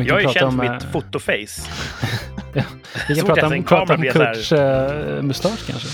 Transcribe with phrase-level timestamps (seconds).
[0.00, 1.70] Vi Jag är känd för om, mitt eh, fotoface.
[3.08, 5.88] Vi kan prata om, en prata om Kurts uh, mustasch kanske.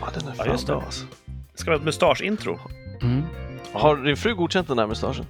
[0.00, 0.72] Ja, den är Ja, fan just det.
[0.72, 1.06] bra alltså.
[1.54, 2.60] Ska vi ha ett mustaschintro?
[3.02, 3.22] Mm.
[3.72, 5.26] Har din fru godkänt den där mustaschen?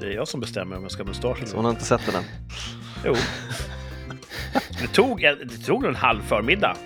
[0.00, 1.84] Det är jag som bestämmer om jag ska ha mustasch eller Så hon har inte
[1.84, 2.24] sett den än?
[3.04, 3.14] Jo.
[4.80, 6.76] Det tog, det tog en halv förmiddag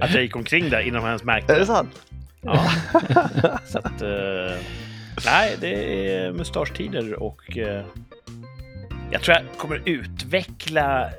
[0.00, 2.02] att jag gick omkring där innan hennes märkte Är det sant?
[2.40, 2.70] Ja.
[3.66, 4.58] Så att, eh,
[5.24, 7.84] nej, det är mustaschtider och eh,
[9.12, 11.10] jag tror jag kommer utveckla eh,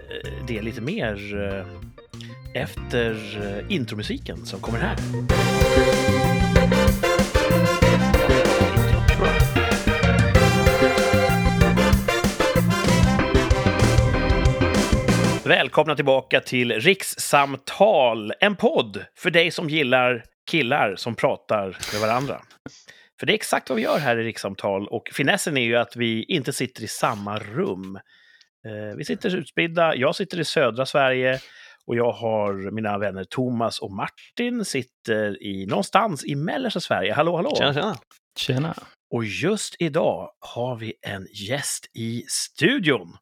[0.48, 1.66] det lite mer eh,
[2.62, 3.12] efter
[3.44, 4.96] eh, intromusiken som kommer här.
[15.44, 22.42] Välkomna tillbaka till Rikssamtal, en podd för dig som gillar killar som pratar med varandra.
[23.22, 25.96] För det är exakt vad vi gör här i Rikssamtal och finessen är ju att
[25.96, 27.96] vi inte sitter i samma rum.
[28.66, 31.40] Eh, Vi sitter utspridda, jag sitter i södra Sverige
[31.86, 37.14] och jag har mina vänner Thomas och Martin sitter i någonstans i mellersta Sverige.
[37.14, 37.56] Hallå, hallå!
[37.56, 37.98] Tjena, tjena.
[38.38, 38.76] Tjena.
[39.14, 43.18] Och just idag har vi en gäst i studion.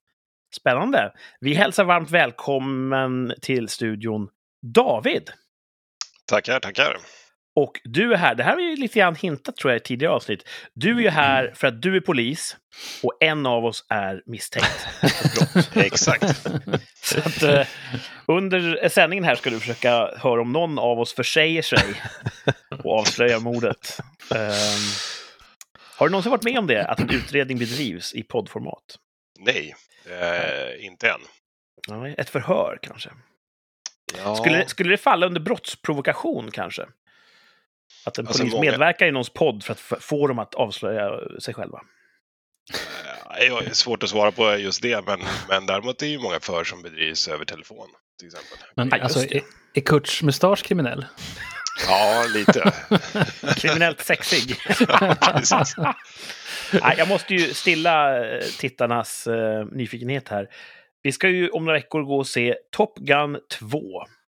[0.56, 1.14] Spännande!
[1.40, 4.30] Vi hälsar varmt välkommen till studion
[4.74, 5.30] David.
[6.26, 6.98] Tackar, tackar.
[7.56, 9.84] Och du är här, det här har vi ju lite grann hintat tror jag i
[9.84, 10.50] tidigare avsnitt.
[10.74, 12.58] Du är ju här för att du är polis
[13.04, 15.70] och en av oss är misstänkt för brott.
[15.86, 16.24] Exakt.
[17.02, 17.68] Så att, eh,
[18.28, 21.84] under sändningen här ska du försöka höra om någon av oss försäger sig
[22.84, 24.00] och avslöjar mordet.
[24.36, 24.90] Ehm,
[25.98, 28.96] har du någonsin varit med om det, att en utredning bedrivs i poddformat?
[29.40, 29.76] Nej,
[30.06, 31.22] eh, inte än.
[32.18, 33.10] Ett förhör kanske?
[34.18, 36.86] Ja, Skulle, skulle det falla under brottsprovokation kanske?
[38.06, 41.12] Att en Alltså, polis många- medverkar i någons podd för att få dem att avslöja
[41.40, 41.82] sig själva?
[43.42, 46.20] eh, det är svårt att svara på just det, men, men däremot är det ju
[46.20, 47.88] många förhör som bedrivs över telefon,
[48.20, 48.58] till exempel.
[48.76, 49.36] Men Ja, alltså, det.
[49.36, 49.42] är,
[49.74, 51.06] är Kurts mustasch kriminell?
[51.88, 52.74] Ja, lite.
[53.58, 54.56] Kriminellt sexig.
[56.82, 60.48] Nej, jag måste ju stilla eh, tittarnas eh, nyfikenhet här.
[61.02, 63.80] Vi ska ju om några veckor gå och se Top Gun 2,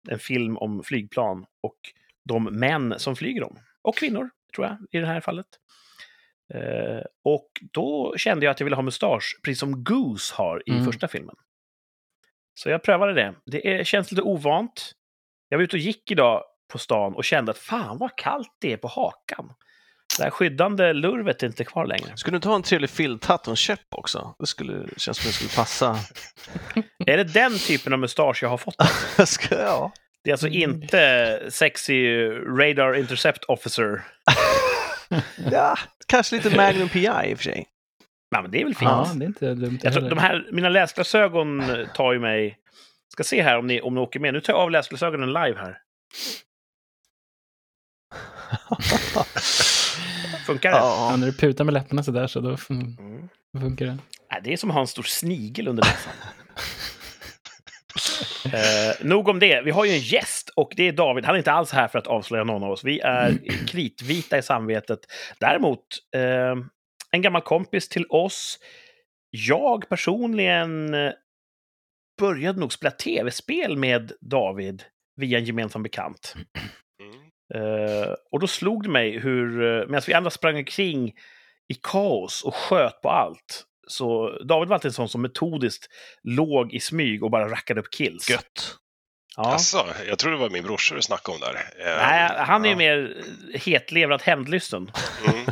[0.09, 1.75] en film om flygplan och
[2.29, 3.59] de män som flyger dem.
[3.81, 5.45] Och kvinnor, tror jag, i det här fallet.
[6.53, 10.71] Eh, och då kände jag att jag ville ha mustasch, precis som Goose har i
[10.71, 10.85] Mm.
[10.85, 11.35] första filmen.
[12.53, 13.33] Så jag prövade det.
[13.45, 14.91] Det är, känns lite ovant.
[15.49, 18.73] Jag var ute och gick idag på stan och kände att fan vad kallt det
[18.73, 19.53] är på hakan.
[20.17, 22.17] Det här skyddande lurvet är inte kvar längre.
[22.17, 24.35] Skulle du inte ha en trevlig filthatt och en käpp också?
[24.39, 25.97] Det skulle, känns som det skulle passa.
[27.05, 28.75] Är det den typen av mustasch jag har fått?
[29.29, 29.91] Ska, ja.
[30.23, 34.03] Det är alltså inte sexy radar intercept officer.
[35.51, 35.77] ja,
[36.07, 37.67] kanske lite Magnum PI i och för sig.
[38.31, 38.91] Nej, men det är väl fint.
[38.91, 41.63] Ja, det är inte dumt jag tror, de här, mina läsglasögon
[41.95, 42.57] tar ju mig...
[43.13, 44.33] Ska se här om ni, om ni åker med.
[44.33, 45.77] Nu tar jag av läsglasögonen live här.
[50.45, 50.77] Funkar det?
[50.77, 51.15] Ja, Ja.
[51.17, 53.29] när du putar med läpparna sådär så då fun- Mm.
[53.61, 53.97] funkar det.
[54.31, 56.13] Nej, det är som att ha en stor snigel under näsan.
[58.45, 59.61] eh, nog om det.
[59.61, 61.25] Vi har ju en gäst och det är David.
[61.25, 62.83] Han är inte alls här för att avslöja någon av oss.
[62.83, 63.37] Vi är
[63.67, 64.99] kritvita i samvetet.
[65.39, 65.85] Däremot,
[66.15, 66.55] eh,
[67.11, 68.59] en gammal kompis till oss.
[69.29, 71.11] Jag personligen eh,
[72.19, 74.83] började nog spela tv-spel med David
[75.15, 76.35] via en gemensam bekant.
[77.01, 77.31] Mm.
[77.53, 81.13] Eh, och då slog det mig hur, uh, medan vi andra sprang omkring
[81.67, 85.87] i kaos och sköt på allt, så David var alltid en sån som metodiskt
[86.23, 88.29] låg i smyg och bara rackade upp kills.
[88.29, 88.77] Gött.
[89.37, 89.43] Ja.
[89.43, 91.53] Alltså, jag tror det var min brorsa du snackade om där.
[91.77, 92.77] Nej, han är ju ja.
[92.77, 93.23] mer
[93.57, 94.91] hetlevrad hämndlysten.
[95.27, 95.45] Mm.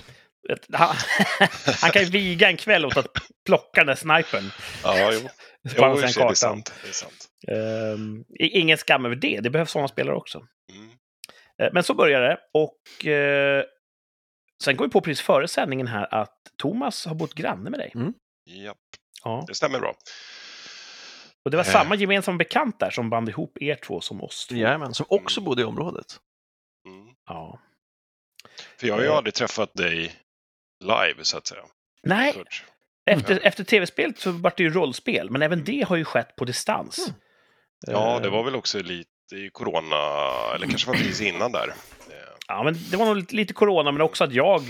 [0.74, 0.96] Han,
[1.82, 3.08] han kan ju viga en kväll åt att
[3.46, 4.52] plocka den där snipern
[4.84, 5.20] Ja, jo.
[5.78, 6.74] jo det är sant.
[6.84, 7.28] Det är sant.
[7.48, 10.42] Ehm, i- ingen skam över det, det behövs sådana spelare också.
[10.74, 10.90] Mm.
[11.62, 12.38] Eh, Men så börjar det.
[12.54, 13.64] Och eh,
[14.64, 17.92] sen går vi på precis före sändningen här att Thomas har bott granne med dig.
[18.44, 18.76] Ja,
[19.24, 19.44] Ja.
[19.48, 19.96] det stämmer bra.
[21.46, 21.72] Och det var Eh.
[21.72, 24.56] samma gemensamma bekant där som band ihop er två som oss två.
[24.56, 26.20] Jajamän, som också bodde i området.
[26.88, 27.08] Mm.
[27.28, 27.60] Ja.
[28.80, 29.16] För jag har ju Eh.
[29.18, 30.16] aldrig träffat dig
[30.84, 31.62] live, så att säga.
[32.04, 32.44] Nej,
[33.06, 36.46] efter, efter tv-spelet så var det ju rollspel, men även det har ju skett på
[36.46, 37.08] distans.
[37.08, 37.20] Mm.
[37.88, 39.96] Ja, Eh, det var väl också lite i corona,
[40.56, 41.74] eller kanske var precis innan där.
[42.50, 44.62] Ja, men det var nog lite, corona, men också att jag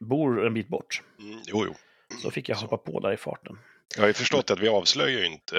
[0.00, 1.02] bor en bit bort.
[1.20, 1.74] Mm, jo, jo.
[2.22, 3.56] Så fick jag hoppa på där i farten.
[3.96, 5.56] Jag har ju förstått att vi avslöjar ju inte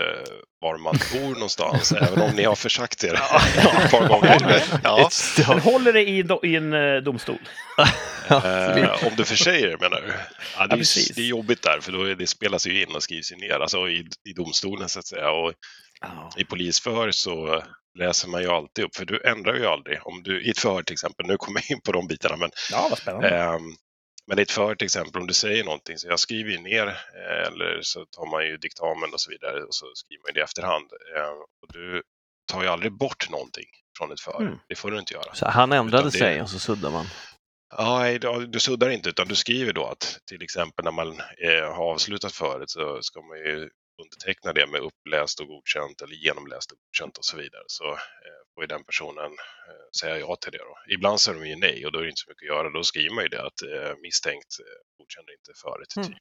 [0.62, 4.64] var man bor någonstans, även om ni har försagt er ett par gånger.
[4.84, 5.10] Ja,
[5.48, 7.38] Men håller det i, do- i en eh, domstol?
[8.30, 10.14] Eh, om du försäger det menar du?
[10.58, 13.04] Ja, det, är, det är jobbigt där, för då är, det spelas ju in och
[13.04, 15.32] skrivs ju ner, alltså i, i domstolen så att säga.
[15.32, 15.54] Och
[16.02, 16.30] Ja.
[16.38, 17.64] i polisförhör så
[18.00, 20.00] läser man ju alltid upp, för du ändrar ju aldrig.
[20.08, 22.52] Om du, I ett förhör till exempel, nu kommer jag in på de bitarna, men
[22.72, 23.30] ja, vad spännande.
[23.30, 23.62] Ehm,
[24.28, 26.88] Men i ett förhör till exempel, om du säger någonting, så jag skriver ju ner
[26.88, 30.40] eh, eller så tar man ju diktamen och så vidare och så skriver man det
[30.40, 30.90] i efterhand.
[31.18, 32.04] Ehm, Och du
[32.52, 33.66] tar ju aldrig bort någonting
[33.98, 34.42] från ett förhör.
[34.42, 34.58] Mm.
[34.68, 35.34] Det får du inte göra.
[35.34, 37.06] Så han ändrade det- sig och så suddar man.
[37.78, 41.74] Ja, nej, du suddar inte, utan du skriver då att till exempel när man eh,
[41.76, 43.70] har avslutat förhöret så ska man ju
[44.02, 47.64] underteckna det med uppläst och godkänt eller genomläst och godkänt och så vidare.
[47.68, 49.32] Så eh, får ju den personen
[49.70, 50.58] eh, säga ja till det.
[50.58, 50.94] Då.
[50.94, 52.70] Ibland säger de ju nej och då är det inte så mycket att göra.
[52.70, 54.52] Då skriver man ju det att eh, misstänkt
[54.98, 55.96] godkänner inte förhöret.
[55.98, 56.08] Mm.
[56.08, 56.18] Typ.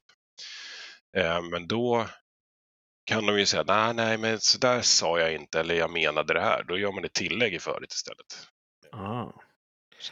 [1.50, 2.06] Men då
[3.06, 6.34] kan de ju säga nej, nej, men så där sa jag inte eller jag menade
[6.34, 6.62] det här.
[6.62, 8.48] Då gör man ett tillägg i förhöret istället.
[8.92, 9.22] Ah.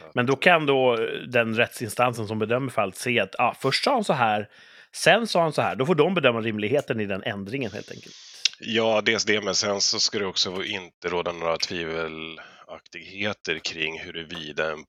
[0.01, 0.95] Att- Men då kan då
[1.27, 4.49] den rättsinstansen som bedömer fallet se att ah, först sa han så här,
[4.95, 5.75] sen sa han så här.
[5.75, 8.15] Då får de bedöma rimligheten i den ändringen helt enkelt.
[8.59, 14.71] Ja, dels det, men sen så ska det också inte råda några tvivelaktigheter kring huruvida
[14.71, 14.85] en-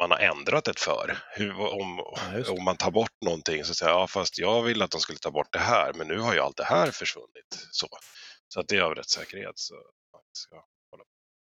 [0.00, 1.18] man har ändrat ett för.
[1.36, 1.98] Hur, om,
[2.34, 5.00] Ja, om man tar bort någonting så säger jag, ja fast jag vill att de
[5.00, 7.66] skulle ta bort det här, men nu har ju allt det här försvunnit.
[7.70, 7.88] Så,
[8.48, 9.52] så att det är av rättssäkerhet.
[9.58, 9.74] Så
[10.12, 10.56] man ska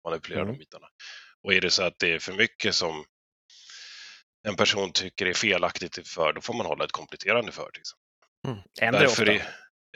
[0.10, 0.54] manipulera Mm.
[0.54, 0.88] de bitarna.
[1.44, 3.06] Och är det så att det är för mycket som
[4.48, 7.72] en person tycker är felaktigt i för, då får man hålla ett kompletterande för.
[7.72, 8.72] Till exempel.
[8.82, 9.26] Ändrar ofta.
[9.26, 9.48] Därför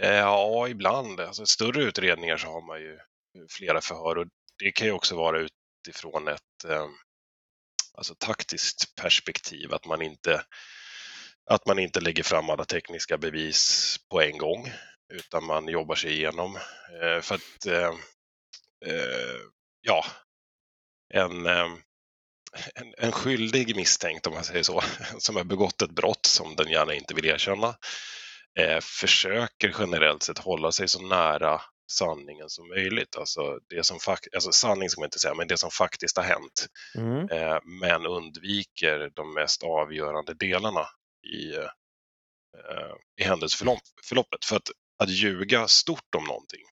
[0.01, 1.19] är, ja, ibland.
[1.19, 2.99] Alltså, större utredningar så har man ju
[3.49, 4.27] flera förhör och
[4.59, 5.47] det kan ju också vara
[5.87, 6.87] utifrån ett eh,
[7.93, 10.43] alltså, taktiskt perspektiv, att man, inte,
[11.49, 14.71] att man inte lägger fram alla tekniska bevis på en gång,
[15.13, 16.55] utan man jobbar sig igenom.
[17.01, 17.93] Eh, för att, eh,
[18.85, 19.39] eh,
[19.81, 20.05] ja,
[21.13, 21.67] en, eh,
[22.75, 24.81] en, en skyldig misstänkt, om man säger så,
[25.17, 27.75] som har begått ett brott som den gärna inte vill erkänna,
[28.59, 31.61] eh, försöker generellt sett hålla sig så nära
[31.91, 33.15] sanningen som möjligt.
[33.15, 36.67] Alltså, det som alltså sanning ska man inte säga, men det som faktiskt har hänt.
[36.95, 37.29] Mm.
[37.29, 40.85] Eh, men undviker de mest avgörande delarna
[41.33, 44.45] i, eh, i händelseförloppet.
[44.45, 44.69] För att,
[45.03, 46.63] att ljuga stort om någonting,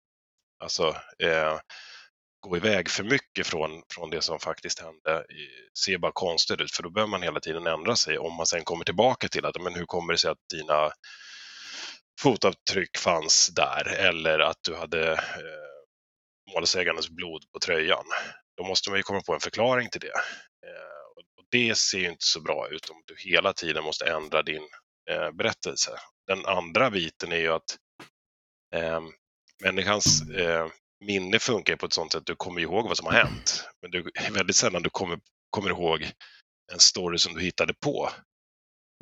[0.59, 0.87] alltså
[1.19, 1.59] eh,
[2.39, 5.25] gå iväg för mycket från, från det som faktiskt hände,
[5.83, 8.63] ser bara konstigt ut, för då behöver man hela tiden ändra sig om man sen
[8.63, 10.91] kommer tillbaka till att, men hur kommer det sig att dina
[12.21, 18.05] fotavtryck fanns där eller att du hade eh, målsägarens blod på tröjan.
[18.57, 20.17] Då måste man ju komma på en förklaring till det.
[20.67, 24.11] Eh, och och det ser ju inte så bra ut om du hela tiden måste
[24.11, 24.67] ändra din
[25.11, 25.91] eh, berättelse.
[26.27, 27.77] Den andra biten är ju att
[28.75, 29.01] eh,
[29.63, 30.67] människans eh,
[31.05, 33.63] minne funkar på ett sånt sätt att du kommer ihåg vad som har hänt.
[33.81, 35.19] Men du, väldigt sällan du kommer,
[35.49, 36.11] kommer ihåg
[36.73, 38.09] en story som du hittade på.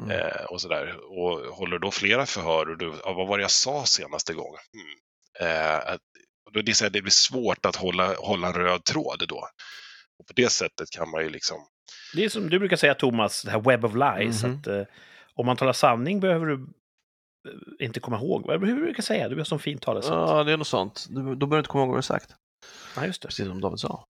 [0.04, 0.20] Mm.
[0.20, 0.96] Eh, och sådär.
[0.98, 4.60] Och håller då flera förhör och du, ja, vad var det jag sa senaste gången?
[4.74, 5.48] Hmm.
[5.50, 6.02] Eh, att,
[6.54, 9.48] då är det, här, det blir svårt att hålla, hålla en röd tråd då.
[10.20, 11.58] Och på det sättet kan man ju liksom,
[12.16, 14.44] Det är som du brukar säga, Thomas, det här web of lies.
[14.44, 14.56] Mhm.
[14.56, 14.84] Att, eh,
[15.34, 16.68] om man talar sanning behöver du
[17.80, 18.52] inte komma ihåg.
[18.52, 19.30] Hur brukar jag säga?
[19.30, 20.12] Du har sån fint talesätt.
[20.12, 20.44] Ja.
[20.44, 21.06] Det är något sånt.
[21.10, 22.32] Du, då behöver du inte komma ihåg vad du har sagt.
[23.06, 23.28] just det.
[23.28, 24.06] Precis som David sa.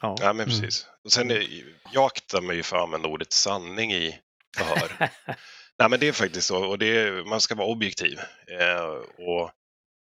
[0.00, 0.16] Ja.
[0.20, 0.60] ja men Mm.
[0.60, 0.86] precis.
[1.04, 4.18] Och sen är, jag aktar mig ju för att använda ordet sanning i
[4.56, 4.92] förhör.
[5.78, 8.18] Nej men det är faktiskt så och det är, man ska vara objektiv.
[8.60, 8.84] Eh,
[9.26, 9.50] och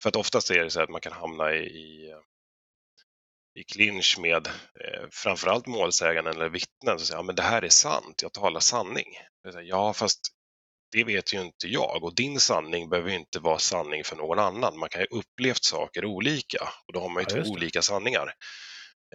[0.03, 2.13] för att oftast är det så att man kan hamna i, i,
[3.59, 7.69] i clinch med eh, framförallt målsäganden eller vittnen som säger ja, men det här är
[7.69, 9.07] sant, jag talar sanning.
[9.43, 10.19] Jag säger, ja fast
[10.91, 14.39] det vet ju inte jag och din sanning behöver ju inte vara sanning för någon
[14.39, 14.79] annan.
[14.79, 18.33] Man kan ju upplevt saker olika och då har man ju Ja, två olika sanningar.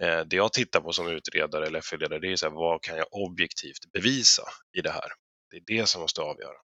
[0.01, 2.97] Eh, det jag tittar på som utredare eller FU-ledare det är så här, vad kan
[2.97, 4.43] jag objektivt bevisa
[4.77, 5.11] i det här?
[5.51, 6.57] Det är det som måste avgöra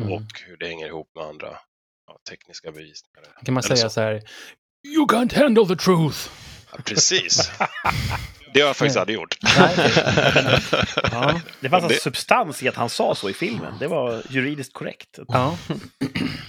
[0.00, 0.12] Mm.
[0.12, 1.58] och hur det hänger ihop med andra
[2.06, 3.24] ja, tekniska bevisningar.
[3.44, 3.90] Kan man säga så.
[3.90, 4.22] så här,
[4.96, 6.30] You can't handle the truth.
[6.72, 7.50] Ja, precis.
[8.54, 9.36] Det har jag faktiskt aldrig gjort.
[11.12, 11.40] Ja.
[11.60, 13.74] Det fanns Det- alltså substans i att han sa så i filmen.
[13.80, 15.18] Det var juridiskt korrekt.
[15.28, 15.58] ja.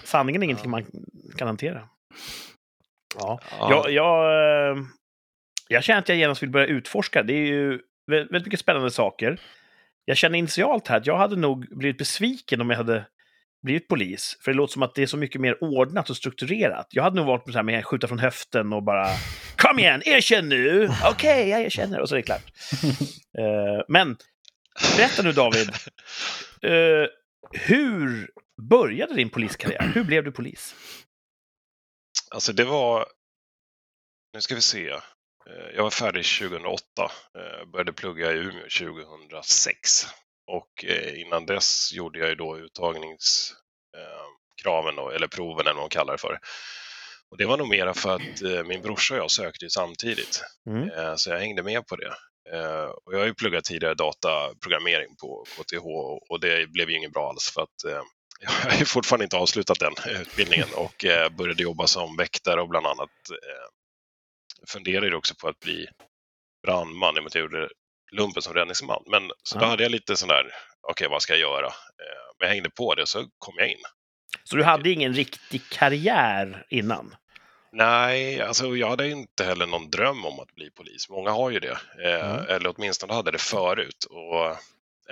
[0.04, 0.86] Sanningen är ingenting man
[1.38, 1.82] kan hantera.
[3.20, 3.40] Ja.
[3.60, 3.70] Ja.
[3.72, 4.26] Jag, jag,
[4.72, 4.78] eh,
[5.68, 7.24] jag känner att jag genast vill börja utforska.
[7.24, 9.40] Det är ju vä- väldigt mycket spännande saker.
[10.06, 13.06] Jag känner initialt här att jag hade nog blivit besviken om jag hade
[13.62, 14.38] blivit polis.
[14.42, 16.88] För det låter som att det är så mycket mer ordnat och strukturerat.
[16.90, 19.08] Jag hade nog varit så här med att skjuta från höften och bara
[19.58, 20.90] Kom igen, erkänn nu!
[21.06, 22.00] Okej, jag erkänner.
[22.00, 22.44] Och så är det klart.
[23.38, 24.18] Eh, men
[24.98, 25.70] berätta nu David.
[26.62, 27.08] Eh,
[27.52, 28.30] hur
[28.70, 29.92] började din poliskarriär?
[29.94, 30.76] Hur blev du polis?
[32.32, 33.06] Alltså det var,
[34.34, 34.92] nu ska vi se,
[35.50, 40.08] Eh, jag var färdig 2008, eh, började plugga i Umeå 2006
[40.50, 45.90] Och eh, innan dess gjorde jag ju då uttagningskraven, då, eller proven eller vad man
[45.90, 46.40] kallar det för.
[47.32, 50.42] Och det var nog mera för att eh, min brorsa och jag sökte samtidigt.
[50.70, 50.90] Mm.
[50.90, 52.14] Eh, Så jag hängde med på det.
[52.54, 55.86] Eh, Och jag har ju pluggat tidigare dataprogrammering på KTH
[56.30, 58.02] och det blev ju inget bra alls för att eh,
[58.42, 62.88] jag har fortfarande inte avslutat den utbildningen och eh, började jobba som väktare och bland
[62.88, 63.68] annat eh,
[64.68, 65.88] funderade också på att bli
[66.68, 67.70] brandman i och med att jag gjorde
[68.12, 69.04] lumpen som räddningsman.
[69.08, 69.70] Men så då Ja.
[69.70, 70.52] hade jag lite sån där,
[70.82, 71.68] okej vad ska jag göra?
[71.68, 73.78] Eh, Men jag hängde på det så kom jag in.
[74.44, 77.16] Så du hade ingen riktig karriär innan?
[77.72, 81.10] Nej, alltså jag hade inte heller någon dröm om att bli polis.
[81.10, 82.46] Många har ju det, eh, Mm.
[82.50, 84.06] eller åtminstone hade det förut.
[84.10, 84.46] Och,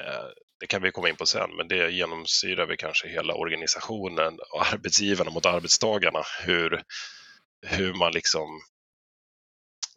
[0.02, 0.26] eh,
[0.60, 4.62] det kan vi komma in på sen, men det genomsyrar väl kanske hela organisationen och
[4.74, 6.22] arbetsgivarna mot arbetstagarna.
[6.46, 6.82] Hur,
[7.68, 8.62] hur man liksom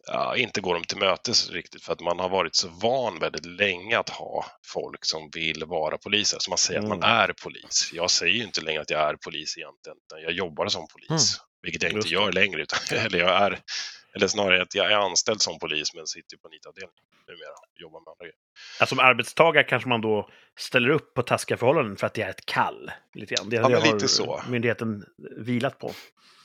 [0.07, 3.45] ja, inte går dem till mötes riktigt för att man har varit så van väldigt
[3.45, 6.37] länge att ha folk som vill vara poliser.
[6.41, 7.09] Så man säger att man Mm.
[7.09, 7.89] är polis.
[7.93, 11.37] Jag säger ju inte längre att jag är polis egentligen, jag jobbar som polis.
[11.61, 12.21] Vilket jag Just inte det.
[12.23, 13.59] gör längre, utan, eller, jag är,
[14.15, 17.99] eller snarare att jag är anställd som polis men sitter på NIT-avdelningen numera och jobbar
[17.99, 18.35] med andra grejer.
[18.79, 20.29] Alltså, som arbetstagare kanske man då
[20.59, 22.91] ställer upp på taskiga förhållanden för att det är ett kall.
[23.13, 23.49] Lite grann.
[23.49, 24.41] Det, Ja, det har lite så.
[24.49, 25.05] myndigheten
[25.37, 25.91] vilat på.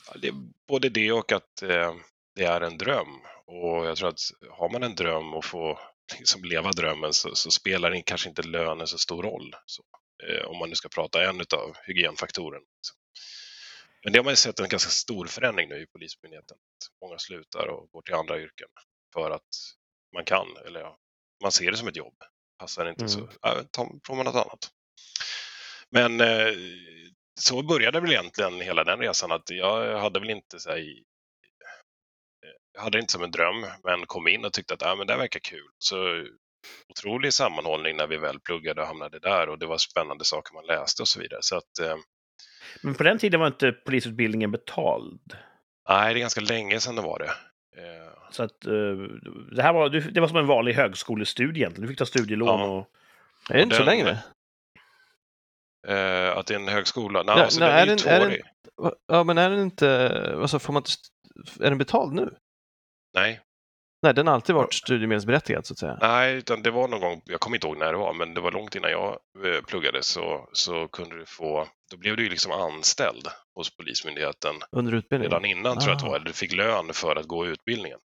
[0.09, 0.31] Ja, Det
[0.67, 1.93] både det och att eh,
[2.35, 3.07] det är en dröm.
[3.47, 5.79] Och jag tror att har man en dröm och får
[6.19, 9.55] liksom leva drömmen så, så spelar det kanske inte lönen så stor roll.
[9.65, 9.83] Så,
[10.27, 12.65] eh, om man nu ska prata en av hygienfaktorerna.
[12.77, 12.97] liksom.
[14.03, 16.57] Men det har man ju sett en ganska stor förändring nu i Polismyndigheten.
[17.01, 18.69] Många slutar och går till andra yrken
[19.13, 19.49] för att
[20.15, 20.97] man kan, eller ja,
[21.43, 22.15] man ser det som ett jobb.
[22.59, 23.11] Passar det inte Mm.
[23.11, 24.71] så ja, tar tar man något annat.
[25.89, 26.53] Men eh,
[27.39, 30.85] så började väl egentligen hela den resan att jag hade väl inte så här,
[32.77, 35.07] jag hade det inte som en dröm, men kom in och tyckte att ah, men
[35.07, 35.67] det verkar kul.
[35.77, 35.95] Så
[36.89, 40.65] otrolig sammanhållning när vi väl pluggade och hamnade där och det var spännande saker man
[40.65, 41.39] läste och så vidare.
[41.43, 41.95] Så att, eh,
[42.83, 45.21] Men på den tiden var inte polisutbildningen betald.
[45.89, 47.31] nej, det är ganska länge sedan det var det.
[47.81, 48.71] Eh, Så att, eh,
[49.55, 51.81] det, här var, det var som en vanlig högskolestudie egentligen.
[51.81, 52.65] Du fick ta studielån Ja.
[52.67, 52.87] och...
[53.49, 54.09] Är det inte så den- längre?
[55.87, 57.23] eh, att det är en högskola?
[57.23, 58.43] Nej, Ja, alltså, nej, den är, är ju tvåårig.
[59.07, 60.35] Ja, men är den inte...
[60.41, 60.91] Alltså, får man inte...
[61.65, 62.33] Är den betald nu?
[63.17, 63.41] Nej,
[64.01, 65.97] Nej, den har alltid varit studiemedelsberättigad så att säga.
[66.01, 68.41] nej, utan det var någon gång, jag kommer inte ihåg när det var, men det
[68.41, 72.29] var långt innan jag eh, pluggade så, så kunde du få, då blev du ju
[72.29, 75.31] liksom anställd hos Polismyndigheten Under utbildningen?
[75.31, 76.09] redan innan tror jag att det Ah.
[76.09, 77.99] var, eller du fick lön för att gå utbildningen.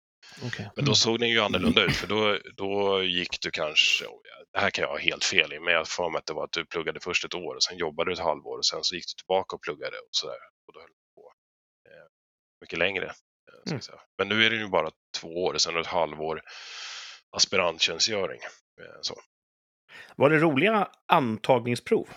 [0.46, 0.70] Okej.
[0.76, 4.20] Men då såg den ju annorlunda ut, för då, då gick du kanske, oh,
[4.52, 6.44] det här kan jag ha helt fel i, men jag för mig att det var
[6.44, 8.94] att du pluggade först ett år och sen jobbade du ett halvår och sen så
[8.94, 10.38] gick du tillbaka och pluggade och sådär.
[10.68, 11.32] Och då höll du på
[11.90, 12.06] eh,
[12.60, 13.04] mycket längre.
[13.06, 13.14] eh,
[13.70, 13.80] Mm.
[14.18, 14.90] Men nu är det ju bara
[15.20, 16.42] två år och sen ett halvår
[17.36, 18.40] aspiranttjänstgöring.
[18.80, 19.14] eh, Så.
[20.16, 22.08] Var det roliga antagningsprov?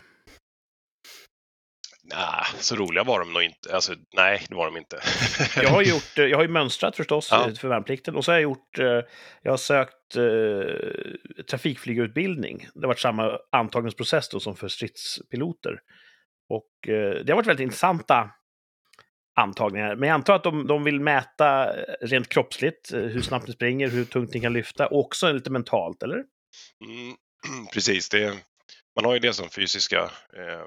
[2.06, 3.76] Nej, så roliga var de nog inte.
[3.76, 5.00] Alltså, nej, det var de inte.
[5.62, 7.52] Jag har, gjort, eh, jag har ju mönstrat förstås Ja.
[7.60, 9.02] för värnplikten och så har jag gjort, eh,
[9.42, 12.68] jag har sökt eh, trafikflygarutbildning.
[12.74, 15.80] Det har varit samma antagningsprocess då som för stridspiloter.
[16.50, 18.30] Och eh, det har varit väldigt intressanta
[19.36, 19.96] antagningar.
[19.96, 23.54] Men jag antar att de, de vill mäta eh, rent kroppsligt, eh, hur snabbt ni
[23.54, 26.24] springer, hur tungt ni kan lyfta och också lite mentalt, eller?
[26.86, 27.16] Mm,
[27.74, 28.38] precis, det,
[28.96, 30.02] man har ju det som fysiska
[30.38, 30.66] eh,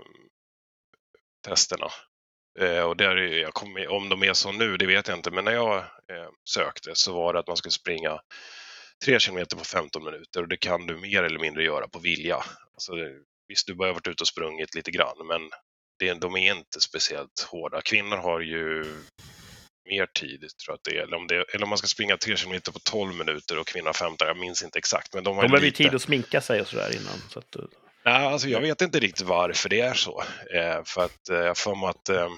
[1.44, 1.88] testerna.
[2.58, 5.44] Eh, och där jag kommer, om de är så nu, det vet jag inte, men
[5.44, 8.20] när jag eh, sökte så var det att man skulle springa
[9.04, 12.36] 3 kilometer på 15 minuter och det kan du mer eller mindre göra på vilja.
[12.74, 12.92] Alltså,
[13.48, 15.50] visst, du har varit ute och sprungit lite grann, men
[15.98, 17.80] det, de är inte speciellt hårda.
[17.82, 18.84] Kvinnor har ju
[19.90, 21.02] mer tid, tror jag att det är.
[21.02, 23.92] Eller om, det, eller om man ska springa 3 kilometer på 12 minuter och kvinnor
[23.92, 25.14] 15, jag minns inte exakt.
[25.14, 25.82] Men de har De behöver ju lite...
[25.82, 27.18] tid att sminka sig och sådär innan.
[27.30, 27.62] Så att, eh,
[28.04, 30.22] Nej, alltså jag vet inte riktigt varför det är så.
[30.54, 32.28] Eh, för att eh, jag har för mig att eh,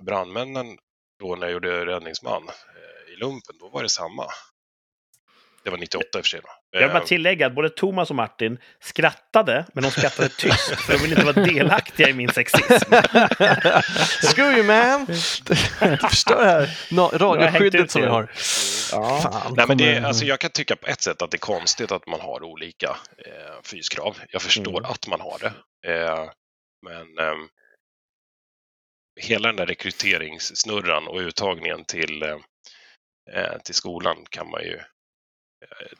[0.00, 0.78] brandmännen
[1.20, 4.26] då när jag gjorde räddningsman eh, i lumpen, då var det samma.
[5.64, 6.40] Det var 98 i och för sig.
[6.42, 6.48] Då.
[6.70, 10.80] Jag vill bara Eh, tillägga att både Thomas och Martin skrattade, men de skrattade tyst,
[10.80, 12.92] för de ville inte vara delaktiga i min sexism.
[14.22, 15.06] Screw you man!
[15.44, 18.30] Du förstör det här no, radioskyddet som vi har.
[18.92, 19.20] Ja.
[19.22, 21.92] Fan, Nej, men det, alltså jag kan tycka på ett sätt att det är konstigt
[21.92, 24.18] att man har olika eh, fyskrav.
[24.30, 24.90] Jag förstår Mm.
[24.90, 25.52] att man har det.
[25.92, 26.24] Eh,
[26.82, 27.48] men ehm,
[29.20, 32.36] hela den där rekryteringssnurran och uttagningen till, eh,
[33.32, 34.82] eh, till skolan kan man ju eh,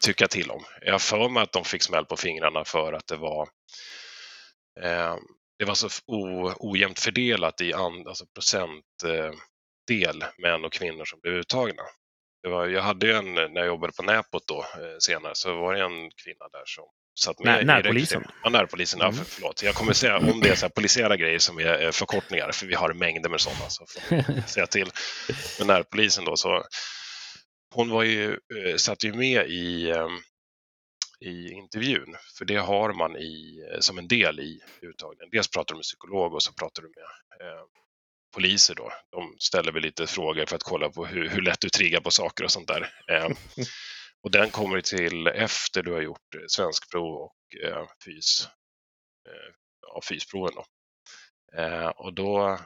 [0.00, 0.64] tycka till om.
[0.80, 3.48] Jag har för mig att de fick smäll på fingrarna för att det var
[4.82, 5.16] eh,
[5.58, 11.20] det var så o, ojämnt fördelat i an, alltså procentdel eh, män och kvinnor som
[11.20, 11.82] blev uttagna.
[12.42, 15.54] Det var, jag hade ju en, när jag jobbade på Näpot då eh, senare, så
[15.56, 16.84] var det en kvinna där som
[17.20, 18.24] satt med i närpolisen.
[18.42, 19.00] Ja, närpolisen.
[19.00, 19.16] Ja, Mm.
[19.16, 19.62] för, förlåt.
[19.62, 22.66] Jag kommer säga om det är så här polisiära grejer som är eh, förkortningar, för
[22.66, 24.90] vi har mängder med sådana, så får säga till.
[25.58, 26.64] Men närpolisen då, så
[27.74, 30.08] hon var ju, eh, satt ju med i, eh,
[31.20, 35.30] i intervjun, för det har man i, eh, som en del i uttagningen.
[35.32, 37.64] Dels pratar du med psykolog och så pratar du med eh,
[38.34, 38.92] poliser då.
[39.10, 42.10] De ställer väl lite frågor för att kolla på hur, hur lätt du triggar på
[42.10, 42.90] saker och sånt där.
[43.08, 43.28] Eh,
[44.22, 48.48] och den kommer till efter du har gjort svenskprov och eh, fys,
[49.28, 50.54] eh, ja, fysproven.
[50.54, 50.64] Då.
[51.60, 52.58] Eh, och då,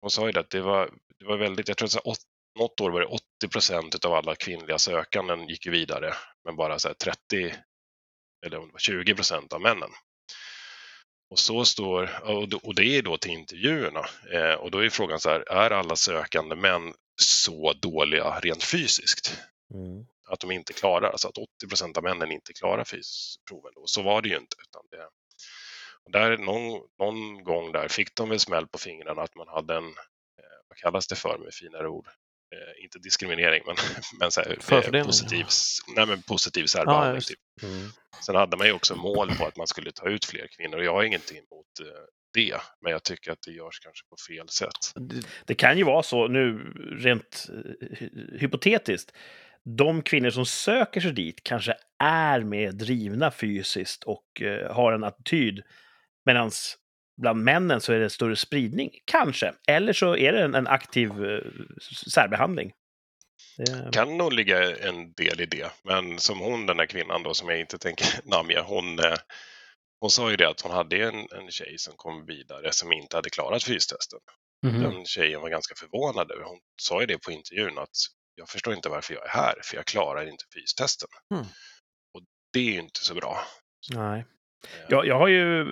[0.00, 2.18] hon sa ju det att det var, det var väldigt, jag tror att
[2.58, 6.88] något år var det 80 procent av alla kvinnliga sökanden gick vidare, men bara så
[6.88, 7.54] här 30
[8.46, 9.90] eller om det var 20 procent av männen.
[11.30, 14.04] Och så står, och och det är då till intervjuerna.
[14.32, 19.38] Eh, och då är frågan så här, är alla sökande män så dåliga rent fysiskt?
[19.74, 20.06] Mm.
[20.28, 23.72] att de inte klarar, alltså att 80 procent av männen inte klarar fysproven.
[23.74, 23.82] Då.
[23.86, 24.56] Så var det ju inte.
[24.62, 25.08] Utan det,
[26.04, 29.76] och där, någon, någon gång där fick de väl smäll på fingrarna att man hade
[29.76, 32.08] en, eh, vad kallas det för med finare ord?
[32.52, 33.76] Eh, inte diskriminering, men,
[34.20, 34.50] men så här,
[34.94, 35.46] eh, positiv,
[35.96, 37.14] nej, men positiv särbehandling.
[37.14, 37.38] just typ.
[37.62, 37.88] Mm.
[38.26, 40.84] Sen hade man ju också mål på att man skulle ta ut fler kvinnor och
[40.84, 41.86] jag har ingenting emot eh,
[42.34, 44.92] det, men jag tycker att det görs kanske på fel sätt.
[45.46, 46.58] Det kan ju vara så, nu
[46.98, 49.12] rent eh, hy- hypotetiskt,
[49.78, 55.04] de kvinnor som söker sig dit kanske är mer drivna fysiskt och eh, har en
[55.04, 55.62] attityd.
[56.26, 56.50] Medan
[57.20, 59.54] bland männen så är det större spridning, kanske.
[59.68, 61.40] Eller så är det en, en aktiv eh,
[62.10, 62.72] särbehandling.
[63.56, 65.70] Det, kan nog ligga en del i det.
[65.84, 69.14] Men som hon, den här kvinnan då, som jag inte tänker namnge, hon, eh,
[70.00, 73.16] hon sa ju det att hon hade en, en tjej som kom vidare som inte
[73.16, 74.18] hade klarat fystesten.
[74.66, 74.82] Mhm.
[74.82, 76.30] Den tjejen var ganska förvånad.
[76.30, 77.96] över- Hon sa ju det på intervjun att
[78.34, 81.08] jag förstår inte varför jag är här, för jag klarar inte fystesten.
[81.34, 81.44] Mm.
[82.14, 82.20] Och
[82.52, 83.38] det är ju inte så bra.
[83.94, 84.24] nej.
[84.88, 85.66] Jag, jag har ju,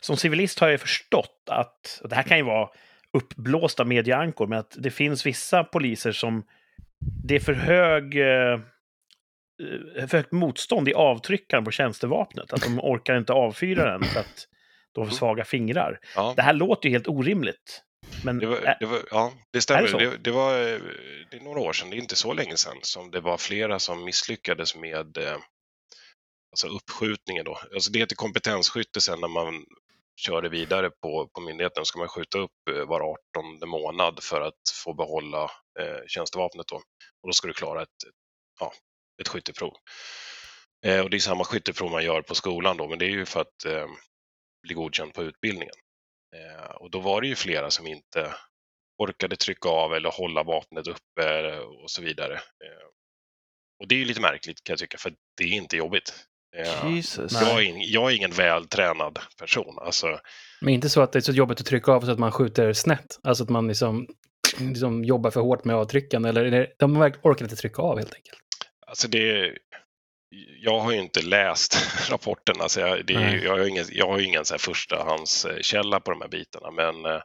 [0.00, 2.68] som civilist har jag förstått att, och det här kan ju vara
[3.12, 6.44] uppblåsta medieankor, men att det finns vissa poliser som
[7.24, 8.60] det är för hög eh,
[9.96, 12.52] eh, för högt motstånd i avtryckaren på tjänstevapnet.
[12.52, 14.48] Att de orkar inte avfyra den för att
[14.92, 16.00] de har för svaga fingrar.
[16.14, 16.32] Ja.
[16.36, 17.82] Det här låter ju helt orimligt.
[18.24, 19.98] Men Det var, det var, ja, det stämmer.
[19.98, 20.78] Det Det, det, var eh,
[21.30, 23.78] det är några år sedan, det är inte så länge sedan, som det var flera
[23.78, 25.18] som misslyckades med
[26.64, 27.44] alltså uppskjutningen.
[27.44, 27.58] Då.
[27.74, 29.64] Alltså det heter kompetensskytte sen när man
[30.16, 31.84] kör det vidare på, på myndigheten.
[31.84, 35.44] ska man skjuta upp eh, var 18 månad för att få behålla
[35.80, 36.66] eh, tjänstevapnet.
[36.66, 36.76] Då.
[37.22, 38.02] Och då ska du klara ett,
[38.60, 38.72] ja,
[39.20, 39.72] ett skytteprov.
[40.84, 43.26] Eh, och det är samma skytteprov man gör på skolan då, men det är ju
[43.26, 43.86] för att eh,
[44.62, 45.74] bli godkänd på utbildningen.
[46.36, 48.34] Eh, och då var det ju flera som inte
[48.98, 52.34] orkade trycka av eller hålla vapnet uppe eh, och så vidare.
[52.34, 52.86] Eh,
[53.78, 56.26] och det är ju lite märkligt kan jag tycka, för det är inte jobbigt.
[56.58, 57.32] Eh, Jesus.
[57.32, 59.78] Jag, är, ing- jag är ingen vältränad person.
[59.80, 60.20] Alltså,
[60.60, 62.72] Men inte så att det är så jobbigt att trycka av så att man skjuter
[62.72, 63.18] snett?
[63.22, 64.06] Alltså att man liksom,
[64.58, 66.24] liksom jobbar för hårt med avtrycken?
[66.24, 68.38] Eller är det, de orkar inte trycka av helt enkelt?
[68.86, 69.52] alltså det,
[70.62, 71.76] jag har ju inte läst
[72.10, 72.54] rapporten.
[72.60, 73.12] Alltså jag, det,
[73.44, 77.04] jag har ju ingen, jag har ingen så här förstahandskälla på de här bitarna, men
[77.04, 77.20] eh, det var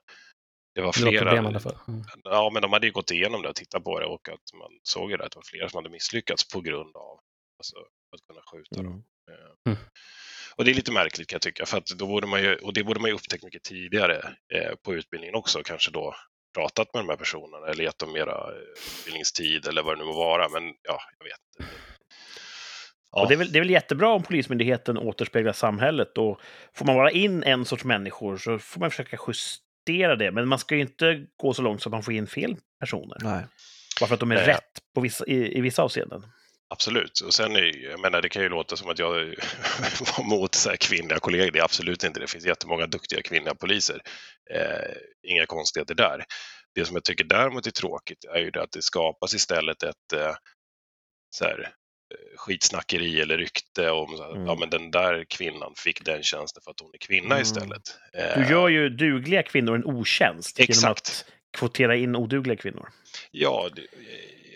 [0.76, 1.20] Det var flera.
[1.26, 1.78] problem i alla fall.
[1.88, 2.02] Mm.
[2.24, 4.70] Ja, men de hade ju gått igenom det och tittat på det och att man
[4.84, 7.20] såg ju det att det var flera som hade misslyckats på grund av
[7.60, 7.76] alltså,
[8.16, 8.82] att kunna skjuta.
[8.84, 9.04] Dem.
[9.32, 9.78] Eh, Mm.
[10.56, 12.74] Och det är lite märkligt kan jag tycka, för att då borde man ju, och
[12.74, 16.16] det borde man ju upptäckt mycket tidigare eh, på utbildningen också, kanske då
[16.56, 18.58] pratat med de här personerna eller gett dem mera eh,
[19.00, 21.74] utbildningstid eller vad det nu må vara, men ja, jag vet inte.
[23.12, 26.18] Ja, Och det, är väl, det är väl jättebra om Polismyndigheten återspeglar samhället.
[26.18, 26.42] Och
[26.74, 30.32] får man vara in en sorts människor så får man försöka justera det.
[30.32, 33.18] Men man ska ju inte gå så långt så att man får in fel personer.
[33.22, 33.46] Nej.
[34.00, 34.48] Bara för att de är Nej.
[34.48, 36.24] rätt på vissa, i, i vissa avseenden.
[36.72, 37.20] Absolut.
[37.20, 37.56] Och sen
[37.92, 39.12] jag menar, det kan ju låta som att jag
[40.18, 41.52] var mot så här, kvinnliga kollegor.
[41.52, 42.20] Det är absolut inte.
[42.20, 44.02] Det finns jättemånga duktiga kvinnliga poliser.
[44.54, 44.94] Eh,
[45.32, 46.24] inga konstigheter där.
[46.76, 50.14] Det som jag tycker däremot är tråkigt är ju det att det skapas istället ett
[50.14, 50.34] eh,
[51.36, 54.46] så här, eh, skitsnackeri eller rykte om här, Mm.
[54.48, 57.42] ja, men den där kvinnan fick den tjänsten för att hon är kvinna Mm.
[57.42, 57.82] istället.
[58.14, 61.08] Du Eh, gör ju dugliga kvinnor en otjänst genom Exakt.
[61.08, 61.26] att
[61.58, 62.90] kvotera in odugliga kvinnor.
[63.32, 63.82] Ja, det,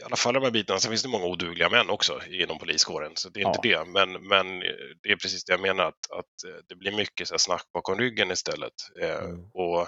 [0.05, 0.79] alla fall de här bitarna.
[0.79, 3.85] Sen finns det många odugliga män också inom poliskåren, så det är inte det.
[3.85, 4.59] Men, men
[5.03, 7.97] det är precis det jag menar, att, att eh, det blir mycket så snack bakom
[7.97, 8.73] ryggen istället.
[9.01, 9.51] Eh, Mm.
[9.53, 9.87] Och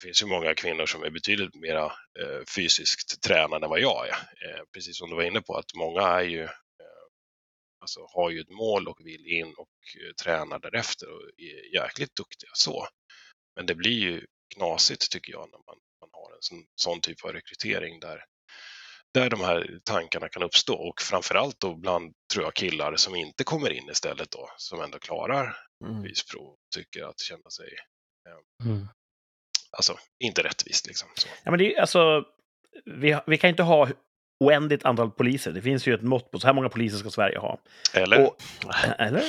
[0.00, 1.84] det finns ju många kvinnor som är betydligt mera
[2.20, 4.16] eh, fysiskt tränade än vad jag är.
[4.74, 6.48] Precis som du var inne på, att många är ju,
[7.80, 9.68] alltså, har ju ett mål och vill in och
[10.22, 12.88] tränar därefter och är jäkligt duktiga så.
[13.56, 17.24] Men det blir ju knasigt tycker jag när man, man har en sån, sån typ
[17.24, 18.24] av rekrytering där
[19.14, 23.44] där de här tankarna kan uppstå och framförallt då bland, tror jag, killar som inte
[23.44, 26.02] kommer in istället då, som ändå klarar Mm.
[26.04, 27.68] fysprov, tycker att känna sig,
[28.64, 28.88] Mm.
[29.76, 31.08] alltså inte rättvist liksom.
[31.14, 31.28] Så.
[31.44, 32.24] Ja, men det är alltså,
[32.84, 33.88] vi, vi kan inte ha
[34.44, 35.52] oändligt antal poliser.
[35.52, 37.58] Det finns ju ett mått på så här många poliser ska Sverige ha.
[37.94, 38.26] Eller?
[38.26, 38.36] Och,
[38.98, 39.20] eller?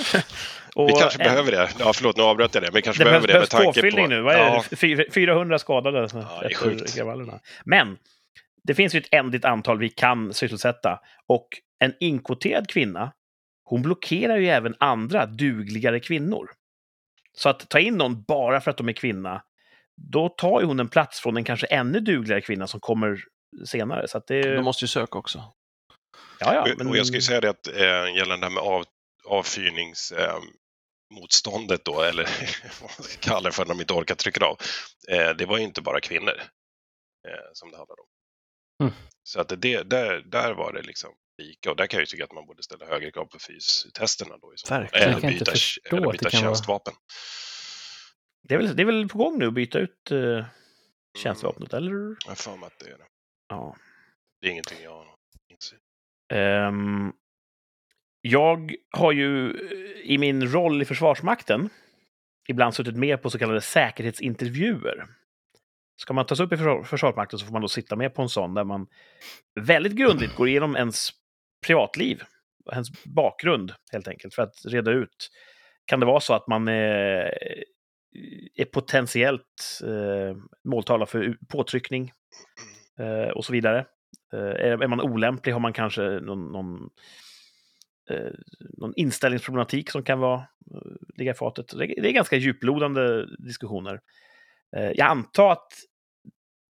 [0.75, 1.69] vi Och kanske en- behöver det.
[1.79, 2.67] Ja, förlåt, nu avbröt jag det.
[2.67, 4.07] Men vi kanske Det behöver det med tanke på...
[4.07, 4.21] nu.
[4.21, 4.75] Vad är ja, det?
[4.75, 6.95] Fy- 400 skadade det är sjukt.
[6.95, 7.39] kravallerna.
[7.65, 7.97] Men
[8.69, 10.99] det finns ju ett ändligt antal vi kan sysselsätta.
[11.27, 11.47] Och
[11.79, 13.11] en inkvoterad kvinna,
[13.63, 16.51] hon blockerar ju även andra dugligare kvinnor.
[17.33, 19.43] Så att ta in någon bara för att de är kvinna,
[20.11, 23.23] då tar ju hon en plats från en kanske ännu dugligare kvinna som kommer
[23.65, 24.07] senare.
[24.07, 24.55] Så att det...
[24.55, 25.37] De måste ju söka också.
[26.39, 28.83] ja, ja, Och- Och jag skulle säga det att eh, gällande det här med av,
[29.27, 30.39] avfyrningsmotståndet eh,
[31.21, 32.23] motståndet då, eller
[32.81, 34.57] vad man ska kalla det för när de inte orkar trycka av,
[35.11, 36.33] eh, det var ju inte bara kvinnor
[37.27, 38.07] eh, som det handlade om.
[38.79, 38.93] Mm.
[39.23, 42.23] Så att det, där, där var det liksom lika och där kan jag ju tycka
[42.23, 44.53] att man borde ställa högre krav på fystesterna då.
[44.69, 45.09] Verkligen.
[45.09, 45.51] Eller byta,
[45.91, 46.93] eller byta kan vara- tjänstvapen.
[48.47, 50.45] det, är väl, det är väl på gång nu att byta ut uh,
[51.17, 51.91] tjänstevapnet, eller?
[52.25, 53.07] Jag har för mig att det är det.
[53.49, 53.75] Ja.
[54.41, 55.05] Det är ingenting jag
[55.51, 55.77] inser.
[56.33, 57.13] Ehm,
[58.21, 61.69] jag har ju eh, i min roll i Försvarsmakten
[62.47, 65.07] ibland suttit med på så kallade säkerhetsintervjuer.
[66.01, 68.29] Ska man tas upp i försvar- Försvarsmakten så får man då sitta med på en
[68.29, 68.87] sån där man
[69.59, 71.09] väldigt grundligt går igenom ens
[71.67, 72.21] privatliv,
[72.73, 75.29] ens bakgrund helt enkelt, för att reda ut.
[75.85, 77.33] Kan det vara så att man är,
[78.55, 82.11] är potentiellt eh, måltavla för påtryckning
[82.99, 83.85] eh, och så vidare?
[84.33, 86.89] Eh, är, är man olämplig har man kanske någon, någon,
[88.09, 88.31] eh,
[88.77, 90.39] någon inställningsproblematik som kan vara,
[90.73, 91.77] eh, ligga i fatet.
[91.77, 93.99] Det, är- det är ganska djuplodande diskussioner.
[94.77, 95.73] Eh, jag antar att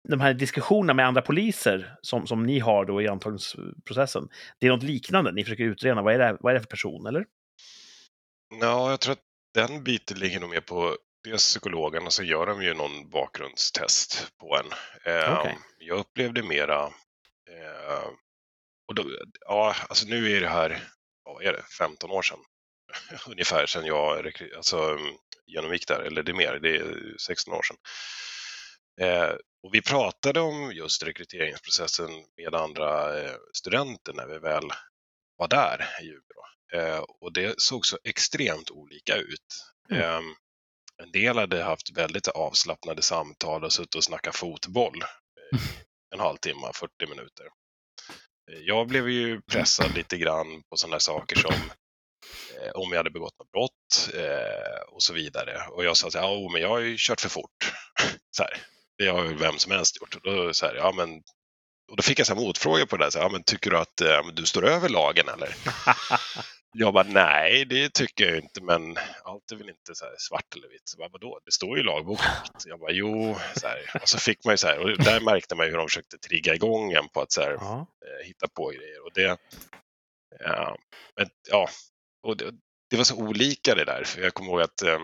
[0.08, 4.28] de här diskussionerna med andra poliser som, som ni har då i antagningsprocessen,
[4.58, 5.32] det är något liknande.
[5.32, 7.26] Ni försöker utreda vad är det, vad är det för person, eller?
[8.60, 9.22] Ja, jag tror att
[9.54, 14.56] den biten ligger nog mer på dels psykologerna så gör de ju någon bakgrundstest på
[14.56, 14.66] en.
[15.12, 15.58] Eh, Okej.
[15.78, 16.82] Jag upplevde mera,
[17.50, 18.08] eh,
[18.88, 19.04] och då,
[19.40, 20.82] ja, alltså nu är det här,
[21.24, 22.38] vad är det, 15 år sedan
[23.26, 25.14] ungefär sedan jag alltså, mm,
[25.46, 27.76] genomgick där, eller det är mer, det är 16 år sedan.
[29.00, 34.70] Eh, och vi pratade om just rekryteringsprocessen med andra eh, studenter när vi väl
[35.36, 36.44] var där i Umeå.
[36.74, 39.64] Eh, och det såg så extremt olika ut.
[39.90, 40.02] Mm.
[40.02, 40.20] Eh,
[41.02, 45.60] en del hade haft väldigt avslappnade samtal och suttit och snackat fotboll eh,
[46.14, 47.46] en halvtimme, 40 minuter.
[48.50, 51.54] Eh, Jag blev ju pressad lite grann på sådana saker som
[52.74, 55.62] om jag hade begått något brott eh, och så vidare.
[55.70, 57.72] Och jag sa att oh, men jag har ju kört för fort.
[58.36, 58.56] så här.
[58.98, 60.14] Det har ju vem som helst gjort.
[60.14, 61.10] Och då, så här, ja, men,
[61.90, 63.10] och då fick jag så här motfrågor på det där.
[63.10, 65.56] Så ja, men tycker du att eh, du står över lagen eller?
[66.76, 70.68] Jag bara, nej, det tycker jag inte, men allt är väl inte så svart eller
[70.68, 70.88] vitt.
[70.88, 71.40] Så bara, vadå?
[71.44, 72.30] Det står ju i lagboken.
[72.66, 73.90] Jag bara, jo, så här.
[74.02, 76.54] Och så fick man ju så här, och där märkte man hur de försökte trigga
[76.54, 77.86] igång en på att så här, Ja.
[78.06, 79.04] eh, hitta på grejer.
[79.04, 79.36] Och det,
[80.40, 80.76] ja,
[81.16, 81.68] men, ja,
[82.24, 82.54] och det,
[82.90, 84.04] det var så olika det där.
[84.04, 84.98] För jag kommer ihåg att eh,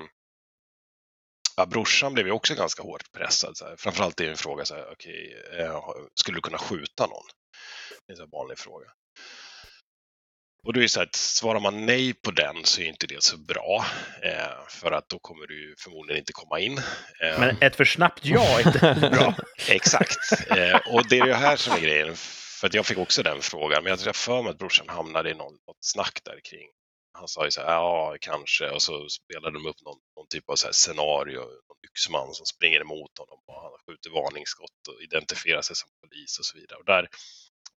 [1.56, 3.56] ja, brorsan blev ju också ganska hårt pressad.
[3.56, 3.76] Så här.
[3.76, 5.80] Framförallt är det en fråga, så här, okej, eh,
[6.14, 7.26] skulle du kunna skjuta någon?
[8.06, 8.86] Det är en vanlig fråga.
[10.66, 13.22] Och då är det så att svarar man nej på den så är inte det
[13.22, 13.84] så bra.
[14.22, 16.80] Eh, för att då kommer du förmodligen inte komma in.
[17.20, 19.34] Men ett för snabbt ja är inte bra.
[19.68, 20.50] Exakt.
[20.50, 22.16] Eh, och det är det här som är grejen.
[22.60, 23.82] För att jag fick också den frågan.
[23.82, 26.68] Men jag tror för mig att brorsan hamnade i något snack där kring.
[27.12, 28.70] Han sa ju så här, ja kanske.
[28.70, 31.40] Och så spelade de upp någon, någon typ av så här scenario.
[31.40, 36.38] Någon yxman som springer emot honom och han skjuter varningsskott och identifierar sig som polis
[36.38, 36.78] och så vidare.
[36.78, 37.08] Och där,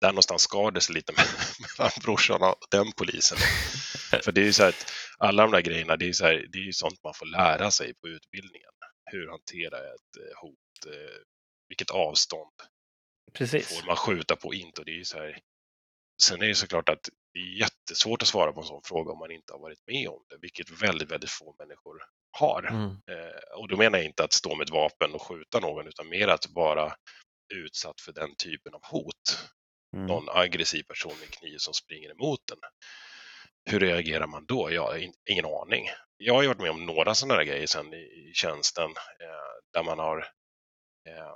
[0.02, 1.14] där någonstans skar det sig lite
[1.78, 3.38] mellan brorsan och den polisen.
[4.24, 6.48] För det är ju så här att alla de där grejerna, det är så här,
[6.52, 8.72] det är ju sånt man får lära sig på utbildningen.
[9.12, 11.22] Hur hantera ett eh, hot, eh,
[11.68, 12.56] vilket avstånd
[13.34, 13.68] Precis.
[13.68, 14.82] får man skjuta på inte.
[14.82, 15.40] Och det är ju så här.
[16.24, 19.20] Sen är det såklart att det är jättesvårt att svara på en sån fråga om
[19.20, 21.98] man inte har varit med om det, vilket väldigt, väldigt få människor
[22.32, 22.64] har.
[22.64, 22.86] Mm.
[22.86, 26.10] Eh, och då menar jag inte att stå med ett vapen och skjuta någon, utan
[26.10, 26.94] mer att vara
[27.54, 29.40] utsatt för den typen av hot.
[29.96, 30.06] Mm.
[30.06, 32.58] Någon aggressiv person med kniv som springer emot en.
[33.72, 34.72] Hur reagerar man då?
[34.72, 35.88] Jag har in- ingen aning.
[36.18, 38.90] Jag har ju varit med om några sådana där grejer sen i, i tjänsten
[39.20, 40.20] eh, där man har
[41.08, 41.36] eh,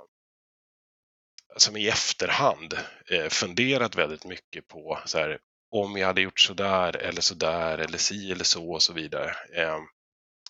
[1.56, 2.74] som i efterhand
[3.10, 5.38] eh, funderat väldigt mycket på så här,
[5.70, 8.92] om jag hade gjort så där eller så där eller si eller så och så
[8.92, 9.36] vidare.
[9.52, 9.78] Eh,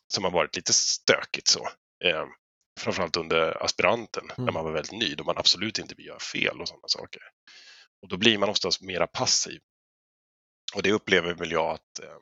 [0.08, 1.68] som har varit lite stökigt så.
[2.04, 2.24] Eh,
[2.80, 4.54] framförallt under aspiranten när Mm.
[4.54, 7.22] man var väldigt ny då man absolut inte vill göra fel och sådana saker.
[8.02, 9.60] Och då blir man oftast mera passiv.
[10.74, 12.16] Och det upplever väl jag att, eh,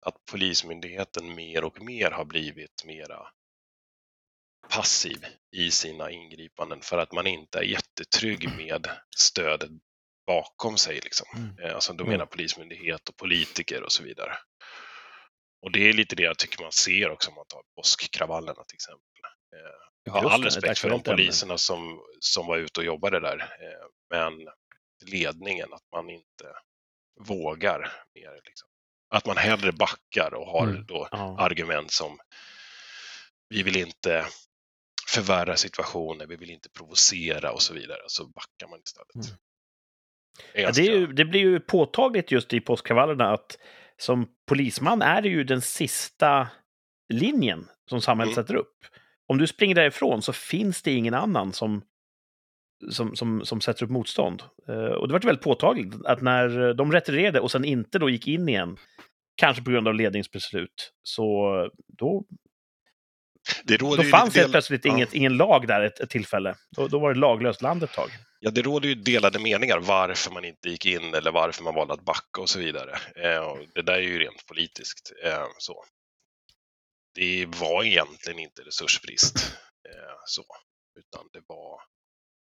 [0.00, 3.28] att Polismyndigheten mer och mer har blivit mera
[4.68, 5.26] passiv
[5.56, 9.70] i sina ingripanden för att man inte är jättetrygg med stödet
[10.26, 11.00] bakom sig.
[11.04, 11.26] Liksom.
[11.36, 11.58] Mm.
[11.58, 12.12] Eh, Alltså, då Mm.
[12.12, 14.38] menar Polismyndighet och politiker och så vidare.
[15.62, 18.74] Och det är lite det jag tycker man ser också om man tar påskkravallerna till
[18.74, 19.02] exempel.
[19.56, 23.38] Eh, Jag har all respekt för de poliserna som, som var ute och jobbade där.
[23.40, 24.32] eh, Men
[25.12, 26.44] ledningen, att man inte
[27.20, 28.40] vågar mer.
[28.44, 28.68] Liksom.
[29.14, 30.86] Att man hellre backar och har Mm.
[30.86, 31.36] då Ja.
[31.40, 32.18] argument som
[33.48, 34.26] vi vill inte
[35.08, 38.00] förvärra situationen, vi vill inte provocera och så vidare.
[38.06, 39.14] Så backar man istället.
[39.14, 39.26] Mm.
[40.54, 43.58] Ja, det, ju, det blir ju påtagligt just i påskkravallerna att
[43.98, 46.48] som polisman är det ju den sista
[47.12, 48.44] linjen som samhället Mm.
[48.44, 48.76] sätter upp.
[49.28, 51.82] Om du springer därifrån så finns det ingen annan som,
[52.90, 54.42] som, som, som sätter upp motstånd.
[54.68, 58.28] Eh, och det var väldigt påtagligt att när de retirerade och sen inte då gick
[58.28, 58.76] in igen,
[59.36, 61.52] kanske på grund av ledningsbeslut, så
[61.98, 62.24] då,
[63.64, 64.92] det då ju fanns lite helt del- plötsligt ja.
[64.92, 66.54] inget, ingen lag där ett, ett tillfälle.
[66.76, 68.10] Då, då var det laglöst land ett tag.
[68.40, 71.94] Ja, det råder ju delade meningar varför man inte gick in eller varför man valde
[71.94, 72.98] att backa och så vidare.
[73.16, 75.12] Eh, och det där är ju rent politiskt.
[75.24, 75.84] Eh, så.
[77.14, 79.36] Det var egentligen inte resursbrist,
[79.88, 80.44] eh, så,
[80.98, 81.80] utan det var,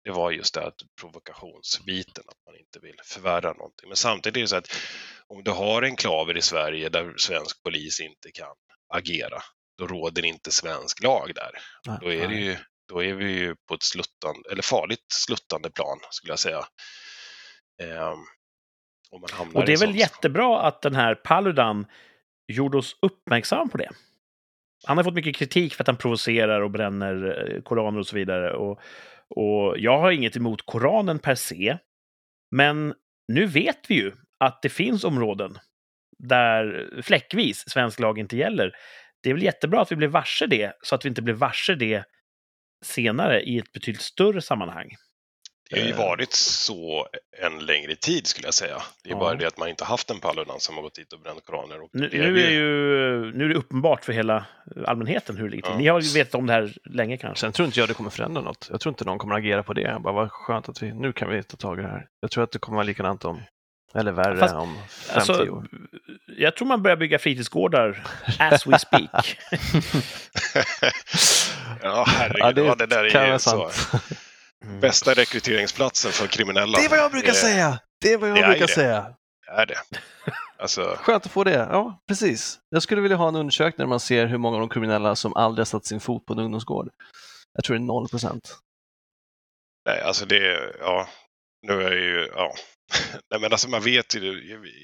[0.03, 3.87] det var just det att provokationsbiten, att man inte vill förvärra någonting.
[3.87, 4.75] Men samtidigt är det så att
[5.27, 8.55] om du har enklaver i Sverige där svensk polis inte kan
[8.93, 9.41] agera,
[9.79, 11.51] då råder inte svensk lag där.
[12.01, 12.57] Då är, ju,
[12.89, 16.65] då är vi ju på ett sluttande, eller farligt sluttande plan, skulle jag säga.
[17.81, 18.17] Ehm,
[19.31, 21.85] hamnar Och det är väl jättebra att den här Paludan
[22.47, 23.89] gjorde oss uppmärksam på det.
[24.87, 28.15] Han har fått mycket kritik för att han provocerar och bränner eh, koraner och så
[28.15, 28.53] vidare.
[28.53, 28.79] Och,
[29.29, 31.77] och jag har inget emot Koranen per se.
[32.51, 32.93] Men
[33.27, 35.57] nu vet vi ju att det finns områden
[36.17, 38.71] där fläckvis svensk lag inte gäller.
[39.23, 41.75] Det är väl jättebra att vi blir varse det, så att vi inte blir varse
[41.75, 42.03] det
[42.85, 44.89] senare i ett betydligt större sammanhang.
[45.69, 48.81] Det har ju eh, varit så en längre tid, skulle jag säga.
[49.03, 49.19] Det är Ja.
[49.19, 51.81] bara det att man inte haft en Paludan som har gått dit och bränt koraner.
[51.81, 54.45] Och Nu, det nu, är ju, nu är det uppenbart för hela
[54.85, 55.71] allmänheten hur det ligger till.
[55.71, 55.77] Ja.
[55.77, 57.41] Ni har ju vetat om det här länge kanske.
[57.41, 58.67] Sen tror inte jag det kommer förändra något.
[58.71, 59.81] Jag tror inte någon kommer agera på det.
[59.81, 62.07] Jag bara, vad skönt att vi, nu kan vi ta tag i det här.
[62.19, 63.41] Jag tror att det kommer vara likadant om,
[63.95, 65.67] eller värre Fast, om 50 Alltså, år.
[66.37, 68.03] jag tror man börjar bygga fritidsgårdar
[68.39, 69.37] as we speak.
[71.81, 72.39] ja, herregud.
[72.39, 73.69] Ja, det, ja, det där är ju så.
[73.69, 74.03] sant.
[74.81, 76.77] Bästa rekryteringsplatsen för kriminella.
[76.79, 77.79] Det är vad jag brukar Eh, säga!
[78.01, 78.73] Det är vad jag det är brukar det.
[78.73, 79.13] säga.
[79.51, 79.75] Är det.
[80.59, 81.67] Alltså, Skönt att få det.
[81.71, 82.59] Ja, precis.
[82.69, 85.35] Jag skulle vilja ha en undersökning där man ser hur många av de kriminella som
[85.35, 86.89] aldrig har satt sin fot på en ungdomsgård.
[87.53, 88.57] Jag tror det är 0 procent.
[89.85, 91.07] nej, alltså det, ja,
[91.67, 92.53] nu är jag ju, ja.
[93.31, 94.19] Nej, men alltså man vet ju,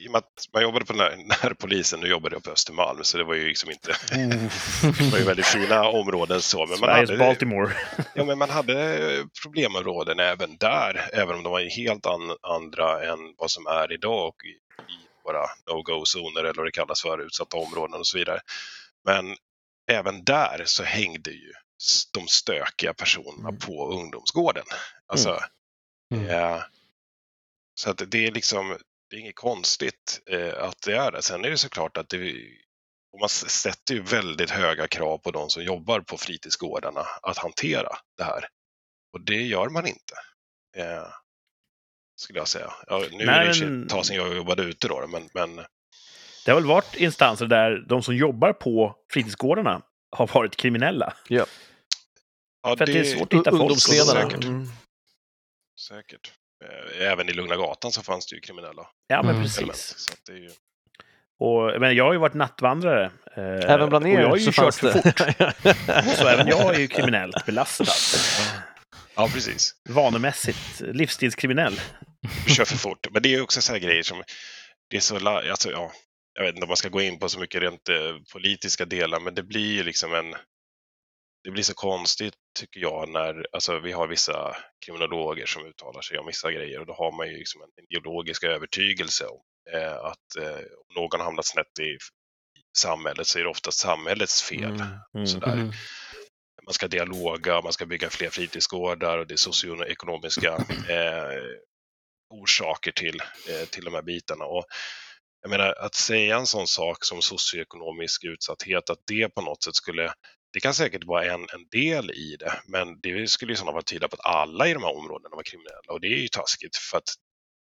[0.04, 3.18] i och med att man jobbade på när, närpolisen, nu jobbade jag på Östermalm, så
[3.18, 3.96] det var ju liksom inte,
[5.00, 6.66] det var ju väldigt fina områden så.
[6.66, 7.74] Men man Sveriges hade, Baltimore.
[8.14, 13.20] Ja, men man hade problemområden även där, även om de var helt an, andra än
[13.38, 14.50] vad som är idag och i,
[14.94, 18.40] i våra no-go-zoner eller vad det kallas för, utsatta områden och så vidare.
[19.06, 19.36] Men
[19.92, 21.52] även där så hängde ju
[22.14, 23.60] de stökiga personerna Mm.
[23.60, 24.64] på ungdomsgården.
[25.08, 25.40] Alltså,
[26.14, 26.30] Mm.
[26.30, 26.62] eh,
[27.76, 28.78] så att det är liksom,
[29.10, 31.22] det är inget konstigt eh, att det är det.
[31.22, 32.34] Sen är det såklart att det,
[33.14, 37.90] och man sätter ju väldigt höga krav på de som jobbar på fritidsgårdarna att hantera
[38.18, 38.48] det här.
[39.14, 40.16] Och det gör man inte.
[40.78, 41.08] Eh,
[42.16, 42.74] skulle jag säga.
[42.88, 45.56] Ja, nu Nej, är det ett tag sedan jag jobbade ute då, men, men
[46.46, 51.14] Det har väl varit instanser där de som jobbar på fritidsgårdarna har varit kriminella.
[51.30, 51.46] ja,
[52.64, 53.62] För att det är svårt att hitta folk.
[53.62, 54.22] Ungdomsledarna.
[54.22, 54.44] Säkert.
[54.44, 54.68] Mm.
[55.80, 56.34] säkert.
[56.66, 59.42] Eh, Även i Lugna Gatan så fanns det ju kriminella Ja, men Mm.
[59.44, 59.58] precis.
[59.58, 59.78] element.
[59.78, 60.50] Så att det är ju...
[61.40, 63.12] Och, menar, jag har ju varit nattvandrare.
[63.38, 66.16] eh, Även bland och jag er har ju kört för fort.
[66.18, 67.86] Så även jag är ju kriminellt belastad.
[69.16, 69.76] Ja, precis.
[69.90, 71.82] Vanemässigt livsstilskriminell.
[72.48, 73.08] Du kör för fort.
[73.12, 74.24] Men det är ju också så här grejer som...
[74.90, 75.28] Det är så...
[75.30, 75.92] Alltså, ja,
[76.34, 77.96] jag vet inte om man ska gå in på så mycket rent eh,
[78.34, 80.36] politiska delar, men det blir ju liksom en...
[81.46, 86.18] Det blir så konstigt, tycker jag, när alltså, vi har vissa kriminologer som uttalar sig
[86.18, 89.42] om vissa grejer och då har man ju liksom en ideologisk övertygelse om
[89.74, 91.98] eh, att eh, om någon har hamnat snett i,
[92.78, 94.64] samhället så är det ofta samhällets fel.
[94.64, 94.88] Mm.
[95.16, 95.28] Mm.
[95.28, 95.54] Sådär.
[95.54, 95.72] Mm.
[96.66, 100.50] man ska dialoga, man ska bygga fler fritidsgårdar och det är socioekonomiska
[100.90, 101.42] eh,
[102.30, 104.46] orsaker till, eh, till de här bitarna.
[104.46, 104.66] Och
[105.42, 109.76] jag menar, att säga en sån sak som socioekonomisk utsatthet, att det på något sätt
[109.76, 110.14] skulle
[110.56, 113.84] det kan säkert vara en, en del i det, men det skulle i sådana fall
[113.84, 116.76] tyda på att alla i de här områdena var kriminella och det är ju taskigt
[116.78, 117.10] för att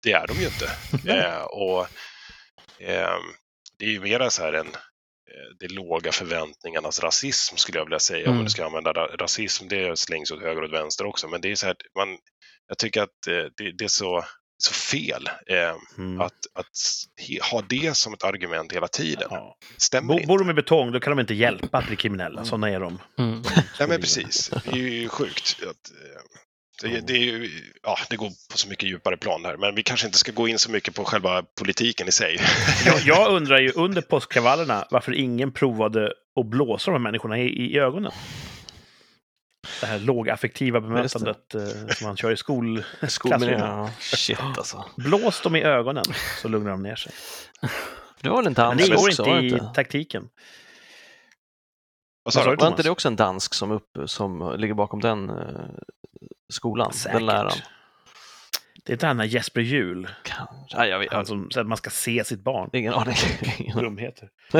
[0.03, 0.71] det är de ju inte.
[1.13, 1.81] eh, och
[2.79, 3.17] eh,
[3.79, 7.99] Det är ju mera så här en eh, det låga förväntningarnas rasism skulle jag vilja
[7.99, 8.31] säga, mm.
[8.31, 11.51] om man ska använda rasism, det slängs åt höger och åt vänster också, men det
[11.51, 12.17] är så här, man,
[12.67, 14.25] jag tycker att eh, det, det är så
[14.61, 15.29] så fel.
[15.47, 16.21] Eh, mm.
[16.21, 16.67] Att, att
[17.51, 19.57] ha det som ett argument hela tiden ja.
[19.77, 20.27] stämmer Bo, inte.
[20.27, 22.39] Bor de i betong, då kan de inte hjälpa att bli kriminella.
[22.39, 22.45] Mm.
[22.45, 22.99] Sådana är de.
[23.17, 23.43] Mm.
[23.79, 24.51] Nej, men precis.
[24.65, 25.57] Det är ju sjukt.
[25.61, 26.21] Att, eh,
[26.81, 27.49] det, det, är ju,
[27.83, 30.47] ja, det går på så mycket djupare plan här, men vi kanske inte ska gå
[30.47, 32.39] in så mycket på själva politiken i sig.
[32.85, 37.73] jag, jag undrar ju under påskkravallerna varför ingen provade att blåsa de här människorna i,
[37.73, 38.11] i ögonen
[39.81, 43.87] det här lågaffektiva bemötandet eh, som man kör i skol skolmiljö.
[43.99, 44.85] Shit alltså.
[44.95, 46.05] Blås dem i ögonen
[46.41, 47.11] så lugnar de ner sig.
[48.21, 49.71] Det var väl en dansk Men det ingår inte i inte?
[49.75, 50.29] taktiken.
[52.23, 55.29] Vad sa du, var inte det också en dansk som, upp, som ligger bakom den
[55.29, 55.45] uh,
[56.49, 56.93] skolan?
[56.93, 57.17] Säkert.
[57.17, 57.57] Den läraren?
[58.89, 60.07] Det är inte han Jesper Juhl.
[60.69, 61.13] Ja, jag vet.
[61.13, 62.69] Han som säger att man ska se sitt barn.
[62.73, 63.15] Ingen aning.
[63.75, 64.29] Dumheter.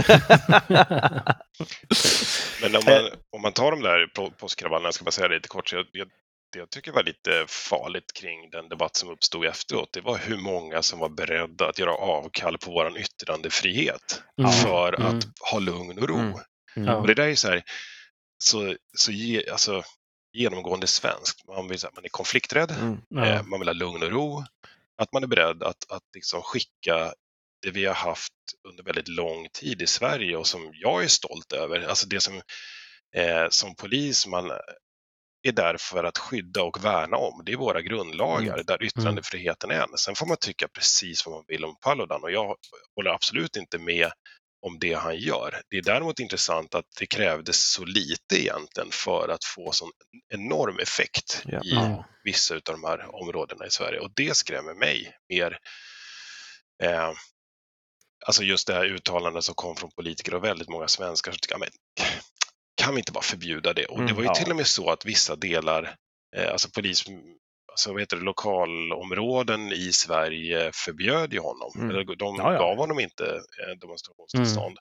[2.61, 5.69] Men om man, om man tar de där påskkravallerna, ska man säga det lite kort,
[5.69, 6.07] så jag, jag,
[6.53, 10.37] det jag tycker var lite farligt kring den debatt som uppstod efteråt, det var hur
[10.37, 14.51] många som var beredda att göra avkall på vår yttrandefrihet mm.
[14.51, 15.17] för mm.
[15.17, 16.17] att ha lugn och ro.
[16.17, 16.39] Mm.
[16.75, 16.95] mm.
[16.95, 17.63] Och det där är så här,
[18.37, 19.83] så, så ge, alltså,
[20.39, 21.47] genomgående svenskt.
[21.47, 23.23] Man, vill, man är konflikträdd, mm.
[23.23, 24.43] eh, man vill ha lugn och ro,
[24.97, 27.13] att man är beredd att, att liksom skicka
[27.62, 28.34] det vi har haft
[28.67, 31.82] under väldigt lång tid i Sverige och som jag är stolt över.
[31.82, 32.41] Alltså det som
[33.15, 34.52] eh, som polis man
[35.41, 37.41] är där för att skydda och värna om.
[37.45, 38.65] Det är våra grundlagar mm.
[38.65, 38.86] där mm.
[38.88, 39.97] yttrandefriheten är en.
[39.97, 42.56] Sen får man tycka precis vad man vill om Paludan och jag
[42.95, 44.12] håller absolut inte med
[44.61, 45.61] om det han gör.
[45.69, 49.91] Det är däremot intressant att det krävdes så lite egentligen för att få sån
[50.33, 51.63] enorm effekt ja.
[51.63, 55.57] i vissa av de här områdena i Sverige och det skrämmer mig mer.
[56.83, 57.11] Eh,
[58.25, 61.57] alltså just det här uttalandet som kom från politiker och väldigt många svenskar som tycker,
[61.57, 61.69] men,
[62.81, 63.85] kan vi inte bara förbjuda det?
[63.85, 64.35] Och det mm, var ju ja.
[64.35, 65.95] till och med så att vissa delar,
[66.35, 67.05] eh, alltså polis,
[67.71, 71.71] alltså vad heter det, lokalområden i Sverige förbjöd ju honom.
[71.75, 71.89] Mm.
[71.89, 72.60] Eller de ja, ja.
[72.60, 74.77] gav honom inte eh, demonstrationstillstånd.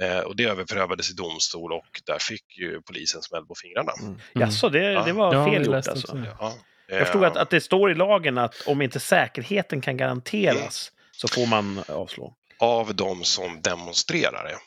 [0.00, 0.18] Mm.
[0.18, 3.92] Eh, och det överprövades i domstol och där fick ju polisen smäll på fingrarna.
[4.00, 4.08] Mm.
[4.10, 4.20] Mm.
[4.32, 6.24] Jaså, det, det var fel gjort alltså?
[6.38, 6.54] Ja.
[6.86, 11.28] Jag förstod att, att det står i lagen att om inte säkerheten kan garanteras så
[11.28, 12.34] får man avslå.
[12.58, 14.58] Av de som demonstrerar, ja.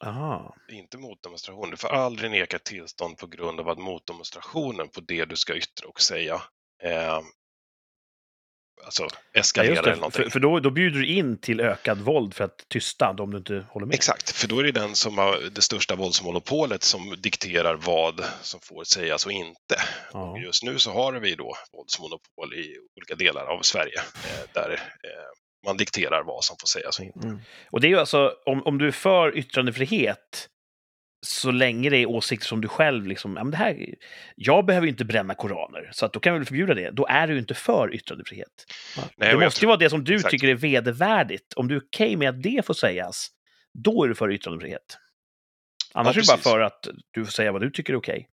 [0.00, 0.56] Aha.
[0.72, 1.70] Inte motdemonstration.
[1.70, 5.88] Du får aldrig neka tillstånd på grund av att motdemonstrationen på det du ska yttra
[5.88, 6.42] och säga
[6.82, 7.20] eh,
[8.84, 10.24] alltså eskalera ja, eller någonting.
[10.24, 13.38] För, för då, då bjuder du in till ökad våld för att tysta om du
[13.38, 13.94] inte håller med.
[13.94, 18.60] Exakt, för då är det den som har det största våldsmonopolet som dikterar vad som
[18.60, 19.76] får sägas och inte.
[20.12, 20.38] Ja.
[20.38, 25.45] Just nu så har vi då våldsmonopol i olika delar av Sverige eh, där eh,
[25.66, 27.26] man dikterar vad som får sägas och inte.
[27.26, 27.40] Mm.
[27.70, 30.48] Och det är ju alltså, om, om du är för yttrandefrihet,
[31.26, 33.94] så länge det är åsikter som du själv liksom, ja, men det här,
[34.36, 36.90] jag behöver ju inte bränna koraner, så att då kan vi väl förbjuda det.
[36.90, 38.66] Då är du ju inte för yttrandefrihet.
[39.16, 40.30] Nej, det måste ju vara det som du exakt.
[40.30, 41.52] tycker är vedervärdigt.
[41.52, 43.28] Om du är okej okay med att det får sägas,
[43.84, 44.98] då är du för yttrandefrihet.
[45.92, 48.14] Annars ja, är det bara för att du får säga vad du tycker är okej.
[48.14, 48.26] Okay.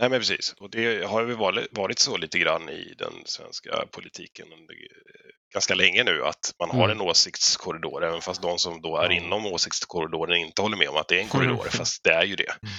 [0.00, 1.34] Nej men precis, och det har ju
[1.70, 4.46] varit så lite grann i den svenska politiken
[5.52, 6.90] ganska länge nu att man har mm.
[6.90, 11.08] en åsiktskorridor, även fast de som då är inom åsiktskorridoren inte håller med om att
[11.08, 12.50] det är en korridor, fast det är ju det.
[12.62, 12.74] Mm.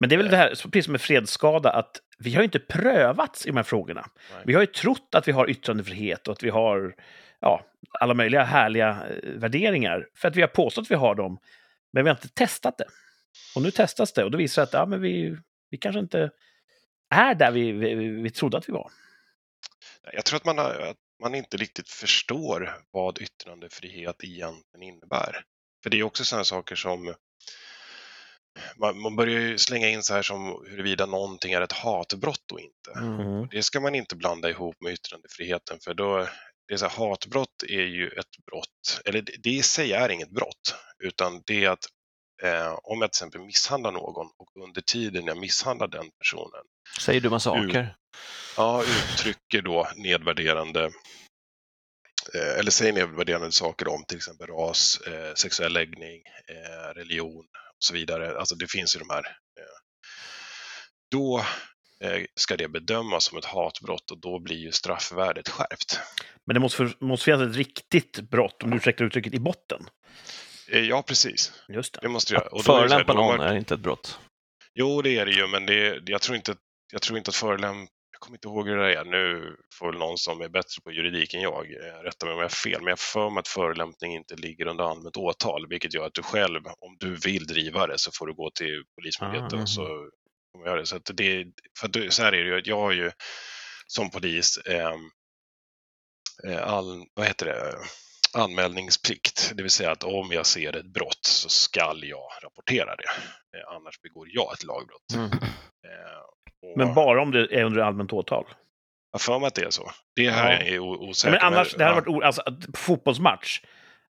[0.00, 3.46] Men det är väl det här, precis som med fredsskada, att vi har inte prövats
[3.46, 4.06] i de här frågorna.
[4.32, 4.42] Nej.
[4.46, 6.94] Vi har ju trott att vi har yttrandefrihet och att vi har
[7.40, 7.64] ja,
[8.00, 11.38] alla möjliga härliga eh, värderingar, för att vi har påstått att vi har dem,
[11.92, 12.86] men vi har inte testat det.
[13.56, 15.36] Och nu testas det och då visar det att ja, men vi,
[15.74, 16.30] vi kanske inte
[17.10, 18.90] är där vi, vi, vi trodde att vi var.
[20.12, 25.44] Jag tror att man, har, att man inte riktigt förstår vad yttrandefrihet egentligen innebär.
[25.82, 27.14] För det är också sådana saker som
[28.76, 32.60] man, man börjar ju slänga in så här som huruvida någonting är ett hatbrott och
[32.60, 32.92] inte.
[32.96, 33.48] Mm.
[33.50, 36.28] Det ska man inte blanda ihop med yttrandefriheten för då,
[36.68, 40.08] det är så här, hatbrott är ju ett brott, eller det, det i sig är
[40.08, 41.86] inget brott, utan det är att
[42.82, 46.62] om jag till exempel misshandlar någon och under tiden jag misshandlar den personen
[47.00, 47.96] Säger dumma saker?
[48.56, 50.84] ja, uttrycker då nedvärderande
[52.34, 57.44] eh, eller säger nedvärderande saker om till exempel ras, eh, sexuell läggning, eh, religion
[57.76, 58.38] och så vidare.
[58.38, 59.36] Alltså det finns ju de här.
[61.10, 61.44] Då
[62.36, 66.00] ska det bedömas som ett hatbrott och då blir ju straffvärdet skärpt.
[66.46, 69.86] Men det måste, måste finnas ett riktigt brott, om du ursäktar uttrycket, i botten?
[70.68, 71.52] Eh, Ja, precis.
[71.68, 71.98] Just det.
[72.02, 72.36] Det måste.
[72.36, 74.18] Och så här, Förolämpa någon är inte ett brott.
[74.74, 76.56] Jo, det är det ju, men det, jag, tror inte,
[76.92, 77.90] jag tror inte att förolämp...
[78.12, 79.04] Jag kommer inte ihåg hur det är.
[79.04, 82.38] Nu får väl någon som är bättre på juridik än jag eh, rätta mig om
[82.38, 85.94] jag har fel, men jag för mig att förolämpning inte ligger under allmänt åtal, vilket
[85.94, 89.58] gör att du själv, om du vill driva det, så får du gå till Polismyndigheten
[89.58, 89.62] Ah.
[89.62, 89.82] och så
[90.52, 90.86] kommer jag göra det.
[90.86, 91.46] Så, att det,
[91.80, 93.10] för att så här är det ju, att jag har ju
[93.86, 95.10] som polis ehm,
[96.48, 97.74] eh, all, vad heter det,
[98.36, 99.52] anmälningsplikt.
[99.54, 103.08] Det vill säga att om jag ser ett brott så skall jag rapportera det.
[103.58, 105.14] Eh, annars begår jag ett lagbrott.
[105.14, 105.26] Mm.
[105.26, 106.20] Eh,
[106.72, 108.44] och Men bara om det är under allmänt åtal.
[109.12, 109.90] Jag för mig att det är så.
[110.16, 110.58] Det här Ja.
[110.58, 111.32] är jag o- osäker.
[111.32, 112.00] Men annars, det hade ja.
[112.00, 112.42] varit o- alltså,
[112.76, 113.60] fotbollsmatch.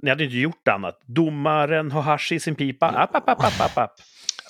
[0.03, 1.01] Ni hade inte gjort annat.
[1.05, 2.87] Domaren har hasch i sin pipa.
[2.89, 3.91] App, app, app, app, app.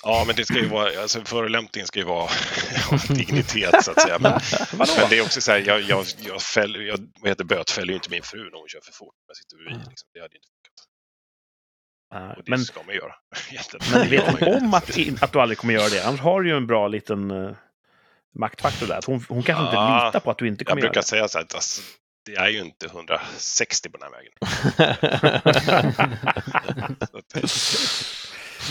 [0.06, 2.30] Ja, men det ska ju vara, alltså förolämpning ska ju vara
[3.08, 4.18] dignitet så att säga.
[4.18, 4.32] Men,
[4.78, 7.94] men det är också så här, jag, jag, jag, fäll, jag vad heter, bötfäller ju
[7.94, 9.14] inte min fru när hon kör för fort.
[9.26, 9.88] Jag sitter bredvid.
[9.88, 10.08] Liksom.
[10.14, 10.84] Det hade inte funkat.
[12.10, 13.14] Ja, Och det Men, ska man göra.
[13.92, 16.04] Men vet hon om att, att du aldrig kommer göra det?
[16.06, 17.56] Annars har du ju en bra liten uh,
[18.38, 19.00] maktfaktor där.
[19.06, 21.06] Hon, hon kanske inte Ja, litar på att du inte Jag kommer göra brukar det.
[21.06, 21.82] säga så här att alltså,
[22.24, 24.32] det är ju inte 160 på den här vägen.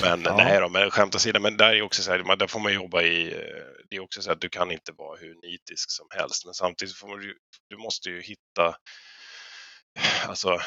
[0.02, 0.38] Men Ja.
[0.38, 3.02] nej då, men skämt åsido, men där är också så här, där får man jobba
[3.02, 6.46] i, eh, det är också så att du kan inte vara hur nitisk som helst,
[6.46, 7.34] men samtidigt får man ju,
[7.70, 8.76] du måste ju hitta,
[10.28, 10.60] alltså,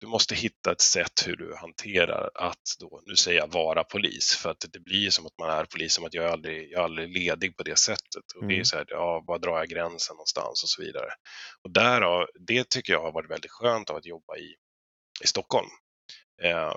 [0.00, 4.34] du måste hitta ett sätt hur du hanterar att då, nu säger jag vara polis,
[4.36, 6.80] för att det blir som att man är polis, som att jag är aldrig, jag
[6.80, 8.24] är aldrig ledig på det sättet.
[8.36, 8.64] Och det är Mm.
[8.64, 11.08] så här, ja, var drar jag gränsen någonstans och så vidare.
[11.64, 14.54] Och där, har- det tycker jag har varit väldigt skönt av att jobba i,
[15.24, 15.68] i Stockholm.
[16.42, 16.74] Eh,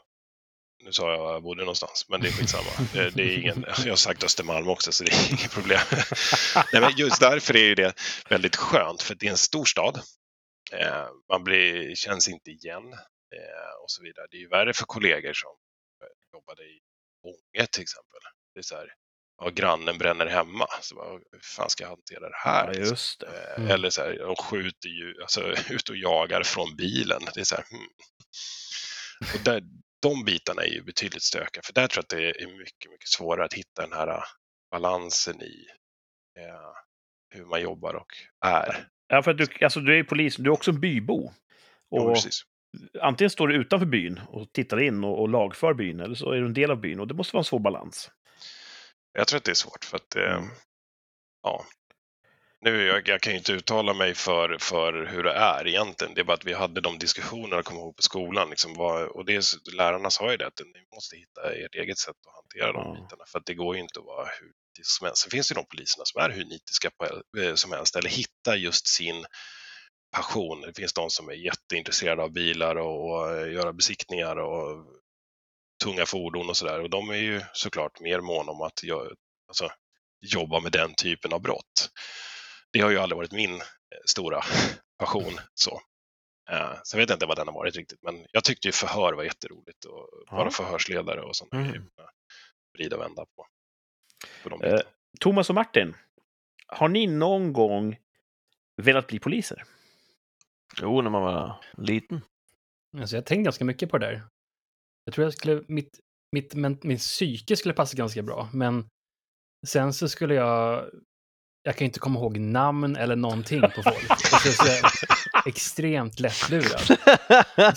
[0.84, 2.70] nu sa jag var jag bodde någonstans, men det är skitsamma.
[2.96, 5.80] Eh, Det är ingen, jag har sagt Östermalm också, så det är inget problem.
[6.74, 7.94] Nej, men just därför är det
[8.30, 10.02] väldigt skönt, för det är en stor stad.
[10.72, 12.94] Eh, man blir, känns inte igen
[13.36, 14.28] eh, och så vidare.
[14.32, 15.52] Det är ju värre för kollegor som
[16.34, 16.80] jobbade i
[17.24, 18.20] Ånge till exempel.
[18.54, 18.94] Det är så här,
[19.38, 20.68] ja, grannen bränner hemma.
[20.82, 22.74] Så bara, hur fan ska jag hantera det här?
[22.74, 23.56] Ja, just det.
[23.58, 23.72] Mm.
[23.72, 27.22] Eller så här, de skjuter ju, alltså ut och jagar från bilen.
[27.34, 27.88] Det är så här, hmm.
[29.34, 29.64] och där,
[30.02, 33.08] de bitarna är ju betydligt stökiga, för där tror jag att det är mycket, mycket
[33.08, 34.24] svårare att hitta den här eh,
[34.72, 35.68] balansen i
[36.40, 36.72] eh,
[37.30, 38.12] hur man jobbar och
[38.46, 38.88] är.
[39.08, 41.32] Ja, för att du, alltså, du är polis, du är också en bybo.
[41.92, 42.42] Och precis.
[43.02, 46.40] antingen står du utanför byn och tittar in och, och lagför byn, eller så är
[46.40, 47.00] du en del av byn.
[47.00, 48.12] Och det måste vara en svår balans.
[49.14, 50.44] Jag tror att det är svårt, för att eh,
[51.44, 51.66] ja,
[52.62, 56.14] nu, jag, jag kan ju inte uttala mig för, för hur det är egentligen.
[56.14, 58.50] Det är bara att vi hade de diskussionerna, kommer ihåg, på skolan.
[58.50, 61.98] Liksom, vad, och det, är- lärarna sa ju det, att ni måste hitta ert eget
[61.98, 62.94] sätt att hantera de Ja.
[63.02, 63.24] bitarna.
[63.28, 65.22] För att det går ju inte att vara hur nitisk som helst.
[65.22, 67.06] Sen finns det ju de poliserna som är hur nitiska på,
[67.42, 69.26] eh, som helst, eller hitta just sin
[70.16, 70.62] passion.
[70.62, 74.86] Det finns de som är jätteintresserade av bilar och, och eh, göra besiktningar och
[75.84, 76.80] tunga fordon och sådär.
[76.82, 79.10] Och de är ju såklart mer måna om att göra,
[79.48, 79.70] alltså,
[80.22, 81.90] jobba med den typen av brott.
[82.74, 83.62] Det har ju aldrig varit min eh,
[84.06, 84.42] stora
[85.00, 85.34] passion.
[85.54, 85.82] Så.
[86.50, 89.14] Eh, sen vet jag inte vad den har varit riktigt, men jag tyckte ju förhör
[89.14, 90.36] var jätteroligt och Ja.
[90.38, 91.54] vara förhörsledare och sånt.
[91.54, 91.66] Mm.
[91.68, 91.88] Mm.
[92.74, 93.48] Vrida och vända på,
[94.44, 94.80] på de Eh.
[95.20, 95.96] Thomas och Martin,
[96.68, 97.98] har ni någon gång
[98.82, 99.64] velat bli poliser?
[100.82, 102.22] Jo, när man var liten.
[102.98, 104.28] Alltså jag tänkte ganska mycket på det där.
[105.06, 106.00] Jag tror jag skulle, mitt,
[106.32, 108.90] mitt, men, min psyke skulle passa ganska bra, men
[109.68, 110.90] sen så skulle jag,
[111.64, 114.20] jag kan inte komma ihåg namn eller någonting på folk.
[114.42, 114.84] Så jag är
[115.46, 116.82] extremt lättlurad.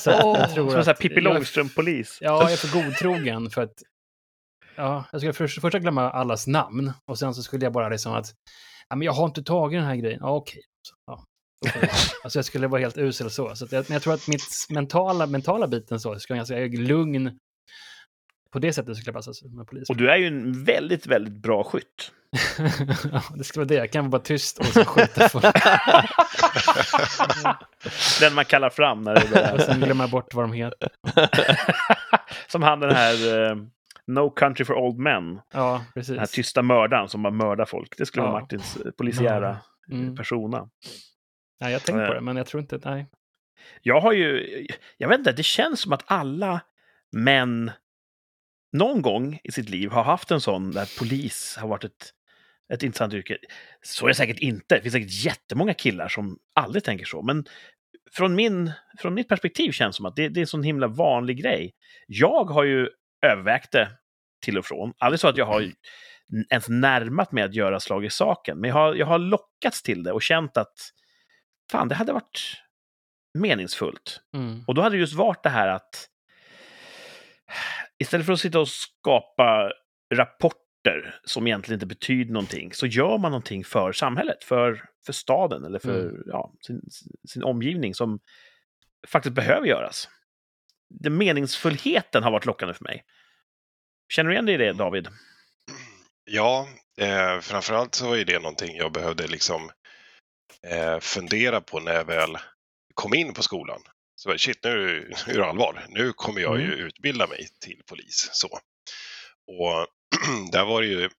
[0.01, 2.19] Så att jag tror Som en sån här Pippi jag- Långstrump-polis.
[2.21, 3.73] Ja, jag är för godtrogen för att
[4.77, 8.13] ja, jag skulle först, först glömma allas namn och sen så skulle jag bara liksom
[8.13, 8.27] att
[8.89, 10.19] ja, men jag har inte tagit den här grejen.
[10.23, 10.61] Ja, okej.
[10.89, 11.25] Så, Ja,
[11.81, 11.91] jag-
[12.25, 13.57] alltså jag skulle vara helt usel så.
[13.57, 17.39] så jag, men jag tror att mitt mentala, mentala biten så, ska jag säga, lugn.
[18.55, 19.91] På det sättet skulle jag passa som polis.
[19.91, 22.13] Och du är ju en väldigt, väldigt bra skytt.
[23.13, 23.75] ja, det ska vara det.
[23.75, 25.45] Jag kan vara tyst och så skjuta folk.
[28.21, 29.59] Den man kallar fram när det och börjar.
[29.59, 30.89] sen glömma bort vad de heter.
[32.49, 33.57] Som han den här eh,
[34.07, 35.41] No Country for Old Men.
[35.53, 36.31] Ja, Den här precis.
[36.31, 37.95] tysta mördaren som bara mördar folk.
[37.99, 38.41] Det skulle vara Ja.
[38.41, 39.57] Martins eh, polisiära
[39.93, 40.17] Mm.
[40.17, 40.69] persona.
[41.61, 42.81] Nej, jag tänkte på det, men jag tror inte...
[42.85, 43.07] Nej.
[43.83, 46.61] Jag har ju, jag vet inte, det känns som att alla
[47.13, 47.71] män
[48.75, 52.11] någon gång i sitt liv har haft en sån där polis har varit ett,
[52.73, 53.39] ett intressant yrke.
[53.83, 54.75] Så är det säkert inte.
[54.75, 57.23] Det finns säkert jättemånga killar som aldrig tänker så.
[57.23, 57.45] Men
[58.13, 60.87] från, min, från mitt perspektiv känns det som att det, det är en sån himla
[60.87, 61.73] vanlig grej.
[62.07, 62.89] Jag har ju
[63.27, 63.91] övervägt det
[64.45, 64.93] till och från.
[64.99, 65.73] Aldrig så att jag har
[66.51, 68.61] ens närmat mig att göra slag i saken.
[68.61, 70.75] Men jag har, jag har lockats till det och känt att
[71.71, 72.63] fan, det hade varit
[73.39, 74.21] meningsfullt.
[74.37, 74.65] Mm.
[74.67, 76.09] Och då hade det just varit det här att
[77.99, 79.73] istället för att sitta och skapa
[80.15, 85.65] rapporter som egentligen inte betyder någonting, så gör man någonting för samhället, för, för staden
[85.65, 86.23] eller för Mm.
[86.27, 86.81] ja, sin,
[87.29, 88.21] sin omgivning som
[89.09, 90.09] faktiskt behöver göras.
[90.91, 93.05] Den meningsfullheten har varit lockande för mig.
[94.13, 95.09] Känner du igen dig i det, David?
[96.25, 96.69] Ja,
[96.99, 99.71] eh, framförallt så var ju det någonting jag behövde liksom
[100.67, 102.37] eh, fundera på när jag väl
[102.95, 103.81] kom in på skolan.
[104.17, 105.87] Så bara, shit, nu, är det allvar.
[105.89, 108.29] Nu kommer jag ju utbilda mig till polis.
[108.33, 108.49] Så.
[109.47, 109.87] Och
[110.53, 111.11] där var det ju,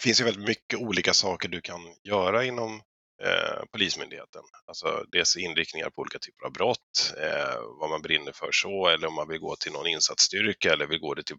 [0.00, 2.82] finns ju väldigt mycket olika saker du kan göra inom
[3.22, 4.42] eh, Polismyndigheten.
[4.66, 9.08] Alltså dels inriktningar på olika typer av brott, eh, vad man brinner för så, eller
[9.08, 11.36] om man vill gå till någon insatsstyrka eller vill gå det till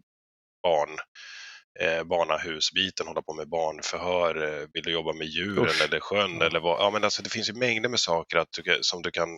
[0.62, 0.98] barn,
[1.80, 5.84] eh, barnahusbiten, hålla på med barnförhör, eh, vill du jobba med djuren Usch.
[5.84, 6.80] eller sjön eller vad.
[6.80, 9.28] Ja, men alltså, det finns ju mängder med saker att du, som du kan,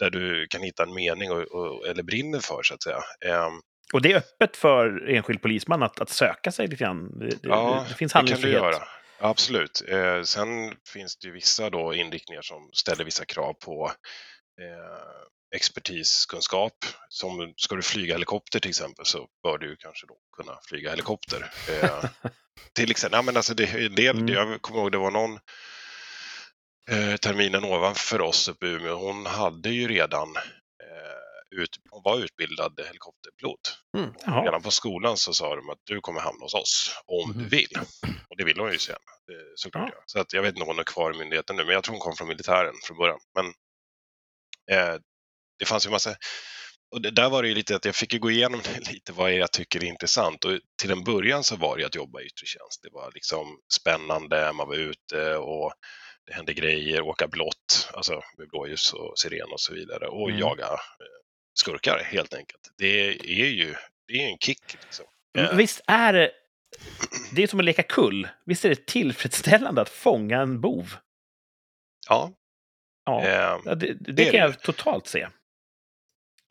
[0.00, 3.00] där du kan hitta en mening och, och, eller brinner för så att säga.
[3.26, 3.52] Ehm,
[3.92, 7.18] Och det är öppet för enskild polisman att, att söka sig lite grann.
[7.18, 8.62] Det, det, Ja, det finns det kan du handlingsfrihet.
[8.62, 8.82] göra.
[9.22, 9.82] Absolut.
[9.88, 10.48] Eh, sen
[10.92, 13.92] finns det ju vissa då inriktningar som ställer vissa krav på
[14.60, 16.72] eh, expertiskunskap.
[17.08, 21.50] Som ska du flyga helikopter till exempel så bör du kanske då kunna flyga helikopter.
[21.70, 22.04] Eh,
[22.74, 24.28] till exempel, ja, men alltså det, del, Mm.
[24.28, 25.38] jag kommer ihåg det var någon
[27.18, 32.80] terminen ovanför oss uppe i Umeå, hon hade ju redan eh, ut, hon var utbildad
[32.86, 33.78] helikopterpilot.
[33.98, 34.44] Mm.
[34.44, 37.48] Redan på skolan så sa de att du kommer hamna hos oss om du Mhm.
[37.48, 37.72] vill.
[38.28, 38.94] Och det ville hon ju sen.
[39.32, 39.90] eh, Såklart.
[39.94, 40.02] Ja.
[40.06, 41.92] Så att jag vet inte om hon är kvar i myndigheten nu, men jag tror
[41.92, 43.18] hon kom från militären från början.
[43.34, 43.46] Men
[44.76, 45.00] eh,
[45.58, 46.14] det fanns ju massa...
[46.94, 48.60] Och det, där var det ju lite att jag fick ju gå igenom
[48.92, 50.44] lite vad jag tycker är intressant.
[50.44, 52.80] Och till en början så var det att jobba i yttre tjänst.
[52.82, 55.72] Det var liksom spännande, man var ute och
[56.30, 60.40] det hände grejer, åka blått, alltså med blåljus och siren och så vidare och Mm.
[60.40, 60.78] jaga eh,
[61.54, 62.70] skurkar helt enkelt.
[62.78, 63.74] Det är ju
[64.06, 64.76] det är en kick.
[64.82, 65.06] Liksom.
[65.38, 66.32] Eh, Men Visst är det...
[67.34, 68.28] Det är som att leka kull.
[68.44, 70.94] Visst är det tillfredsställande att fånga en bov?
[72.08, 72.32] Ja.
[73.04, 75.28] Ja, Eh, det, det, det kan jag totalt se.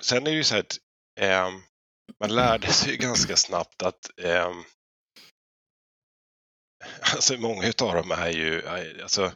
[0.01, 0.77] sen är det ju så här att
[1.19, 1.49] eh,
[2.19, 4.51] man lärde sig ju ganska snabbt att eh,
[7.15, 9.31] alltså många utav dem är ju, alltså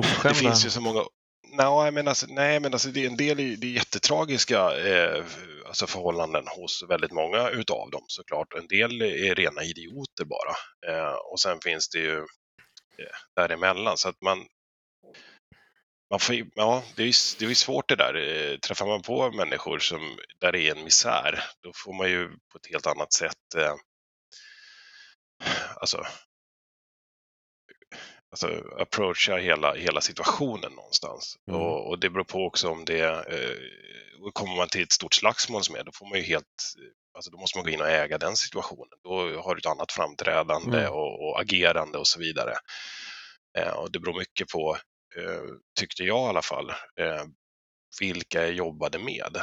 [0.00, 0.34] det Oförskämda.
[0.34, 1.04] finns ju så många
[1.56, 5.24] Nej, men alltså, nej, men alltså det är en del är, det är jättetragiska eh,
[5.66, 8.54] alltså förhållanden hos väldigt många utav dem såklart.
[8.54, 10.54] En del är rena idioter bara.
[10.86, 12.18] Eh, och sen finns det ju
[12.98, 13.96] eh, däremellan.
[13.96, 14.38] Så att man,
[16.10, 18.14] man får, ja, det är, ju, det är ju svårt det där.
[18.14, 22.28] Eh, träffar man på människor som, där det är en misär, då får man ju
[22.28, 23.74] på ett helt annat sätt eh,
[25.76, 26.06] alltså,
[28.34, 31.36] alltså approacha hela, hela situationen någonstans.
[31.48, 31.60] Mm.
[31.60, 35.62] Och, och det beror på också om det, eh, kommer man till ett stort slagsmål
[35.62, 36.46] som är, då får man ju helt,
[37.14, 38.98] alltså då måste man gå in och äga den situationen.
[39.04, 40.92] Då har du ett annat framträdande Mm.
[40.92, 42.54] och, och agerande och så vidare.
[43.58, 44.76] Eh, och det beror mycket på,
[45.16, 45.42] eh,
[45.80, 47.24] tyckte jag i alla fall, eh,
[48.00, 49.36] vilka jag jobbade med.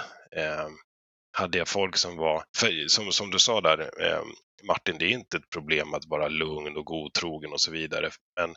[1.32, 4.24] Hade jag folk som var, för, som, som du sa där, eh,
[4.64, 8.10] Martin, det är inte ett problem att vara lugn och godtrogen och så vidare.
[8.40, 8.56] Men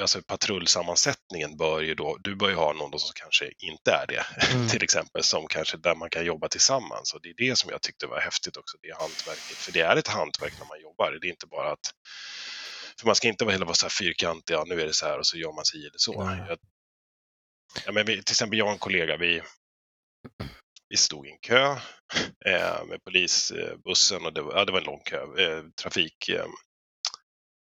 [0.00, 4.26] alltså, patrullsammansättningen bör ju då, du bör ju ha någon som kanske inte är det,
[4.54, 4.68] Mm.
[4.68, 7.14] till exempel, som kanske där man kan jobba tillsammans.
[7.14, 9.56] Och det är det som jag tyckte var häftigt också, det hantverket.
[9.56, 11.94] För det är ett hantverk när man jobbar, det är inte bara att
[13.00, 15.26] för man ska inte vara så här fyrkantig, ja nu är det så här och
[15.26, 16.12] så gör man si eller så.
[16.48, 16.58] Jag,
[17.86, 19.42] ja, men vi, till exempel jag och en kollega, vi,
[20.92, 21.76] vi stod i en kö
[22.46, 25.22] eh, med polisbussen och det var, ja, det var en lång kö.
[25.38, 26.46] Eh, trafik, eh,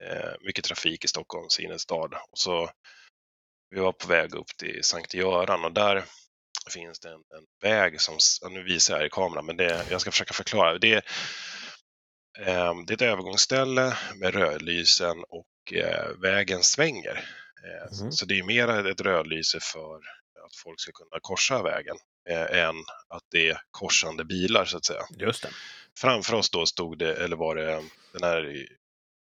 [0.05, 2.15] eh, mycket trafik i Stockholms innerstad.
[2.15, 2.71] Och så,
[3.71, 6.05] vi var på väg upp till Sankt Göran och där
[6.71, 8.19] finns det en, en väg som,
[8.51, 10.79] nu visar jag här i kameran, men det, jag ska försöka förklara.
[10.79, 10.95] Det,
[12.39, 17.17] eh, det är ett övergångsställe med rödlysen och eh, vägen svänger.
[17.65, 18.13] Eh, Mhm.
[18.13, 19.97] Så det är mer ett rödlyse för
[20.45, 21.97] att folk ska kunna korsa vägen
[22.31, 22.75] eh, än
[23.09, 25.03] att det är korsande bilar så att säga.
[25.19, 25.49] Just det.
[25.99, 28.67] Framför oss då stod det, eller var det, den här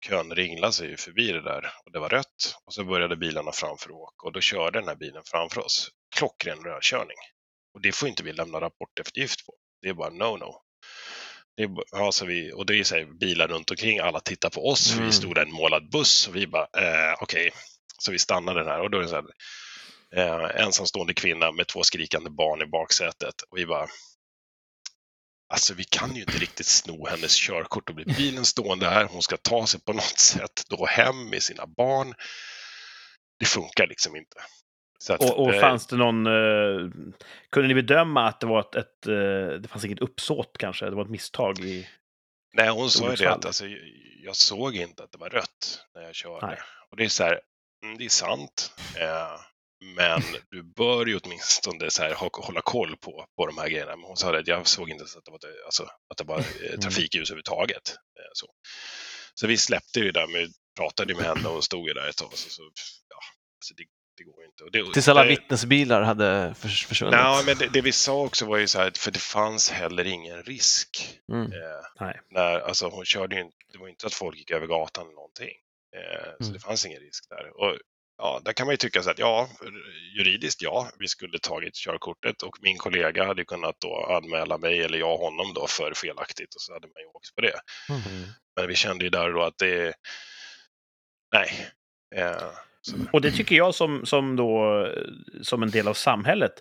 [0.07, 3.91] kön ringlade sig förbi det där och det var rött och så började bilarna framför
[3.91, 5.89] åka och då körde den här bilen framför oss.
[6.17, 7.17] Klockren rörkörning.
[7.75, 9.53] Och det får inte vi lämna rapporteftergift på.
[9.83, 10.55] Det är bara no-no.
[11.57, 14.21] Det är, bara- ja, så vi, och det är så här, bilar runt omkring, alla
[14.21, 15.07] tittar på oss, Mm.
[15.07, 17.51] vi stod där en målad buss och vi bara, eh, okej.
[17.99, 19.25] Så vi stannade den här och då är det så här,
[20.17, 23.89] eh, ensamstående kvinna med två skrikande barn i baksätet och vi bara,
[25.49, 29.05] Alltså vi kan ju inte riktigt sno hennes körkort och bli bilen stående här.
[29.05, 32.15] Hon ska ta sig på något sätt då hem med sina barn.
[33.39, 34.37] Det funkar liksom inte.
[35.11, 36.27] Att, Och, och eh, fanns det någon...
[36.27, 36.91] Eh,
[37.51, 38.75] kunde ni bedöma att det var ett...
[38.75, 40.85] ett eh, det fanns inget uppsåt kanske?
[40.85, 41.89] Det var ett misstag i...
[42.53, 43.65] Nej, hon sa ju det att alltså,
[44.23, 46.47] jag såg inte att det var rött när jag körde.
[46.47, 46.59] Nej.
[46.91, 47.41] Och det är så här,
[47.85, 48.75] mm, det är sant.
[48.97, 49.41] Eh,
[49.97, 53.97] men du bör ju åtminstone så här, hålla koll på, på de här grejerna.
[53.97, 56.79] Men hon sa att jag såg inte att det var, alltså, att det var eh,
[56.81, 57.89] trafikljus överhuvudtaget.
[57.91, 58.47] Eh, så.
[59.35, 62.17] så vi släppte ju där, med, pratade med henne och hon stod ju där ett
[62.17, 62.31] tag.
[62.35, 62.63] Så, så,
[63.09, 63.17] ja,
[63.59, 63.85] alltså det,
[64.17, 64.65] det går inte.
[64.65, 67.19] Och det, Tills alla det- vittnesbilar hade förs- försvunnit.
[67.21, 70.05] Nej, men det, det vi sa också var ju så här, för det fanns heller
[70.07, 71.19] ingen risk.
[71.33, 71.53] Mm.
[71.53, 71.59] Eh,
[72.01, 72.21] Nej.
[72.31, 75.05] när, alltså hon körde ju inte, det var ju inte att folk gick över gatan
[75.05, 75.53] eller någonting.
[75.97, 76.53] Eh, Så Mm.
[76.53, 77.51] det fanns ingen risk där.
[77.61, 77.79] Och,
[78.19, 79.49] ja, där kan man ju tycka så att ja,
[80.19, 84.99] juridiskt ja, vi skulle tagit körkortet och min kollega hade kunnat då anmäla mig eller
[84.99, 87.61] jag honom då för felaktigt och så hade man ju åkt på det.
[87.89, 88.27] Mm.
[88.57, 89.95] Men vi kände ju där då att det,
[91.33, 91.71] nej.
[92.15, 92.51] Eh,
[93.13, 94.89] Och det tycker jag som, som, då,
[95.43, 96.53] som en del av samhället,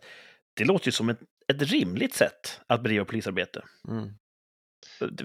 [0.53, 3.63] det låter ju som ett, ett rimligt sätt att bedriva polisarbete.
[3.87, 4.13] Mm.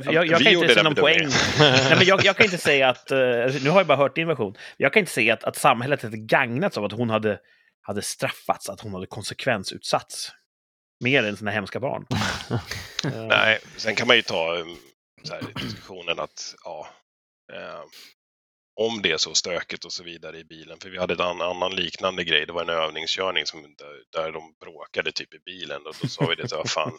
[0.05, 1.29] Jag, jag kan inte se någon poäng.
[1.59, 3.19] Nej, men jag, jag kan inte säga att, eh,
[3.63, 6.17] nu har jag bara hört din version, jag kan inte säga att, att samhället hade
[6.17, 7.39] gagnats av att hon hade,
[7.83, 10.33] hade straffats, att hon hade konsekvensutsatts.
[11.05, 12.07] Mer än sina hemska barn.
[13.05, 14.65] Eh, Nej, sen kan man ju ta
[15.23, 16.89] så här, diskussionen att ja,
[17.53, 17.83] eh,
[18.81, 21.75] om det är så stökigt och så vidare i bilen, för vi hade en annan,
[21.75, 25.95] liknande grej, det var en övningskörning som, där, där de bråkade typ i bilen och
[26.03, 26.99] då sa vi det så fan,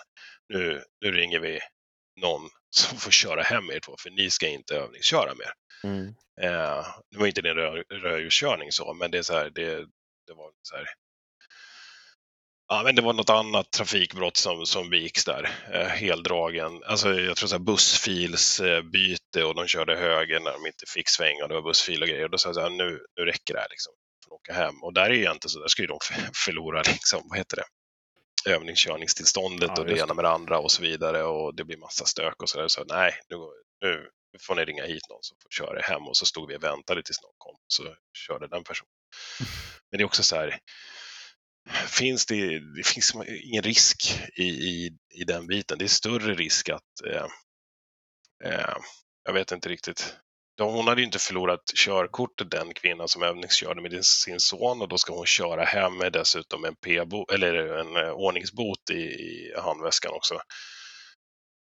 [0.54, 1.60] nu, nu ringer vi
[2.22, 5.52] någon som får köra hem er två, för ni ska inte övningsköra mer.
[5.84, 6.08] Mm.
[6.42, 9.76] Eh, det var inte en rö- rödljuskörning så, men det är så här, det,
[10.28, 10.86] det var så här.
[12.68, 15.50] Ja, men det var något annat trafikbrott som, som begicks där.
[15.74, 20.86] Eh, heldragen, alltså jag tror så här bussfilsbyte och de körde höger när de inte
[20.88, 22.24] fick svänga och det var bussfil och grejer.
[22.24, 23.94] Och då sa jag så här, nu, nu räcker det här liksom.
[24.26, 24.84] Får åka hem.
[24.84, 26.00] Och där är ju egentligen så, där ska ju de
[26.46, 27.64] förlora liksom, vad heter det?
[28.50, 32.06] Övningskörningstillståndet Ja, och det ena med det andra och så vidare och det blir massa
[32.06, 32.68] stök och så där.
[32.68, 33.36] Så nej, nu,
[34.34, 36.64] nu får ni ringa hit någon som får köra hem och så stod vi och
[36.64, 37.96] väntade tills någon kom så
[38.28, 38.92] körde den personen.
[39.92, 40.60] Men det är också så här,
[41.88, 45.78] finns det, det finns ingen risk i, i, i den biten.
[45.78, 47.26] Det är större risk att, eh,
[48.44, 48.78] eh,
[49.24, 50.16] jag vet inte riktigt,
[50.64, 54.98] hon hade ju inte förlorat körkortet den kvinnan som övningskörde med sin son och då
[54.98, 56.76] ska hon köra hem med dessutom en,
[57.34, 60.42] eller en eh, ordningsbot i, i handväskan också.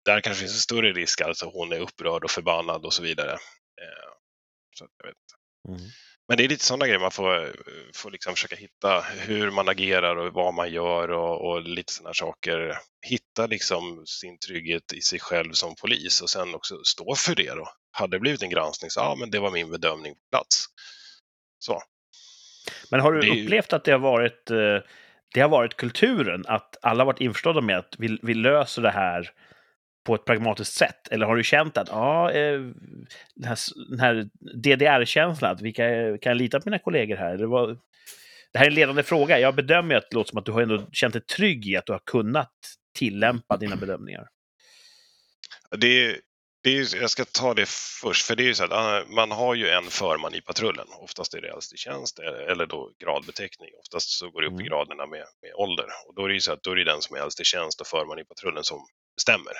[0.05, 3.31] Där kanske finns en större risk att hon är upprörd och förbannad och så vidare.
[3.81, 4.11] Eh,
[4.77, 5.15] så jag vet.
[5.67, 5.91] Mm.
[6.27, 7.55] Men det är lite sådana grejer man får,
[7.95, 12.13] får liksom försöka hitta hur man agerar och vad man gör och, och lite sådana
[12.13, 12.77] saker.
[13.07, 17.53] Hitta liksom sin trygghet i sig själv som polis och sen också stå för det
[17.53, 17.67] då.
[17.97, 20.65] Hade det blivit en granskning så ja, men det var min bedömning på plats.
[21.59, 21.81] Så.
[22.91, 24.77] Men har du Det ju- upplevt att det har varit eh,
[25.33, 29.29] det har varit kulturen, att alla varit införstådda med att vi, vi löser det här
[30.05, 31.07] på ett pragmatiskt sätt?
[31.11, 32.59] Eller har du känt att ja, eh,
[33.35, 33.57] den här,
[33.99, 35.87] här DDR-känslan, att vi kan,
[36.19, 37.37] kan jag lita på mina kollegor här?
[37.37, 37.67] Det, var,
[38.53, 39.39] det här är en ledande fråga.
[39.39, 41.85] Jag bedömer att det låter som att du har ändå känt dig trygg i att
[41.85, 42.51] du har kunnat
[42.97, 44.27] tillämpa dina bedömningar.
[45.77, 46.19] Det är, det
[46.69, 47.69] är, jag ska ta det
[48.01, 50.87] först, för det är ju så att ah, man har ju en förman i patrullen.
[50.99, 53.69] Oftast är det i tjänst eh, eller då gradbeteckning.
[53.79, 54.65] Oftast så går det upp i Mm.
[54.67, 55.85] graderna med, med ålder.
[56.07, 57.81] Och då är det ju så att då är det den som är i tjänst
[57.81, 58.79] och förman i patrullen som
[59.17, 59.53] bestämmer.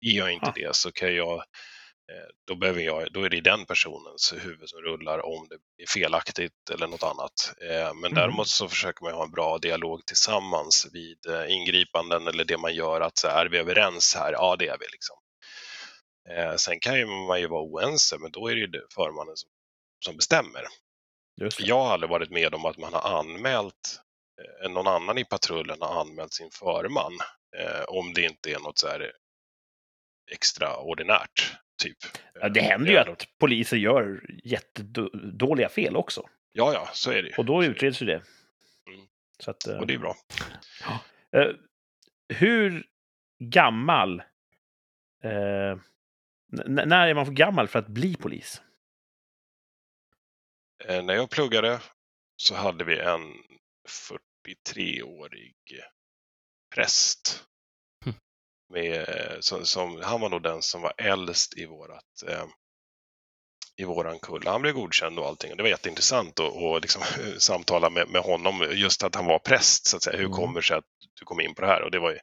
[0.00, 1.34] Är jag inte det så kan jag
[2.12, 5.86] eh, då, behöver jag, då är det den personens huvud som rullar om det är
[6.00, 7.52] felaktigt eller något annat.
[7.70, 8.14] Eh, Men Mm.
[8.14, 12.74] däremot så försöker man ha en bra dialog tillsammans vid eh, ingripanden eller det man
[12.74, 13.00] gör.
[13.00, 14.32] att så Är vi överens här?
[14.32, 14.86] Ja, det är vi.
[14.92, 15.16] liksom.
[16.30, 19.50] Eh, sen kan ju man ju vara oense, men då är det ju förmannen som,
[20.04, 20.62] som bestämmer.
[21.58, 24.00] Jag har aldrig varit med om att man har anmält,
[24.64, 27.12] eh, någon annan i patrullen har anmält sin förman,
[27.56, 29.12] eh, om det inte är något så här
[30.32, 31.56] extraordinärt.
[31.82, 31.96] Typ.
[32.34, 36.28] Ja, det Eh, händer ju att poliser gör jättedåliga fel också.
[36.52, 37.34] Ja, ja, så är det ju.
[37.38, 38.22] Och då utreds ju det.
[38.90, 39.06] Mm.
[39.38, 40.16] Så att, eh, Och det är bra.
[41.32, 41.48] Eh,
[42.28, 42.86] hur
[43.44, 44.22] gammal...
[45.24, 45.78] Eh,
[46.66, 48.62] n- när är man för gammal för att bli polis?
[50.84, 51.80] Eh, när jag pluggade
[52.36, 53.34] så hade vi en
[54.48, 55.54] 43-årig
[56.74, 57.44] präst.
[58.04, 58.14] Hm.
[58.72, 62.44] Med, eh, som, som, han var nog den som var äldst i vårat eh,
[63.78, 64.46] i våran kull.
[64.46, 65.56] Han blev godkänd och allting.
[65.56, 67.02] Det var jätteintressant att och liksom,
[67.38, 68.68] samtala med, med honom.
[68.72, 70.16] Just att han var präst, så att säga.
[70.16, 70.36] Hur Mm.
[70.36, 70.84] kommer det sig att
[71.20, 71.82] du kom in på det här?
[71.82, 72.18] Och det var ju,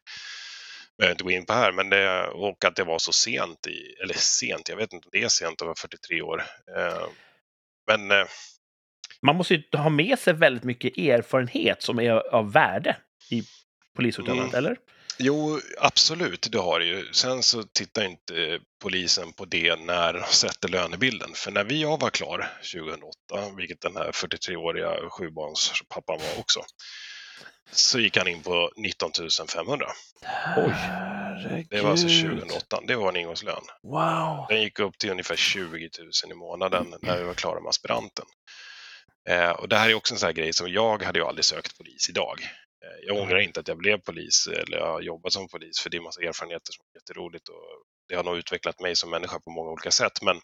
[0.98, 3.96] behöver inte gå in på här, men det, och att det var så sent, i,
[4.04, 6.44] eller sent, jag vet inte om det är sent att vara 43 år.
[6.78, 7.08] Eh,
[7.88, 8.26] men eh,
[9.22, 12.98] man måste ju ha med sig väldigt mycket erfarenhet som är av värde
[13.32, 13.44] i
[13.96, 14.66] polisutövandet, Mm.
[14.66, 14.78] eller?
[15.18, 17.06] Jo, absolut, det har det ju.
[17.14, 21.30] Sen så tittar inte polisen på det när de sätter lönebilden.
[21.34, 26.60] För när vi jag var klar 2008, vilket den här 43-åriga sjubarnspappan var också,
[27.72, 29.12] så gick han in på 19
[29.56, 29.88] 500.
[30.22, 31.68] Herregud.
[31.70, 32.80] Det var alltså 2008.
[32.88, 33.64] Det var en ingångslön.
[33.84, 34.46] Wow.
[34.50, 38.26] Den gick upp till ungefär 20 000 i månaden när vi var klara med aspiranten.
[39.30, 41.46] Eh, och det här är också en sån här grej som jag hade ju aldrig
[41.46, 42.40] sökt polis idag.
[42.86, 45.90] Eh, jag ångrar inte att jag blev polis eller jag har jobbat som polis för
[45.90, 47.64] det är en massa erfarenheter som är jätteroligt och
[48.10, 50.22] det har nog utvecklat mig som människa på många olika sätt.
[50.22, 50.42] Men,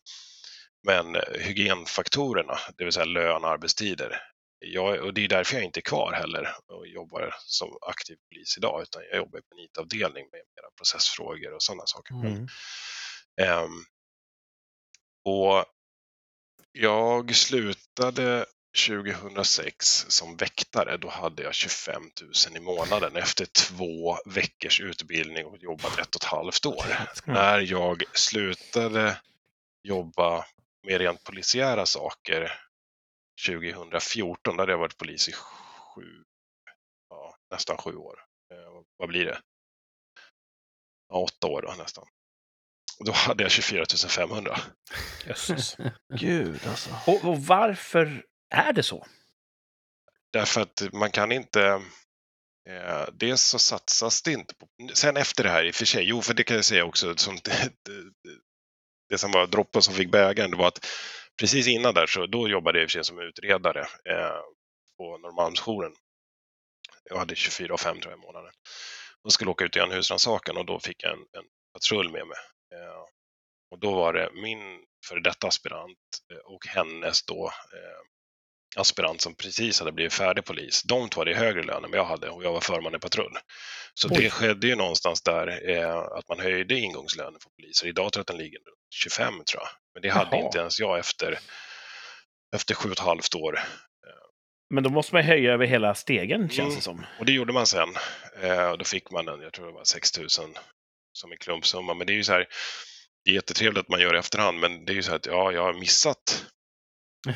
[0.88, 4.22] men eh, hygienfaktorerna, det vill säga lön och arbetstider,
[4.60, 8.58] jag, och det är därför jag inte är kvar heller och jobbar som aktiv polis
[8.58, 12.14] idag, utan jag jobbar på en IT-avdelning med mera processfrågor och sådana saker.
[12.14, 12.48] Mm.
[13.42, 13.86] Ehm,
[15.26, 15.66] och
[16.72, 18.46] jag slutade
[18.88, 20.98] 2006 som väktare.
[20.98, 22.04] Då hade jag 25
[22.48, 26.86] 000 i månaden efter två veckors utbildning och jobbat ett och ett halvt år.
[27.26, 29.18] När jag slutade
[29.84, 30.46] jobba
[30.84, 32.69] med rent polisiära saker
[33.46, 36.24] 2014, där hade jag varit polis i sju,
[37.10, 38.20] ja, nästan sju år.
[38.54, 39.42] Eh, vad blir det?
[41.10, 42.08] Ja, åtta år då nästan.
[43.06, 44.60] Då hade jag 24 500.
[45.26, 45.78] Jösses.
[46.20, 46.90] Gud alltså.
[47.08, 49.08] och, och varför är det så?
[50.34, 51.82] Därför att man kan inte...
[52.70, 54.68] Eh, dels så satsas det inte på...
[54.94, 57.16] Sen efter det här i och för sig, jo för det kan jag säga också,
[57.16, 58.12] som det, det,
[59.10, 60.86] det som var droppen som fick bägaren, det var att
[61.40, 64.42] precis innan där så då jobbade jag i och för sig som utredare eh,
[64.98, 65.94] på Norrmalmsjouren.
[67.04, 68.52] Jag hade 24 och 5 tror jag i månaden.
[69.24, 72.12] Och skulle åka ut och göra en husrannsakan och då fick jag en, en patrull
[72.12, 72.38] med mig.
[72.76, 73.04] Eh,
[73.72, 75.98] och då var det min före detta aspirant
[76.34, 78.10] eh, och hennes då eh,
[78.76, 80.84] aspirant som precis hade blivit färdig polis.
[80.84, 83.38] De två hade högre lön än jag hade och jag var förman i patrull.
[83.94, 84.18] Så Oj.
[84.18, 87.88] det skedde ju någonstans där eh, att man höjde ingångslönen för poliser.
[87.88, 89.70] Idag tror jag att den ligger runt 25 tror jag.
[89.94, 90.46] Men det hade Jaha.
[90.46, 91.40] inte ens jag efter,
[92.56, 93.60] efter sju och ett halvt år.
[94.74, 96.76] Men då måste man höja över hela stegen, känns Mm.
[96.76, 97.06] det som.
[97.20, 97.90] Och det gjorde man sen.
[98.42, 100.28] Eh, då fick man en, jag tror det var 6 000
[101.14, 101.94] som en klumpsumma.
[101.94, 102.48] Men det är ju så här,
[103.26, 105.26] det är jättetrevligt att man gör i efterhand, men det är ju så här att
[105.26, 106.46] ja, jag har missat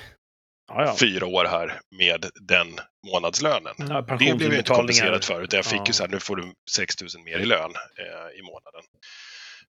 [0.68, 0.96] Ja, ja.
[1.00, 2.80] fyra år här med den
[3.12, 3.74] månadslönen.
[3.78, 5.54] ja Det blev ju inte kompenserat förut.
[5.54, 8.42] Jag fick ju så här, nu får du 6 000 mer i lön eh, i
[8.42, 8.84] månaden.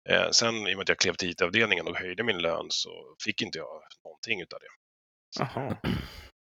[0.09, 3.15] Eh, sen i och med att jag klev till IT-avdelningen och höjde min lön så
[3.25, 4.67] fick inte jag någonting utav det.
[5.39, 5.77] Jaha.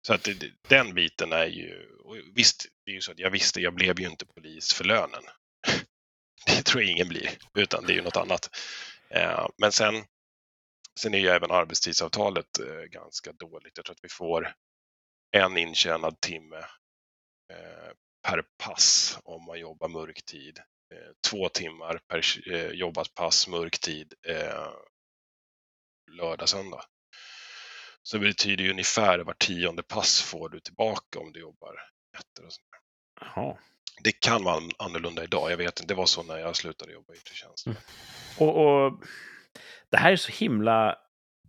[0.08, 1.88] Så att det, den biten är ju,
[2.36, 5.24] visst, det är ju så att jag visste, jag blev ju inte polis för lönen.
[6.45, 8.49] Det tror jag ingen blir, utan det är ju något annat.
[9.10, 10.05] Eh, men sen,
[10.99, 13.78] sen är ju även arbetstidsavtalet eh, ganska dåligt.
[13.78, 14.53] Jag tror att vi får
[15.32, 16.58] en intjänad timme
[17.53, 17.91] eh,
[18.28, 20.60] per pass om man jobbar mörktid.
[20.94, 22.22] Eh, två timmar per
[22.54, 24.70] eh, jobbat pass mörktid eh,
[26.12, 26.82] lördag, söndag.
[28.04, 31.76] Så det betyder ju ungefär var tionde pass får du tillbaka om du jobbar
[32.14, 32.68] nätter och sånt.
[33.22, 33.58] Jaha.
[34.04, 35.94] Det kan vara annorlunda idag, jag vet inte.
[35.94, 37.66] Det var så när jag slutade jobba i yttre tjänst.
[37.66, 37.78] Mm.
[38.38, 39.04] Och, och
[39.92, 40.98] det här är så himla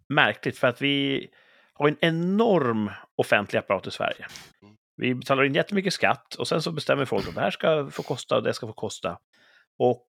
[0.08, 1.28] märkligt för att vi
[1.72, 4.26] har en enorm offentlig apparat i Sverige.
[4.62, 4.76] Mm.
[4.96, 8.02] Vi betalar in jättemycket skatt och sen så bestämmer folk att det här ska få
[8.02, 9.18] kosta och det ska få kosta.
[9.78, 10.06] Och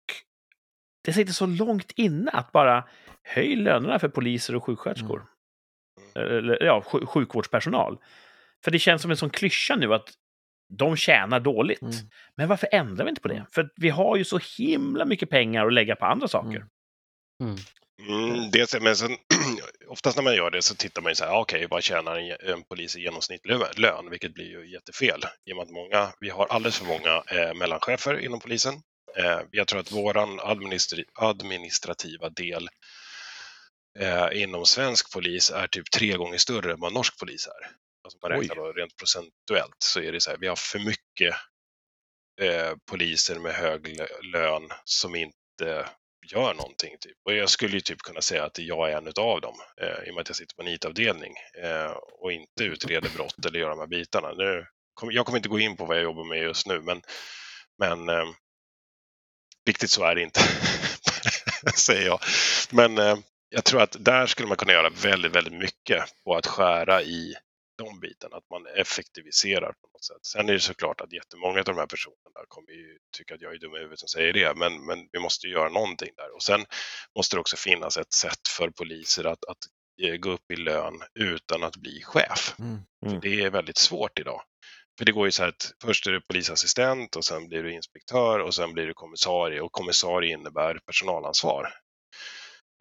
[1.04, 2.88] det sitter så långt inne att bara
[3.24, 5.26] höj lönerna för poliser och sjuksköterskor.
[6.16, 7.98] Eller ja, sj- sjukvårdspersonal.
[8.64, 10.10] För det känns som en sån klyscha nu att
[10.78, 11.82] de tjänar dåligt.
[11.82, 11.94] Mm.
[12.36, 13.46] Men varför ändrar vi inte på det?
[13.52, 16.66] För att vi har ju så himla mycket pengar att lägga på andra saker.
[17.44, 17.56] Mm.
[18.10, 19.12] Mm, det, men sen,
[19.88, 22.18] oftast när man gör det så tittar man ju så här, ah, okej, vad tjänar
[22.18, 24.10] en, en polis i genomsnittlig lön?
[24.10, 25.22] Vilket blir ju jättefel.
[25.46, 28.74] I och med att många, vi har alldeles för många eh, mellanchefer inom polisen.
[29.18, 30.40] Eh, jag tror att våran
[31.16, 32.70] administrativa del
[34.00, 37.72] eh, inom svensk polis är typ tre gånger större än vad norsk polis är.
[38.04, 41.36] Alltså man räknar då rent procentuellt så är det så här, vi har för mycket
[42.42, 45.90] eh, poliser med hög lö- lön som inte
[46.32, 46.96] gör någonting.
[47.00, 47.18] Typ.
[47.26, 50.12] Och jag skulle ju typ kunna säga att jag är en av dem eh, i
[50.12, 51.34] och med att jag sitter på en IT-avdelning
[51.64, 54.32] eh, och inte utreder brott eller gör de här bitarna.
[54.34, 57.02] Nu, kom, jag kommer inte gå in på vad jag jobbar med just nu, men,
[57.78, 58.26] men eh,
[59.68, 60.42] riktigt så är det inte,
[61.76, 62.20] säger jag.
[62.72, 63.18] Men eh,
[63.50, 67.36] jag tror att där skulle man kunna göra väldigt, väldigt mycket på att skära i
[67.78, 70.26] de bitarna, att man effektiviserar på något sätt.
[70.26, 73.54] Sen är det såklart att jättemånga av de här personerna kommer ju tycka att jag
[73.54, 76.36] är dum i huvudet som säger det, men, men vi måste ju göra någonting där.
[76.36, 76.66] Och sen
[77.16, 79.58] måste det också finnas ett sätt för poliser att, att
[80.04, 82.56] eh, gå upp i lön utan att bli chef.
[82.60, 82.80] Mm.
[83.06, 84.42] För det är väldigt svårt idag.
[84.98, 87.74] För det går ju så här att först är du polisassistent och sen blir du
[87.74, 91.74] inspektör och sen blir du kommissarie och kommissarie innebär personalansvar.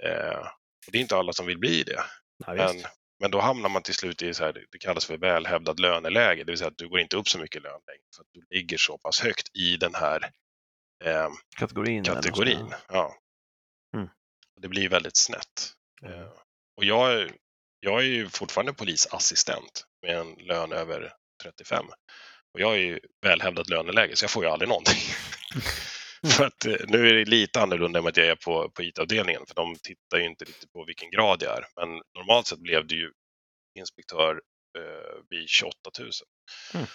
[0.02, 0.38] Eh,
[0.86, 2.04] och det är inte alla som vill bli det.
[2.46, 2.76] Ja, Men,
[3.20, 6.52] men då hamnar man till slut i så här, det kallas för välhävdad löneläge, det
[6.52, 8.76] vill säga att du går inte upp så mycket lön längre för att du ligger
[8.78, 10.30] så pass högt i den här
[11.04, 12.04] eh, Kategorin.
[12.04, 12.74] kategorin.
[12.88, 13.16] Ja.
[13.96, 14.08] Mm.
[14.60, 15.72] Det blir väldigt snett.
[16.04, 16.28] Eh,
[16.76, 17.30] Och jag,
[17.80, 21.86] jag är ju fortfarande polisassistent med en lön över 35.
[22.55, 25.01] Och jag är ju välhävdat löneläge så jag får ju aldrig någonting.
[26.36, 29.43] för att eh, nu är det lite annorlunda än att jag är på, på IT-avdelningen
[29.47, 31.66] för de tittar ju inte riktigt på vilken grad jag är.
[31.76, 33.11] Men normalt sett blev det ju
[33.78, 34.40] inspektör
[34.78, 36.11] eh, vid 28 000.
[36.74, 36.86] Mm.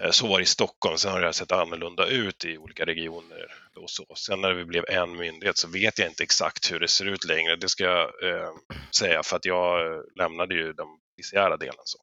[0.00, 3.46] Eh, Så var det i Stockholm, sen har det sett annorlunda ut i olika regioner.
[3.76, 4.06] Och så.
[4.16, 7.24] Sen när vi blev en myndighet så vet jag inte exakt hur det ser ut
[7.24, 8.50] längre, det ska jag eh,
[8.98, 10.86] säga, för att jag lämnade ju den
[11.16, 11.82] polisiära delen.
[11.84, 11.98] Så.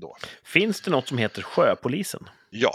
[0.00, 0.16] Då.
[0.44, 2.28] Finns det något som heter Sjöpolisen?
[2.50, 2.72] Ja,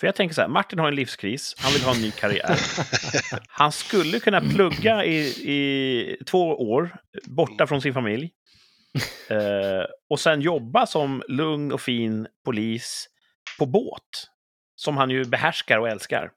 [0.00, 2.56] För jag tänker så här, Martin har en livskris, han vill ha en ny karriär.
[3.48, 5.18] Han skulle kunna plugga i,
[5.52, 8.30] i två år, borta från sin familj.
[9.30, 13.08] Eh, och sen jobba som lugn och fin polis
[13.58, 14.02] på båt.
[14.76, 16.30] Som han ju behärskar och älskar.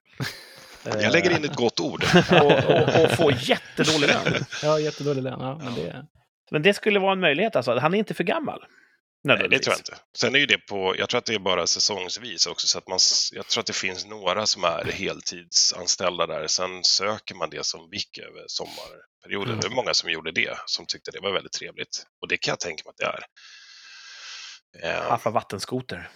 [0.85, 2.03] Eh, jag lägger in ett gott ord.
[2.31, 4.45] och, och, och få jättedålig lön.
[4.63, 5.39] Ja, jättedålig lön.
[5.39, 6.05] Ja, men det,
[6.51, 7.79] Men det skulle vara en möjlighet alltså.
[7.79, 8.63] Han är inte för gammal.
[9.23, 9.97] Nej, det tror jag inte.
[10.17, 12.87] Sen är ju det på, jag tror att det är bara säsongsvis också, så att
[12.87, 12.99] man,
[13.31, 16.47] jag tror att det finns några som är heltidsanställda där.
[16.47, 19.59] Sen söker man det som vick över sommarperioden.
[19.59, 22.05] Det är många som gjorde det, som tyckte det var väldigt trevligt.
[22.21, 23.23] Och det kan jag tänka mig att det är.
[24.95, 26.09] Eh, Haffa vattenskoter.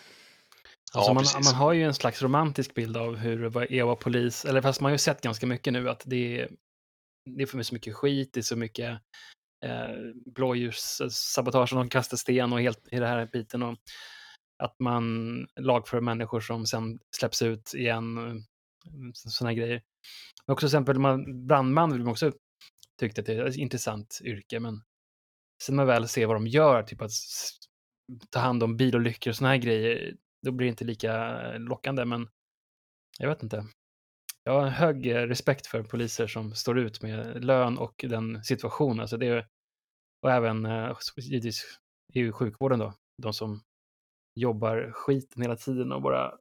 [0.93, 1.45] alltså Ja, man, precis.
[1.45, 4.45] man har ju en slags romantisk bild av hur det var är att vara polis.
[4.45, 6.49] Eller fast man har ju sett ganska mycket nu att det är,
[7.37, 8.99] det är för så mycket skit, det är så mycket
[9.65, 9.95] eh,
[10.25, 13.63] blåljussabotage och de kastar sten och helt i den här biten.
[13.63, 13.77] Och
[14.63, 15.05] att man
[15.59, 18.17] lagför människor som sen släpps ut igen.
[18.17, 18.33] Eh,
[19.13, 19.81] sådana grejer.
[20.45, 22.31] Men också till exempel man, brandman vill man också
[22.99, 24.81] tyckte att det är ett intressant yrke, men
[25.63, 27.11] sen när man väl ser vad de gör, typ att
[28.29, 32.27] ta hand om bilolyckor och sådana här grejer, då blir det inte lika lockande, men
[33.19, 33.65] jag vet inte.
[34.47, 38.43] Jag har en hög eh, respekt för poliser som står ut med lön och den
[38.43, 38.99] situationen.
[38.99, 39.47] Alltså det är,
[40.21, 41.79] och även eh, givetvis
[42.13, 43.61] i sjukvården då, de som
[44.39, 46.33] jobbar skiten hela tiden och bara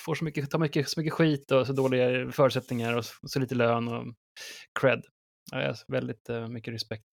[0.00, 3.40] får så mycket, tar mycket, så mycket skit och så dåliga förutsättningar och så, så
[3.40, 4.14] lite lön och
[4.80, 5.04] cred.
[5.52, 7.04] Ja, jag har väldigt eh, mycket respekt.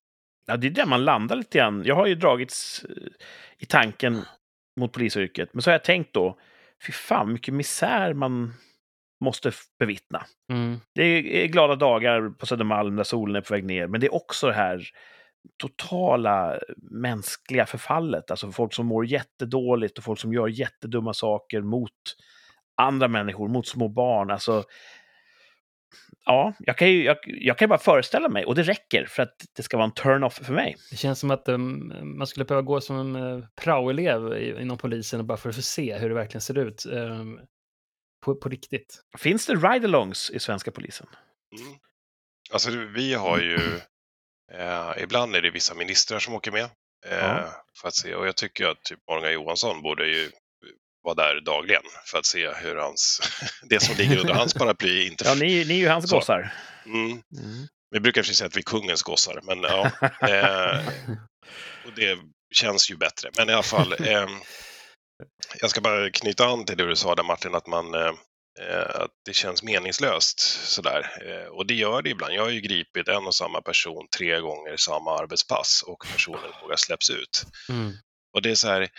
[0.45, 1.83] Ja, det är där man landar lite grann.
[1.85, 2.85] Jag har ju dragits
[3.57, 4.21] i tanken
[4.79, 6.39] mot polisyrket, men så har jag tänkt då,
[6.87, 8.53] fy fan mycket misär man
[9.19, 10.25] måste bevittna.
[10.51, 10.79] Mm.
[10.95, 11.03] Det
[11.43, 14.47] är glada dagar på Södermalm där solen är på väg ner, men det är också
[14.47, 14.83] det här
[15.57, 16.59] totala
[16.91, 18.31] mänskliga förfallet.
[18.31, 21.91] Alltså folk som mår jättedåligt och folk som gör jättedumma saker mot
[22.81, 24.31] andra människor, mot små barn.
[24.31, 24.63] Alltså,
[26.25, 29.35] ja, jag kan ju jag, jag kan bara föreställa mig, och det räcker för att
[29.55, 30.75] det ska vara en turn-off för mig.
[30.91, 35.27] Det känns som att um, man skulle behöva gå som en uh, praoelev inom polisen
[35.27, 37.39] bara för att se hur det verkligen ser ut um,
[38.25, 39.01] på, på riktigt.
[39.17, 41.07] Finns det ride-alongs i svenska polisen?
[41.59, 41.77] Mm.
[42.51, 43.79] Alltså vi har ju,
[44.53, 46.63] eh, ibland är det vissa ministrar som åker med.
[47.05, 47.63] Eh, Ja.
[47.81, 50.31] för att se, och jag tycker att typ Morgan Johansson borde ju
[51.03, 53.19] vara där dagligen för att se hur hans,
[53.69, 55.23] det som ligger under hans paraply inte...
[55.27, 56.15] Ja, ni, ni är ju hans Så.
[56.15, 56.53] gossar.
[56.85, 57.21] Mm.
[57.89, 59.91] Vi brukar säga att vi är kungens gossar, men ja.
[60.29, 60.87] Eh,
[61.85, 62.19] och det
[62.55, 63.29] känns ju bättre.
[63.37, 64.27] Men i alla fall, eh,
[65.61, 68.13] jag ska bara knyta an till det du sa där Martin, att, man, eh,
[68.59, 71.09] eh, att det känns meningslöst sådär.
[71.25, 72.33] Eh, och det gör det ibland.
[72.33, 76.51] Jag har ju gripit en och samma person tre gånger i samma arbetspass och personen
[76.61, 77.43] vågar släpps ut.
[77.69, 77.93] Mm.
[78.33, 78.89] Och det är så här,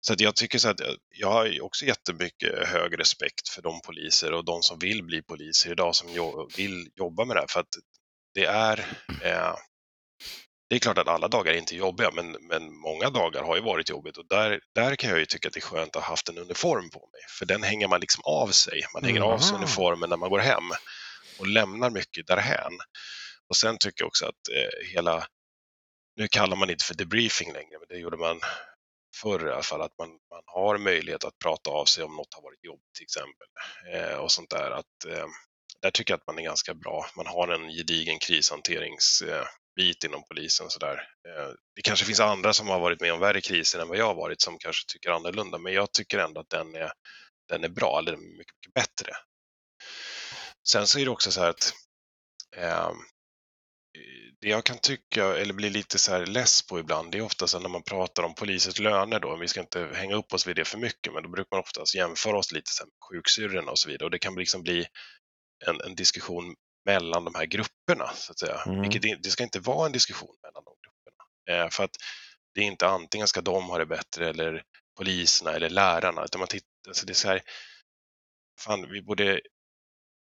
[0.00, 4.32] så att jag tycker så att jag- har också jättemycket hög respekt för de poliser
[4.32, 7.46] och de som vill bli poliser idag som jo- vill jobba med det här.
[7.50, 7.68] För att
[8.34, 8.78] det är,
[9.22, 9.54] eh,
[10.68, 13.62] det är klart att alla dagar är inte jobbiga, men, men många dagar har ju
[13.62, 16.10] varit jobbigt och där, där kan jag ju tycka att det är skönt att ha
[16.10, 17.20] haft en uniform på mig.
[17.38, 18.82] För den hänger man liksom av sig.
[18.94, 20.70] Man hänger av sig uniformen när man går hem
[21.38, 22.72] och lämnar mycket därhän.
[23.48, 25.26] Och sen tycker jag också att eh, hela,
[26.16, 28.40] nu kallar man det inte för debriefing längre, men det gjorde man
[29.22, 32.34] förr i alla fall, att man, man har möjlighet att prata av sig om något
[32.34, 33.46] har varit jobbigt till exempel.
[33.92, 34.70] Eh, och sånt där.
[34.70, 35.26] Att, eh,
[35.82, 37.06] där tycker jag att man är ganska bra.
[37.16, 39.46] Man har en gedigen krishanteringsbit eh,
[39.76, 40.70] bit inom polisen.
[40.70, 40.96] Så där.
[41.28, 44.06] Eh, det kanske finns andra som har varit med om värre kriser än vad jag
[44.06, 46.92] har varit som kanske tycker annorlunda, men jag tycker ändå att den är,
[47.48, 49.12] den är bra, eller mycket, mycket bättre.
[50.68, 51.72] Sen så är det också så här att
[52.56, 52.90] eh,
[54.40, 57.46] det jag kan tycka, eller bli lite så här less på ibland, det är ofta
[57.46, 60.56] så när man pratar om polisens löner då, vi ska inte hänga upp oss vid
[60.56, 63.88] det för mycket, men då brukar man oftast jämföra oss lite med sjuksyrrorna och så
[63.88, 64.86] vidare och det kan liksom bli
[65.66, 66.54] en, en diskussion
[66.86, 68.62] mellan de här grupperna, så att säga.
[68.66, 68.80] Mm.
[68.80, 71.64] Vilket det, ska inte vara en diskussion mellan de grupperna.
[71.64, 71.96] Eh, för att
[72.54, 74.62] det är inte antingen ska de ha det bättre eller
[74.96, 77.42] poliserna eller lärarna, utan man tittar, alltså det är så här,
[78.60, 79.40] fan, vi borde,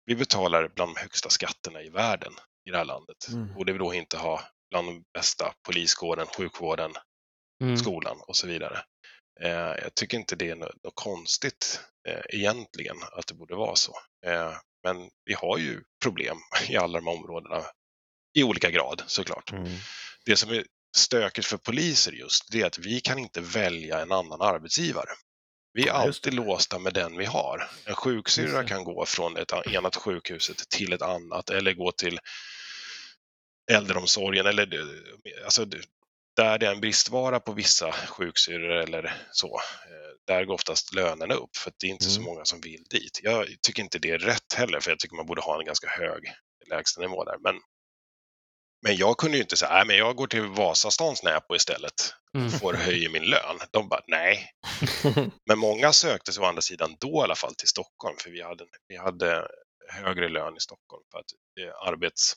[0.05, 2.33] vi betalar bland de högsta skatterna i världen
[2.65, 3.27] i det här landet.
[3.29, 3.53] Mm.
[3.53, 6.91] Borde vi då inte ha bland de bästa poliskåren, sjukvården,
[7.61, 7.77] Mm.
[7.77, 8.83] skolan och så vidare.
[9.41, 9.49] Eh,
[9.83, 13.93] jag tycker inte det är något, något konstigt eh, egentligen att det borde vara så.
[14.25, 14.53] Eh,
[14.87, 16.37] men vi har ju problem
[16.69, 17.63] i alla de här områdena
[18.33, 19.51] i olika grad såklart.
[19.51, 19.69] Mm.
[20.25, 20.65] Det som är
[20.97, 25.09] stökigt för poliser just, det är att vi kan inte välja en annan arbetsgivare.
[25.73, 27.69] Vi är alltid låsta med den vi har.
[27.85, 32.19] En sjuksyrra kan gå från ett enat sjukhuset till ett annat eller gå till
[33.71, 34.87] äldreomsorgen eller
[35.45, 35.65] alltså,
[36.35, 39.47] där det är en bristvara på vissa sjuksyrror eller så,
[39.85, 42.33] eh, där går oftast lönerna upp för att det är inte så Mm.
[42.33, 43.19] många som vill dit.
[43.23, 45.87] Jag tycker inte det är rätt heller för jag tycker man borde ha en ganska
[45.89, 46.23] hög
[46.69, 47.37] lägstanivå där.
[47.43, 47.55] Men,
[48.85, 51.93] men jag kunde ju inte säga, nej men jag går till Vasastans Näpo istället
[52.35, 52.47] Mm.
[52.47, 53.57] och får höja min lön.
[53.71, 54.49] De bara, nej.
[55.45, 58.41] Men många sökte sig å andra sidan då i alla fall till Stockholm för vi
[58.41, 59.47] hade, vi hade
[59.89, 61.25] högre lön i Stockholm för att
[61.59, 62.33] är arbets...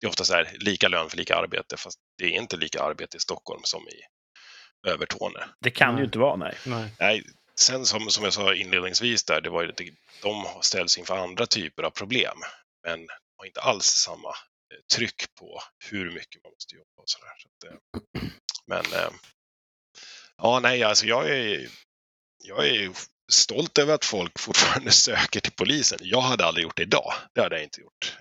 [0.00, 2.82] Det är ofta så här, lika lön för lika arbete fast det är inte lika
[2.82, 4.00] arbete i Stockholm som i
[4.84, 5.42] Övertorneå.
[5.60, 6.00] Det kan Nej.
[6.00, 6.54] ju inte vara, nej.
[6.66, 6.90] Nej.
[6.98, 7.22] Nej,
[7.54, 9.80] sen som, som jag sa inledningsvis där, det var ju att
[10.22, 12.38] de ställs inför andra typer av problem
[12.86, 15.60] men har inte alls samma eh, tryck på
[15.90, 17.32] hur mycket man måste jobba och sådär.
[17.38, 18.28] Så att, eh,
[18.66, 19.10] men eh,
[20.36, 21.68] ja, nej, alltså jag är,
[22.44, 22.90] jag är
[23.32, 25.98] stolt över att folk fortfarande söker till polisen.
[26.02, 27.12] Jag hade aldrig gjort det idag.
[27.32, 28.16] Det hade jag inte gjort.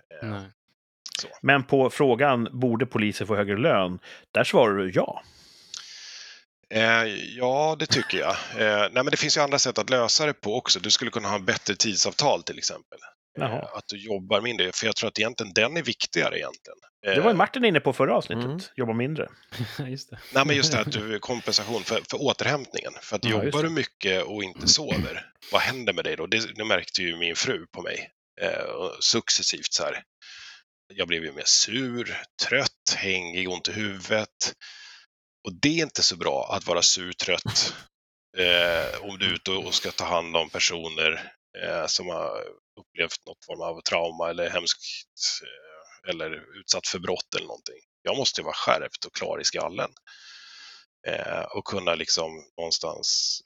[1.41, 3.99] Men på frågan, borde poliser få högre lön?
[4.31, 5.23] Där svarar du ja.
[6.73, 7.05] Eh,
[7.37, 8.31] ja, det tycker jag.
[8.31, 10.79] Eh, nej, men det finns ju andra sätt att lösa det på också.
[10.79, 12.99] Du skulle kunna ha bättre tidsavtal till exempel.
[13.39, 13.69] Eh, Jaha.
[13.77, 16.77] att du jobbar mindre, för jag tror att egentligen den är viktigare egentligen.
[17.01, 18.45] Det var ju Martin inne på förra avsnittet.
[18.45, 18.59] Mm.
[18.75, 19.29] Jobba mindre.
[19.87, 20.19] Just det.
[20.33, 22.93] Nej, men just det att du kompensation för, för återhämtningen.
[23.01, 26.27] För att Ja, jobbar du mycket och inte sover, vad händer med dig då?
[26.27, 28.09] Det, det märkte ju min fru på mig
[28.41, 28.49] eh,
[28.99, 30.03] successivt så här.
[30.93, 32.17] Jag blev ju mer sur,
[32.47, 34.53] trött, hängig, ont i huvudet.
[35.43, 37.75] Och det är inte så bra att vara sur, trött
[38.37, 41.33] eh, om du är ute och ska ta hand om personer
[41.63, 42.43] eh, som har
[42.79, 44.79] upplevt något form av trauma eller hemskt
[45.43, 47.79] eh, eller utsatt för brott eller någonting.
[48.01, 49.91] Jag måste vara skärpt och klar i skallen
[51.07, 53.39] eh, och kunna liksom någonstans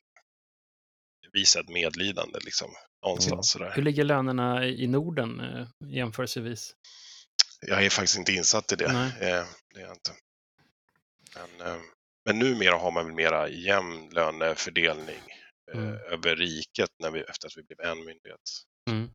[1.34, 2.72] visa ett medlidande liksom.
[3.06, 3.72] Någonstans sådär.
[3.76, 6.74] Hur ligger lönerna i Norden eh, jämförelsevis?
[7.62, 8.94] Jag är faktiskt inte insatt i det.
[8.94, 9.12] Nej.
[9.20, 10.12] Eh, det är jag inte.
[11.36, 11.78] Men, eh,
[12.26, 15.22] men numera har man väl mera jämn lönefördelning
[15.74, 15.94] eh, Mm.
[16.12, 18.42] över riket när vi, efter att vi blev en myndighet.
[18.90, 19.10] Mm.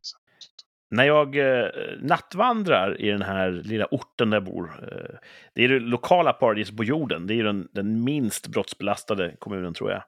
[0.91, 1.69] När jag eh,
[2.01, 5.17] nattvandrar i den här lilla orten där jag bor, eh,
[5.55, 7.27] det är det lokala paradiset på jorden.
[7.27, 10.03] Det är den, den minst brottsbelastade kommunen, tror jag,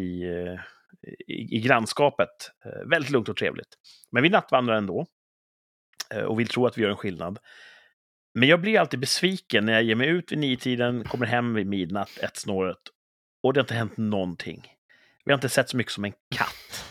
[0.00, 0.60] i, eh,
[1.26, 2.28] i, i grannskapet.
[2.64, 3.74] Eh, väldigt lugnt och trevligt.
[4.12, 5.06] Men vi nattvandrar ändå
[6.14, 7.38] eh, och vill tro att vi gör en skillnad.
[8.34, 11.66] Men jag blir alltid besviken när jag ger mig ut vid nitiden, kommer hem vid
[11.66, 12.78] midnatt, ett snåret
[13.42, 14.66] och det har inte hänt någonting.
[15.24, 16.84] Vi har inte sett så mycket som en katt.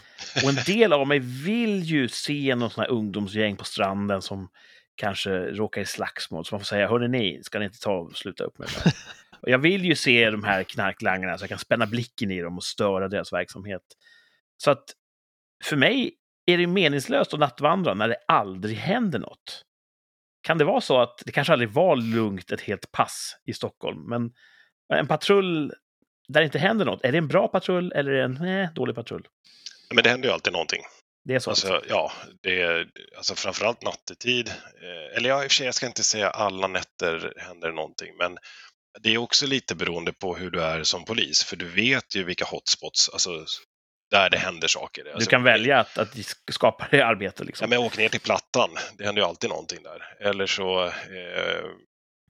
[0.43, 4.49] Och en del av mig vill ju se någon sån här ungdomsgäng på stranden som
[4.95, 6.45] kanske råkar i slagsmål.
[6.45, 8.79] Så man får säga, hörni ni, ska ni inte ta och sluta upp med det
[8.83, 8.93] här?
[9.41, 12.57] Och jag vill ju se de här knarklangarna så jag kan spänna blicken i dem
[12.57, 13.81] och störa deras verksamhet.
[14.57, 14.83] Så att
[15.63, 16.13] för mig
[16.45, 19.65] är det meningslöst att nattvandra när det aldrig händer något.
[20.43, 24.09] Kan det vara så att det kanske aldrig var lugnt ett helt pass i Stockholm,
[24.09, 24.31] men
[24.93, 25.73] en patrull
[26.27, 28.69] där det inte händer något, är det en bra patrull eller är det en nej,
[28.75, 29.27] dålig patrull?
[29.93, 30.81] Men det händer ju alltid någonting.
[31.25, 31.49] Det är så.
[31.49, 32.87] Alltså, ja, det är
[33.17, 34.47] alltså framförallt nattetid.
[34.49, 38.17] Eh, eller ja, i och för sig, jag ska inte säga alla nätter händer någonting,
[38.17, 38.37] men
[38.99, 42.23] det är också lite beroende på hur du är som polis, för du vet ju
[42.23, 43.45] vilka hotspots, alltså
[44.13, 45.03] där det händer saker.
[45.03, 46.09] du Alltså, kan välja att, att
[46.51, 47.35] skapa det arbete.
[47.43, 47.69] Ja, Liksom.
[47.69, 50.27] men åk ner till Plattan, det händer ju alltid någonting där.
[50.27, 51.65] Eller så, eh,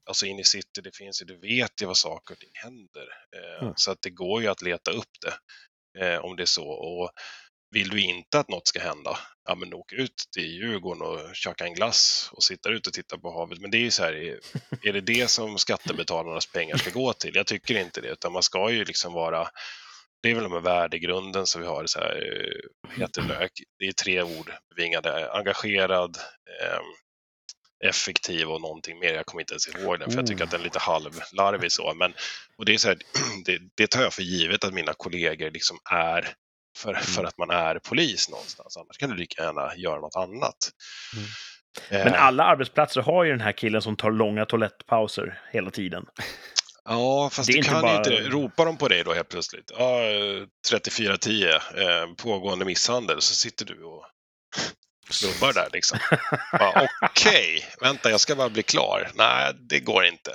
[0.07, 3.07] alltså in i city, det finns ju, du vet ju vad saker och ting händer.
[3.35, 3.73] Eh, Mm.
[3.77, 5.33] Så att det går ju att leta upp det
[6.05, 6.67] eh, om det är så.
[6.67, 7.09] Och
[7.71, 9.17] vill du inte att något ska hända,
[9.47, 13.17] ja men åk ut till Djurgården och köka en glass och sitta ute och titta
[13.17, 13.59] på havet.
[13.59, 14.39] Men det är ju så här, är-
[14.89, 17.35] är det det som skattebetalarnas pengar ska gå till?
[17.35, 19.49] Jag tycker inte det, utan man ska ju liksom vara
[20.23, 23.49] det är väl med värdegrunden som vi har, så här, eh, heter det,
[23.79, 26.17] det är tre ord bevingade, engagerad,
[26.61, 26.79] eh,
[27.89, 29.13] effektiv och någonting mer.
[29.13, 31.93] Jag kommer inte ens ihåg den för jag tycker att den är lite halvlarvig så.
[31.93, 32.13] Men,
[32.57, 32.97] och det, är så här,
[33.45, 36.33] det, det tar jag för givet att mina kollegor liksom är
[36.77, 38.77] för, för att man är polis någonstans.
[38.77, 40.71] Annars kan du lika gärna göra något annat.
[41.15, 41.25] Mm.
[41.89, 46.05] Men Eh, alla arbetsplatser har ju den här killen som tar långa toalettpauser hela tiden.
[46.89, 49.71] Ja, fast Det du kan bara- ju inte ropar de på dig då helt plötsligt.
[49.77, 54.05] Ja, eh, 3410, eh, pågående misshandel, så sitter du och
[55.09, 55.99] snubbar där liksom.
[57.01, 59.11] Okej, vänta jag ska bara bli klar.
[59.15, 60.31] Nej, det går inte.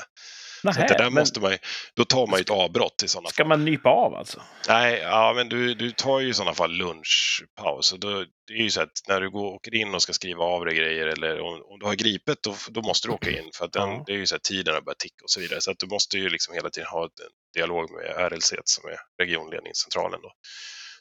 [0.62, 1.58] Så att det där men måste man ju,
[1.94, 3.48] då tar man ju ett avbrott i sådana ska fall.
[3.48, 4.42] man nypa av alltså?
[4.68, 7.92] Nej, ja, men du, du tar ju i sådana fall lunchpaus.
[7.92, 10.44] Och då, det är ju så att när du går, åker in och ska skriva
[10.44, 13.50] av dig grejer eller om, om du har gripet då, då måste du åka in
[13.54, 14.02] för att den, Ja.
[14.06, 15.60] det är ju så att tiden har börjat ticka och så vidare.
[15.60, 17.10] Så att du måste ju liksom hela tiden ha en
[17.54, 20.20] dialog med RLC som är regionledningscentralen.
[20.22, 20.32] Då.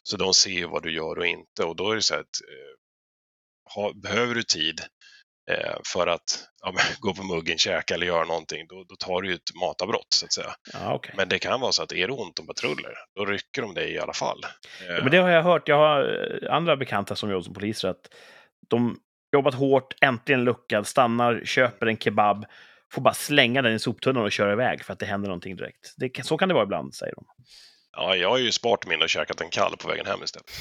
[0.03, 3.73] Så de ser vad du gör och inte och då är det så att eh,
[3.75, 4.81] ha, behöver du tid
[5.93, 9.35] för att ja, gå på muggen, käka eller göra någonting, då, då tar du ju
[9.35, 10.55] ett matavbrott så att säga.
[10.73, 11.13] Ja, okej.
[11.17, 13.91] Men det kan vara så att är det ont om patruller, då rycker de dig
[13.93, 14.39] i alla fall.
[14.43, 15.67] Eh, Ja, men det har jag hört.
[15.67, 17.89] Jag har eh, andra bekanta som jobbar som poliser.
[17.89, 18.09] Att
[18.67, 18.99] de
[19.33, 22.45] jobbat hårt, äntligen luckad, stannar, köper en kebab,
[22.93, 25.93] får bara slänga den i soptunnan och köra iväg för att det händer någonting direkt.
[25.97, 27.25] Det, så kan det vara ibland, säger de.
[27.99, 30.51] Ja, jag har ju sparat min och käkat en kall på vägen hem istället.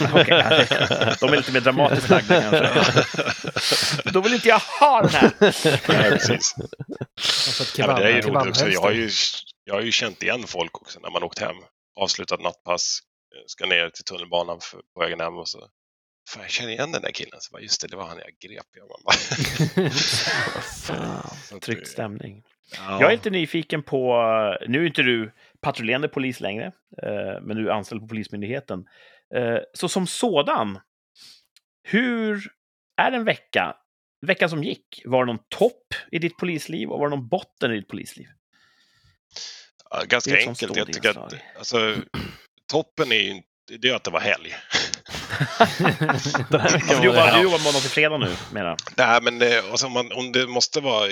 [0.12, 0.26] Okej,
[1.20, 3.04] de är lite mer dramatiskt lagda kanske.
[4.12, 5.30] Då vill inte jag ha den här!
[5.88, 6.54] Nej, precis.
[6.58, 6.64] Ett
[7.78, 8.68] Ja, kebab, det är ju roligt också.
[8.68, 9.10] Jag har, ju,
[9.64, 11.56] jag har ju känt igen folk också när man åkt hem.
[12.00, 12.98] Avslutat nattpass,
[13.34, 15.68] eh, ska ner till tunnelbanan för, på vägen hem och så
[16.30, 17.40] Fan, jag känner igen den där killen.
[17.40, 18.66] Så bara, just det, det var han jag grep.
[18.72, 18.98] Jag bara,
[21.60, 22.42] Tryckt stämning.
[22.76, 23.00] ja.
[23.00, 24.14] Jag är lite nyfiken på,
[24.68, 26.66] nu är inte du patrullerande polis längre,
[27.02, 28.84] eh, men är anställd på Polismyndigheten.
[29.34, 30.78] Eh, Så som sådan,
[31.82, 32.42] hur
[32.96, 33.76] är en vecka?
[34.26, 37.72] Veckan som gick, var det någon topp i ditt polisliv och var det någon botten
[37.72, 38.26] i ditt polisliv?
[39.90, 40.76] Ja, ganska enkelt.
[40.76, 41.96] Jag tycker att alltså,
[42.72, 43.46] toppen är ju inte-
[43.78, 44.54] det är att det var helg.
[46.50, 47.36] Den här Ja, veckan du var jobbar, det...
[47.36, 50.46] du jobbar måndag till fredag nu, menar Nej, men eh, alltså, om, man, om det
[50.46, 51.08] måste vara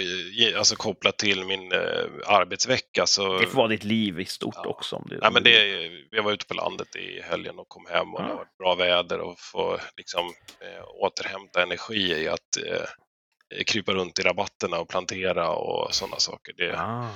[0.58, 1.80] alltså, kopplat till min eh,
[2.26, 3.38] arbetsvecka så...
[3.38, 4.66] Det får vara ditt liv i stort Ja.
[4.68, 4.96] också.
[4.96, 8.14] Om det, Nej, men det, jag var ute på landet i helgen och kom hem
[8.14, 8.30] och det Ja.
[8.32, 10.26] har varit bra väder och få liksom,
[10.60, 16.54] eh, återhämta energi i att eh, krypa runt i rabatterna och plantera och sådana saker.
[16.56, 17.08] Det, Ah.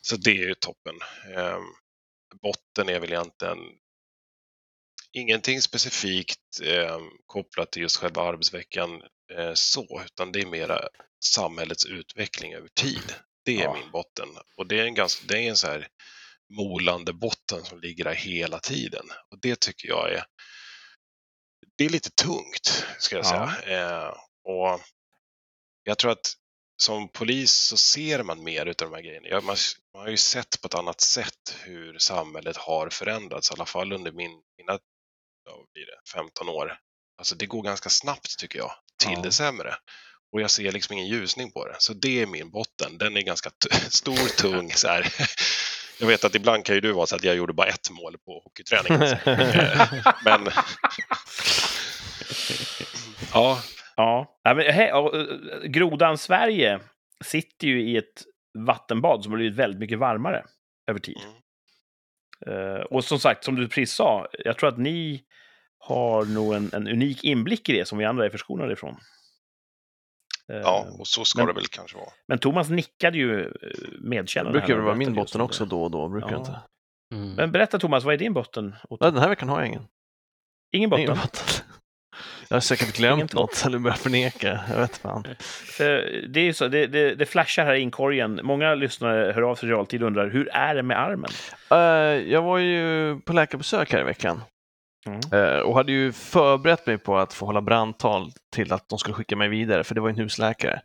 [0.00, 0.94] Så det är ju toppen.
[1.36, 1.58] Eh,
[2.42, 3.58] botten är väl egentligen
[5.12, 9.02] ingenting specifikt eh, kopplat till just själva arbetsveckan
[9.32, 10.88] eh, så, utan det är mera
[11.24, 13.14] samhällets utveckling över tid.
[13.44, 13.74] Det är Ja.
[13.74, 14.28] min botten.
[14.56, 15.88] Och det är en, ganska, det är en så här
[16.52, 19.06] molande botten som ligger där hela tiden.
[19.30, 20.24] Och det tycker jag är
[21.76, 23.52] det är lite tungt, ska jag Ja.
[23.60, 23.80] säga.
[24.06, 24.80] Eh, och
[25.82, 26.32] jag tror att
[26.82, 29.40] som polis så ser man mer utav de här grejerna.
[29.40, 29.56] Man,
[29.94, 33.92] man har ju sett på ett annat sätt hur samhället har förändrats, i alla fall
[33.92, 34.78] under min, mina
[35.48, 36.78] ja, blir det, 15 år.
[37.18, 38.70] Alltså det går ganska snabbt tycker jag,
[39.02, 39.20] till Ja.
[39.22, 39.74] det sämre.
[40.32, 41.76] Och jag ser liksom ingen ljusning på det.
[41.78, 42.98] Så det är min botten.
[42.98, 43.50] Den är ganska
[43.88, 44.70] stor, tung.
[44.70, 45.06] Så här.
[46.00, 48.16] Jag vet att ibland kan ju du vara så att jag gjorde bara ett mål
[48.18, 49.02] på hockeyträningen.
[49.02, 50.48] Eh, Men
[53.32, 53.62] ja,
[53.96, 56.80] Ja, Nej, men, he, och, eh, grodan Sverige
[57.24, 58.22] sitter ju i ett
[58.58, 60.44] vattenbad som har blivit väldigt mycket varmare
[60.90, 61.16] över tid.
[61.24, 61.36] Mm.
[62.46, 65.22] Eh, och som sagt, som du precis sa, jag tror att ni
[65.78, 68.96] har nog en, en unik inblick i det som vi andra är förskonade ifrån.
[70.52, 72.10] Eh, ja, och så ska men- det väl kanske vara.
[72.28, 74.58] Men Thomas nickade ju eh, Det medkännande.
[74.58, 75.70] brukar här väl vara min botten också det.
[75.70, 76.38] då och då, brukar Ja.
[76.38, 76.60] inte.
[77.14, 77.34] Mm.
[77.34, 78.74] Men berätta Thomas, vad är din botten?
[78.90, 79.86] Nej, den här veckan har jag ingen.
[80.72, 81.04] Ingen botten?
[81.04, 81.46] Ingen botten.
[82.48, 84.60] Jag har säkert glömt något eller börjat förneka.
[84.70, 85.24] Jag vet fan.
[85.76, 88.40] För det är så, det, det, det flashar här i inkorgen.
[88.42, 91.30] Många lyssnare hör av sig i realtid och undrar, hur är det med armen?
[91.70, 91.78] Eh,
[92.32, 94.42] jag var ju på läkarbesök här i veckan
[95.06, 95.20] Mm.
[95.32, 99.14] eh, och hade ju förberett mig på att få hålla brandtal till att de skulle
[99.14, 100.80] skicka mig vidare, för det var en husläkare.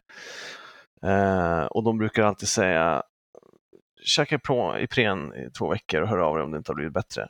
[1.05, 3.03] Eh, och de brukar alltid säga
[4.05, 4.39] käka
[4.79, 7.29] Ipren i två veckor och hör av dig om det inte har blivit bättre.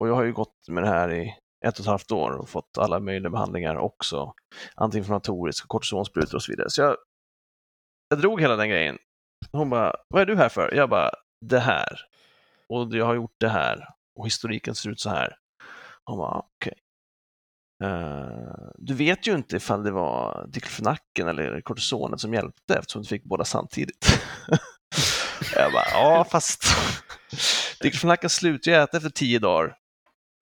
[0.00, 1.34] Och jag har ju gått med det här i
[1.64, 4.32] ett och ett halvt år och fått alla möjliga behandlingar också.
[4.74, 6.70] Antiinflammatoriska, kortisonsprutor och så vidare.
[6.70, 6.96] Så jag,
[8.08, 8.98] jag drog hela den grejen.
[9.52, 10.74] Hon bara, vad är du här för?
[10.74, 11.10] Jag bara,
[11.40, 12.00] det här.
[12.68, 13.88] Och jag har gjort det här.
[14.18, 15.36] Och historiken ser ut så här.
[16.04, 16.74] Hon bara, okej.
[17.84, 23.08] Eh, du vet ju inte ifall det var diklofenaken eller kortisonet som hjälpte eftersom du
[23.08, 24.20] fick båda samtidigt.
[25.54, 26.64] jag bara, ja fast
[27.80, 29.76] Diklofenaken slutar ju äta efter tio dagar.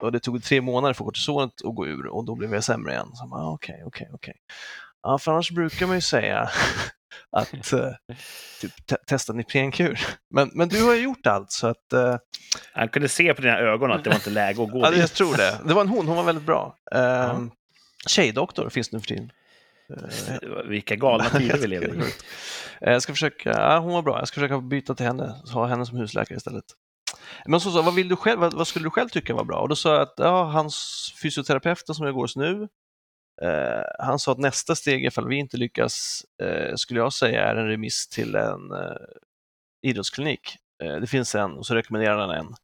[0.03, 2.91] Och det tog tre månader för kortisonet att gå ur och då blev jag sämre
[2.91, 3.07] igen.
[3.13, 4.35] Så jag bara, okej, okej, okej.
[5.03, 6.49] Ja, för annars brukar man ju säga
[7.31, 7.89] att eh,
[8.61, 9.99] typ, te testa en iprenkur.
[10.29, 12.15] Men, men du har ju gjort allt så att eh,
[12.73, 14.93] Han kunde se på dina ögon att det var inte läge att gå ja, jag
[14.93, 15.13] dit.
[15.13, 15.59] tror det.
[15.65, 16.75] Det var en hon, hon var väldigt bra.
[16.95, 17.39] Eh,
[18.07, 19.31] Tjejdoktor finns nu för tiden.
[19.97, 21.99] Eh, Vilka galna tider vi lever i.
[22.81, 25.65] Eh, Jag ska försöka, ja, hon var bra, jag ska försöka byta till henne, ha
[25.67, 26.65] henne som husläkare istället.
[27.45, 29.59] Men så sa vad, vill du själv, vad, vad skulle du själv tycka var bra?
[29.59, 32.67] Och då sa jag att ja, hans fysioterapeuten som jag går hos nu,
[33.41, 37.55] eh, han sa att nästa steg ifall vi inte lyckas, eh, skulle jag säga, är
[37.55, 38.95] en remiss till en eh,
[39.81, 40.57] idrottsklinik.
[40.83, 42.55] Eh, det finns en, och så rekommenderar han en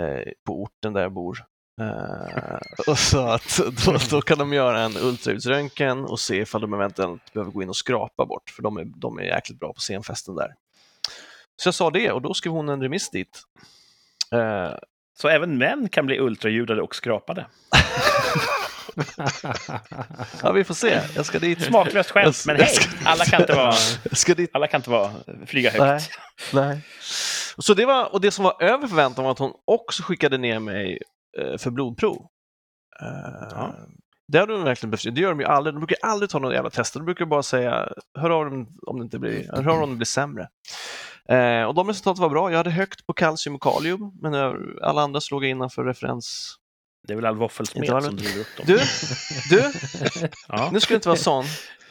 [0.00, 1.38] eh, på orten där jag bor.
[1.80, 6.74] Eh, och sa att då, då kan de göra en ultraljudsröntgen och se ifall de
[6.74, 9.80] eventuellt behöver gå in och skrapa bort, för de är, de är jäkligt bra på
[9.80, 10.54] scenfesten där.
[11.60, 13.42] Så jag sa det och då skrev hon en remiss dit.
[14.32, 14.70] Eh,
[15.18, 17.46] Så även män kan bli ultraljudade och skrapade.
[20.42, 21.00] ja, vi får se.
[21.16, 21.62] Jag ska dit.
[21.62, 22.74] Smaklöst skämt, men hej!
[23.04, 23.74] Alla kan inte vara,
[24.52, 25.12] alla kan inte vara,
[25.46, 25.80] flyga Nej.
[25.90, 26.10] högt.
[26.52, 26.80] Nej.
[27.58, 30.58] Så det var, och det som var över förväntan var att hon också skickade ner
[30.58, 30.98] mig
[31.38, 32.26] eh, för blodprov.
[33.02, 33.74] Eh, Ja.
[34.28, 35.14] Det hade de verkligen behövt.
[35.14, 35.74] Det gör de ju aldrig.
[35.74, 37.00] De brukar aldrig ta några jävla tester.
[37.00, 37.88] De brukar bara säga,
[38.18, 40.48] hör av dem om det inte blir, hör av om det blir sämre.
[41.28, 42.50] Eh, och de resultaten var bra.
[42.50, 44.34] Jag hade högt på kalcium och kalium, men
[44.82, 46.54] alla andra slog jag innanför referens.
[47.06, 48.66] Det är väl all våffelsmet som driver upp dem.
[48.66, 48.80] Du,
[49.50, 49.72] du,
[50.48, 50.68] Ja.
[50.72, 51.44] nu ska det inte vara sån.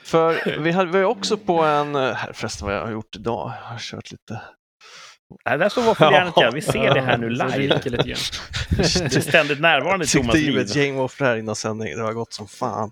[0.04, 3.54] För vi hade- vi var också på en, här förresten vad jag har gjort idag,
[3.64, 4.42] jag har kört lite
[5.46, 6.52] Nej, där står våffeljärnet ja.
[6.54, 7.76] Vi ser det här nu Så det live.
[7.76, 8.20] ryker lite grann.
[8.78, 10.58] Det är ständigt närvarande i Thomas liv.
[10.58, 12.92] ett gäng våfflor här innan sändning, det var gott som fan.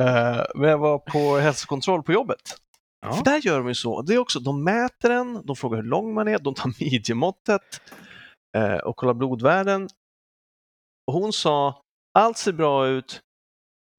[0.00, 2.40] Eh, men jag var på hälsokontroll på jobbet.
[3.06, 3.12] Ja.
[3.12, 5.84] För där gör de ju så, det är också, de mäter en, de frågar hur
[5.84, 7.80] lång man är, de tar midjemåttet
[8.56, 9.88] eh, och kollar blodvärden.
[11.06, 11.80] Och hon sa,
[12.18, 13.20] allt ser bra ut,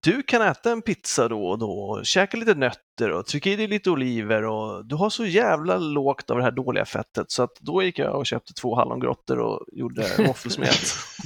[0.07, 3.67] du kan äta en pizza då och då, käka lite nötter och trycka i dig
[3.67, 7.55] lite oliver och du har så jävla lågt av det här dåliga fettet så att
[7.59, 10.79] då gick jag och köpte två hallongrottor och gjorde våffelsmet.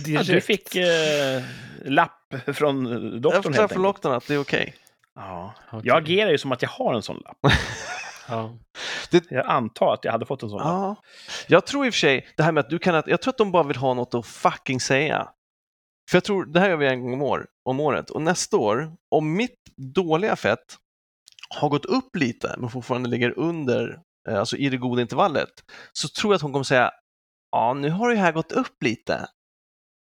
[0.06, 1.44] Ja, du fick eh,
[1.86, 3.84] lapp från Jag doktorn förklarar helt för enkelt.
[3.84, 4.76] doktorn att det är okej.
[5.16, 5.54] Ja.
[5.72, 5.82] Okej.
[5.84, 7.54] Jag agerar ju som att jag har en sån lapp.
[8.28, 8.58] Ja.
[9.30, 10.68] Jag antar att jag hade fått en sån lapp.
[10.68, 10.96] Ja.
[11.48, 13.32] Jag tror i och för sig, det här med att du kan äta, jag tror
[13.32, 15.28] att de bara vill ha något att fucking säga.
[16.12, 18.58] För jag tror, det här gör vi en gång om, år, om året och nästa
[18.58, 20.78] år, om mitt dåliga fett
[21.56, 25.50] har gått upp lite men fortfarande ligger under, eh, alltså i det goda intervallet,
[25.94, 26.92] så tror jag att hon kommer säga,
[27.52, 29.28] ja nu har det här gått upp lite.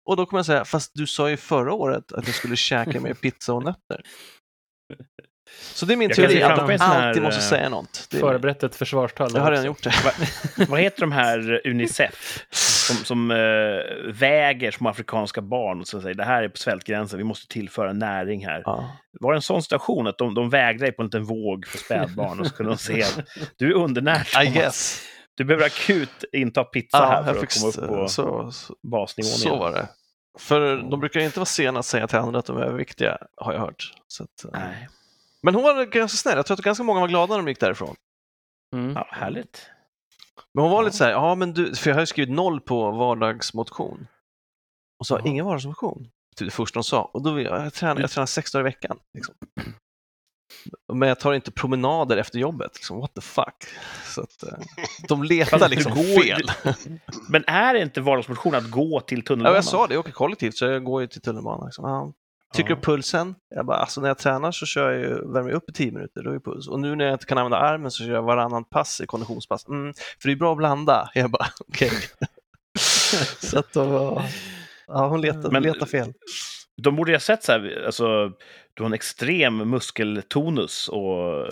[0.08, 3.00] Och då kommer jag säga, fast du sa ju förra året att jag skulle käka
[3.00, 4.02] mer pizza och nötter.
[5.74, 8.06] Så det är min Jag teori, att de alltid måste eh, säga något.
[8.10, 9.30] Det Förberett ett försvarstal.
[9.34, 9.94] jag har redan gjort det.
[10.68, 12.46] Vad heter de här Unicef
[12.90, 13.36] som, som eh,
[14.12, 17.92] väger små afrikanska barn och så säger det här är på svältgränsen, vi måste tillföra
[17.92, 18.62] näring här.
[18.64, 18.96] Ja.
[19.20, 21.78] Var det en sån situation att de, de vägde dig på en liten våg för
[21.78, 23.20] spädbarn och så kunde de se att
[23.56, 24.26] du är undernärd.
[24.44, 25.02] I guess.
[25.34, 28.74] Du behöver akut inta pizza Ja, här för att fick, komma upp på så, så,
[28.82, 29.58] basnivån så igen.
[29.58, 29.88] var det.
[30.38, 33.52] För de brukar inte vara sena att säga till andra att de är överviktiga, har
[33.52, 33.92] jag hört.
[34.06, 34.88] Så att, eh, Nej.
[35.42, 37.60] Men hon var ganska snäll, jag tror att ganska många var glada när de gick
[37.60, 37.94] därifrån.
[38.76, 38.92] Mm.
[38.96, 39.66] Ja, härligt.
[40.54, 40.84] Men hon var Ja.
[40.84, 44.06] lite så här, ja men du, för jag har ju skrivit noll på vardagsmotion.
[45.00, 45.28] Och sa, Jaha.
[45.28, 46.08] ingen vardagsmotion.
[46.36, 47.02] Typ det första hon sa.
[47.02, 48.98] Och då, vill jag, jag, tränar, jag tränar sex dagar i veckan.
[49.14, 49.34] Liksom.
[50.92, 52.70] Men jag tar inte promenader efter jobbet.
[52.74, 53.64] Liksom, what the fuck.
[54.04, 54.58] Så att, eh,
[55.08, 56.42] de letar liksom går- fel.
[57.28, 59.54] Men är det inte vardagsmotion att gå till Ja, tunnelbanan?
[59.54, 61.66] jag sa det, jag åker kollektivt så jag går ju till tunnelbanan.
[61.66, 61.84] Liksom.
[61.84, 62.12] Ja.
[62.54, 62.76] Trycker Ja.
[62.76, 63.34] upp pulsen.
[63.54, 65.92] Jag bara, alltså när jag tränar så kör jag ju, värmer jag upp i 10
[65.92, 66.68] minuter, då är puls.
[66.68, 69.68] Och nu när jag inte kan använda armen så kör jag varannan pass i konditionspass.
[69.68, 71.10] Mm, för det är bra att blanda.
[71.14, 71.90] Jag bara, okej.
[73.40, 74.22] så att då,
[74.86, 76.12] ja, hon letar, Men- letar fel.
[76.82, 78.28] De borde ju ha sett så här, alltså,
[78.74, 81.46] du har en extrem muskeltonus och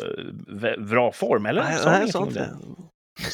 [0.49, 1.63] v- bra form, eller?
[1.63, 2.57] Nej, de nej inte det?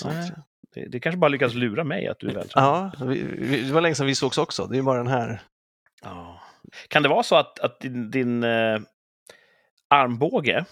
[0.04, 0.30] Nej.
[0.30, 0.80] det.
[0.80, 2.90] Det, det kanske bara lyckas lura mig att du är vältränad.
[3.00, 4.66] Ja, vi, vi, det var länge sedan vi sågs också.
[4.66, 5.42] Det är bara den här.
[6.04, 6.40] Ja.
[6.88, 8.78] Kan det vara så att, att din, din eh,
[9.90, 10.64] armbåge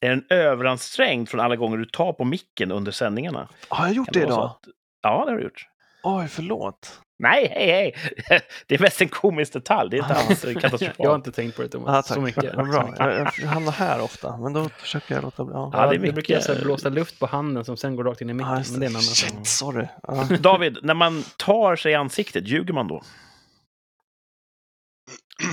[0.00, 3.48] är en överansträngd från alla gånger du tar på micken under sändningarna?
[3.68, 4.44] Har jag gjort Kan det så idag?
[4.44, 4.68] Att,
[5.02, 5.66] ja, det har du gjort.
[6.02, 7.00] Oj, förlåt.
[7.18, 7.94] Nej, hej,
[8.28, 8.40] hej!
[8.66, 9.90] Det är mest en komisk detalj.
[9.90, 10.18] Det är inte Ah.
[10.28, 10.94] alls katastrofalt.
[10.98, 12.14] Jag har inte tänkt på det Thomas, Ah, tack.
[12.14, 12.54] så mycket.
[12.54, 12.94] Vad bra.
[12.98, 15.54] Jag, jag hamnar här ofta, men då försöker jag låta bli.
[15.54, 15.70] Ja.
[15.72, 17.96] Ja, det är det mycket- brukar jag så här blåsa luft på handen som sen
[17.96, 18.52] går rakt in i micken.
[18.52, 19.86] Ah, men det är en annan Shit, sorry.
[20.02, 20.26] Ja.
[20.40, 23.02] David, när man tar sig i ansiktet, ljuger man då?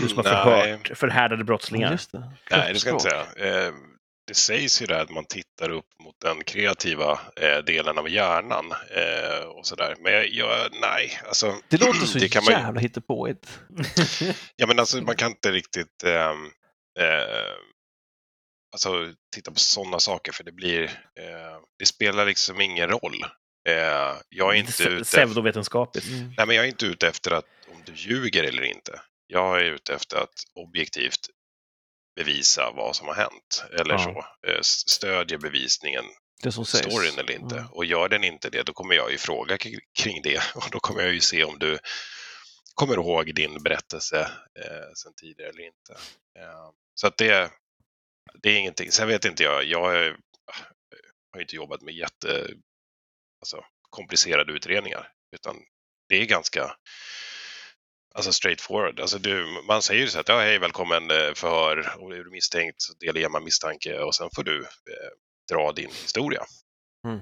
[0.02, 1.92] Du som har förhört förhärdade brottslingar.
[1.92, 2.32] Just det.
[2.52, 3.68] Nej, det ska jag inte säga.
[3.68, 3.74] Eh,
[4.28, 8.72] Det sägs ju där att man tittar upp mot den kreativa eh, delen av hjärnan
[8.96, 9.96] eh, och sådär.
[10.00, 11.56] Men jag, jag, nej, alltså.
[11.68, 13.60] Det låter så det kan man jävla hittepåigt.
[14.56, 16.04] Ja, men alltså man kan inte riktigt...
[16.04, 16.46] ehm,
[17.00, 17.56] eh,
[18.74, 23.26] alltså, titta på sådana saker för det blir, eh, det spelar liksom ingen roll.
[24.30, 26.08] Jag är inte ute Pseudovetenskapligt.
[26.08, 26.34] Mm.
[26.38, 29.02] Nej, men jag är inte ute efter att om du ljuger eller inte.
[29.32, 31.20] Jag är ute efter att objektivt
[32.16, 33.64] bevisa vad som har hänt.
[33.80, 34.00] Eller Ja.
[34.44, 34.48] så.
[34.50, 36.06] Eh, Stödjer bevisningen
[36.44, 36.86] Det som sägs.
[36.86, 37.56] storyn eller inte.
[37.58, 37.72] Mm.
[37.72, 39.58] Och gör den inte det, då kommer jag ju fråga
[39.98, 40.42] kring det.
[40.56, 41.80] Och då kommer jag ju se om du
[42.76, 44.20] kommer ihåg din berättelse
[44.60, 45.94] eh, sen tidigare eller inte.
[46.40, 47.52] Eh, så att det,
[48.34, 48.92] det är ingenting.
[48.92, 50.18] Sen vet inte jag, jag är,
[51.32, 52.48] har ju inte jobbat med jätte
[53.42, 55.12] alltså, komplicerade utredningar.
[55.36, 55.56] Utan
[56.10, 56.76] det är ganska
[58.14, 59.00] alltså straightforward.
[59.00, 62.32] Alltså du, man säger ju så att ja, hej välkommen eh, förhör och är du
[62.32, 65.12] misstänkt så delger man misstanke och sen får du eh,
[65.52, 66.46] dra din historia.
[67.08, 67.20] Mm.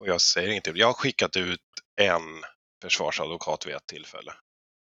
[0.00, 1.60] Och jag säger inte, jag har skickat ut
[2.00, 2.22] en
[2.82, 4.32] försvarsadvokat vid ett tillfälle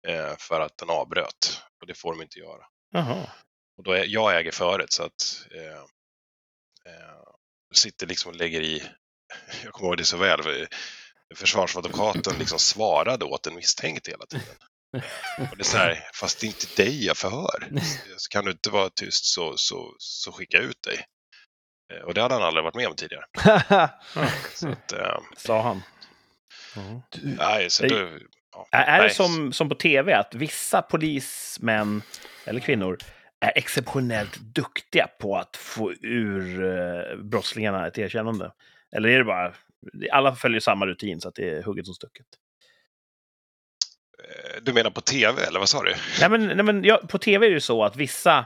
[0.08, 2.66] eh, för att den avbröt och det får de inte göra.
[2.92, 3.32] Jaha.
[3.78, 5.84] Och då är, jag äger föret så att eh,
[6.94, 7.24] eh,
[7.74, 8.84] sitter liksom och lägger i,
[9.64, 10.68] jag kommer ihåg det så väl, för
[11.36, 14.56] försvarsadvokaten liksom svarade åt en misstänkt hela tiden.
[15.52, 17.70] Och det är så här, fast det är inte dig jag förhör.
[18.18, 21.06] Så kan du inte vara tyst så, så, så skicka ut dig.
[21.94, 23.26] Eh, Och det hade han aldrig varit med om tidigare.
[24.54, 25.82] Så att, eh, Sa han.
[27.10, 28.10] Du- nej, så Det- då,
[28.52, 29.14] ja, Är, är det nej.
[29.14, 32.02] som, som på tv, att vissa polismän
[32.46, 32.98] eller kvinnor
[33.40, 38.52] är exceptionellt duktiga på att få ur eh, brottslingarna ett erkännande?
[38.96, 39.54] Eller är det bara...
[40.12, 42.26] Alla följer samma rutin, så att det är hugget som stucket.
[44.24, 45.94] Eh, Du menar på tv, eller vad sa du?
[46.20, 48.46] Nej, men, nej, men, ja, på tv är det ju så att vissa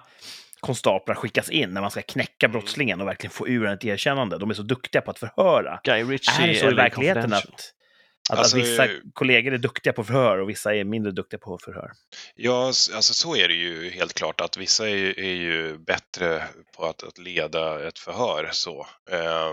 [0.60, 4.38] konstaplar skickas in när man ska knäcka brottslingen och verkligen få ur ett erkännande.
[4.38, 5.80] De är så duktiga på att förhöra.
[5.84, 7.74] Guy Ritchie Är det så i verkligheten att, att,
[8.40, 11.58] Alltså, att vissa eh, kollegor är duktiga på förhör och vissa är mindre duktiga på
[11.58, 11.91] förhör?
[12.36, 16.44] Ja, alltså så är det ju helt klart att vissa är, ju- är ju bättre
[16.78, 18.49] på att, att leda ett förhör.
[18.52, 18.88] Så.
[19.12, 19.52] Eh,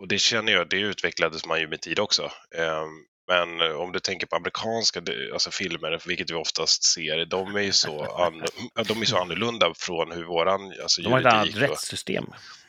[0.00, 2.22] och det känner jag, det utvecklades man ju med tid också.
[2.54, 2.82] Eh,
[3.28, 7.60] men eh, om du tänker på amerikanska alltså filmer, vilket vi oftast ser, de är
[7.60, 8.44] ju så, an,
[8.86, 12.26] de är så annorlunda från hur våran alltså, De har ett annat rättssystem.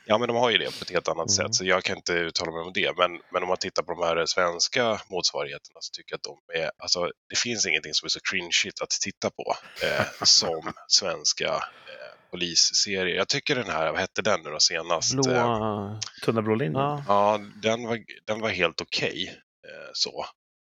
[0.09, 1.47] Ja, men de har ju det på ett helt annat Mm.
[1.47, 2.97] sätt, så jag kan inte uttala mig om det.
[2.97, 6.23] Men, men om man tittar på de här svenska motsvarigheterna så tycker jag att
[6.53, 10.73] de är, alltså det finns ingenting som är så cringeigt att titta på eh, som
[10.87, 13.15] svenska eh, polisserier.
[13.15, 15.13] Jag tycker den här, vad hette den nu då senast?
[15.13, 15.99] Eh, Blåa...
[16.25, 17.03] Tunna blå linjen.
[17.07, 17.39] Ja.
[17.63, 19.27] Den var, den var helt okej.
[19.67, 20.25] eh, så.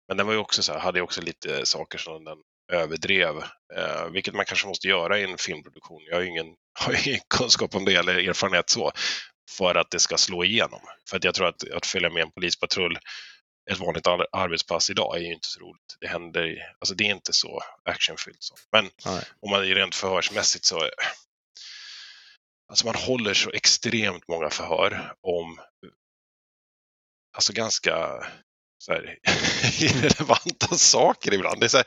[0.10, 2.38] Men den var ju också så här, hade också lite saker som den
[2.72, 3.38] överdrev,
[3.76, 6.04] eh, vilket man kanske måste göra i en filmproduktion.
[6.04, 8.92] Jag har ju ingen, har ingen kunskap om det eller erfarenhet så,
[9.58, 10.82] för att det ska slå igenom.
[11.10, 13.00] För att jag tror att, att följa med en polispatrull
[13.72, 15.98] ett vanligt ar- arbetspass idag är ju inte så roligt.
[16.00, 18.44] Det händer, alltså det är inte så actionfyllt.
[18.44, 18.56] Så.
[18.72, 19.24] Men Nej.
[19.40, 20.90] om man är rent förhörsmässigt så
[22.70, 25.60] Alltså man håller så extremt många förhör om
[27.38, 28.26] alltså ganska
[28.80, 29.16] så här,
[29.80, 31.60] irrelevanta saker ibland.
[31.60, 31.86] Det är så här,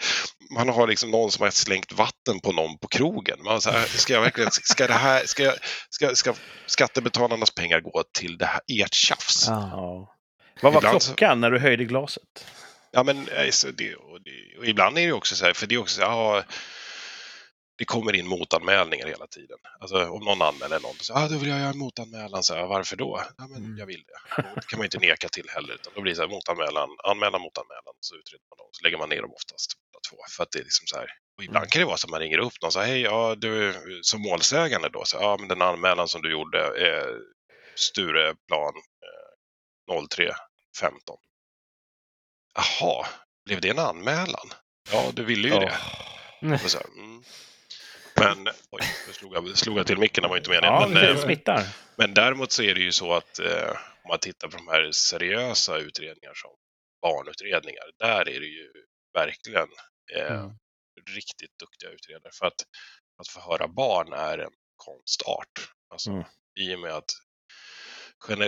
[0.56, 3.38] man har liksom någon som har slängt vatten på någon på krogen.
[3.44, 5.54] Man så här, ska jag verkligen, ska det här, ska, jag,
[5.90, 6.34] ska, ska
[6.66, 9.44] skattebetalarnas pengar gå till det här, ert tjafs?
[9.48, 9.68] Ja.
[9.72, 10.14] Ja.
[10.62, 12.46] Vad var Ibland så- klockan när du höjde glaset?
[12.92, 15.66] Ja, men eh, så det, och det, och ibland är det också så här, för
[15.66, 16.42] det är också så här, ja,
[17.78, 19.58] det kommer in motanmälningar hela tiden.
[19.80, 22.42] Alltså om någon anmäler någon, så ah, då vill jag göra en motanmälan.
[22.42, 23.22] Så här, varför då?
[23.38, 23.78] Ja, men Mm.
[23.78, 24.42] jag vill det.
[24.54, 27.40] Det kan man inte neka till heller, utan då blir det så här, motanmälan, anmälan,
[27.40, 29.72] motanmälan, så utreder man dem, så lägger man ner dem oftast
[30.10, 30.16] två.
[30.36, 32.20] För att det är liksom så här, och ibland kan det vara så att man
[32.20, 35.62] ringer upp någon och säger, hej, ja, du, som målsägande då, så, ja, men den
[35.62, 37.18] anmälan som du gjorde är
[37.76, 38.74] Stureplan
[39.88, 40.30] eh, 03.15.
[42.54, 43.06] Jaha,
[43.44, 44.48] blev det en anmälan?
[44.92, 45.78] Ja, du ville ju det.
[46.64, 47.22] Och så mm.
[48.16, 50.74] Men, oj, nu slog jag, slog jag till micken, det var inte meningen.
[50.74, 51.66] Ja, men, det eh, smittar.
[51.96, 53.70] men däremot så är det ju så att eh,
[54.02, 56.50] om man tittar på de här seriösa utredningar som
[57.02, 58.72] barnutredningar, där är det ju
[59.14, 59.68] verkligen
[60.16, 60.50] eh, Mm.
[61.14, 62.32] riktigt duktiga utredare.
[62.38, 62.60] För att,
[63.18, 65.70] att förhöra barn är en konstart.
[65.90, 66.24] Alltså, Mm.
[66.60, 67.10] I och med att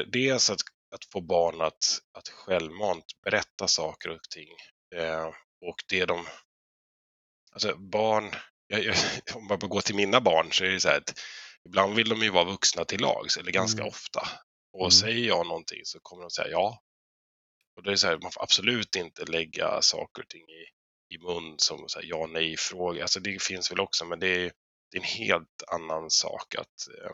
[0.06, 0.60] dels att,
[0.94, 4.48] att få barn att, att självmant berätta saker och ting.
[4.96, 5.26] Eh,
[5.60, 6.26] och det de...
[7.52, 8.30] Alltså barn,
[8.66, 8.96] jag, jag,
[9.34, 11.20] om man går till mina barn så är det så här att
[11.66, 13.88] ibland vill de ju vara vuxna till lags, eller ganska Mm.
[13.88, 14.28] ofta.
[14.72, 14.90] Och Mm.
[14.90, 16.80] säger jag någonting så kommer de säga ja.
[17.76, 20.64] Och det är så här, man får absolut inte lägga saker och ting i,
[21.14, 23.02] i mun som så här, ja nej fråga.
[23.02, 24.52] Alltså det finns väl också, men det är,
[24.90, 27.10] det är en helt annan sak att eh,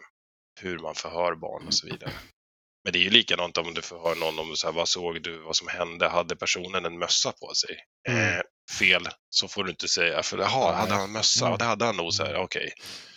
[0.60, 2.12] hur man förhör barn och så vidare.
[2.84, 5.38] Men det är ju likadant om du förhör någon om så här, vad såg du,
[5.38, 7.76] vad som hände, hade personen en mössa på sig?
[8.08, 8.34] Mm.
[8.34, 8.40] Eh,
[8.78, 11.44] fel, så får du inte säga, för jaha, hade han mössa?
[11.46, 11.52] Mm.
[11.52, 12.72] Ja, det hade han nog, så här, okej.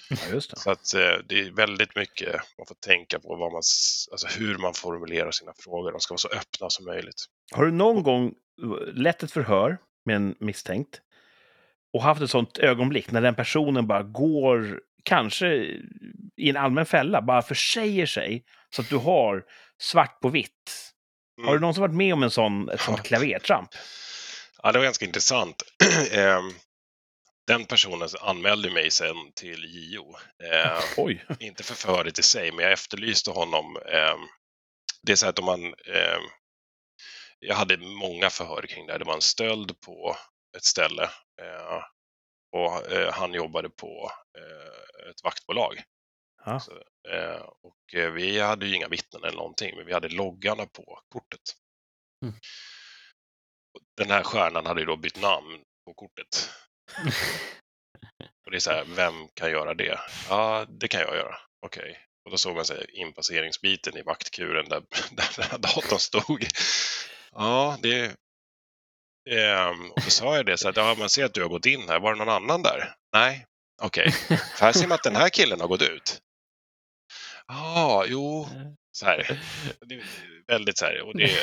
[0.10, 0.60] Ja, just det.
[0.60, 3.62] Så att eh, det är väldigt mycket man får tänka på vad man,
[4.12, 5.92] alltså hur man formulerar sina frågor.
[5.92, 7.26] De ska vara så öppna som möjligt.
[7.52, 8.34] Har du någon gång
[8.94, 11.02] lett ett förhör med en misstänkt
[11.94, 15.48] och haft ett sånt ögonblick när den personen bara går, kanske
[16.38, 18.44] i en allmän fälla, bara försäger sig
[18.76, 19.44] så att du har
[19.82, 20.90] svart på vitt?
[21.38, 21.48] Mm.
[21.48, 23.04] Har du någonsin varit med om en sån, ett sånt Ja.
[23.04, 23.70] klavertramp?
[24.64, 25.64] Ja, det var ganska intressant.
[26.12, 26.52] Ehm,
[27.48, 30.16] Den personen anmälde mig sen till JO.
[30.44, 31.26] Eh, Oj.
[31.40, 33.78] inte för förhöret i sig, men jag efterlyste honom.
[33.78, 34.16] Eh,
[35.02, 35.74] det är så att om man...
[37.40, 39.00] Jag hade många förhör kring det här.
[39.00, 40.16] Det var en stöld på
[40.58, 41.04] ett ställe
[41.42, 41.84] eh,
[42.52, 45.84] och eh, han jobbade på eh, ett vaktbolag.
[46.46, 46.60] Ja.
[46.60, 46.72] Så,
[47.62, 51.42] och vi hade ju inga vittnen eller någonting, men vi hade loggarna på kortet.
[52.22, 52.36] Mm.
[53.98, 56.50] Den här stjärnan hade ju då bytt namn på kortet.
[58.46, 60.00] Och det är så här, vem kan göra det?
[60.30, 61.36] Ja, det kan jag göra.
[61.66, 62.00] Okej.
[62.26, 64.80] Och då såg man så här, inpasseringsbiten i vaktkuren där,
[65.12, 66.48] där den här datorn stod.
[67.32, 68.16] Ja, det...
[69.30, 71.66] Ehm, och då sa jag det så att, ja, man ser att du har gått
[71.66, 72.00] in här.
[72.00, 72.96] Var det någon annan där?
[73.14, 73.46] Nej.
[73.82, 74.12] Okej.
[74.12, 76.22] För här ser man att den här killen har gått ut.
[77.48, 78.48] Ja, jo.
[78.92, 79.40] Så här.
[80.48, 81.02] Väldigt så här.
[81.02, 81.38] Och det,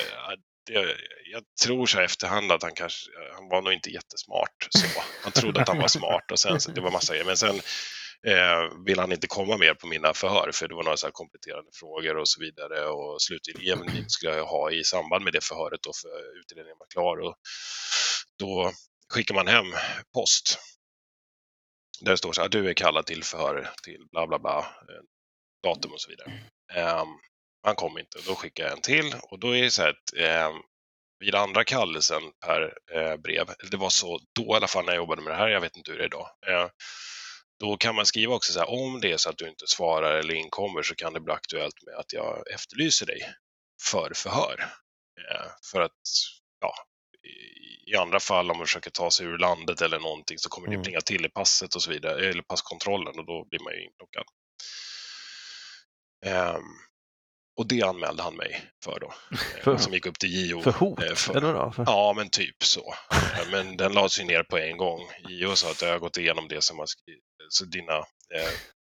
[0.73, 0.85] jag,
[1.33, 4.69] jag tror så här efterhand att han kanske, han var nog inte jättesmart.
[4.71, 5.03] Så.
[5.23, 7.27] Han trodde att han var smart och sen, så det var massa grejer.
[7.27, 7.57] Men sen
[8.27, 11.13] eh, ville han inte komma mer på mina förhör för det var några så här
[11.13, 12.87] kompletterande frågor och så vidare.
[12.87, 17.17] Och slutgilningen skulle jag ha i samband med det förhöret då för utredningen var klar.
[17.17, 17.37] Och
[18.39, 18.73] då
[19.15, 19.67] skickar man hem
[20.15, 20.59] post.
[22.01, 25.03] Där det står så här, du är kallad till förhör till bla bla bla, eh,
[25.63, 26.33] datum och så vidare.
[27.01, 27.09] Um,
[27.63, 30.17] han kom inte, då skickar jag en till och då är det så här att
[30.17, 30.57] eh,
[31.19, 35.01] vid andra kallelsen per eh, brev, det var så då i alla fall när jag
[35.01, 36.69] jobbade med det här, jag vet inte hur det är idag, eh,
[37.61, 40.15] då kan man skriva också så här, om det är så att du inte svarar
[40.15, 43.21] eller inkommer så kan det bli aktuellt med att jag efterlyser dig
[43.91, 44.61] för förhör.
[45.31, 46.01] Eh, för att,
[46.61, 46.75] ja,
[47.87, 50.75] i, andra fall om man försöker ta sig ur landet eller någonting så kommer det
[50.75, 50.85] Mm.
[50.85, 54.25] plinga till i passet och så vidare, eller passkontrollen och då blir man ju inplockad.
[56.27, 56.63] Ehm,
[57.61, 60.63] och det anmälde han mig för då, eh, För- som gick upp till JO.
[60.63, 61.03] För hot?
[61.03, 61.73] eh, för- Eller då?
[61.73, 61.83] För...
[61.87, 62.95] Ja, men typ så.
[63.13, 65.01] Eh, Men den lades ju ner på en gång.
[65.29, 66.87] JO sa att jag har gått igenom det som har
[67.49, 67.97] så dina
[68.35, 68.51] eh,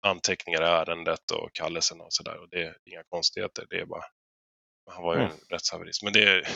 [0.08, 2.38] anteckningar i ärendet och kallelsen och sådär.
[2.42, 3.66] Och det är inga konstigheter.
[3.70, 4.04] Det är bara,
[4.92, 5.32] han var ju Mm.
[5.32, 6.04] en rättshaverist.
[6.04, 6.48] Men det,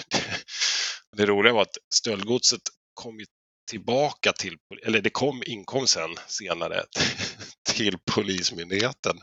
[1.18, 2.62] det roliga var att stöldgodset
[2.94, 3.26] kom ju
[3.70, 6.84] tillbaka till, eller det kom, inkom sen senare
[7.70, 9.22] till Polismyndigheten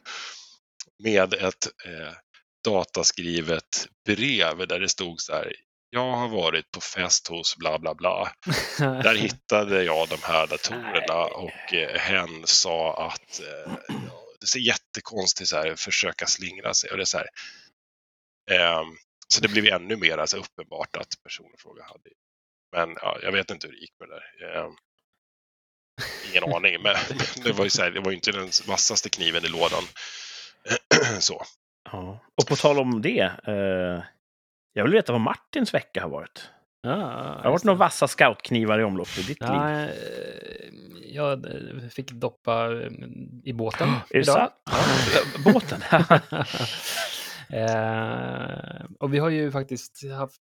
[1.02, 2.12] med ett eh,
[2.66, 5.52] dataskrivet brev där det stod så här.
[5.90, 8.32] Jag har varit på fest hos bla bla bla.
[8.78, 13.72] Där hittade jag de här datorerna och eh, hen sa att eh,
[14.40, 16.90] det ser jättekonstigt så här, försöka slingra sig.
[16.90, 17.28] Och det är så, här,
[18.50, 18.96] ehm,
[19.28, 22.10] så det blev ännu mer alltså, uppenbart att personen i fråga hade.
[22.72, 24.56] Men ja, jag vet inte hur det gick med det där.
[24.56, 24.72] Ehm,
[26.30, 26.96] ingen aning, men,
[27.44, 29.84] det var ju så här, det var inte den vassaste kniven i lådan.
[31.20, 31.44] så.
[31.92, 32.18] Ja.
[32.42, 33.32] Och på tal om det.
[33.44, 34.04] Eh,
[34.72, 36.50] jag vill veta vad Martins vecka har varit.
[36.82, 39.50] Ja, Det har varit några vassa scoutknivar i omlopp i ditt liv.
[39.50, 39.88] Ja, eh,
[41.14, 41.46] jag
[41.92, 42.90] fick doppa eh,
[43.44, 44.34] i båten Är det idag.
[44.34, 44.52] sant?
[45.44, 45.80] Båten?
[47.50, 50.40] eh, och vi har ju faktiskt haft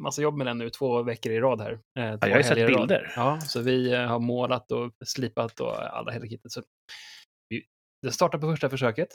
[0.00, 1.72] massa jobb med den nu två veckor i rad här.
[1.72, 1.78] Eh,
[2.18, 3.12] två jag har ju sett bilder.
[3.16, 6.52] Ja, så vi eh, har målat och slipat och alla hela kittet.
[6.52, 6.62] Så
[7.48, 7.62] vi,
[8.02, 9.08] det startar på första försöket.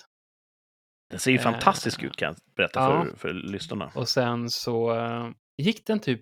[1.12, 3.06] Den ser ju Eh, fantastisk ut kan jag berätta ja.
[3.06, 3.92] för, för lyssnarna.
[3.96, 6.22] Och sen så eh, gick den typ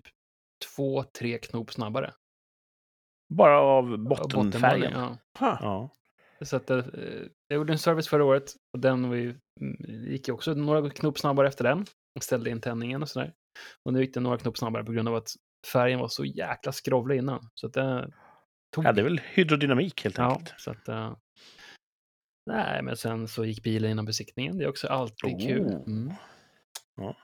[0.75, 2.13] två, tre knop snabbare.
[3.33, 4.91] Bara av bottenfärgen.
[4.95, 5.17] Ja.
[5.39, 5.89] Ja.
[6.41, 6.83] Så att, eh,
[7.47, 9.29] jag gjorde en service förra året och den var ju,
[9.61, 11.85] mm, gick ju också några knop snabbare efter den.
[12.15, 13.33] Och ställde in tändningen och sådär.
[13.85, 15.29] Och nu gick den några knop snabbare på grund av att
[15.73, 17.49] färgen var så jäkla skrovlig innan.
[17.53, 18.11] Så att det
[18.75, 18.85] tog...
[18.85, 20.53] ja, det är väl hydrodynamik helt Ja, enkelt.
[20.57, 20.89] så att...
[22.49, 24.57] nej, men sen så gick bilen innan besiktningen.
[24.57, 25.61] Det är också alltid kul.
[25.61, 25.87] Oh.
[25.87, 26.13] Mm.
[26.97, 27.17] Ja.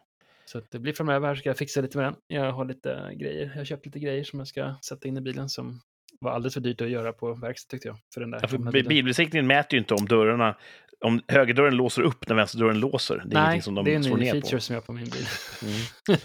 [0.46, 2.16] Så det blir framöver här ska jag fixa lite med den.
[2.28, 3.50] Jag har lite grejer.
[3.50, 5.82] Jag har köpt lite grejer som jag ska sätta in i bilen som
[6.20, 7.98] var alldeles för dyrt att göra på verkstad tyckte jag.
[8.14, 10.58] För den där Ja, för bilbesiktningen mäter ju inte om dörrarna,
[11.00, 13.24] om högerdörren låser upp när vänsterdörren låser.
[13.26, 14.62] Det är Nej, som de det är en slår ny ner feature på.
[14.62, 15.28] som jag har på min bil.
[15.64, 16.20] Mm.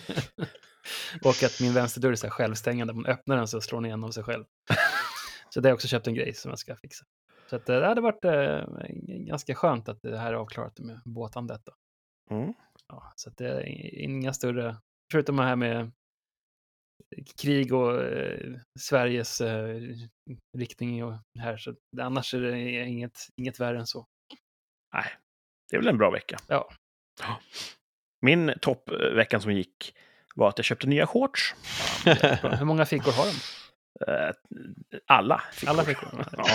[1.24, 2.92] och att min vänsterdörr är så här självstängande.
[2.92, 4.44] Man öppnar den så slår den igen av sig själv.
[5.50, 7.04] så det har jag också köpt en grej som jag ska fixa.
[7.50, 8.64] Så att, eh, det hade varit eh,
[9.06, 11.60] ganska skönt att det här är avklarat med båtandet.
[11.64, 11.72] Då.
[12.36, 12.54] Mm.
[12.88, 14.76] Ja, så att det är inga större,
[15.12, 15.92] förutom det här med
[17.40, 19.80] krig och eh, Sveriges eh,
[20.58, 21.56] riktning och här.
[21.56, 24.06] Så annars är det inget, inget värre än så.
[24.94, 25.06] Nej,
[25.70, 26.36] det är väl en bra vecka.
[26.48, 26.70] Ja.
[28.20, 29.94] Min toppveckan som gick
[30.34, 31.54] var att jag köpte nya shorts.
[32.58, 33.59] Hur många fickor har de?
[34.08, 34.30] Eh,
[35.06, 35.70] Alla fickor.
[35.70, 36.08] Alla fickor?
[36.36, 36.46] Ja.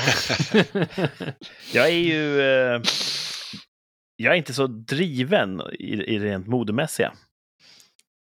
[1.73, 2.41] Jag är ju...
[2.41, 2.81] eh,
[4.15, 7.13] Jag är inte så driven i, i rent modemässiga.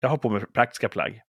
[0.00, 1.22] Jag har på mig praktiska plagg.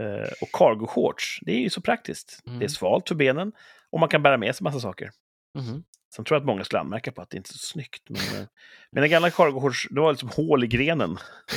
[0.00, 2.42] Eh, Och cargo shorts, det är ju så praktiskt.
[2.46, 2.58] Mm.
[2.58, 3.52] Det är svalt för benen
[3.92, 5.10] och man kan bära med sig massa saker.
[5.58, 5.84] Mhm.
[6.16, 8.02] Sen tror jag att många skulle anmärka på att det inte är så snyggt.
[8.08, 8.46] Men,
[8.92, 11.16] mina gamla cargo shorts, det var liksom hål i grenen.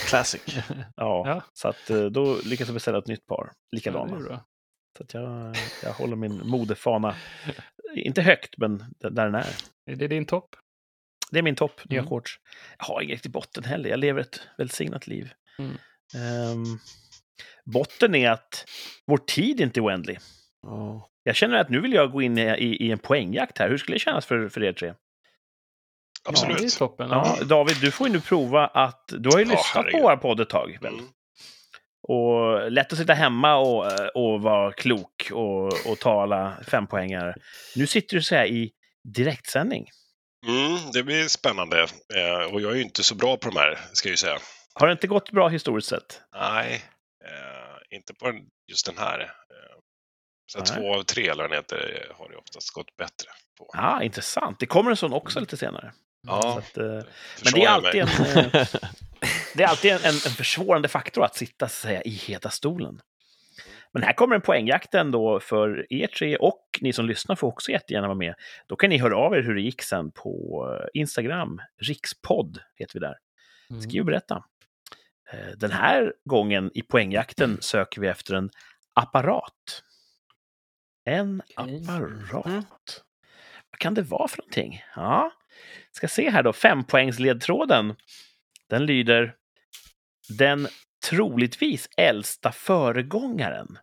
[0.09, 0.41] Classic.
[0.95, 1.41] Ja, Ja.
[1.53, 4.19] Så att då lyckades jag beställa ett nytt par, Ja, likadana.
[4.19, 4.45] bra.
[4.97, 7.15] Så att jag, jag håller min modefana,
[7.95, 9.47] inte högt, men där den är.
[9.85, 10.55] Är det din topp?
[11.31, 12.09] Det är min topp, nya Mm.
[12.09, 12.39] shorts.
[12.77, 15.33] Jag har inget i botten heller, jag lever ett välsignat liv.
[15.59, 15.71] Mm.
[16.15, 16.63] Ehm,
[17.65, 18.65] botten är att
[19.05, 20.19] vår tid inte är oändlig.
[20.61, 21.09] Ja.
[21.23, 23.69] Jag känner att nu vill jag gå in i, i, i en poängjakt här.
[23.69, 24.87] Hur skulle det kännas för, för er tre?
[24.87, 24.93] Ja,
[26.29, 26.77] Absolut.
[26.77, 27.09] toppen.
[27.09, 29.13] Ja, David, du får ju nu prova att...
[29.19, 30.01] Du har ju Ja, lyssnat på herregud.
[30.01, 30.93] våra podd ett tag, väl?
[30.93, 31.05] Mm.
[32.07, 37.35] Och lätt att sitta hemma och, eh, och vara klok och, och tala fempoängare.
[37.75, 38.71] Nu sitter du så här i
[39.03, 39.87] direktsändning.
[40.47, 41.81] Mm, det blir spännande.
[42.15, 44.37] Eh, och jag är ju inte så bra på de här, ska jag ju säga.
[44.73, 46.21] Har det inte gått bra historiskt sett?
[46.35, 46.83] Nej,
[47.25, 49.19] eh, inte på just den här.
[49.19, 49.27] Eh,
[50.51, 50.67] så Nej.
[50.67, 53.69] två av tre, eller den heter, har det oftast gått bättre på.
[53.73, 54.59] Ah, intressant.
[54.59, 55.93] Det kommer en sån också lite senare.
[56.27, 56.83] Ja, att, eh,
[57.43, 58.51] men det är alltid mig.
[58.53, 58.67] en, eh,
[59.55, 62.99] det är alltid en, en, försvårande faktor att sitta så att säga, i heta stolen.
[63.93, 67.71] Men här kommer en poängjakt ändå för er tre och ni som lyssnar får också
[67.71, 68.35] jättegärna vara med.
[68.67, 71.61] Då kan ni höra av er hur det gick sen på eh, Instagram.
[71.81, 73.15] Rikspodd heter vi där.
[73.69, 73.81] Mm.
[73.81, 74.43] Skriv och berätta.
[75.31, 78.49] Eh, Den här gången i poängjakten söker vi efter en
[78.93, 79.83] apparat.
[81.05, 82.45] En apparat.
[82.45, 82.63] Mm.
[83.71, 84.83] Vad kan det vara för någonting?
[84.95, 85.31] Ja,
[85.91, 86.53] ska se här då.
[86.53, 87.95] Fempoängsledtråden.
[88.73, 89.35] Den lyder
[90.37, 90.67] Den
[91.09, 93.77] troligtvis äldsta föregångaren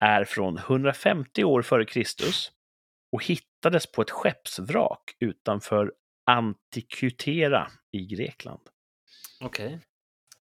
[0.00, 2.52] är från 150 år före Kristus
[3.12, 5.92] och hittades på ett skeppsvrak utanför
[6.26, 8.60] Antikutera i Grekland.
[9.40, 9.80] Okej.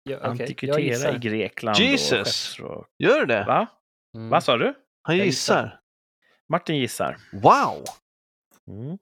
[0.02, 0.20] Ja, okej.
[0.22, 1.16] Jag Antikutera gissar.
[1.16, 2.60] i Grekland Jesus.
[2.60, 2.86] och.
[2.98, 3.44] Gör du det?
[3.44, 3.66] Va?
[4.14, 4.28] Mm.
[4.28, 4.74] Vad sa du?
[5.02, 5.80] Han Jag gissar.
[6.48, 7.16] Martin gissar.
[7.32, 7.84] Wow!
[8.68, 8.98] Mm.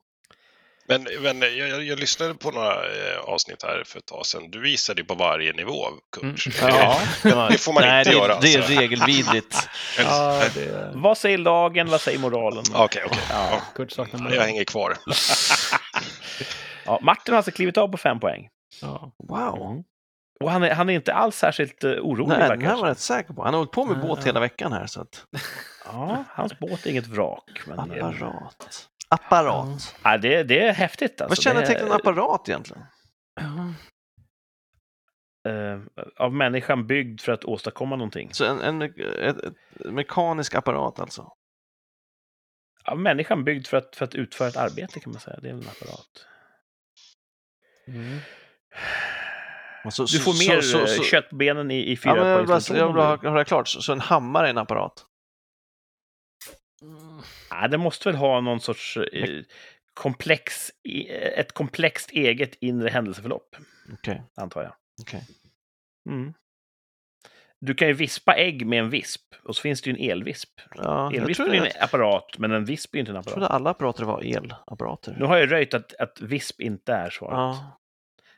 [0.91, 4.51] Men, men jag, jag, jag lyssnade på några eh, avsnitt här för ett tag sedan.
[4.51, 6.63] Du visade ju på varje nivå, Kurt.
[6.63, 6.75] Mm.
[6.75, 7.01] Ja,
[7.51, 8.73] Det får man Nej, inte det, göra, Det är alltså.
[8.81, 9.69] regelvidrigt.
[9.99, 10.91] Ja, det...
[10.95, 11.91] Vad säger lagen?
[11.91, 12.65] Vad säger moralen?
[12.75, 13.19] Okej, okej.
[13.31, 13.63] Ja.
[13.75, 14.35] Kurt saknar Ja, mig.
[14.35, 14.97] jag hänger kvar.
[16.87, 18.49] Ja, Martin har alltså klivit av på fem poäng.
[18.83, 19.13] Ja.
[19.29, 19.71] Wow!
[19.71, 19.85] Mm.
[20.45, 22.29] Och han är, han är inte alls särskilt uh, orolig.
[22.29, 23.43] Nej, den det här var jag rätt säker på.
[23.45, 24.87] Han har hållit på med Ja, båt hela veckan här.
[24.87, 25.25] Så att...
[25.85, 27.51] Ja, hans båt är inget vrak.
[27.67, 28.89] Men, Apparat.
[29.15, 29.97] Apparat.
[30.05, 31.21] ja, det, det är häftigt.
[31.21, 31.29] Alltså.
[31.29, 32.83] Vad kännetecknar en apparat egentligen?
[33.41, 33.75] Ja.
[35.51, 35.81] eh,
[36.17, 38.35] Av människan byggd för att åstadkomma någonting.
[38.35, 39.55] Så en, en, ett, ett
[39.85, 41.33] mekanisk apparat alltså?
[42.85, 45.39] Av människan byggd för att, för att utföra ett arbete kan man säga.
[45.43, 46.27] Det är en apparat.
[47.89, 48.19] Mm.
[49.91, 52.27] Så- Du får så- mer så- eh, kött på benen i, i Ja, fyra men
[52.27, 53.69] jag vill bara, poängsledtråden jag vill om ha, det klart.
[53.69, 55.07] Så, så en hammare är en apparat?
[57.61, 59.43] Ja, det måste väl ha någon sorts eh,
[59.95, 63.57] komplex, i- ett komplext eget inre händelseförlopp,
[63.93, 64.23] Okej.
[64.35, 64.73] antar jag.
[65.03, 65.23] okej.
[66.11, 66.35] Mm.
[67.61, 70.49] Du kan ju vispa ägg med en visp, och så finns det ju en elvisp.
[70.75, 73.23] Ja, jag Elvispen trodde, är jag en apparat, men en visp är ju inte en
[73.23, 73.51] trodde apparat.
[73.51, 75.17] alla apparater var elapparater.
[75.19, 77.35] Nu har jag röjt att, att visp inte är svaret.
[77.37, 77.77] Ja.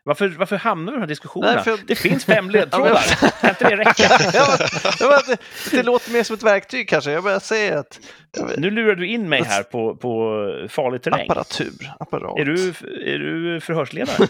[0.05, 1.55] Varför, varför hamnar vi i de här diskussionerna?
[1.55, 3.03] Nej, för Det finns fem ledtrådar.
[3.41, 4.09] Kan inte det räcka?
[5.01, 5.37] Ja, det,
[5.71, 7.11] det låter mer som ett verktyg kanske.
[7.13, 8.01] Jag bara säger att
[8.49, 11.21] vet, Nu lurar du in mig här på, på farlig terräng.
[11.31, 12.39] apparatur, apparat.
[12.41, 12.69] Är du,
[13.13, 14.27] är du förhörsledare?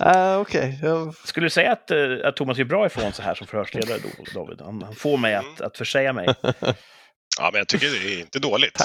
[0.00, 3.34] uh, Okej, jag- Skulle du säga att, eh, att Thomas är bra ifrån så här
[3.34, 4.60] som förhörsledare, då, David?
[4.60, 6.34] Han, han får mig att, att försäga mig.
[7.40, 8.78] Ja, men jag tycker det är inte dåligt.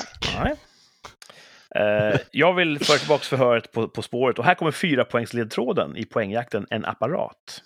[0.44, 0.54] Nej.
[1.76, 6.06] Eh, jag vill föra tillbaka förhöret på, på spåret och här kommer fyra poängsledtråden i
[6.06, 7.64] poängjakten En apparat.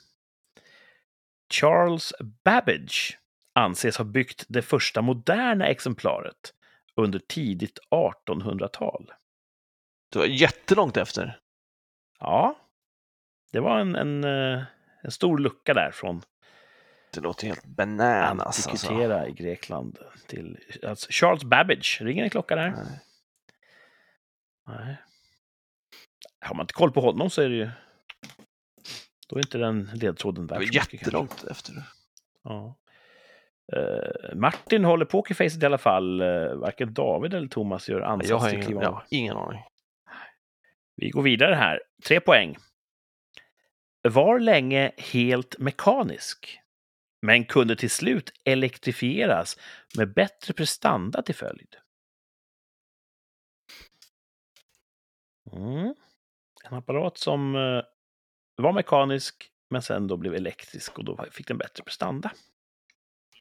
[1.53, 2.13] Charles
[2.43, 3.19] Babbage
[3.55, 6.53] anses ha byggt det första moderna exemplaret
[6.95, 9.11] under tidigt 1800-tal.
[10.13, 11.39] det var jättelångt efter.
[12.19, 12.55] Ja,
[13.51, 14.63] det var en, en, eh,
[15.01, 16.21] en stor lucka där från
[17.13, 18.67] Det låter helt bananas.
[18.67, 18.69] Alltså.
[18.69, 19.97] Antikutera i Grekland
[20.27, 22.01] till alltså Charles Babbage.
[22.01, 22.69] Ringer en klocka där?
[22.69, 22.99] Nej.
[24.67, 24.97] Nej.
[26.39, 27.69] Har man inte koll på honom så är det ju...
[29.29, 30.97] Då är inte den ledtråden värd så mycket, kanske.
[30.97, 31.73] jättelångt efter.
[32.43, 32.75] Ja.
[33.73, 36.21] Eh, Martin håller pokerfacet i alla fall.
[36.21, 38.93] Eh, varken David eller Thomas gör ansats Jag har till ingen, av.
[38.93, 39.61] har ingen aning.
[40.95, 41.81] Vi går vidare här.
[42.07, 42.57] Tre poäng.
[44.01, 46.59] Var länge helt mekanisk,
[47.21, 49.57] men kunde till slut elektrifieras
[49.97, 51.75] med bättre prestanda till följd.
[55.53, 55.95] Mm.
[56.63, 57.83] En apparat som eh,
[58.55, 62.31] var mekanisk, men sen då blev elektrisk och då fick den bättre prestanda.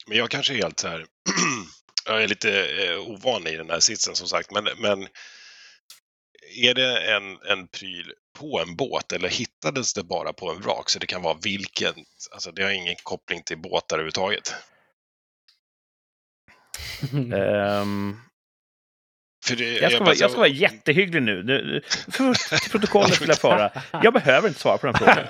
[0.07, 1.07] Men jag kanske är helt så här,
[2.07, 5.09] jag är lite eh, ovan i den här sitsen som sagt, men, men
[6.57, 10.91] är det en, en pryl på en båt eller hittades det bara på en vrak?
[10.91, 11.95] Så det kan vara vilken,
[12.33, 14.55] alltså det har ingen koppling till båtar överhuvudtaget.
[17.35, 18.17] Ehm,
[19.55, 21.43] det, jag, ska vara, bara- jag ska vara jättehygglig nu.
[21.43, 23.71] nu för protokollet vill jag föra.
[24.03, 25.25] Jag behöver inte svara på den frågan.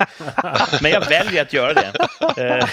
[0.81, 1.93] Men jag väljer att göra det.
[2.37, 2.69] Eh,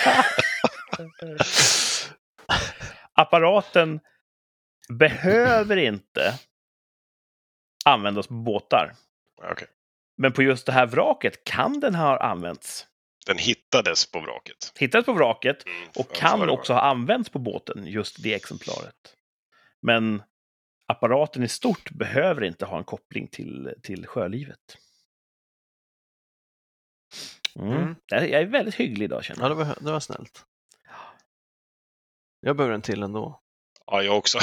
[3.14, 4.00] apparaten
[4.88, 6.34] behöver inte
[7.84, 8.94] användas på båtar.
[9.50, 9.68] Okej.
[10.16, 12.86] Men på just det här vraket kan den ha använts.
[13.26, 14.72] Den hittades på vraket.
[14.78, 18.94] Hittades på vraket Mm, och kan också ha använts på båten, just det exemplaret.
[19.82, 20.22] Men
[20.94, 24.78] apparaten i stort behöver inte ha en koppling till, till sjölivet.
[27.56, 27.72] Mm.
[27.72, 27.94] Mm.
[28.08, 29.58] Jag är väldigt hygglig idag känner Ja, jag.
[29.58, 30.44] det var, det var snällt.
[32.40, 33.40] Jag behöver en till ändå.
[33.86, 34.38] Ja, jag också.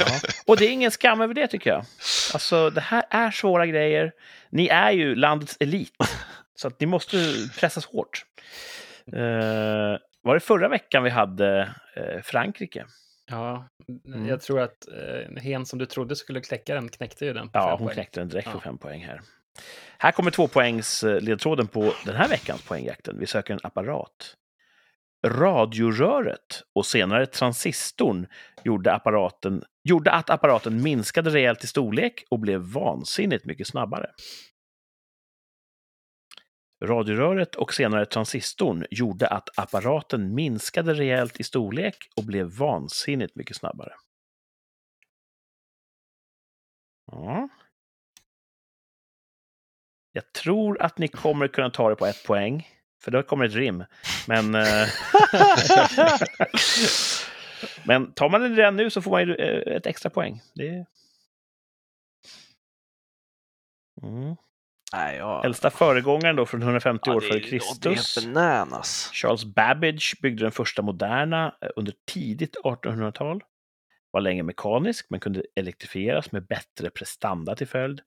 [0.00, 0.20] Ja.
[0.46, 1.84] Och det är ingen skam över det tycker jag.
[2.32, 4.12] Alltså, det här är svåra grejer.
[4.50, 5.94] Ni är ju landets elit,
[6.54, 7.16] så att ni måste
[7.58, 8.24] pressas hårt.
[9.12, 12.86] Eh, var det förra veckan vi hade eh, Frankrike?
[13.30, 13.66] Ja,
[14.06, 14.26] Mm.
[14.28, 17.48] jag tror att eh, hen som du trodde skulle kläcka den knäckte ju den.
[17.48, 17.94] på Ja, hon poäng.
[17.94, 18.60] knäckte den direkt för Ja.
[18.60, 19.20] fem poäng här.
[19.98, 23.16] Här kommer två poängs ledtråden på den här veckans poängjakten.
[23.18, 24.34] Vi söker en apparat.
[25.26, 28.26] Radioröret och senare transistorn
[28.64, 34.10] gjorde, apparaten, gjorde att apparaten minskade rejält i storlek och blev vansinnigt mycket snabbare.
[36.82, 43.56] Radioröret och senare transistorn gjorde att apparaten minskade rejält i storlek och blev vansinnigt mycket
[43.56, 43.92] snabbare.
[47.12, 47.48] Ja.
[50.12, 52.68] Jag tror att ni kommer kunna ta det på ett poäng,
[53.02, 53.84] för då kommer ett rim.
[54.28, 54.62] Men, eh,
[57.86, 60.42] men tar man det redan nu så får man ju eh, ett extra poäng.
[60.54, 60.86] Det
[64.02, 64.36] mm.
[64.92, 65.44] Nej, jag...
[65.44, 68.16] Äldsta föregångaren då från 150 år det är- före Kristus.
[69.12, 73.40] Charles Babbage byggde den första moderna eh, under tidigt 1800-tal.
[74.12, 78.00] Var länge mekanisk men kunde elektrifieras med bättre prestanda till följd.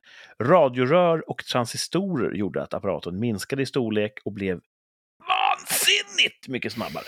[0.44, 4.62] Radiorör och transistorer gjorde att apparaten minskade i storlek och blev
[5.20, 7.04] vansinnigt mycket snabbare.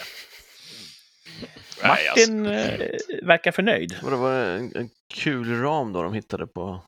[1.84, 2.90] Nej, alltså, Martin eh,
[3.24, 3.96] verkar förnöjd.
[4.04, 6.82] Var det var en, en kul ram då de hittade på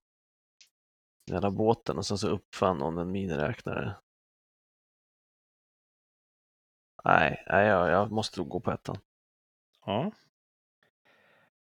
[1.27, 3.95] den jävla båten och sen så uppfann någon en miniräknare.
[7.05, 8.97] Nej, nej jag, jag måste nog gå på ettan.
[9.85, 10.11] Ja.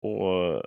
[0.01, 0.61] Och eh,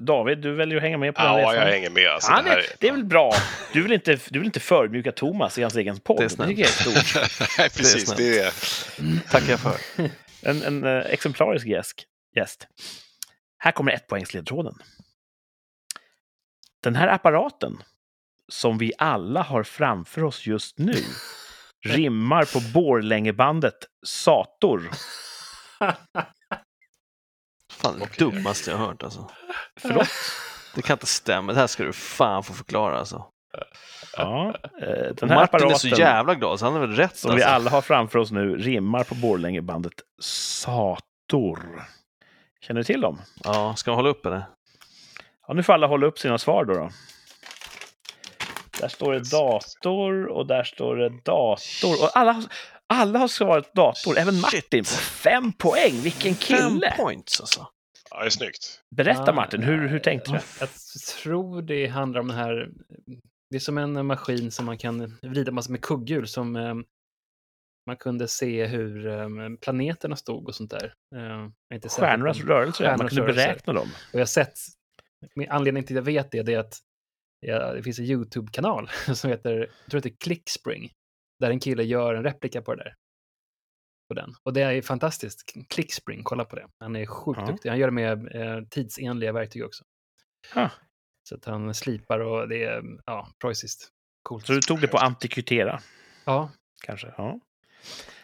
[0.00, 1.54] David, du väljer att hänga med på den ja, resan.
[1.54, 2.08] jag hänger med.
[2.08, 3.32] Alltså, Ja, det, här det, det är väl bra.
[3.72, 6.16] Du vill inte, du vill inte förmjuka Thomas i hans egen podd.
[6.16, 6.58] Det Det, är snällt.
[6.58, 7.22] jag är stort.
[7.58, 8.04] Nej, precis.
[8.04, 8.18] snällt.
[8.18, 9.76] Det är, Tackar jag för.
[10.42, 12.04] En, en eh, exemplarisk gäst.
[12.36, 12.68] gäst.
[13.58, 14.74] Här kommer ett poängsledtråden.
[16.82, 17.82] Den här apparaten,
[18.48, 21.04] som vi alla har framför oss just nu,
[21.84, 24.90] rimmar på Borlängebandet Sator.
[27.72, 29.30] Fan, det dummaste jag hört alltså.
[29.80, 30.08] Förlåt?
[30.74, 31.52] Det kan inte stämma.
[31.52, 33.24] Det här ska du fan få förklara alltså.
[34.16, 37.36] Ja, eh, den här Martin är så jävla glad så han har väl rätt som
[37.36, 37.54] vi alltså.
[37.54, 39.92] alla har framför oss nu rimmar på Borlängebandet
[40.22, 41.84] Sator.
[42.60, 43.20] Känner du till dem?
[43.44, 44.46] Ja, ska man hålla upp eller?
[45.48, 46.74] Ja, nu får alla hålla upp sina svar då.
[46.74, 46.90] då.
[48.80, 52.02] Där står det dator och där står det dator.
[52.02, 52.42] Och alla,
[52.86, 54.84] alla har svarat dator, även Martin.
[54.84, 56.94] På fem poäng, vilken Fem kille!
[56.96, 57.66] points alltså.
[58.10, 58.80] ja, det är snyggt.
[58.96, 60.38] Berätta Ja, Martin, hur, hur tänkte du?
[60.60, 60.68] Jag,
[61.22, 62.68] tror det handlar om den här,
[63.50, 66.74] det är som en maskin som man kan vrida massor med kugghjul som eh,
[67.86, 69.28] man kunde se hur eh,
[69.60, 70.94] planeterna stod och sånt där.
[71.16, 71.22] Eh,
[71.68, 73.46] jag inte Stjärnornas rörelser, man kunde rörelser.
[73.46, 73.88] beräkna dem.
[74.12, 74.58] Och jag har sett,
[75.48, 76.78] anledningen till att jag vet det, det är att
[77.40, 80.92] ja, det finns en YouTube-kanal som heter, jag tror det heter Clickspring,
[81.40, 82.94] där en kille gör en replika på det där.
[84.08, 84.34] På den.
[84.42, 85.52] Och det är fantastiskt.
[85.68, 86.66] Clickspring, kolla på det.
[86.80, 87.46] Han är sjukt Ja.
[87.46, 87.68] duktig.
[87.68, 89.84] Han gör det med eh, tidsenliga verktyg också.
[90.54, 90.70] Ah.
[91.28, 93.88] Så att han slipar och det är, ja, preussiskt.
[94.22, 94.46] Coolt.
[94.46, 95.80] Så du tog det på Antikvitera,
[96.24, 96.50] Ja,
[96.84, 97.14] kanske?
[97.16, 97.40] Ja.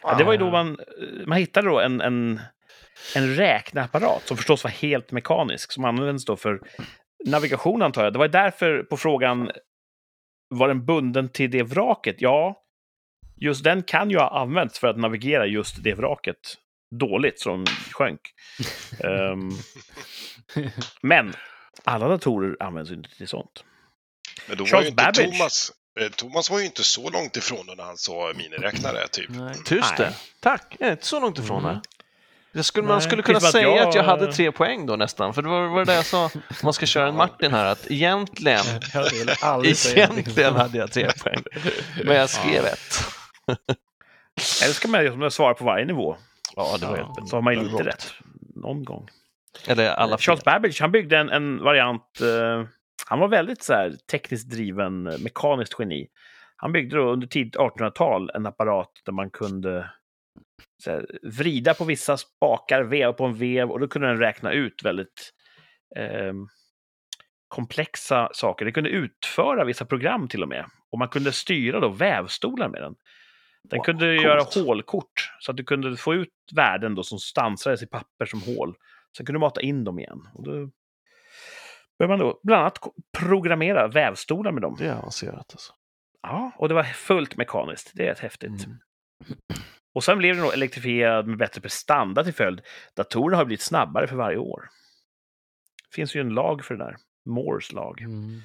[0.03, 0.79] Ja, det var ju då man,
[1.27, 2.41] man hittade då en, en
[3.15, 6.61] en räkneapparat som förstås var helt mekanisk, som används då för
[7.27, 8.13] navigation antar jag.
[8.13, 9.51] Det var därför på frågan
[10.49, 12.17] var den bunden till det vraket?
[12.19, 12.61] Ja,
[13.37, 16.57] just den kan ju ha använts för att navigera just det vraket
[17.01, 18.21] dåligt som sjönk.
[19.05, 19.59] um,
[21.03, 21.33] men
[21.85, 23.65] alla datorer används inte till sånt.
[24.49, 25.39] Men då var Charles ju inte Babbage.
[25.39, 29.31] Thomas, eh, Thomas var ju inte så långt ifrån när han sa miniräknare, typ.
[29.31, 29.55] Nej.
[29.65, 30.15] Tyst det.
[30.41, 30.77] Tack.
[30.79, 31.81] Jag är inte så långt ifrån Mm.
[32.63, 35.35] Skulle, man skulle kunna som att säga jag- att jag hade tre poäng då nästan,
[35.35, 36.25] för det var, var det jag sa.
[36.25, 38.65] Om man ska köra en Martin här, att egentligen,
[39.75, 41.43] säga egentligen hade jag tre poäng.
[42.05, 43.05] Men jag skrev ett.
[44.65, 46.17] Eller ska man ju svara på varje nivå,
[46.57, 47.15] Ja, det var Ja.
[47.17, 48.13] helt så har man ju lite rätt
[48.57, 49.09] någon gång.
[49.67, 50.19] Eller alla.
[50.19, 52.67] Charles Babbage, han byggde en, en variant, eh,
[53.07, 56.07] han var väldigt så här, tekniskt driven, mekaniskt geni.
[56.57, 59.91] Han byggde då under tidigt 1800-tal en apparat där man kunde
[60.87, 64.85] här, vrida på vissa spakar, veva på en vev och då kunde den räkna ut
[64.85, 65.33] väldigt
[65.97, 66.33] eh,
[67.49, 68.65] komplexa saker.
[68.65, 70.67] Den kunde utföra vissa program till och med.
[70.93, 72.95] Och man kunde styra då vävstolar med den.
[73.71, 74.23] Den Wow, kunde coolt.
[74.25, 78.43] göra hålkort så att du kunde få ut värden då som stansades i papper som
[78.43, 78.75] hål.
[79.17, 80.29] Sen kunde du mata in dem igen.
[80.35, 80.51] Och då
[81.99, 82.79] började man då bland annat
[83.19, 84.77] programmera vävstolar med dem.
[84.79, 85.73] Det är avancerat alltså.
[86.23, 87.91] Ja, och det var fullt mekaniskt.
[87.95, 88.67] Det är rätt häftigt.
[88.67, 88.79] Mm.
[89.95, 92.61] Och sen blev den då elektrifierad med bättre prestanda till följd.
[92.97, 94.69] Datorerna har blivit snabbare för varje år.
[95.91, 96.97] Det finns ju en lag för det där.
[97.27, 98.01] Moores lag.
[98.01, 98.41] Mm.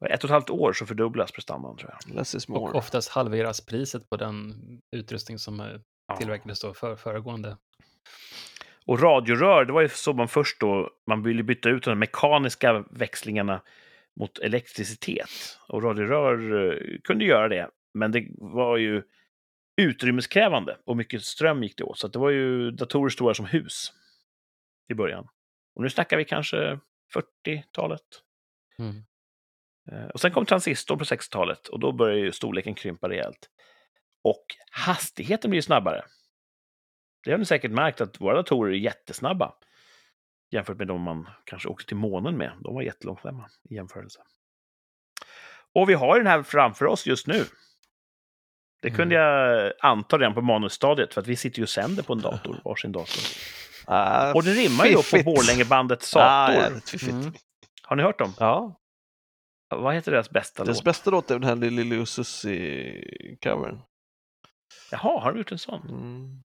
[0.00, 2.14] Och Ett och ett halvt år så fördubblas prestandan tror jag.
[2.14, 2.72] Less is Och more.
[2.72, 4.54] oftast halveras priset på den
[4.96, 5.66] utrustning som eh,
[6.08, 6.16] Ja.
[6.16, 7.56] tillverkades då för föregående.
[8.86, 12.84] Och radiorör, det var ju så man först då, man ville byta ut de mekaniska
[12.90, 13.62] växlingarna
[14.20, 15.28] mot elektricitet.
[15.68, 19.02] Och radiorör eh, kunde göra det, men det var ju
[19.76, 21.98] utrymmeskrävande och mycket ström gick det åt.
[21.98, 23.92] Så det var ju datorer stora som hus
[24.88, 25.28] i början.
[25.74, 26.80] Och nu snackar vi kanske
[27.14, 28.02] 40-talet.
[28.78, 29.02] Mm.
[29.92, 33.50] Eh, Och sen kom transistorn på 60-talet och då började ju storleken krympa rejält.
[34.24, 36.04] Och hastigheten blir ju snabbare.
[37.24, 39.54] Det har ni säkert märkt att våra datorer är jättesnabba.
[40.50, 42.52] Jämfört med de man kanske åkte till månen med.
[42.60, 44.20] De var jättelångsamma i jämförelse.
[45.74, 47.44] Och vi har ju den här framför oss just nu.
[48.86, 52.12] Det kunde jag anta redan på manusstadiet, för att vi sitter ju och sänder på
[52.12, 53.22] en dator, varsin dator.
[53.86, 55.24] Ah, Och det rimmar ju då på fiffigt.
[55.24, 56.54] Borlängebandet Ah, Sator.
[56.62, 57.12] jävligt fiffigt.
[57.12, 57.32] Mm.
[57.82, 58.32] Har ni hört dem?
[58.38, 58.76] Ja,
[59.68, 60.84] Vad heter deras bästa deras låt?
[60.84, 63.80] bästa låt är den här Lili och Susie-covern.
[64.90, 65.88] Jaha, har de gjort en sån?
[65.88, 66.42] Mm.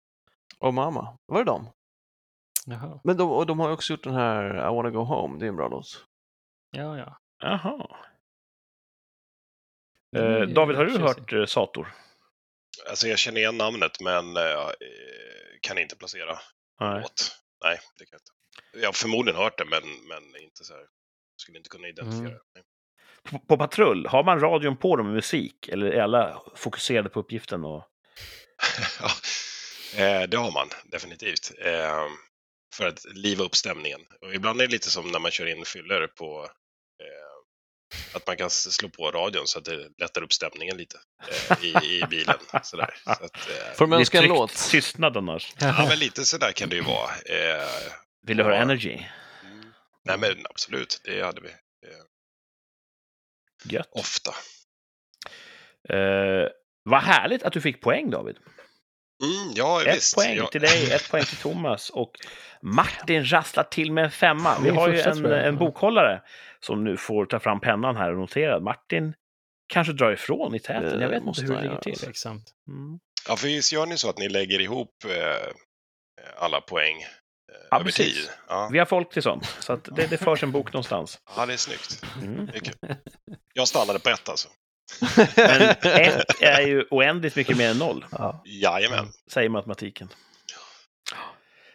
[0.59, 1.67] Och Mamma, var det de?
[2.65, 2.99] Jaha.
[3.03, 5.45] Men de, och de har ju också gjort den här I wanna go home, det
[5.45, 6.05] är en bra låt.
[6.71, 7.17] Ja, ja.
[7.43, 7.87] Jaha.
[10.17, 11.87] Eh, ju David, har du hört eh, Sator?
[12.89, 14.71] Alltså jag känner igen namnet men eh, eh,
[15.61, 16.39] kan inte placera
[16.79, 17.01] Nej.
[17.01, 17.37] låt.
[17.63, 18.31] Nej, det kan jag inte.
[18.81, 20.85] Jag har förmodligen hört det men, men inte så här.
[21.37, 22.39] Skulle inte kunna identifiera Mm.
[22.53, 22.61] det.
[23.29, 25.67] På, på patrull, har man radion på dem med musik?
[25.67, 27.65] Eller är alla fokuserade på uppgiften?
[27.65, 27.83] Och...
[29.01, 29.09] ja,
[30.03, 31.51] eh, det har man definitivt.
[32.75, 34.01] För att liva upp stämningen.
[34.21, 36.49] Och ibland är det lite som när man kör in fyller på
[38.13, 40.97] att man kan slå på radion så att det lättar upp stämningen lite
[41.49, 41.69] eh, i,
[41.99, 42.35] i bilen.
[42.63, 42.93] Sådär.
[43.03, 44.69] Så att, eh, Får de önska en låt?
[44.69, 45.53] Tystnad annars.
[45.59, 47.09] ja, men lite sådär kan det ju vara.
[47.25, 47.67] Eh,
[48.27, 48.61] Vill du höra Ja.
[48.61, 48.93] Energy?
[49.43, 49.63] mm.
[50.05, 51.53] nej men absolut, det hade vi eh,
[53.63, 53.89] Gött.
[53.91, 54.31] ofta.
[55.89, 56.47] Eh,
[56.83, 58.35] vad härligt att du fick poäng, David.
[59.23, 60.15] Mm, ja, Ett visst.
[60.15, 60.47] poäng ja.
[60.47, 61.89] till dig, ett poäng till Thomas.
[61.89, 62.11] Och
[62.61, 64.59] Martin rasslar till med en femma.
[64.63, 66.21] Vi har ju en, en bokhållare
[66.65, 68.59] som nu får ta fram pennan här och notera.
[68.59, 69.13] Martin
[69.67, 71.01] kanske drar ifrån i täten.
[71.01, 71.95] Jag vet inte hur det ligger till.
[71.95, 72.53] Tveksamt.
[72.67, 72.99] Mm.
[73.27, 75.53] Ja, för visst gör ni så att ni lägger ihop eh,
[76.37, 77.07] alla poäng eh,
[77.69, 78.15] Ja, över precis.
[78.15, 78.29] tid?
[78.47, 78.69] Ja.
[78.71, 81.19] Vi har folk till sånt, så att det, det förs en bok någonstans.
[81.37, 82.03] ja, det är snyggt.
[82.21, 82.45] Mm.
[82.45, 82.95] Det är kul.
[83.53, 84.49] Jag stannade på ett alltså.
[85.37, 88.41] Men ett är ju oändligt mycket mer än noll, Ja.
[88.45, 89.11] Jajamän.
[89.31, 90.09] säger matematiken.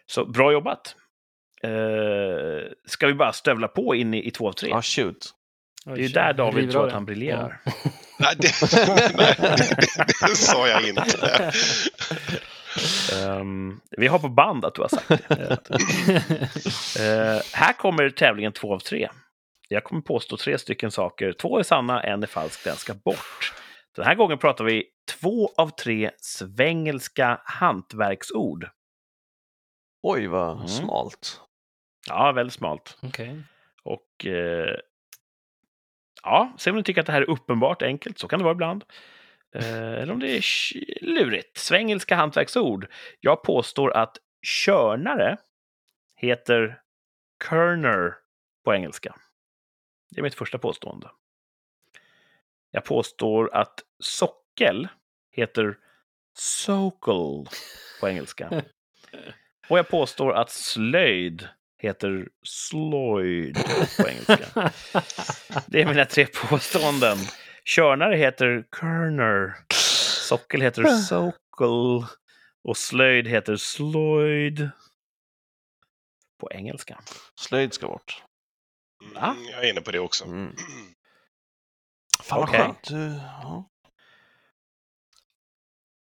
[0.06, 0.94] Så bra jobbat!
[1.62, 4.70] Eh, ska vi bara stövla på in i, i två av tre?
[4.70, 5.32] ja, shoot.
[5.84, 7.60] Det är ju där David tror att han briljerar.
[8.18, 8.52] Nej, det,
[9.16, 11.52] nej, det, det sa jag inte.
[13.14, 15.58] Ehm, vi har på band att du har sagt det.
[17.00, 19.08] Eh, här kommer tävlingen två av tre.
[19.68, 21.32] Jag kommer påstå tre stycken saker.
[21.32, 23.52] Två är sanna, en är falsk, den ska bort.
[23.96, 24.84] Den här gången pratar vi
[25.20, 28.68] två av tre svengelska hantverksord.
[30.02, 30.68] Oj, vad Mm.
[30.68, 31.40] smalt.
[32.08, 32.98] Ja, väldigt smalt.
[33.02, 33.42] Okej.
[33.82, 34.76] Och eh,
[36.22, 38.54] ja, se om ni tycker att det här är uppenbart enkelt, så kan det vara
[38.54, 38.84] ibland.
[39.54, 40.44] Eh, eller om det är
[41.04, 41.58] lurigt.
[41.58, 42.86] Svengelska hantverksord.
[43.20, 45.36] Jag påstår att körnare
[46.16, 46.80] heter
[47.48, 48.14] Kerner
[48.64, 49.16] på engelska.
[50.10, 51.10] Det är mitt första påstående.
[52.70, 54.88] Jag påstår att sockel
[55.32, 55.78] heter
[56.34, 57.48] Sokol
[58.00, 58.48] på engelska.
[59.68, 61.48] Och jag påstår att slöjd
[61.78, 63.59] heter Sloyd
[63.97, 64.73] på engelska.
[65.66, 67.19] Det är mina tre påståenden.
[67.65, 69.57] Körnare heter Kerner.
[70.28, 72.05] Sockel heter Sokol.
[72.65, 74.70] Och slöjd heter Sloyd.
[76.40, 77.01] På engelska.
[77.40, 78.23] Slöjd ska bort.
[79.16, 80.24] Mm, jag är inne på det också.
[80.24, 80.53] Mm.
[82.23, 82.61] Fan vad Okej.
[82.61, 82.82] skönt.
[82.89, 83.70] Du, ja.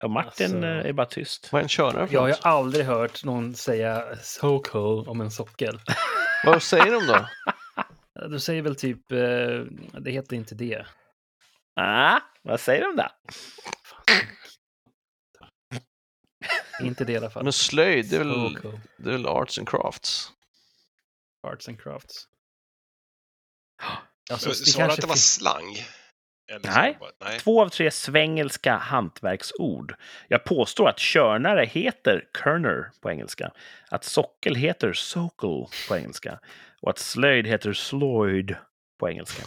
[0.03, 1.53] Och Martin Alltså- eh, är bara tyst.
[1.53, 5.21] Vad är en körare för Jag har ju aldrig hört någon säga so cool om
[5.21, 5.81] en sockel.
[6.45, 7.29] Vad säger de då?
[8.29, 9.19] Du säger väl typ, eh,
[10.01, 10.87] det heter inte det.
[11.81, 13.11] Ah, vad säger de där?
[16.83, 17.45] Inte det i alla fall.
[17.45, 18.81] Men slöjd, det är väl, So cool.
[18.97, 20.33] det är väl arts and crafts?
[21.47, 22.27] Arts and crafts.
[24.33, 25.77] Alltså, Sa du att det var slang?
[26.51, 26.99] Eller Nej.
[27.21, 27.39] Nej.
[27.39, 29.95] Två av tre svengelska hantverksord.
[30.29, 33.51] Jag påstår att körnare heter kerner på engelska,
[33.91, 36.39] att sockel heter sokol på engelska
[36.83, 38.57] och att slöjd heter sloyd
[39.01, 39.43] på engelska.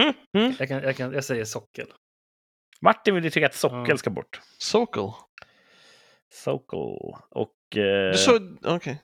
[0.00, 0.54] Mm, mm.
[0.58, 1.86] jag, kan, jag, kan, jag säger sockel.
[2.80, 3.96] Martin vill ju tycka att sockel Ja.
[3.96, 4.40] ska bort.
[4.58, 5.12] Sokol.
[6.34, 7.16] Sokol.
[7.30, 7.76] Och...
[7.76, 9.02] Eh, Du sa, okej.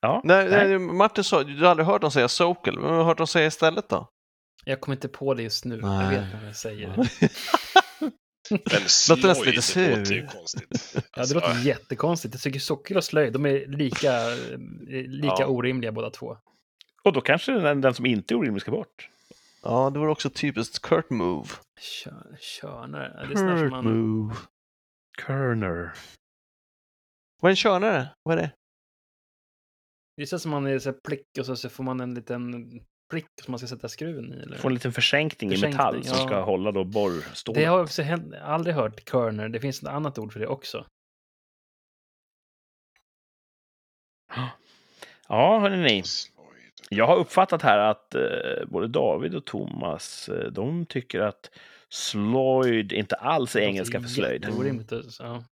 [0.00, 0.68] ja, Nej, nej.
[0.68, 2.74] nej, Martin sa, du har aldrig hört dem säga Sokol.
[2.74, 4.08] Men vad har du hört dem säga istället då?
[4.64, 5.74] Jag kommer inte på det just nu.
[5.76, 6.18] Jag Nej.
[6.20, 6.88] vet vad jag säger.
[6.96, 7.06] Men
[9.08, 10.14] Låter nästan lite slöjd låter sur.
[10.14, 10.92] ju konstigt.
[10.94, 12.34] Ja, Alltså, det låter jättekonstigt.
[12.34, 14.58] Jag tycker sockel och slöjd, de är lika, eh,
[15.08, 15.46] lika Ja.
[15.46, 16.36] orimliga båda två.
[17.02, 19.08] Och då kanske den, den som inte är orimlig ska bort.
[19.62, 21.48] Ja, det var också typiskt Kurt move.
[21.80, 23.26] Kör, körnare.
[23.28, 23.84] Det som man...
[23.84, 24.34] move.
[25.26, 25.92] Kerner.
[27.40, 28.08] Vad är en körnare?
[28.22, 28.52] Vad är det?
[30.16, 32.14] Det är så som man är så här plick och så, så får man en
[32.14, 32.52] liten
[33.12, 34.36] prick som man ska sätta skruven i.
[34.36, 34.56] Eller?
[34.56, 36.26] Får en liten försänkning, i Försänkning, metall som ja.
[36.26, 37.54] ska hålla då borrstål.
[37.54, 39.48] Det har jag också hänt, aldrig hört körner.
[39.48, 40.86] Det finns ett annat ord för det också.
[45.28, 46.02] Ja, hörni.
[46.90, 51.50] Jag har uppfattat här att eh, både David och Thomas, eh, de tycker att
[51.88, 54.48] slöjd inte alls är engelska för slöjd.
[54.58, 54.92] Orimligt.
[54.92, 55.44] alltså.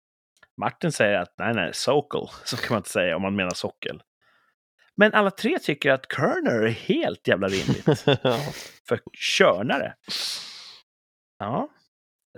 [0.61, 4.03] Martin säger att nej, nej, sokol, så kan man inte säga om man menar sockel.
[5.01, 7.85] Men alla tre tycker att kerner är helt jävla rimligt.
[8.89, 9.01] för
[9.39, 9.95] körnare.
[11.39, 11.69] Ja.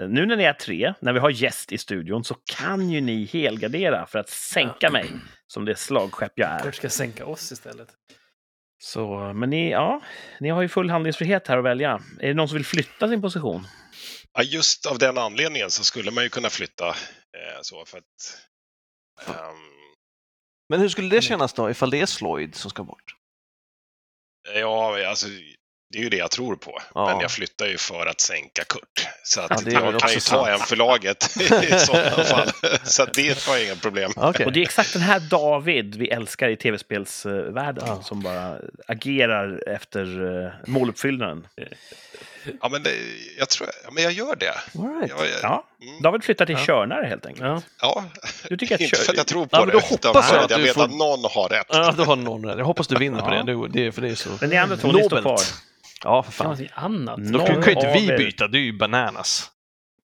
[0.08, 3.24] Nu när ni är tre, när vi har gäst i studion, så kan ju ni
[3.24, 5.10] helgardera för att sänka mig
[5.46, 6.60] som det slagskepp jag är.
[6.60, 7.88] Kurt ska sänka oss istället.
[8.82, 10.00] Så, men ni, ja,
[10.40, 12.02] ni har ju full handlingsfrihet här att välja.
[12.20, 13.66] Är det någon som vill flytta sin position?
[14.32, 18.04] Ja, just av den anledningen så skulle man ju kunna flytta eh, så för att
[19.26, 19.81] ehm,
[20.68, 23.14] Men hur skulle det kännas då ifall det är Sloyd som ska bort?
[24.54, 25.26] Ja, alltså
[25.92, 26.78] det är ju det jag tror på.
[26.94, 27.06] Ja.
[27.06, 29.08] Men jag flyttar ju för att sänka Kurt.
[29.24, 30.48] Så att Ja, jag kan ju ta sant.
[30.48, 32.50] en för laget i sådana fall.
[32.84, 34.12] Så att det har jag inga problem.
[34.16, 34.46] Okej.
[34.46, 38.02] Och det är exakt den här David vi älskar i tv-spelsvärlden Ja.
[38.02, 38.58] som bara
[38.88, 41.46] agerar efter uh, måluppfyllnaden.
[42.60, 42.90] Ja, men det,
[43.38, 44.50] jag tror, ja, men jag gör det.
[44.78, 45.10] All right.
[45.10, 46.64] Jag, jag, Ja, mm, David flyttar till Ja.
[46.66, 47.46] Körnare helt enkelt.
[47.46, 47.62] Ja.
[47.80, 48.04] ja.
[48.48, 50.22] Du tycker att Inte kör- för att jag tror på Ja, men det, då utan
[50.22, 51.66] för jag att att jag du vet får- att någon har rätt.
[51.68, 52.58] Ja, du har någon rätt.
[52.58, 53.42] Jag hoppas du vinner på det.
[53.42, 53.86] Du, det.
[53.86, 55.38] är- För det är så Men ni andra två, ni står kvar.
[56.04, 56.44] Ja, för fan.
[56.44, 57.16] någonting annat?
[57.32, 59.48] Då kan, ju inte vi byta, det är ju bananas.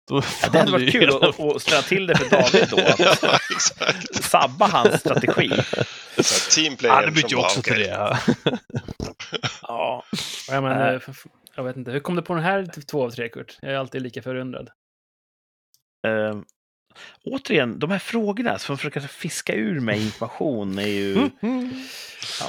[0.08, 2.76] Då Ja, det hade varit kul att, att, ställa till det för David då.
[3.10, 4.24] Att Ja, exakt.
[4.24, 5.50] sabba hans strategi.
[6.18, 7.86] Så team player Ja, det byter ju bara, också till det.
[7.86, 8.18] ja.
[9.62, 10.04] Ja.
[10.50, 11.00] Men,
[11.56, 11.90] jag vet inte.
[11.90, 13.58] Hur kom du på den här till två av tre, Kurt?
[13.62, 14.70] Jag är alltid lika förundrad.
[16.06, 16.40] Eh,
[17.24, 21.12] återigen, de här frågorna som försöker fiska ur mig information är ju...
[21.16, 21.68] Mm, mm.
[21.70, 21.76] Vi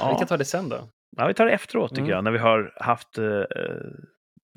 [0.00, 0.88] Ja, kan ta det sen då.
[1.16, 2.10] ja, vi tar det efteråt tycker Mm.
[2.10, 3.44] jag, när vi har haft uh,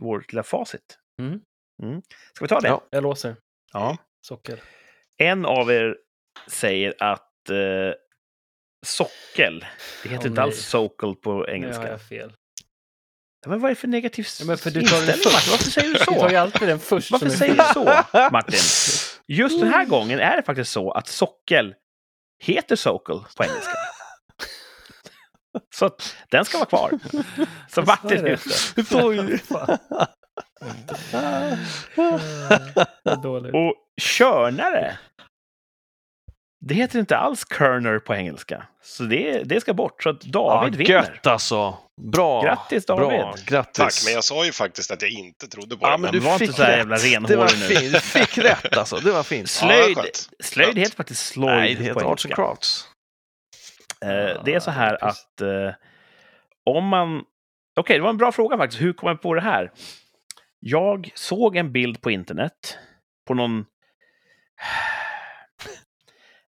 [0.02, 0.98] vårt lilla facit.
[1.20, 1.40] Mm.
[1.84, 2.02] Mm.
[2.34, 2.68] Ska vi ta det?
[2.68, 2.82] Ja.
[2.90, 3.36] Jag låser.
[3.74, 3.98] Ja.
[4.22, 4.60] Socker.
[5.18, 5.98] En av er
[6.48, 7.94] säger att eh,
[8.86, 9.66] sockel,
[10.04, 10.64] det heter Åh, inte alls nej.
[10.64, 11.88] sokol på Nu har engelska.
[11.88, 12.34] jag fel.
[13.48, 15.52] Men vad är det för negativ Ja, men för du tar den inställning, först.
[15.52, 15.52] Martin?
[15.52, 16.38] Varför säger du Du tar ju så?
[16.40, 17.12] alltid den först.
[17.12, 17.84] Varför säger du så,
[18.32, 18.60] Martin?
[19.28, 21.74] Just den här gången är det faktiskt så att sockel
[22.44, 23.72] heter sokol på engelska.
[25.76, 25.90] Så
[26.32, 26.92] den ska vara kvar.
[27.70, 28.32] Så Martin är det?
[29.32, 29.80] ute.
[33.58, 34.98] Och körnare,
[36.62, 38.68] det heter inte alls kerner på engelska.
[38.84, 40.04] Så det, det ska bort.
[40.04, 40.92] Så att David ja, vinner.
[40.92, 41.78] Gött alltså.
[42.02, 42.42] Bra.
[42.44, 43.08] Grattis, David.
[43.08, 43.36] Bra.
[43.46, 43.78] Grattis.
[43.78, 45.98] Tack, men jag sa ju faktiskt att jag inte trodde på Ja, det.
[45.98, 46.78] men men du var inte fick så här rätt.
[46.78, 47.76] jävla renhårig det var nu.
[47.76, 47.94] fint.
[47.94, 48.96] Du fick rätt alltså.
[48.96, 49.50] Det var fint.
[49.50, 50.04] Slöjd, Ja,
[50.44, 52.36] slöjd heter faktiskt slöjd Nej, det på heter Arts and.
[52.36, 52.88] Crafts.
[54.06, 55.22] Eh, det är så här precis.
[55.26, 55.74] att eh,
[56.66, 57.24] om man...
[57.80, 58.82] Okej, det var en bra fråga faktiskt.
[58.82, 59.72] Hur kom jag på det här?
[60.60, 62.78] Jag såg en bild på internet
[63.28, 63.66] på någon...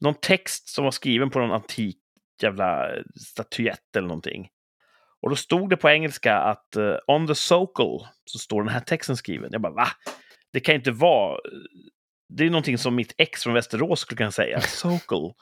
[0.01, 1.97] Någon text som var skriven på någon antik
[2.41, 4.49] jävla statyett eller någonting.
[5.21, 8.79] Och då stod det på engelska att eh, on the socle så står den här
[8.79, 9.49] texten skriven.
[9.51, 9.87] Jag bara va?
[10.53, 11.39] Det kan inte vara...
[12.37, 14.61] Det är någonting som mitt ex från Västerås skulle kunna säga.
[14.67, 15.33] Socle.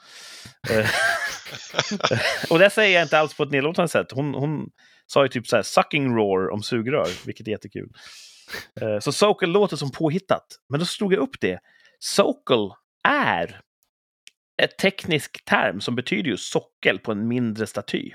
[0.70, 0.86] Eh,
[2.50, 4.12] och det säger jag inte alls på ett nedlåtande sätt.
[4.12, 4.70] Hon, hon
[5.06, 7.88] sa ju typ så här sucking roar om sugrör, vilket är jättekul.
[8.80, 10.46] Eh, Så Socle låter som påhittat.
[10.68, 11.60] Men då slog jag upp det.
[11.98, 12.70] Socle
[13.08, 13.60] är
[14.62, 18.10] ett teknisk term som betyder ju sockel på en mindre staty.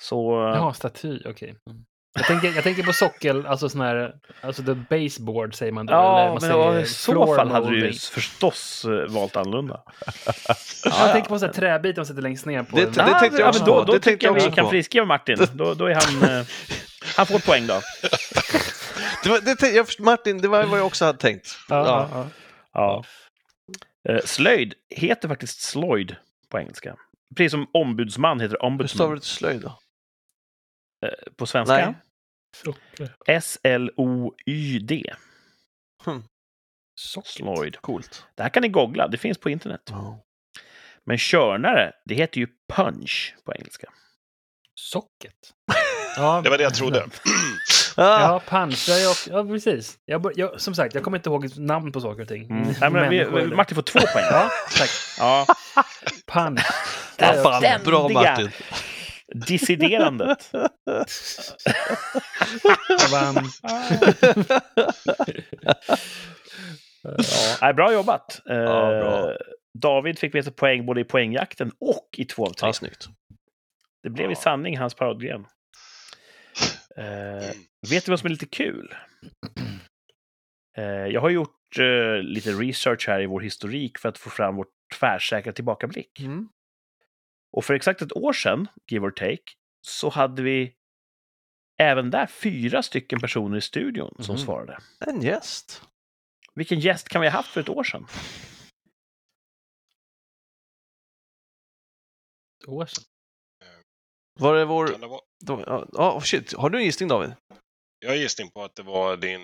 [0.00, 0.32] Så...
[0.56, 1.48] Jaha, staty, okej.
[1.70, 1.82] Mm.
[2.14, 5.92] Jag tänker, jag tänker på sockel, alltså sån här, alltså the baseboard säger man då.
[5.92, 9.82] eller Ja, man men säger i så fall hade du ju förstås eh, valt annorlunda.
[10.84, 12.76] Jag tänker på sån här träbit de sätter längst ner på.
[12.76, 14.50] Det- en- det tänkte jag ja, också men då, då Det tycker jag jag vi
[14.56, 14.70] kan på.
[14.70, 15.36] friskriva Martin.
[15.54, 16.30] Då, då är han...
[16.38, 16.46] eh,
[17.16, 17.80] han får ett poäng då.
[19.24, 21.46] Det var, det, jag, Martin, det var vad jag också hade tänkt.
[21.68, 22.08] Ja, Ja.
[22.12, 22.26] ja,
[22.74, 23.04] Ja.
[24.08, 26.16] Eh, slöjd heter faktiskt slöjd
[26.48, 26.96] på engelska.
[27.36, 29.78] Precis som ombudsman heter Hur stavar ombudsman du till slöjd då?
[31.36, 31.74] på svenska.
[31.86, 31.94] Nej.
[32.56, 33.16] Socker.
[33.26, 35.14] S-L-O-Y-D.
[36.04, 36.22] Hmm.
[37.24, 37.76] Slöjd.
[37.76, 38.26] Coolt.
[38.34, 39.90] Det här kan ni googla, det finns på internet.
[41.04, 43.92] Men körnare, det heter ju punch på engelska.
[44.74, 45.54] Socket.
[46.16, 47.06] Ja, Det var det jag trodde.
[47.96, 48.40] Ah, Ja.
[48.88, 49.98] Ja, jag, ja precis.
[50.04, 52.44] Jag, jag, som sagt, jag kommer inte ihåg namn på saker och ting.
[52.50, 52.74] Mm.
[52.80, 54.24] Nej, men vi, vi, Martin får två poäng.
[54.30, 54.90] Ja, tack.
[55.18, 55.46] Ja.
[57.16, 58.50] Det Ja, fan, ständiga bra Martin.
[59.46, 60.50] dissiderandet.
[62.88, 63.48] Jag vann.
[67.02, 67.14] Ja,
[67.62, 68.40] nej, bra jobbat.
[68.50, 69.36] Eh, bra.
[69.78, 72.68] David fick med sig poäng både i poängjakten och i två av tre.
[72.68, 73.06] Ja, snyggt.
[74.02, 74.40] Det blev i Ja.
[74.40, 75.46] sanning hans paradgren.
[76.96, 77.50] Eh,
[77.90, 78.94] vet du vad som är lite kul?
[80.76, 84.56] Eh, jag har gjort eh, lite research här i vår historik för att få fram
[84.56, 84.66] vår
[84.98, 86.20] tvärsäkra tillbakablick.
[86.20, 86.48] Mm.
[87.52, 89.42] Och för exakt ett år sedan, give or take,
[89.86, 90.74] så hade vi
[91.80, 94.44] även där fyra stycken personer i studion som Mhm.
[94.44, 94.78] svarade.
[95.06, 95.82] En gäst.
[96.54, 98.06] Vilken gäst kan vi ha haft för ett år sedan?
[102.62, 103.04] Ett år sedan.
[104.40, 104.86] Var det vår...
[104.88, 106.52] Kan det vara- då- Ja, ja, shit.
[106.56, 107.32] Har du en gissning David?
[108.04, 109.40] Jag gissning på att det var din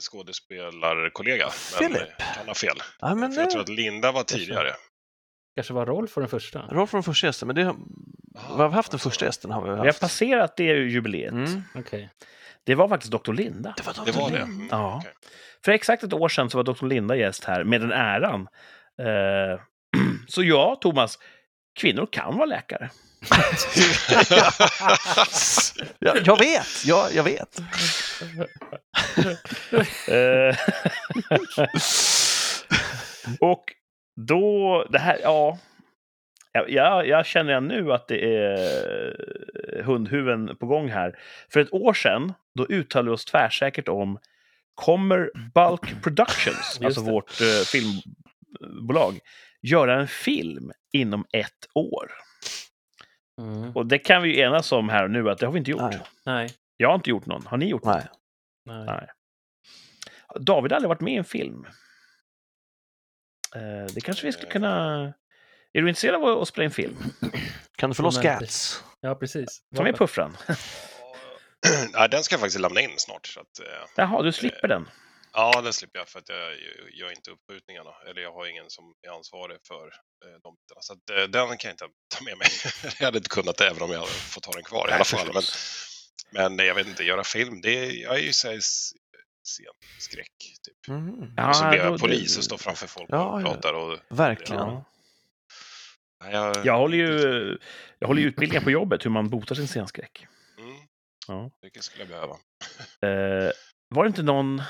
[0.00, 1.48] skådespelarkollega,
[1.80, 2.08] men Philip.
[2.20, 2.76] eh, kan ha fel.
[3.00, 3.52] Ja, men För jag det...
[3.52, 4.72] tror att Linda var tidigare.
[5.54, 6.58] Kanske var Rolf för den första.
[6.70, 7.74] Rolf från första gästen, men det...
[8.56, 9.50] Vi har haft den första gästen.
[9.50, 10.00] Har vi Vi har haft.
[10.00, 11.32] passerat det jubileet.
[11.32, 11.62] Mm.
[11.74, 12.10] Okej.
[12.64, 13.32] Det var faktiskt Dr.
[13.32, 13.74] Linda.
[13.76, 14.38] Det var, Det var det.
[14.38, 14.52] Lind.
[14.54, 14.96] Mm, Ja.
[15.00, 15.12] okej.
[15.64, 16.86] För exakt ett år sedan så var Dr.
[16.86, 18.48] Linda gäst här med den äran.
[19.02, 19.60] Eh,
[20.28, 21.18] så ja, Thomas,
[21.80, 22.90] kvinnor kan vara läkare.
[25.98, 26.84] ja, jag vet!
[26.86, 27.58] Ja, jag vet.
[30.08, 30.56] Eh,
[33.40, 33.64] och
[34.16, 35.58] då, det här, ja.
[36.52, 41.18] Jag, jag, jag känner jag nu att det är hundhuven på gång här.
[41.52, 44.18] För ett år sedan, då uttalade vi oss tvärsäkert om
[44.74, 49.18] kommer Bulk Productions, alltså vårt eh, filmbolag,
[49.62, 52.10] göra en film inom ett år?
[53.38, 53.72] Mm.
[53.76, 55.70] Och det kan vi ju enas om här och nu att det har vi inte
[55.70, 55.80] gjort.
[55.80, 56.00] Nej.
[56.26, 56.50] Nej.
[56.76, 57.46] Jag har inte gjort någon.
[57.46, 57.94] Har ni gjort någon?
[57.94, 58.06] Nej.
[58.66, 58.86] Nej.
[58.86, 59.08] Nej.
[60.40, 61.66] David har aldrig varit med i en film.
[63.54, 65.02] Eh, det kanske vi skulle kunna...
[65.72, 66.96] Är du intresserad av att spela in film?
[67.76, 68.84] Kan du få loss Gats?
[69.00, 69.62] Ja, precis.
[69.76, 70.36] Ta med puffran.
[71.92, 73.26] Nej, den ska jag faktiskt lämna in snart.
[73.26, 73.66] Så att, eh,
[73.96, 74.88] Jaha, du slipper den.
[75.40, 76.52] Ja, den slipper jag för att jag
[77.00, 77.90] gör inte uppskjutningarna.
[78.08, 79.86] Eller jag har ingen som är ansvarig för
[80.24, 80.80] eh, de bitarna.
[80.80, 82.48] Så att, eh, den kan jag inte ta med mig.
[82.98, 85.30] jag hade inte kunnat även om jag hade fått ha den kvar i alla fall.
[85.34, 88.60] Men, men jag vet inte, göra film, det är, jag är ju så här
[89.44, 90.36] scenskräck.
[90.66, 90.88] Typ.
[90.88, 91.32] Mm.
[91.36, 93.72] Ja, och så blir då- jag polis det- och står framför folk Ja, och pratar.
[93.74, 94.62] Och, Verkligen.
[94.62, 94.84] Ja.
[96.32, 97.58] Jag, Jag håller ju
[97.98, 100.26] jag håller ju utbildningar på jobbet hur man botar sin scenskräck.
[100.58, 100.76] Mm,
[101.28, 101.50] Ja.
[101.62, 102.34] vilket skulle jag behöva.
[103.02, 103.52] Eh,
[103.88, 104.62] var det inte någon...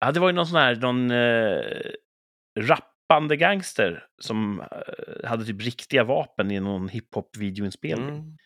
[0.00, 1.92] Ja, det var ju någon sån här, någon eh,
[2.58, 8.08] rappande gangster som eh, hade typ riktiga vapen i någon hiphop-videoinspelning.
[8.08, 8.36] Mm.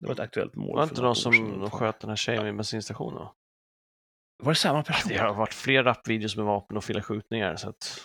[0.00, 0.76] Det var ett aktuellt mål.
[0.76, 1.32] Var för inte någon sedan.
[1.32, 3.18] som de sköt den här tjejen vid bensinstationen?
[3.18, 3.34] va?
[4.42, 5.08] Var det samma person?
[5.08, 7.56] Det har varit fler rapvideos med vapen och fler skjutningar.
[7.56, 8.00] Så att...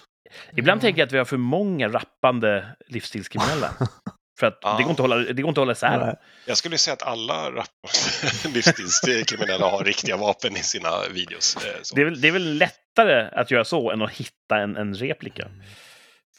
[0.57, 3.69] Ibland tänker jag att vi har för många rappande livsstilskriminella.
[4.39, 4.77] för att Ja.
[4.77, 5.99] det, går inte att hålla, det går inte att hålla isär.
[6.05, 6.15] Nej.
[6.45, 7.65] Jag skulle säga att alla
[8.53, 11.55] livsstilskriminella har riktiga vapen i sina videos.
[11.55, 11.95] eh, Så.
[11.95, 14.95] Det är, väl, det är väl lättare att göra så än att hitta en, en
[14.95, 15.47] replika.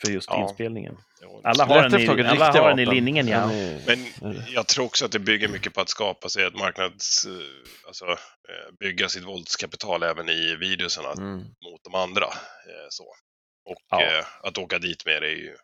[0.03, 0.43] för just Ja.
[0.43, 0.97] inspelningen.
[1.45, 3.47] Alla har den i, alla har den i linningen, ja.
[3.87, 4.07] Men
[4.49, 7.25] jag tror också att det bygger mycket på att skapa sig ett marknads...
[7.27, 7.33] eh,
[7.87, 11.39] Alltså eh, bygga sitt våldskapital även i videoserna Mm.
[11.39, 12.27] mot de andra.
[12.89, 13.05] Så.
[13.71, 14.25] Och Ja.
[14.43, 15.57] att åka dit med det är ju...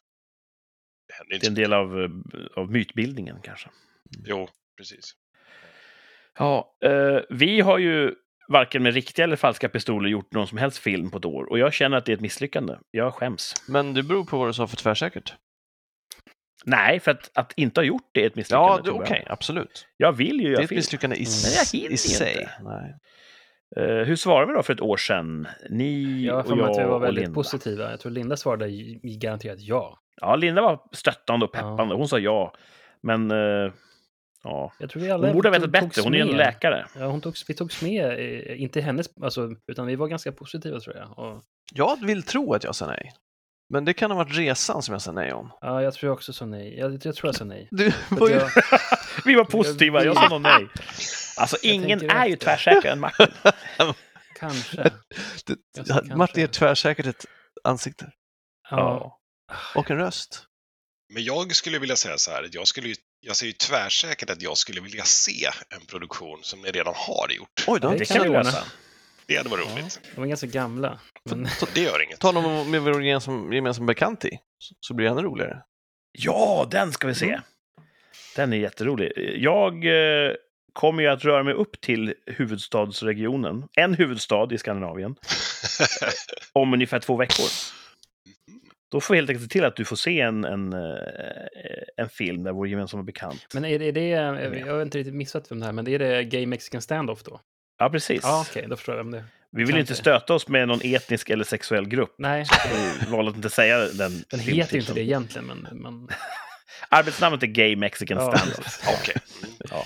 [1.13, 3.69] Det händer Det inte är en del av, eh, av mytbildningen kanske.
[4.27, 5.13] Jo, precis.
[6.39, 8.15] Ja, eh, vi har ju
[8.49, 11.59] varken med riktiga eller falska pistoler gjort någon som helst film på ett år och
[11.59, 12.77] jag känner att det är ett misslyckande.
[12.91, 13.55] Jag skäms.
[13.69, 15.35] Men det beror på vad du sa för tvärsäkert.
[16.65, 18.69] Nej, för att, att inte ha gjort det är ett misslyckande.
[18.69, 19.33] Ja, det- okej, jag.
[19.33, 19.87] absolut.
[19.97, 20.79] jag vill ju Det är göra ett film.
[20.79, 21.25] misslyckande i,
[21.57, 22.33] jag hinner i sig.
[22.41, 22.51] inte.
[22.63, 22.95] Nej.
[23.77, 25.49] Eh, hur svarade vi då för ett år sedan?
[25.71, 27.35] Ni Jag och mig att vi jag var och väldigt Linda.
[27.35, 27.91] positiva.
[27.91, 28.69] Jag tror Linda svarade
[29.19, 29.99] garanterat ja.
[30.23, 31.95] Ja, Linda var stöttande och peppande.
[31.95, 31.99] Ja.
[31.99, 32.55] Hon sa ja.
[33.01, 33.73] Men eh,
[34.45, 36.03] ja, Jag tror vi alla hon borde ha vetat bättre.
[36.03, 36.87] Hon är ju en läkare.
[36.99, 40.81] Ja, hon togs, vi togs med, eh, inte hennes, alltså, utan vi var ganska positiva
[40.81, 41.19] tror jag.
[41.19, 41.43] Och,
[41.75, 43.13] Jag vill tro att jag sa nej.
[43.69, 45.51] Men det kan ha varit resan som jag sa nej om.
[45.61, 46.79] ja, jag tror jag också sa nej.
[46.79, 47.69] Jag, jag tror jag sa nej.
[47.71, 48.35] Du var ju...
[48.35, 48.51] jag,
[49.25, 50.69] Vi var positiva, jag sa nog nej.
[51.39, 53.27] Alltså, Jag ingen är ju tvärsäkrare än Martin.
[54.41, 54.83] kanske.
[55.47, 56.41] Du- Jag sa Martin kanske.
[56.41, 57.27] ger tvärsäkert ett
[57.65, 58.13] ansikte
[58.71, 59.19] Ja.
[59.75, 60.45] Och en röst.
[61.15, 64.31] Men jag skulle vilja säga så här, att jag, skulle, ju- jag säger ju tvärsäkert
[64.31, 67.65] att jag skulle vilja se en produktion som ni redan har gjort.
[67.67, 67.91] Oj då.
[67.91, 68.43] Det Det kan vi ordna.
[68.43, 68.65] lösa.
[69.27, 69.73] Det hade varit Ja.
[69.75, 70.01] roligt.
[70.15, 71.01] De är ganska gamla.
[71.25, 72.21] Men, Det gör inget.
[72.21, 75.63] Ta någon med vår gemensam, gemensam bekant i, så- så blir det ännu roligare.
[76.19, 77.27] Ja, den ska vi se.
[77.31, 77.41] Mm.
[78.37, 79.13] Den är jätterolig.
[79.37, 80.33] Jag eh,
[80.73, 85.17] kommer ju att röra mig upp till huvudstadsregionen, en huvudstad i Skandinavien,
[86.53, 87.47] om ungefär två veckor.
[88.93, 90.79] Då får vi helt enkelt se till att du får se en, en, eh,
[91.97, 93.47] en film där vår gemensamma bekant...
[93.55, 94.09] men är det, är det,
[94.59, 97.41] jag har inte riktigt missat vem det här, men är det Gay Mexican Standoff då?
[97.79, 98.21] Ja, precis.
[98.23, 99.25] Ja, okej, då förstår jag vem det är.
[99.53, 102.15] Vi vill inte stöta oss med någon etnisk eller sexuell grupp.
[102.19, 102.45] Nej,
[103.01, 105.69] Vi valde att inte säga den den heter ju inte det egentligen, men...
[105.83, 106.09] men
[106.89, 108.81] Arbetsnamnet är Gay Mexican ja, Standoff.
[109.01, 109.17] Okej.
[109.71, 109.85] Ja.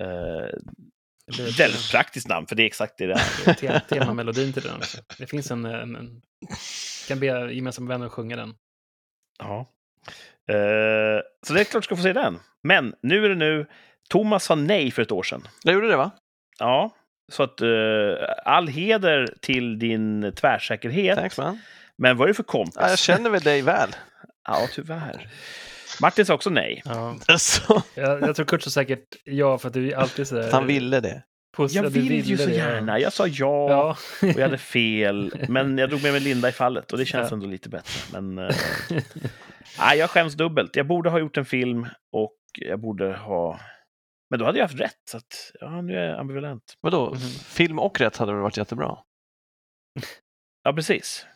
[0.00, 0.91] Eh, Det blir
[1.30, 3.54] ett- väldigt praktiskt namn, för det är exakt det det är.
[3.54, 4.98] te- temamelodin till den också.
[5.18, 5.64] Det finns en...
[5.64, 6.22] en, en
[7.08, 8.54] kan be gemensamma vänner att sjunga den.
[9.38, 9.58] Ja.
[10.54, 12.38] Eh, så det är klart du ska få se den.
[12.62, 13.66] Men nu är det nu.
[14.10, 15.48] Thomas sa nej för ett år sedan.
[15.62, 16.10] Jag gjorde det va?
[16.58, 16.96] Ja,
[17.32, 17.68] så att eh,
[18.44, 21.18] all heder till din tvärsäkerhet.
[21.18, 21.60] Thanks man.
[21.98, 22.76] Men vad är det för kompis?
[22.80, 23.88] Ja, jag känner väl dig väl.
[24.48, 25.28] Ja, tyvärr.
[26.00, 26.82] Martin sa också nej.
[26.84, 30.52] Ja, Alltså, jag, jag tror Kurt sa säkert ja, för att du alltid sådär...
[30.52, 31.22] han ville det.
[31.56, 32.98] Pos- Jag vill ju så det, gärna.
[32.98, 33.96] Jag sa ja, Ja.
[34.22, 35.32] och jag hade fel.
[35.48, 37.34] Men jag drog med mig Linda i fallet och det känns Ja.
[37.34, 38.20] ändå lite bättre.
[38.20, 38.56] Men eh,
[39.78, 40.76] nej, jag skäms dubbelt.
[40.76, 43.60] Jag borde ha gjort en film och jag borde ha...
[44.30, 44.98] Men då hade jag haft rätt.
[45.10, 46.74] Så att, ja, nu är jag ambivalent.
[46.80, 47.10] Vadå?
[47.10, 47.18] Mhm.
[47.44, 48.98] Film och rätt hade väl varit jättebra?
[50.64, 51.26] Ja, precis.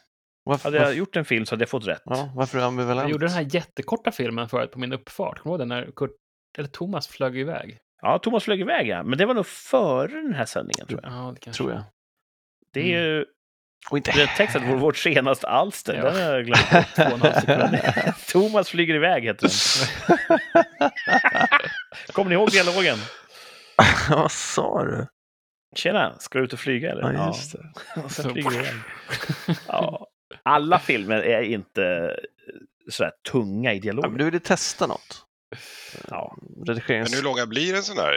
[0.46, 2.02] Varför, Hade jag varför, gjort en film så hade jag fått rätt.
[2.04, 3.00] ja, varför är du ambivalent?
[3.02, 5.38] Jag gjorde den här jättekorta filmen förut på min uppfart.
[5.38, 6.10] Kommer du ihåg den när Kurt,
[6.58, 7.78] eller Thomas flög iväg?
[8.02, 9.02] Ja, Thomas flög iväg, ja.
[9.02, 11.12] Men det var nog före den här sändningen, tror jag.
[11.12, 11.62] Ja, det kanske.
[11.62, 11.82] Tror jag.
[12.72, 13.24] Det är ju
[13.90, 15.94] Och inte det texten, vår, vårt senaste alster.
[15.94, 16.04] Ja.
[16.04, 16.66] Den har jag glömt.
[16.96, 18.14] Två och en halv sekund.
[18.32, 20.18] Thomas flyger iväg, heter den.
[22.12, 22.96] Kommer ni ihåg dialogen?
[24.10, 25.06] Vad sa du?
[25.76, 27.12] Tjena, ska du ut och flyga eller?
[27.12, 27.72] Ja, just det.
[28.04, 28.74] Och sen flyger du iväg.
[29.68, 30.06] Ja.
[30.46, 32.16] Alla filmer är inte
[32.88, 34.04] sådär tunga i Ja, dialog.
[34.08, 35.24] men du ville testa något?
[36.10, 36.36] Ja.
[36.66, 37.10] Redigerings...
[37.10, 38.14] Men hur långa blir en sån här,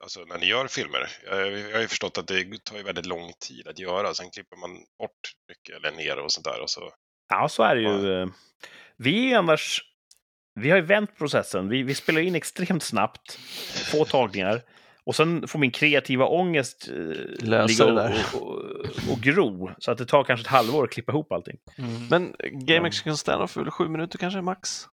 [0.00, 1.08] alltså när ni gör filmer?
[1.30, 4.30] Jag, jag har ju förstått att det tar ju väldigt lång tid att göra, sen
[4.30, 6.92] klipper man bort mycket eller ner och sånt där och så.
[7.28, 8.28] Ja, så är det ju.
[8.96, 9.82] Vi är ju annars...
[10.60, 11.68] Vi har ju vänt processen.
[11.68, 13.38] Vi, vi spelar in extremt snabbt,
[13.92, 14.62] få tagningar.
[15.06, 16.94] Och sen får min kreativa ångest eh,
[17.46, 18.24] Lösa ligga och, där.
[18.34, 19.70] och, och, gro.
[19.78, 21.56] Så att det tar kanske ett halvår att klippa ihop allting.
[21.78, 22.06] Mm.
[22.10, 24.86] Men Game Mexican Standoff är väl sju minuter kanske, max?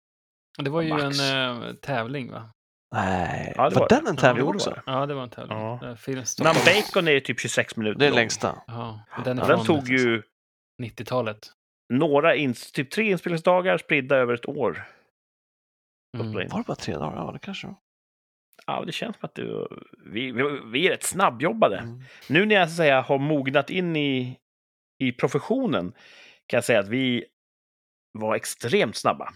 [0.58, 1.20] Det var ju Max.
[1.20, 2.50] en äh, tävling, va?
[2.94, 4.82] Nej, Ja, det var var den en tävling det också?
[4.86, 5.58] Ja, det var en tävling.
[5.58, 5.78] Ja.
[5.82, 5.96] Ja.
[6.06, 6.58] Men Stockholm.
[6.64, 8.62] Bacon är ju typ 26 minuter Det är längsta.
[8.66, 10.22] Ja, den är Och den tog ju
[10.82, 11.38] 90-talet.
[11.92, 14.84] några, ins- typ tre inspelningsdagar spridda över ett år.
[16.18, 16.32] Mm.
[16.32, 17.16] Var det bara tre dagar?
[17.16, 17.76] Ja, det kanske var.
[18.66, 19.66] Ja, det känns som att det,
[20.12, 21.78] vi, vi, vi är rätt snabbjobbade.
[21.78, 22.02] Mm.
[22.28, 24.38] Nu när jag så att säga, har mognat in i,
[24.98, 25.92] i professionen
[26.46, 27.24] kan jag säga att vi
[28.12, 29.32] var extremt snabba.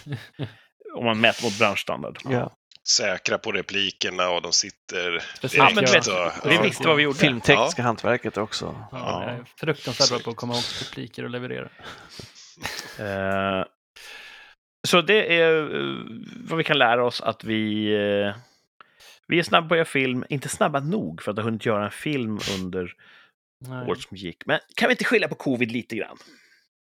[0.94, 2.18] Om man mäter mot branschstandard.
[2.24, 2.56] Ja.
[2.96, 6.62] Säkra på replikerna och de sitter Speciellt Ja, men du vet, och- Vi ja.
[6.62, 7.18] visste vad vi gjorde.
[7.18, 8.84] Filmtekniska hantverket också.
[8.92, 11.68] Ja, är fruktansvärt bra på att komma ihåg repliker och leverera.
[12.98, 13.64] Eh,
[14.88, 15.96] så det är eh,
[16.44, 17.92] vad vi kan lära oss att vi...
[17.94, 18.34] eh,
[19.26, 21.84] vi är snabba på att göra film, inte snabba nog för att ha hunnit göra
[21.84, 22.92] en film under
[23.88, 24.46] året som gick.
[24.46, 26.16] Men kan vi inte skilja på covid lite grann?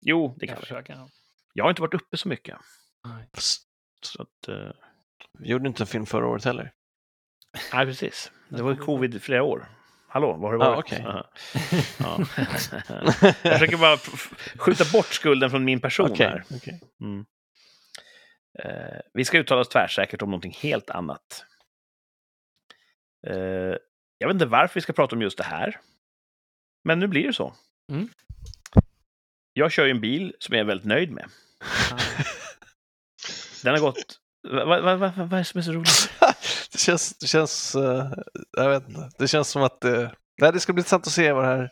[0.02, 0.62] Jo, det jag kan vi.
[0.62, 0.94] försöka.
[0.94, 1.10] ja.
[1.54, 2.58] Jag har inte varit uppe så mycket.
[3.06, 3.30] Nej.
[4.02, 4.72] Så att, eh,
[5.40, 6.72] Vi gjorde inte en film förra året heller.
[7.74, 8.32] nej, precis.
[8.50, 9.66] Det var ju covid i flera år.
[10.08, 10.86] Hallå, var har du Ah, varit?
[10.86, 11.06] okej.
[11.06, 11.30] Aha.
[12.00, 12.20] Ja.
[13.44, 13.98] Jag försöker bara
[14.58, 16.44] skjuta bort skulden från min person Okej, här.
[16.56, 16.82] okej.
[17.02, 17.26] Mm.
[18.64, 21.46] Eh, vi ska uttala oss tvärsäkert om någonting helt annat.
[23.28, 23.36] Eh,
[24.18, 25.80] jag vet inte varför vi ska prata om just det här.
[26.84, 27.54] Men nu blir det så.
[27.92, 28.10] Mm.
[29.54, 31.30] Jag kör ju en bil som jag är väldigt nöjd med.
[31.92, 31.98] Ah.
[33.64, 34.20] Den har gått...
[34.50, 36.10] Vad va, va, va, är det som är så roligt?
[36.72, 38.12] det känns, det känns, eh,
[38.58, 40.12] jag vet inte, det känns som att eh,
[40.42, 41.72] nej, det ska bli intressant att se vad det här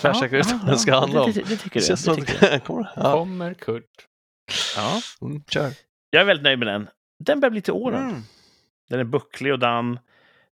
[0.00, 1.32] tvärsäkra Ja, uttalandet ja, ska handla om.
[1.32, 1.86] Det, det, det tycker Det du?
[1.86, 2.46] känns Det som tycker du?
[2.54, 3.12] att kommer, ja.
[3.12, 4.06] Kommer Kurt.
[4.76, 5.00] Ja.
[5.22, 5.72] Mm, kör.
[6.10, 6.88] Jag är väldigt nöjd med den.
[7.18, 8.08] Den börjar bli till åren.
[8.08, 8.22] Mm.
[8.88, 9.98] Den är bucklig och dan.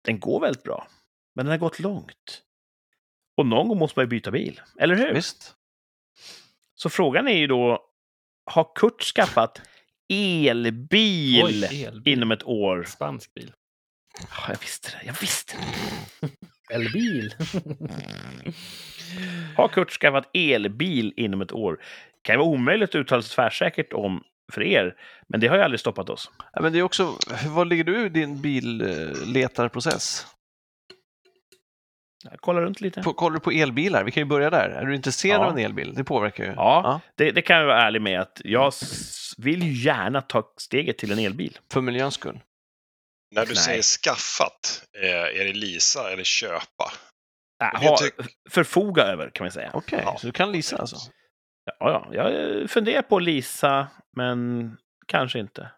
[0.02, 0.88] Den går väldigt bra.
[1.36, 2.42] Men den har gått långt.
[3.38, 4.62] Och någon gång måste man ju byta bil.
[4.80, 5.14] Eller hur?
[5.14, 5.56] Visst.
[6.76, 7.86] Så frågan är ju då,
[8.46, 9.62] har Kurt skaffat
[10.10, 12.14] elbil Oj, elbil.
[12.14, 12.84] inom ett år?
[12.84, 13.54] Spansk bil.
[14.20, 15.06] Ja, jag visste det.
[15.06, 16.30] Jag visste det.
[16.76, 17.36] Elbil.
[19.56, 21.82] Har Kurt skaffat elbil inom ett år?
[22.22, 24.96] kan ju vara omöjligt att uttala sig tvärsäkert om för er,
[25.28, 26.32] men det har ju aldrig stoppat oss.
[26.54, 27.18] Ja, men det är också,
[27.48, 30.26] var ligger du i din billetarprocess?
[32.32, 33.02] Jag kollar runt lite.
[33.04, 34.04] På, kollar du på elbilar?
[34.04, 34.70] Vi kan ju börja där.
[34.70, 35.46] Är du intresserad Ja.
[35.46, 35.94] av en elbil?
[35.94, 36.52] Det påverkar ju.
[36.52, 37.02] Ja.
[37.16, 38.74] Det, det kan jag vara ärlig med att jag
[39.38, 41.58] vill ju gärna ta steget till en elbil.
[41.72, 42.40] För miljöns skull.
[43.36, 43.56] När du Nej.
[43.64, 46.92] säger skaffat, eh, är det lisa eller köpa?
[47.64, 49.72] Äh, ha, tyck- förfoga över, kan man säga.
[49.74, 50.18] Okej, Ja.
[50.18, 50.96] så du kan leasa alltså?
[51.80, 54.72] Ja, ja, jag funderar på Lisa, men
[55.08, 55.72] kanske inte.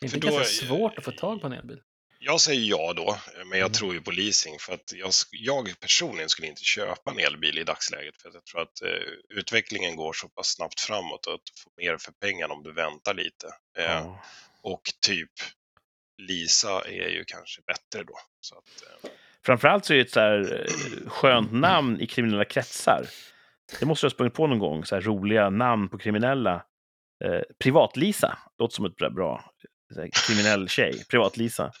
[0.00, 1.80] Det är För då ganska svårt att få tag på en elbil.
[2.22, 3.72] Jag säger ja då, men jag Mm.
[3.72, 7.64] tror ju på leasing för att jag, jag personligen skulle inte köpa en elbil i
[7.64, 11.62] dagsläget för att jag tror att eh, utvecklingen går så pass snabbt framåt att du
[11.62, 13.46] får mer för pengarna om du väntar lite.
[13.78, 14.22] Eh, Ja.
[14.62, 15.30] Och typ
[16.18, 18.14] Lisa är ju kanske bättre då.
[18.40, 19.10] Så att, eh,
[19.46, 23.06] Framförallt så är det ett så här eh, skönt namn i kriminella kretsar.
[23.80, 26.54] Det måste du ha sprungit på någon gång, så här roliga namn på kriminella.
[27.24, 29.44] Eh, Privat-Lisa, låter som ett bra, bra
[30.26, 31.04] kriminell tjej.
[31.10, 31.72] Privat-Lisa.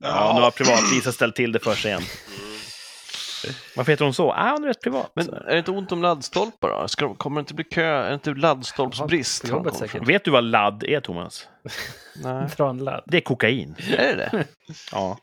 [0.00, 2.02] Ja, nu har Privat-Lisa ställt till det för sig igen.
[3.76, 4.32] Varför heter hon så?
[4.32, 5.12] Ah, hon är rätt privat.
[5.14, 6.88] Men är det inte ont om laddstolpar då?
[6.88, 7.84] Ska, kommer det inte bli kö?
[7.84, 9.46] Är det inte laddstolpsbrist?
[9.78, 10.08] Säkert.
[10.08, 11.48] Vet du vad ladd är, Thomas?
[12.56, 12.76] från?
[12.76, 12.84] Nej.
[12.84, 13.02] Ladd.
[13.06, 13.76] Det är kokain.
[13.78, 14.46] Är det det?
[14.92, 15.18] Ja.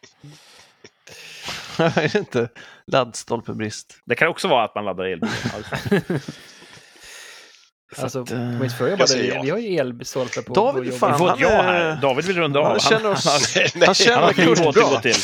[1.84, 2.50] är det inte
[2.92, 3.98] laddstolpebrist?
[4.06, 5.30] Det kan också vara att man laddar elbil.
[7.96, 10.54] Så Alltså, att, på mitt förra jobb, jag hade vi, vi har ju elstolpar på
[10.54, 11.00] David, jobbet.
[11.00, 11.74] fan, Vi får han ja här.
[11.82, 12.66] är- David vill runda av.
[12.70, 13.54] Han känner oss...
[13.56, 15.00] Nej, Han Han känner Kurt bra.
[15.02, 15.16] till.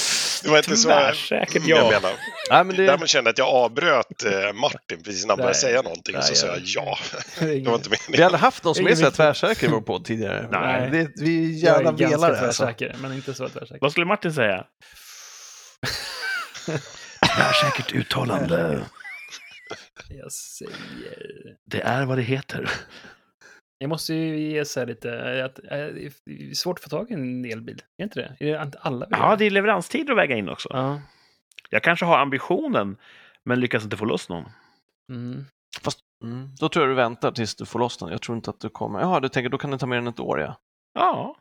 [0.44, 1.90] det var inte så Tvärsäkert jag ja.
[1.90, 2.12] menar.
[2.50, 2.86] Nej, men det...
[2.86, 5.62] Däremot kände jag att jag avbröt eh, Martin precis när han började Nej.
[5.62, 6.98] säga någonting och så Nej, sa jag jag- ja.
[7.40, 8.20] Det var inte Vi meningen.
[8.20, 10.48] har aldrig haft någon som är så här tvärsäker i vår podd tidigare.
[10.52, 10.90] Nej.
[10.92, 12.64] Det, vi är Jag är jävla ganska velare alltså.
[12.64, 13.78] tvärsäker, men inte så tvärsäker.
[13.82, 14.64] Vad skulle Martin säga?
[17.36, 18.86] Tvärsäkert uttalande.
[20.10, 21.56] Jag säger...
[21.66, 22.72] Det är vad det heter.
[23.78, 25.46] Jag måste ju ge så här lite...
[25.46, 27.82] Att, äh, det är svårt att få tag i en elbil.
[27.98, 28.46] Är inte det?
[28.46, 30.70] Är det inte alla Ja, det är leveranstider att väga in också.
[30.72, 31.02] Ja.
[31.70, 32.98] Jag kanske har ambitionen,
[33.46, 34.46] men lyckas inte få loss någon.
[35.12, 35.46] Mm.
[35.82, 38.10] Fast, mm, då tror jag du väntar tills du får loss den.
[38.10, 39.00] Jag tror inte att du kommer.
[39.00, 40.60] Jaha, du tänker då kan det ta mer än ett år ja.
[40.94, 41.36] Ja,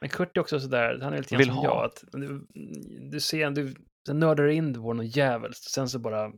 [0.00, 1.64] Men Kurt är också sådär, han är lite grann som ha.
[1.64, 1.84] jag.
[1.84, 2.46] Att du,
[3.10, 3.74] du ser, du
[4.06, 6.32] sen nördar in på något jävligt, sen så bara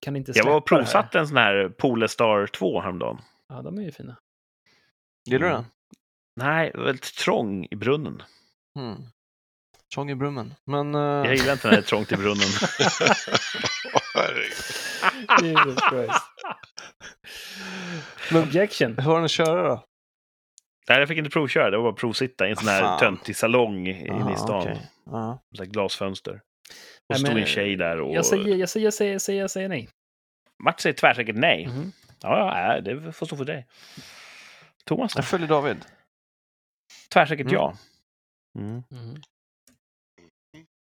[0.00, 3.18] kan inte jag var och det provsatte en sån här Polestar 2 häromdagen.
[3.48, 4.16] Ja, de är ju fina.
[5.24, 5.62] Gillar du Mm.
[5.62, 5.70] den?
[6.46, 8.22] Nej, väldigt trång i brunnen.
[8.78, 8.96] Mm.
[9.94, 10.54] Trång i brummen.
[10.64, 12.38] Men eh, Jag gillar inte när det är trångt i brunnen.
[15.42, 16.22] Jesus Christ.
[18.32, 18.94] Men- Objection.
[18.98, 19.84] hur var den att köra då?
[20.88, 21.70] Nej, jag fick inte provköra.
[21.70, 22.98] Det var bara provsitta i en sån här Fan.
[22.98, 24.62] töntig salong inne i Ah, stan.
[24.62, 24.78] okej.
[25.06, 25.42] Ja.
[25.56, 26.32] Så här glasfönster.
[26.32, 26.40] Och
[27.08, 28.14] Nej, stod men, en tjej där och...
[28.14, 29.88] Jag säger, jag säger, jag säger, jag säger, jag säger nej.
[30.64, 31.66] Martin säger tvärsäkert nej.
[31.66, 31.92] Mhm.
[32.22, 33.66] Ja, ja, det får stå för dig.
[34.84, 35.18] Thomas då?
[35.18, 35.76] Jag följer David.
[37.12, 37.54] Tvärsäkert Mm.
[37.54, 37.76] ja.
[38.58, 38.82] Mm.
[38.90, 39.22] Mhm.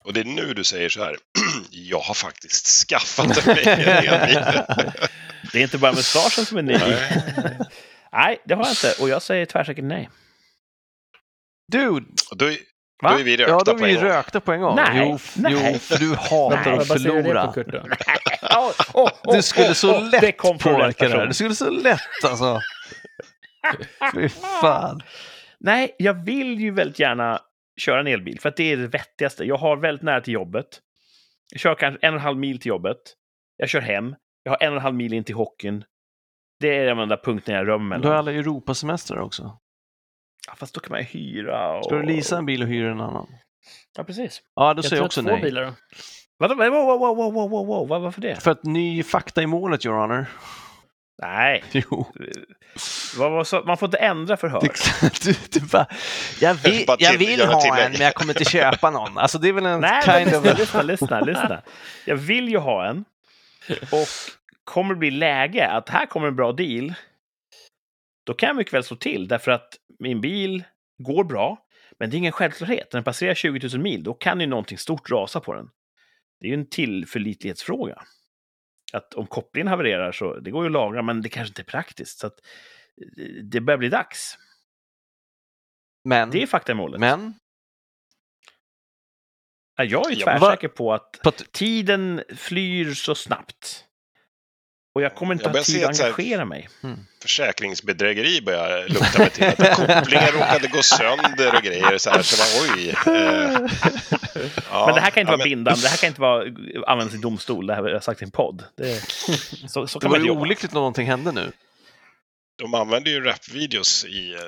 [0.04, 1.16] Och det är nu du säger så här.
[1.70, 4.44] Jag har faktiskt skaffat mig en elbil.
[5.52, 6.74] Det är inte bara mustaschen som är ny.
[8.12, 8.40] Nej.
[8.44, 9.02] det har jag inte.
[9.02, 10.10] Och jag säger tvärsäkert nej.
[11.72, 12.06] Dude!
[12.30, 12.46] Och Då
[13.08, 14.04] är, vi Ja, rökta då är på vi en gång.
[14.04, 14.76] rökta på en gång.
[14.76, 15.70] Nej, jo, nej.
[15.72, 17.46] jo, för du hatar att du förlora.
[17.52, 17.60] på?
[17.60, 21.26] Oh, oh, oh, Du skulle så lätt påverka det här.
[21.26, 22.60] Du skulle så lätt alltså.
[24.14, 25.00] Fy fan.
[25.60, 27.40] Nej, jag vill ju väldigt gärna
[27.80, 29.44] köra en elbil, för att det är det vettigaste.
[29.44, 30.66] Jag har väldigt nära till jobbet.
[31.52, 32.96] Jag kör kanske en och en halv mil till jobbet.
[33.56, 34.14] Jag kör hem.
[34.42, 35.84] Jag har en och en halv mil in till hockeyn.
[36.60, 39.58] Det är de där punkterna jag rör mig Du har alla Europasemestrar också.
[40.46, 41.84] Ja, fast då kan man ju hyra och...
[41.84, 43.26] Ska du leasa en bil och hyra en annan?
[43.96, 44.42] Ja, precis.
[44.54, 45.42] Ja, då Jag säger jag också två nej.
[45.42, 45.72] bilar då.
[46.38, 46.54] Vadå?
[46.54, 48.42] Wow, wow, wow, wow, wow, wow, Varför det?
[48.42, 50.26] För att ny fakta i målet, Your Honor.
[51.22, 52.06] Nej, Jo.
[53.18, 54.60] vad, vad, så, man får inte ändra förhör.
[54.60, 55.86] Det, du, du bara,
[56.40, 59.18] jag vill, jag vill ha en, men jag kommer inte köpa någon.
[59.18, 60.58] Alltså det är väl en Nej, kind lyssna, of...
[60.58, 61.62] lyssna, lyssna, lyssna.
[62.04, 63.04] Jag vill ju ha en.
[63.90, 64.08] Och
[64.64, 66.94] kommer det bli läge att här kommer en bra deal,
[68.26, 69.28] då kan jag mycket väl slå till.
[69.28, 69.68] Därför att
[69.98, 70.64] min bil
[71.02, 71.66] går bra,
[71.98, 72.88] men det är ingen självklarhet.
[72.92, 75.70] När den passerar 20 000 mil, då kan ju någonting stort rasa på den.
[76.40, 78.02] Det är ju en tillförlitlighetsfråga.
[78.92, 81.64] Att om kopplingen havererar så, det går ju att lagra, men det kanske inte är
[81.72, 82.18] praktiskt.
[82.18, 82.38] Så att
[83.18, 84.38] eh, det börjar bli dags.
[86.04, 87.00] Men, Det är fakta i målet.
[87.00, 87.34] men,
[89.76, 91.20] Ja, Jag är ju tvärsäker på att-
[91.52, 93.86] tiden flyr så snabbt.
[95.00, 96.68] Och jag kommer inte Jag tid att här- engagera mig.
[97.22, 99.44] Försäkringsbedrägeri börjar lukta mig till.
[99.44, 101.98] Att kopplingen råkade gå sönder och grejer.
[101.98, 102.88] Så här, så man, oj.
[102.88, 103.70] Eh,
[104.70, 106.44] ja, men det här kan inte ja, vara bindande, det här kan inte vara
[106.86, 108.64] användas i domstol, det här har jag sagt i en podd.
[108.76, 109.00] Det,
[109.68, 111.52] så, så det kan var ju olyckligt när någonting hände nu.
[112.58, 114.40] De använder ju rapvideos i eh,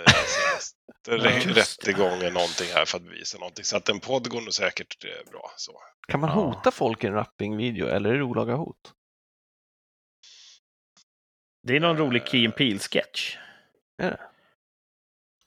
[1.19, 1.29] det.
[1.31, 3.65] rättegången någonting här för att bevisa någonting.
[3.65, 5.51] Så att en podd går nog säkert eh, bra.
[5.57, 5.73] Så.
[6.09, 6.35] Kan man Ja.
[6.37, 8.77] hota folk i en rappingvideo eller är det olaga hot?
[11.63, 13.37] Det är någon rolig Key and Peele-sketch.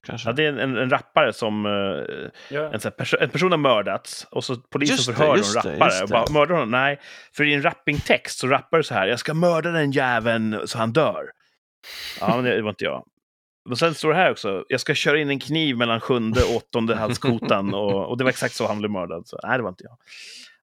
[0.08, 0.30] Kanske?
[0.30, 1.66] Ja, det är en, en rappare som...
[1.66, 2.74] eh, Ja.
[2.74, 5.74] En, perso en person har mördats och så polisen Just det, förhör just någon det,
[5.74, 5.90] rappare.
[5.90, 6.14] just Och det.
[6.14, 6.72] bara, mördar honom?
[6.72, 7.00] Nej,
[7.34, 9.08] för i en rappingtext så rappar du så här.
[9.08, 11.32] Jag ska mörda den jäveln så han dör.
[12.20, 13.06] Ja, men det var inte jag.
[13.70, 14.66] Och sen står det här också.
[14.70, 17.74] Jag ska köra in en kniv mellan sjunde och åttonde halskotan.
[17.74, 19.28] Och, och det var exakt så han blev mördad.
[19.28, 19.98] Så, nej, det var inte jag.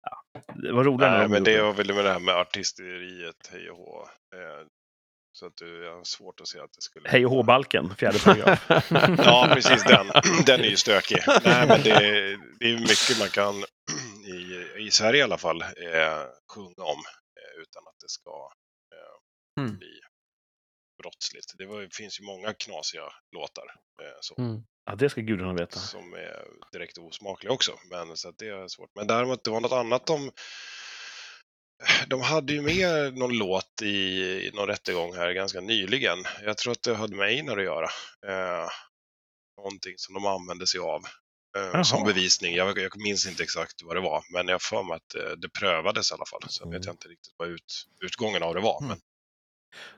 [0.03, 3.71] Ja, det var roligare Nej, men det var väl med det här med artisteriet, hej
[3.71, 4.07] och hå.
[5.33, 7.09] Så att du, jag har svårt att se att det skulle...
[7.09, 8.67] Hej och H-balken, fjärde paragraf.
[9.19, 10.07] Ja, precis den.
[10.47, 11.19] Den är ju stökig.
[11.45, 11.95] Nej, men det,
[12.61, 13.55] det är mycket man kan,
[14.25, 15.69] i, i Sverige i alla fall, eh,
[16.55, 16.99] sjunga om
[17.41, 18.31] eh, utan att det ska
[18.95, 19.77] eh, Mm.
[19.79, 20.01] bli
[21.03, 21.53] brottsligt.
[21.59, 23.03] Det var, finns ju många knasiga
[23.37, 23.65] låtar
[24.03, 24.63] eh, så, Mm.
[24.85, 25.79] Ja, det ska gudarna veta.
[25.79, 27.73] som är direkt osmakliga också.
[27.91, 28.91] Men, så att det är svårt.
[28.95, 30.31] Men däremot, det var något annat de
[32.07, 36.25] de hade ju med någon låt i, någon rättegång här ganska nyligen.
[36.45, 37.89] Jag tror att det hade med Einar att göra.
[38.27, 38.69] Eh,
[39.57, 41.03] någonting som de använde sig av
[41.57, 42.55] eh, som bevisning.
[42.55, 45.49] Jag, jag minns inte exakt vad det var, men jag för mig att eh, det
[45.49, 46.41] prövades i alla fall.
[46.51, 48.79] Sen vet jag inte riktigt vad ut, utgången av det var.
[48.79, 48.89] Mm.
[48.89, 49.01] Men,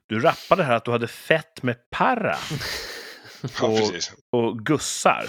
[0.07, 2.39] Du rappade här att du hade fett med para
[3.61, 4.13] ja, Och- precis.
[4.31, 5.27] och gussar.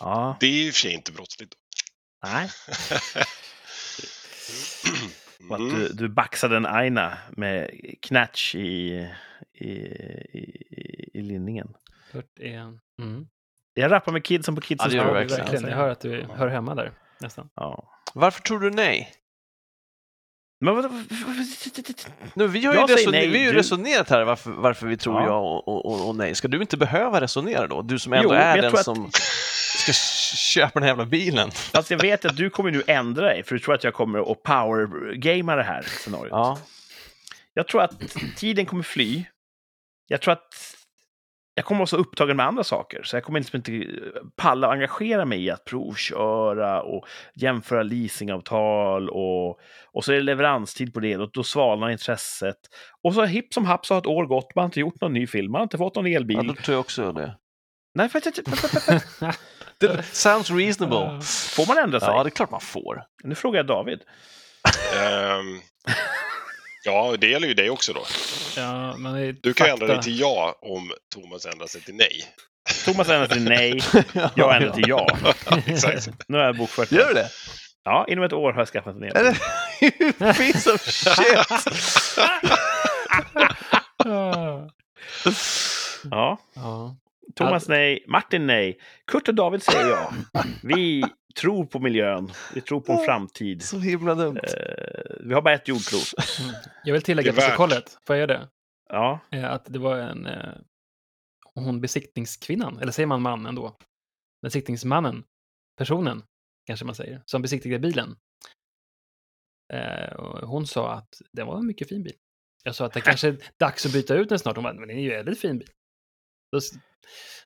[0.00, 1.52] Ja, Det är ju för sig inte brottsligt.
[2.24, 2.50] nej.
[5.48, 5.74] Och att Mm.
[5.74, 7.70] du, du baxade en aina med
[8.02, 9.08] knatch i,
[9.54, 11.68] i, i, i linningen.
[12.12, 12.54] 41.
[13.02, 13.26] Mm.
[13.74, 15.44] Jag rappar med kidsen på Ja, kidsens det gör Ja, verkligen.
[15.44, 15.68] verkligen.
[15.70, 17.48] Jag hör att du hör hemma där, nästan.
[17.54, 17.88] Ja.
[18.14, 19.12] Varför tror du nej?
[20.60, 20.84] Men vad,
[22.34, 24.96] Nu, vi har ju, resoner- nej, vi har ju du- resonerat här varför, varför vi
[24.96, 25.26] tror Ja.
[25.26, 26.34] ja och, och, och, och nej.
[26.34, 27.82] Ska du inte behöva resonera då?
[27.82, 29.10] Du som ändå Jo, är den att- som
[29.92, 31.50] ska köpa den här jävla bilen.
[31.50, 34.32] Fast jag vet att du kommer nu ändra dig, för du tror att jag kommer
[34.32, 36.30] att power-gamea det här scenariot.
[36.30, 36.58] Ja.
[37.54, 39.24] Jag tror att tiden kommer fly.
[40.08, 40.76] Jag tror att
[41.54, 43.86] jag kommer vara så upptagen med andra saker, så jag kommer liksom inte
[44.36, 49.60] palla och engagera mig i att provköra och jämföra leasingavtal och,
[49.92, 52.56] och så är det leveranstid på det och då svalnar intresset.
[53.02, 55.12] Och så hipp som happ så har ett år gått, man har inte gjort någon
[55.12, 56.36] ny film, man har inte fått någon elbil.
[56.36, 57.36] ja, då tror jag också det.
[57.96, 58.08] Nej,
[59.78, 61.20] Det sounds reasonable.
[61.24, 62.08] får man ändra sig?
[62.08, 63.02] Ja, det är klart man får.
[63.24, 64.00] Nu frågar jag David.
[64.96, 65.60] Ehm,
[66.84, 68.04] ja, det gäller ju dig också då.
[68.56, 69.72] Ja, men det är Du kan fakta.
[69.84, 72.24] ändra dig till ja om Thomas ändrar sig till nej.
[72.84, 73.80] Thomas ändrar till nej,
[74.34, 75.16] jag ändrar till ja.
[75.66, 76.08] Exakt.
[76.28, 77.28] Nu har jag bokfört Gör du det?
[77.84, 79.34] Ja, inom ett år har jag skaffat en elbil.
[80.34, 81.46] Piece of shit!
[86.10, 86.96] Ja, Ja.
[87.36, 90.12] Thomas nej, Martin nej, Kurt och David säger ja.
[90.62, 91.04] Vi
[91.40, 93.62] tror på miljön, vi tror på en framtid.
[93.62, 94.36] Så himla dumt.
[94.36, 96.12] Eh, vi har bara ett jordklot.
[96.84, 98.48] Jag vill tillägga till protokollet, får jag göra det?
[98.88, 100.52] Ja, Eh, Att det var en, eh,
[101.54, 103.76] hon besiktningskvinnan, eller säger man man ändå?
[104.42, 105.24] Besiktningsmannen,
[105.78, 106.22] personen,
[106.66, 108.16] kanske man säger, som besiktigade bilen.
[110.42, 112.14] Hon sa att det var en mycket fin bil.
[112.64, 114.56] Jag sa att det kanske är dags att byta ut den snart.
[114.56, 115.68] Hon bara, men det är ju en väldigt fin bil.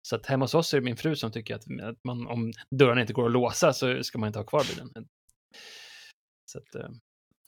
[0.02, 2.52] Så att hemma hos oss är det min fru som tycker att, att man, om
[2.78, 4.90] dörren inte går att låsa så ska man inte ha kvar bilen.
[6.52, 6.90] Så att, eh,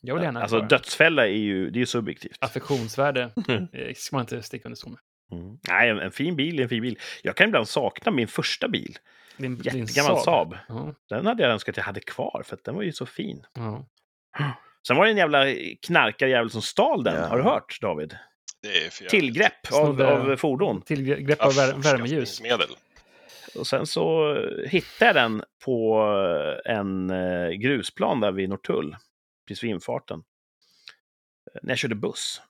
[0.00, 0.66] Jag vill gärna Alltså höra.
[0.66, 2.36] dödsfälla är ju, det är ju subjektivt.
[2.40, 3.22] Affektionsvärde
[3.72, 5.00] eh, ska man inte sticka under stol med.
[5.40, 5.58] Mm.
[5.68, 6.98] Nej, en, en fin bil är en fin bil.
[7.22, 8.96] Jag kan ibland sakna min första bil.
[9.36, 10.56] Din, din Jättegammal Saab.
[10.68, 13.06] Ja, Den hade jag önskat att jag hade kvar, för att den var ju så
[13.06, 13.44] fin.
[13.54, 13.86] ja.
[14.86, 15.44] Sen var det en jävla
[15.86, 17.14] knarkarjävel som stal den.
[17.14, 17.26] Ja.
[17.26, 18.16] Har du hört, David?
[19.10, 20.82] Tillgrepp av, av fordon.
[20.82, 22.40] Tillgrepp av vär, värmeljus.
[23.54, 24.34] Och sen så
[24.66, 25.98] hittade jag den på
[26.64, 28.96] en eh, grusplan där vid Norrtull,
[29.48, 30.18] precis vid infarten,
[31.54, 32.42] eh, när jag körde buss.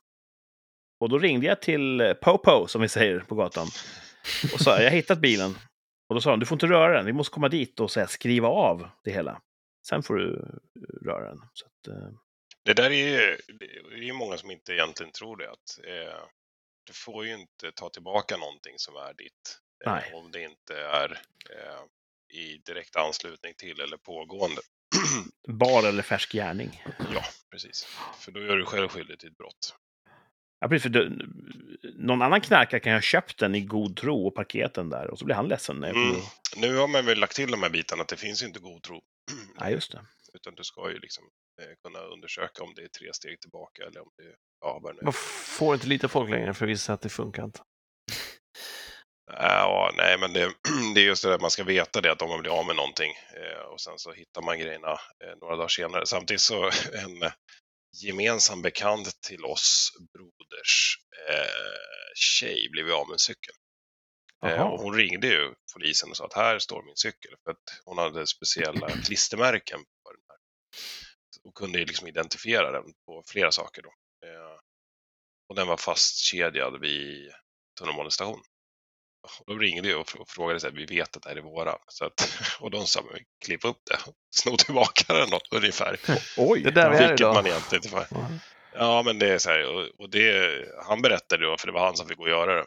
[1.01, 3.67] Och då ringde jag till eh, Popo, som vi säger på gatan,
[4.55, 5.51] och sa jag har hittat bilen.
[6.09, 8.01] Och då sa han, du får inte röra den, vi måste komma dit och så
[8.01, 9.41] här, skriva av det hela.
[9.89, 11.41] Sen får du eh, röra den.
[11.53, 12.09] Så att, eh,
[12.65, 13.37] Det där är ju
[13.99, 15.51] det är många som inte egentligen tror det.
[15.51, 16.25] Att, eh,
[16.87, 19.59] du får ju inte ta tillbaka någonting som är ditt.
[19.87, 20.15] eh.
[20.15, 21.11] Om det inte är
[21.51, 21.83] eh,
[22.39, 24.61] i direkt anslutning till eller pågående.
[25.49, 26.83] bar eller färsk gärning.
[27.15, 27.85] ja, precis.
[28.19, 29.77] För då gör du själv skyldig till ett brott.
[30.61, 31.11] Ja, precis, för det,
[31.95, 35.19] någon annan knarkare kan ha köpt den i god tro och parkerat den där och
[35.19, 35.77] så blir han ledsen.
[35.77, 36.21] När jag Mm.
[36.57, 38.83] Nu har man väl lagt till de här bitarna att det finns ju inte god
[38.83, 39.03] tro.
[39.59, 40.05] Ja, just det.
[40.35, 41.25] Utan du ska ju liksom
[41.63, 44.95] eh, kunna undersöka om det är tre steg tillbaka eller om det är, ja vad
[44.95, 45.01] nu.
[45.03, 45.13] Man
[45.59, 47.61] får inte lita folk längre för att visa att det funkar inte.
[49.27, 50.55] Ja, nej, men det,
[50.95, 52.77] det är just det där man ska veta det att om man blir av med
[52.77, 56.07] någonting eh, och sen så hittar man grejerna eh, några dagar senare.
[56.07, 57.31] Samtidigt så en
[58.03, 60.97] gemensam bekant till oss broders
[61.29, 61.75] eh,
[62.15, 63.55] tjej blev av med en cykel.
[64.47, 67.83] Eh, och hon ringde ju polisen och sa att här står min cykel för att
[67.85, 70.03] hon hade speciella klistermärken på.
[71.45, 73.89] Och kunde ju liksom identifiera den på flera saker då.
[74.29, 74.59] Eh,
[75.49, 77.31] och den var fastkedjad vid
[77.79, 78.41] tunnelbanestation.
[79.41, 81.37] Och då ringde jag och fr- och frågade, så här, vi vet att det här
[81.37, 81.79] är våra.
[81.89, 83.05] Så att, och de sa,
[83.45, 83.99] klipp upp det,
[84.37, 85.97] sno tillbaka den då, ungefär.
[86.37, 86.61] Oj!
[86.63, 87.35] Det är där är Vilket idag.
[87.35, 88.07] man egentligen inte får.
[88.75, 90.51] Ja, men det är så här, och, och det,
[90.87, 92.65] han berättade då, för det var han som fick gå och göra det.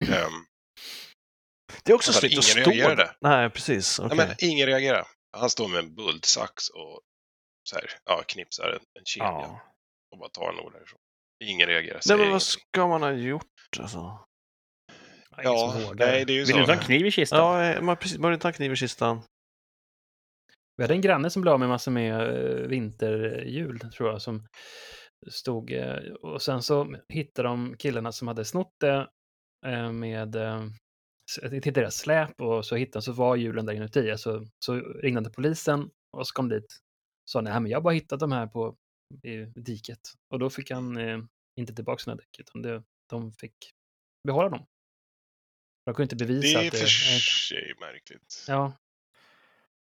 [0.14, 0.32] Ehm,
[1.82, 2.96] Det är också snyggt att ingen stå reagerade.
[3.04, 3.16] där.
[3.20, 3.98] Nej, precis.
[3.98, 4.16] nej, okej.
[4.26, 5.06] men ingen reagerar.
[5.36, 7.00] Han står med en bultsax och
[7.68, 9.60] så här, ja, knipsar en, en kedja Ja.
[10.12, 10.98] och bara tar en ord därifrån.
[11.44, 12.40] Ingen reagerar, Nej, men vad ingenting.
[12.70, 13.44] ska man ha gjort
[13.80, 14.24] alltså?
[15.42, 16.86] Ja, nej, det är ju Vill du inte ha en så.
[16.86, 17.38] kniv i kistan?
[17.38, 19.22] Ja, eh, man precis, började ta kniv i kistan.
[20.76, 24.46] Vi hade en granne som blev av med massor med eh, vinterhjul, tror jag, som
[25.30, 25.72] stod...
[25.72, 29.08] eh, Och sen så hittade de killarna som hade snott det
[29.92, 30.36] med...
[31.62, 34.18] Till deras släp och så hittade så var hjulen där inuti.
[34.18, 36.78] Så, så ringde polisen och så kom dit.
[37.28, 38.76] Sa nej, men jag har bara hittat de här på
[39.54, 40.00] diket.
[40.32, 41.18] Och då fick han eh,
[41.56, 43.52] inte tillbaka sina däck, utan det, de fick
[44.24, 44.66] behålla dem.
[45.86, 46.88] De kunde inte Det bevisa är att för det...
[47.48, 48.44] sig märkligt.
[48.48, 48.72] Ja,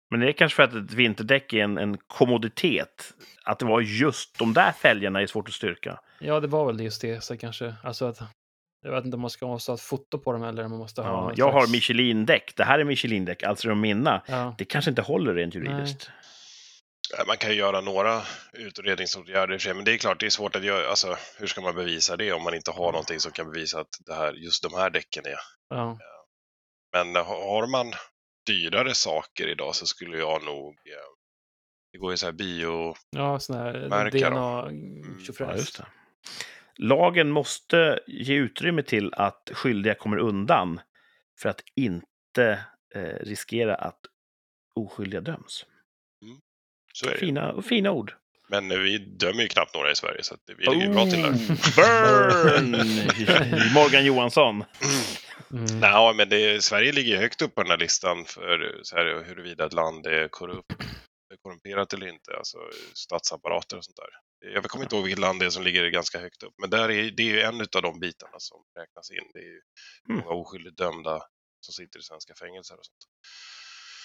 [0.10, 3.14] Men det är kanske för att ett vinterdäck är en, en kommoditet.
[3.44, 6.00] Att det var just de där fälgarna är svårt att styrka.
[6.20, 7.24] Ja, det var väl just det.
[7.24, 8.22] Så kanske, alltså att,
[8.82, 10.80] jag vet inte om man ska måste ha ett foto på dem eller om man
[10.80, 11.10] måste ha...
[11.10, 12.54] Ja, jag har slags- Michelin-däck.
[12.56, 14.22] Det här är Michelin-däck, alltså de mina.
[14.28, 16.10] Ja, Det kanske inte håller rent juridiskt.
[16.14, 16.22] Ja,
[17.28, 18.22] Man kan ju göra några
[18.54, 20.90] utredningsåtgärder i sig, men det är klart det är svårt att göra.
[20.90, 24.00] Alltså, hur ska man bevisa det om man inte har någonting som kan bevisa att
[24.06, 25.40] det här, just de här däcken är.
[25.70, 25.98] ja.
[26.94, 27.94] Men ha- har man
[28.48, 30.70] dyrare saker idag så skulle jag nog...
[30.74, 31.06] eh,
[31.92, 32.96] Det går ju så här bio...
[33.10, 33.74] ja sån här.
[34.12, 35.20] DNA Mm.
[35.40, 35.86] Ja, just det.
[36.78, 40.80] Lagen måste ge utrymme till att skyldiga kommer undan
[41.42, 42.66] för att inte
[42.96, 44.00] eh, riskera att
[44.76, 45.66] oskyldiga döms.
[46.96, 47.16] Så är det.
[47.20, 47.26] ju.
[47.26, 48.14] Fina, fina ord.
[48.50, 51.22] Men vi dömer ju knappt några i Sverige så det- vi ligger ju bra till
[51.22, 51.32] där.
[51.76, 52.72] Burn!
[53.74, 54.64] Morgan Johansson.
[55.52, 55.80] Mm.
[55.80, 59.24] Nej, men det, Sverige ligger ju högt upp på den här listan för så här,
[59.28, 60.74] huruvida ett land är korrupt,
[61.44, 62.58] korrumperat eller inte, alltså
[62.94, 64.10] statsapparater och sånt där.
[64.54, 66.92] Jag kommer inte ihåg vilket land det är som ligger ganska högt upp, men där
[66.92, 69.30] är, det är ju en av de bitarna som räknas in.
[69.34, 69.62] Det är ju
[70.10, 70.22] Mm.
[70.26, 71.22] många oskyldigt dömda
[71.66, 73.04] som sitter i svenska fängelser och sånt.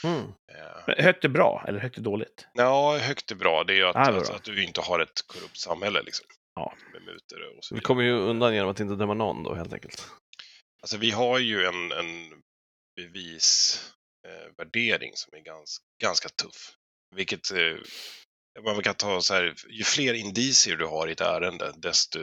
[0.05, 0.33] Mm.
[0.53, 2.47] Eh, Högt är bra, eller högt är dåligt?
[2.55, 3.65] Ja, högt är bra.
[3.65, 6.27] Det är ju att, är att, du inte har ett korrupt samhälle liksom.
[6.55, 6.75] Ja.
[6.93, 9.73] Med mutor och så Vi kommer ju undan genom att inte döma någon då helt
[9.73, 10.11] enkelt.
[10.83, 12.43] Alltså vi har ju en, en
[12.97, 16.77] bevisvärdering eh, som är ganska, ganska tuff.
[17.15, 17.77] Vilket eh,
[18.65, 22.19] man kan ta så här, ju fler indicier du har i ett ärende, desto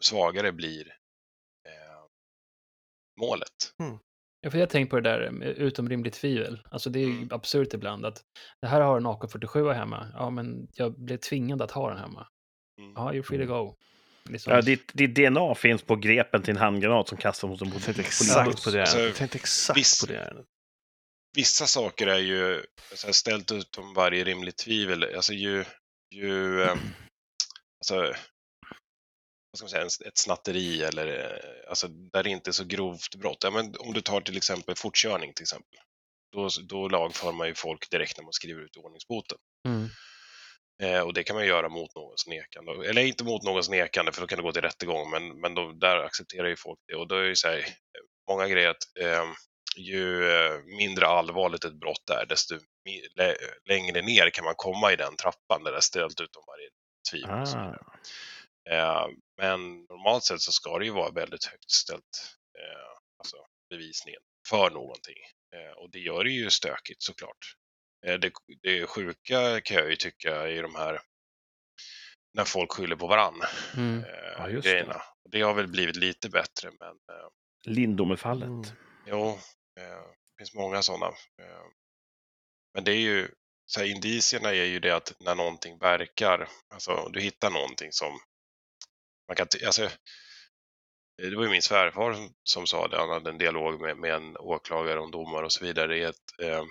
[0.00, 0.88] svagare blir
[1.68, 2.04] eh,
[3.20, 3.74] målet.
[4.44, 6.60] Ja, för jag har tänkt på det där utom rimligt tvivel.
[6.70, 7.28] Alltså det är ju Mm.
[7.32, 8.22] absurt ibland att
[8.60, 10.08] det här har en AK47 hemma.
[10.14, 12.26] Ja, men jag blev tvingad att ha den hemma.
[12.80, 12.92] Mm.
[12.96, 13.76] Ja, you're free to go.
[14.28, 14.52] Liksom.
[14.52, 17.74] Ja, ditt, ditt DNA finns på grepen till en handgranat som kastas mot en Jag
[17.82, 18.20] tänkte polisbuss.
[18.28, 19.10] exakt på det Alltså, ärendet.
[19.10, 20.46] Jag tänkte exakt visst- på det ärendet.
[21.36, 22.62] Vissa saker är ju
[22.94, 25.06] så här, ställt utom varje rimligt tvivel.
[25.16, 25.64] Alltså ju,
[26.14, 26.70] ju eh,
[27.80, 28.14] alltså,
[29.60, 33.14] vad ska man säga, ett snatteri eller eh, alltså, där det inte är så grovt
[33.14, 33.38] brott.
[33.40, 35.78] Ja, men om du tar till exempel fortkörning till exempel.
[36.32, 39.38] Då, då lagför man ju folk direkt när man skriver ut ordningsboten.
[39.68, 39.88] Mm.
[40.82, 42.88] Eh, och det kan man göra mot någons nekande.
[42.88, 45.72] Eller inte mot någons nekande, för då kan det gå till rättegång, men, men då,
[45.72, 46.94] där accepterar ju folk det.
[46.94, 47.64] Och då är det så här, eh,
[48.28, 49.24] många grejer att eh,
[49.76, 52.54] ju eh, mindre allvarligt ett brott är, desto
[53.16, 53.36] lä-
[53.68, 56.68] längre ner kan man komma i den trappan där det är ställt utom varje
[57.10, 57.30] tvivel.
[57.30, 57.76] Ah.
[58.70, 63.36] Eh, men normalt sett så ska det ju vara väldigt högt ställt, eh, alltså
[63.70, 65.16] bevisningen för någonting.
[65.56, 67.54] Eh, och det gör det ju stökigt såklart.
[68.06, 68.32] Det,
[68.62, 71.00] det sjuka kan jag ju tycka i de här
[72.34, 73.40] när folk skyller på varann.
[73.76, 74.04] Mm.
[74.04, 74.70] Eh, Ja, just det.
[74.70, 75.02] grejerna.
[75.30, 77.28] Det har väl blivit lite bättre, men eh,
[77.66, 78.48] Lindome-fallet.
[78.48, 78.64] Mm.
[79.06, 79.28] jo,
[79.80, 81.06] eh, det finns många sådana.
[81.42, 81.64] Eh,
[82.74, 83.28] men det är ju,
[83.66, 88.20] så här, indicierna är ju det att när någonting verkar, alltså du hittar någonting som
[89.28, 89.90] man kan, alltså,
[91.22, 94.14] det var ju min svärfar som, som sa det, han hade en dialog med, med
[94.14, 95.86] en åklagare om domar och så vidare.
[95.86, 96.64] Det är att, eh,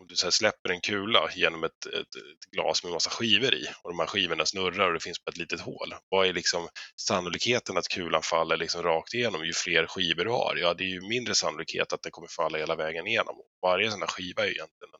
[0.00, 3.66] om du så släpper en kula genom ett, ett, ett glas med massa skivor i
[3.82, 5.94] och de här skivorna snurrar och det finns bara ett litet hål.
[6.08, 10.56] Vad är liksom sannolikheten att kulan faller liksom rakt igenom ju fler skivor du har?
[10.56, 13.36] Ja, det är ju mindre sannolikhet att det kommer falla hela vägen igenom.
[13.62, 14.94] Varje sån här skiva är ju egentligen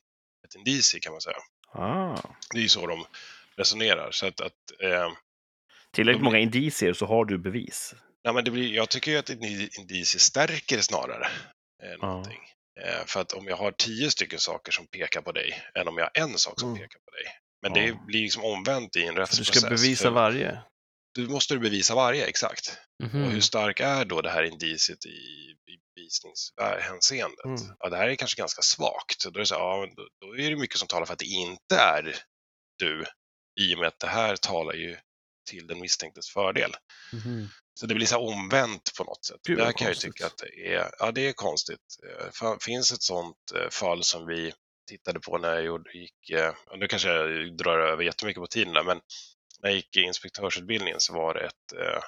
[0.45, 1.37] ett indicie kan man säga.
[1.73, 2.17] Ah.
[2.53, 3.05] Det är ju så de
[3.57, 4.11] resonerar.
[4.11, 5.11] Så att, att eh,
[5.95, 7.95] Tillräckligt många indicier så har du bevis.
[8.25, 9.39] Nej, men det blir, jag tycker ju att ett
[9.79, 11.27] indicie stärker snarare
[11.83, 12.41] eh, någonting.
[12.81, 15.99] Eh, för att om jag har tio stycken saker som pekar på dig, än om
[15.99, 16.81] jag har en sak som Mm.
[16.83, 17.25] pekar på dig.
[17.63, 17.93] Men Ja.
[17.93, 19.57] det blir liksom omvänt i en För du rättsprocess.
[19.61, 20.59] ska bevisa varje.
[21.15, 22.79] Du måste du bevisa varje, exakt.
[23.03, 23.25] Mhm.
[23.25, 25.57] Och hur stark är då det här indiciet i, i
[25.95, 27.45] bevisningshänseendet?
[27.45, 27.77] Mm.
[27.79, 29.25] Ja, det här är kanske ganska svagt.
[29.25, 31.25] Då är, det så, ja, då, då är det mycket som talar för att det
[31.27, 32.17] inte är
[32.79, 33.05] du,
[33.61, 34.97] i och med att det här talar ju
[35.45, 36.75] till den misstänktes fördel.
[37.13, 37.49] Mhm.
[37.75, 39.41] Så det blir så omvänt på något sätt.
[39.47, 40.15] Gud, Där kan jag konstigt.
[40.15, 41.81] tycka att det är, ja, det är konstigt.
[42.09, 44.53] Eh, fa- finns ett sånt eh, fall som vi
[44.89, 48.73] tittade på när jag gjorde, gick, eh, nu kanske jag drar över jättemycket på tiden
[48.75, 49.01] där, men
[49.63, 52.03] när jag gick i inspektörsutbildningen så var det ett, eh,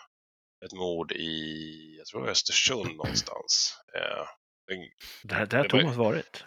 [0.66, 3.74] ett mord i, jag tror det Östersund någonstans.
[3.94, 4.26] Eh,
[4.68, 4.88] Det
[5.24, 6.44] det här Det var- Thomas varit.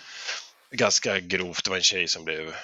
[0.71, 2.55] ganska grovt, det var en tjej som blev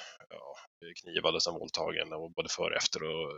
[1.02, 3.32] knivad och sen våldtagen, och både före och efter och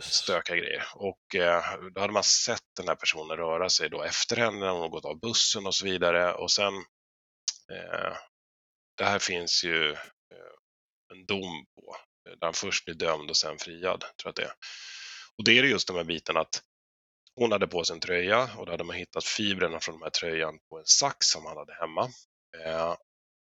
[0.00, 0.84] stökiga grejer.
[0.94, 1.62] Och eh,
[1.94, 5.04] då hade man sett den här personen röra sig då efter henne, när hon gått
[5.04, 6.34] av bussen och så vidare.
[6.34, 6.74] Och sen,
[7.72, 8.16] eh,
[8.96, 10.54] det här finns ju eh,
[11.12, 11.96] en dom på,
[12.28, 14.52] eh, där han först blir dömd och sen friad, tror jag att det är.
[15.38, 16.62] Och det är just de här bitarna att
[17.34, 20.10] hon hade på sig en tröja och då hade man hittat fibrerna från den här
[20.10, 22.08] tröjan på en sax som han hade hemma.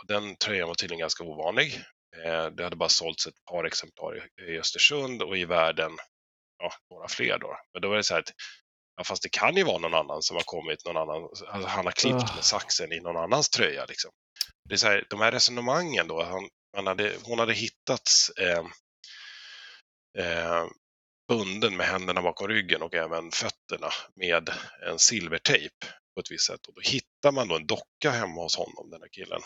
[0.07, 1.83] Den tröjan var tydligen ganska ovanlig.
[2.25, 5.91] Eh, det hade bara sålts ett par exemplar i, Östersund och i världen
[6.59, 7.57] ja, några fler då.
[7.73, 8.33] Men då var det så här att
[8.97, 11.85] ja, fast det kan ju vara någon annan som har kommit, någon annan, alltså han
[11.85, 12.35] har klippt Ah.
[12.35, 13.85] med saxen i någon annans tröja.
[13.85, 14.11] Liksom.
[14.69, 18.65] Det är så här, de här resonemangen då, han, han hade, hon hade hittats eh,
[20.17, 20.65] eh,
[21.27, 24.49] bunden med händerna bakom ryggen och även fötterna med
[24.87, 25.75] en silvertejp
[26.15, 26.67] på ett visst sätt.
[26.67, 29.41] Och då hittar man då en docka hemma hos honom, den här killen,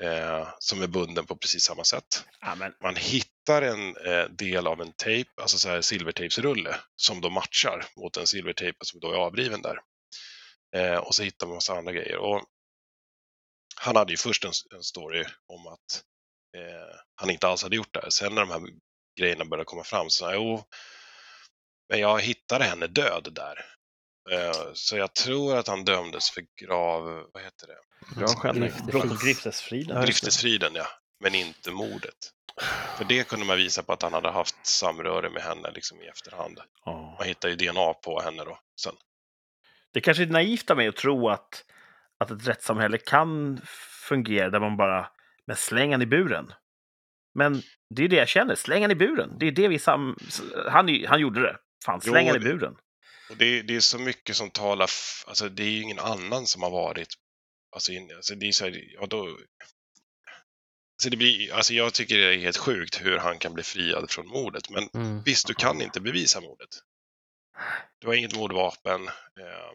[0.00, 2.24] eh, som är bunden på precis samma sätt.
[2.40, 7.20] Ja, men, Man hittar en eh, del av en tejp, alltså så här silvertejpsrulle, som
[7.20, 9.78] då matchar mot den silvertejpen som då är avriven där.
[10.76, 12.16] Eh, och så hittar man massa andra grejer.
[12.16, 12.44] Och
[13.76, 16.02] han hade ju först en, en story om att
[16.56, 18.10] eh, han inte alls hade gjort det här.
[18.10, 18.62] Sen när de här
[19.20, 20.64] grejerna började komma fram så sa han, jo,
[21.88, 23.71] men jag hittade henne död där.
[24.30, 27.78] Eh, så jag tror att han dömdes för grav, vad heter det?
[28.92, 30.04] Mot griftesfriden.
[30.04, 30.86] Griftesfriden, ja.
[31.20, 32.32] Men inte mordet.
[32.98, 36.06] För det kunde man visa på att han hade haft samröre med henne liksom i
[36.06, 36.60] efterhand.
[36.84, 37.16] Ja.
[37.18, 38.58] Man hittar ju DNA på henne då.
[38.80, 38.94] Sen.
[39.92, 41.64] Det kanske är naivt av mig att tro att,
[42.18, 43.60] att ett rättssamhälle kan
[44.08, 45.10] fungera där man bara
[45.46, 46.52] men släng i buren.
[47.34, 49.38] Men det är det jag känner, släng i buren.
[49.38, 50.16] Det är det vi sam...
[50.68, 51.56] Han, han gjorde det.
[51.84, 52.76] Fan, Jo, släng han i buren.
[53.30, 54.90] Och det, det är så mycket som talar,
[55.26, 57.08] alltså det är ju ingen annan som har varit,
[57.76, 62.18] alltså, in, alltså det är så här, ja då, alltså det blir, alltså jag tycker
[62.18, 65.22] det är helt sjukt hur han kan bli friad från mordet, men Mm.
[65.22, 66.68] visst, du kan inte bevisa mordet.
[67.98, 69.72] Du har inget mordvapen eh,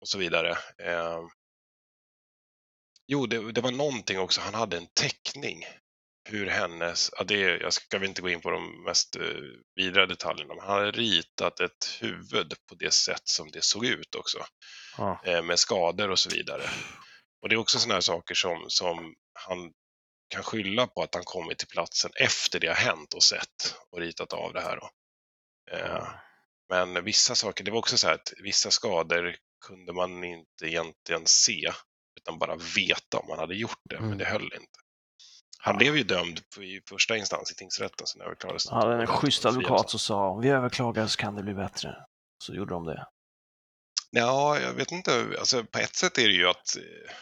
[0.00, 0.50] och så vidare.
[0.78, 1.20] Eh,
[3.06, 5.64] jo, det, det var någonting också, han hade en teckning
[6.28, 9.22] hur hennes, ja det, jag ska väl inte gå in på de mest eh,
[9.74, 14.14] vidare detaljerna, men han hade ritat ett huvud på det sätt som det såg ut
[14.14, 14.38] också,
[14.98, 15.20] Ja.
[15.24, 16.62] eh, med skador och så vidare.
[17.42, 19.14] Och det är också sådana här saker som, som
[19.46, 19.72] han
[20.28, 24.00] kan skylla på att han kommit till platsen efter det har hänt och sett och
[24.00, 24.76] ritat av det här.
[24.76, 24.90] Då.
[25.76, 26.08] Eh,
[26.68, 29.36] men vissa saker, det var också så här att vissa skador
[29.66, 31.72] kunde man inte egentligen se
[32.20, 34.18] utan bara veta om man hade gjort det, men Mm.
[34.18, 34.78] det höll inte.
[35.66, 38.74] Han blev ju dömd i första instans i tingsrätten, sen överklagades det.
[38.74, 41.96] Han hade en schysst advokat som sa om vi överklagar så kan det bli bättre.
[42.38, 43.06] Så gjorde de det.
[44.10, 45.26] Ja, jag vet inte.
[45.38, 47.14] Alltså, på ett sätt är det ju att eh,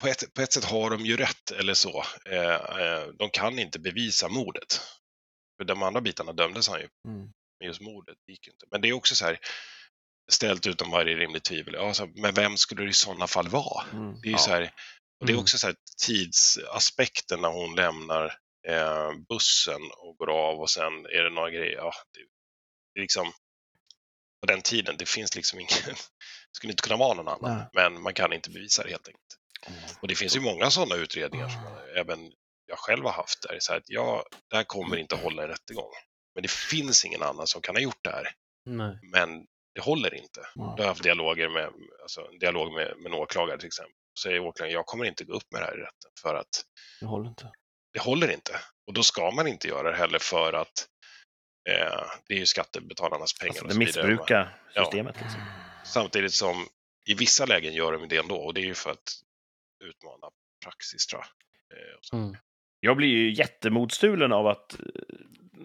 [0.00, 2.04] på ett, på ett sätt har de ju rätt, eller så.
[2.24, 4.80] Eh, eh, de kan inte bevisa mordet.
[5.58, 7.20] För de andra bitarna dömdes han ju, Mm.
[7.60, 8.66] men just mordet gick ju inte.
[8.70, 9.38] Men det är också så här,
[10.30, 11.76] ställt utom varje rimligt tvivel.
[11.76, 13.84] Alltså, men vem skulle det i sådana fall vara?
[13.92, 14.20] Mm.
[14.20, 14.38] Det är ju Ja.
[14.38, 14.70] så här,
[15.20, 15.42] och det är Mm.
[15.42, 15.76] också så här
[16.06, 18.38] tidsaspekten när hon lämnar
[18.68, 21.76] eh, bussen och går av och sen är det några grejer.
[21.76, 22.20] Ja, det,
[22.94, 23.32] det är liksom,
[24.40, 25.96] på den tiden, det finns liksom ingen, det
[26.52, 27.66] skulle inte kunna vara någon annan, Nej.
[27.72, 29.24] men man kan inte bevisa det helt enkelt.
[30.00, 31.60] Och det finns ju många sådana utredningar som
[31.96, 32.32] även
[32.66, 35.46] jag själv har haft där, så här att ja, det här kommer inte hålla i
[35.46, 35.92] rättegång.
[36.34, 38.28] Men det finns ingen annan som kan ha gjort det här,
[38.66, 38.98] Nej.
[39.02, 40.40] men det håller inte.
[40.54, 40.62] Ja.
[40.62, 41.70] Då har jag haft dialoger med,
[42.02, 43.92] alltså, en dialog med, med en åklagare till exempel.
[44.18, 46.64] Så säger åklagaren, jag kommer inte gå upp med det här i rätten för att
[47.00, 47.50] Det håller inte.
[47.92, 48.52] det håller inte.
[48.86, 50.86] Och då ska man inte göra det heller för att
[51.70, 54.84] eh, det är ju skattebetalarnas pengar Alltså, det missbrukar Ja.
[54.84, 55.16] systemet.
[55.20, 55.40] Liksom.
[55.84, 56.66] Samtidigt som
[57.06, 59.12] i vissa lägen gör de det ändå och det är ju för att
[59.84, 60.26] utmana
[60.64, 61.78] praxis tror jag.
[61.78, 62.16] Eh, och så.
[62.16, 62.36] Mm.
[62.80, 64.80] Jag blir ju jättemotstulen av att, eh,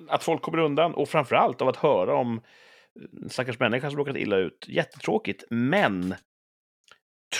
[0.09, 3.97] att folk kommer undan och framför allt av att höra om eh, stackars människa som
[3.97, 4.65] råkat illa ut.
[4.67, 6.15] Jättetråkigt, men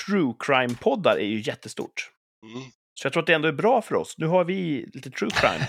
[0.06, 2.12] true crime-poddar är ju jättestort.
[2.44, 2.72] Mm.
[2.94, 4.18] Så jag tror att det ändå är bra för oss.
[4.18, 5.68] Nu har vi lite true crime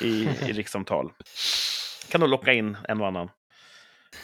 [0.00, 1.12] i, i rikssamtal.
[2.10, 3.30] Kan nog locka in en och annan.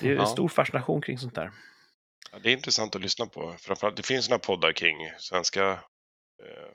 [0.00, 0.20] Det är Ja.
[0.20, 1.52] en stor fascination kring sånt där.
[2.32, 3.54] Ja, det är intressant att lyssna på.
[3.58, 5.70] Framförallt, det finns några poddar kring svenska,
[6.42, 6.68] eh,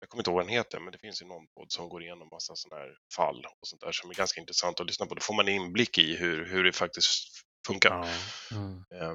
[0.00, 2.02] jag kommer inte ihåg vad den heter, men det finns ju någon podd som går
[2.02, 5.14] igenom massa sådana här fall och sånt där som är ganska intressant att lyssna på.
[5.14, 7.28] Då får man inblick i hur, hur det faktiskt
[7.66, 8.08] funkar.
[8.52, 8.84] Mm.
[8.94, 9.12] Eh,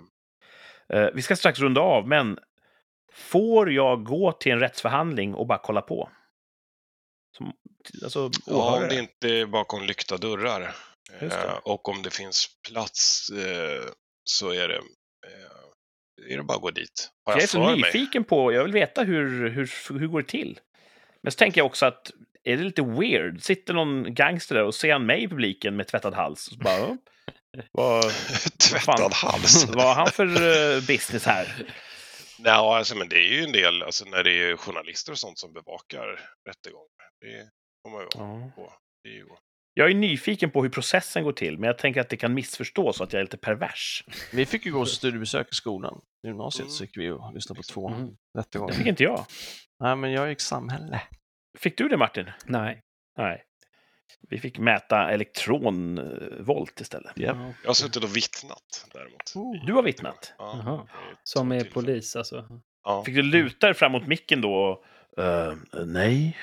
[0.94, 2.40] Eh, vi ska strax runda av, men
[3.14, 6.10] får jag gå till en rättsförhandling och bara kolla på?
[7.38, 7.54] Som,
[8.04, 10.76] alltså, Ja, om det inte är bakom lyckta dörrar
[11.22, 13.90] eh, och om det finns plats eh,
[14.24, 17.10] så är det, eh, är det bara att gå dit.
[17.26, 20.22] Har jag är så för mig- nyfiken på, jag vill veta hur, hur, hur går
[20.22, 20.60] det till?
[21.24, 22.12] Men så tänker jag också att,
[22.44, 23.44] är det lite weird?
[23.44, 26.48] Sitter någon gangster där och ser han mig i publiken med tvättad hals?
[26.52, 26.98] Och bara, "Ja,
[27.72, 28.04] vad,
[28.70, 29.65] Tvättad hals.
[29.70, 30.26] vad har han för
[30.88, 31.48] business här?
[32.44, 35.39] Nej, alltså, men det är ju en del, alltså, när det är journalister och sånt
[35.39, 37.10] som bevakar rättegångar.
[37.21, 37.49] Det
[37.84, 38.73] får man ju på.
[39.03, 39.26] Det är ju...
[39.73, 42.97] Jag är nyfiken på hur processen går till, men jag tänker att det kan missförstås
[42.97, 44.03] så att jag är lite pervers.
[44.34, 46.02] Vi fick ju gå studiebesök i skolan.
[46.23, 46.71] I gymnasiet Mm.
[46.71, 48.15] så gick vi och lyssnade på två Mm.
[48.37, 48.71] rättegångar.
[48.71, 49.26] Det fick inte jag.
[49.84, 51.02] Nej, men jag gick samhälle.
[51.60, 52.31] Fick du det, Martin?
[52.45, 52.81] Nej.
[53.18, 53.44] Nej.
[54.30, 57.12] Vi fick mäta elektronvolt istället.
[57.15, 57.54] Ja.
[57.62, 59.36] Jag har suttit och vittnat däremot.
[59.36, 59.65] Oh.
[59.65, 60.34] Du har vittnat.
[60.38, 62.46] Ja, är Som är polis alltså.
[62.84, 63.04] Ja.
[63.06, 64.84] Fick du luta dig fram mot micken då?
[65.18, 65.54] eh,
[65.86, 66.38] nej.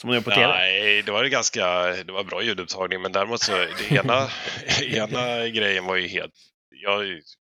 [0.00, 0.46] Som man gör på tv?
[0.46, 1.64] Nej, det var ju ganska,
[2.04, 4.28] det var bra ljudupptagning, men däremot så, det ena,
[4.82, 6.34] ena grejen var ju helt,
[6.70, 7.04] jag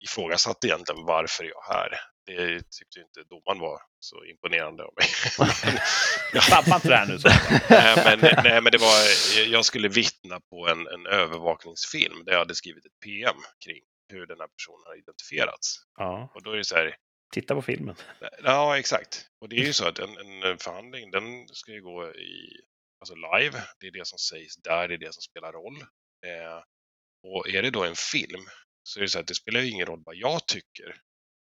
[0.05, 1.89] ifrågasatte egentligen varför är jag här.
[2.29, 5.07] Det tyckte ju inte domaren var så imponerande av mig.
[6.43, 7.19] Sabba inte det här nu.
[7.19, 7.29] Så.
[7.71, 8.97] nej, men, nej, men det var,
[9.47, 13.83] jag skulle vittna på en, en övervakningsfilm där jag hade skrivit ett PM kring
[14.13, 15.77] hur den här personen har identifierats.
[15.97, 16.97] Ja, Och då är det så här,
[17.33, 17.95] titta på filmen.
[18.43, 19.27] Ja, exakt.
[19.41, 22.61] Och det är ju så att en, en förhandling, den ska ju gå i,
[23.01, 23.63] alltså live.
[23.81, 25.81] Det är det som sägs där, det är det som spelar roll.
[26.27, 26.63] Eh,
[27.23, 28.47] och är det då en film
[28.83, 31.01] så är det så att det spelar ju ingen roll vad jag tycker,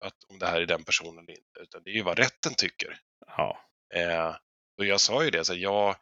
[0.05, 2.55] att om det här är den personen eller inte, utan det är ju vad rätten
[2.55, 2.99] tycker.
[3.27, 3.59] Ja.
[3.95, 4.37] Eh,
[4.79, 5.97] och jag sa ju det, så jag,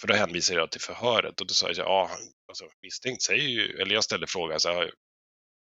[0.00, 2.10] för då hänvisade jag till förhöret och då sa jag, ja,
[2.48, 4.92] alltså, misstänkt säger ju, eller jag ställde frågan så här,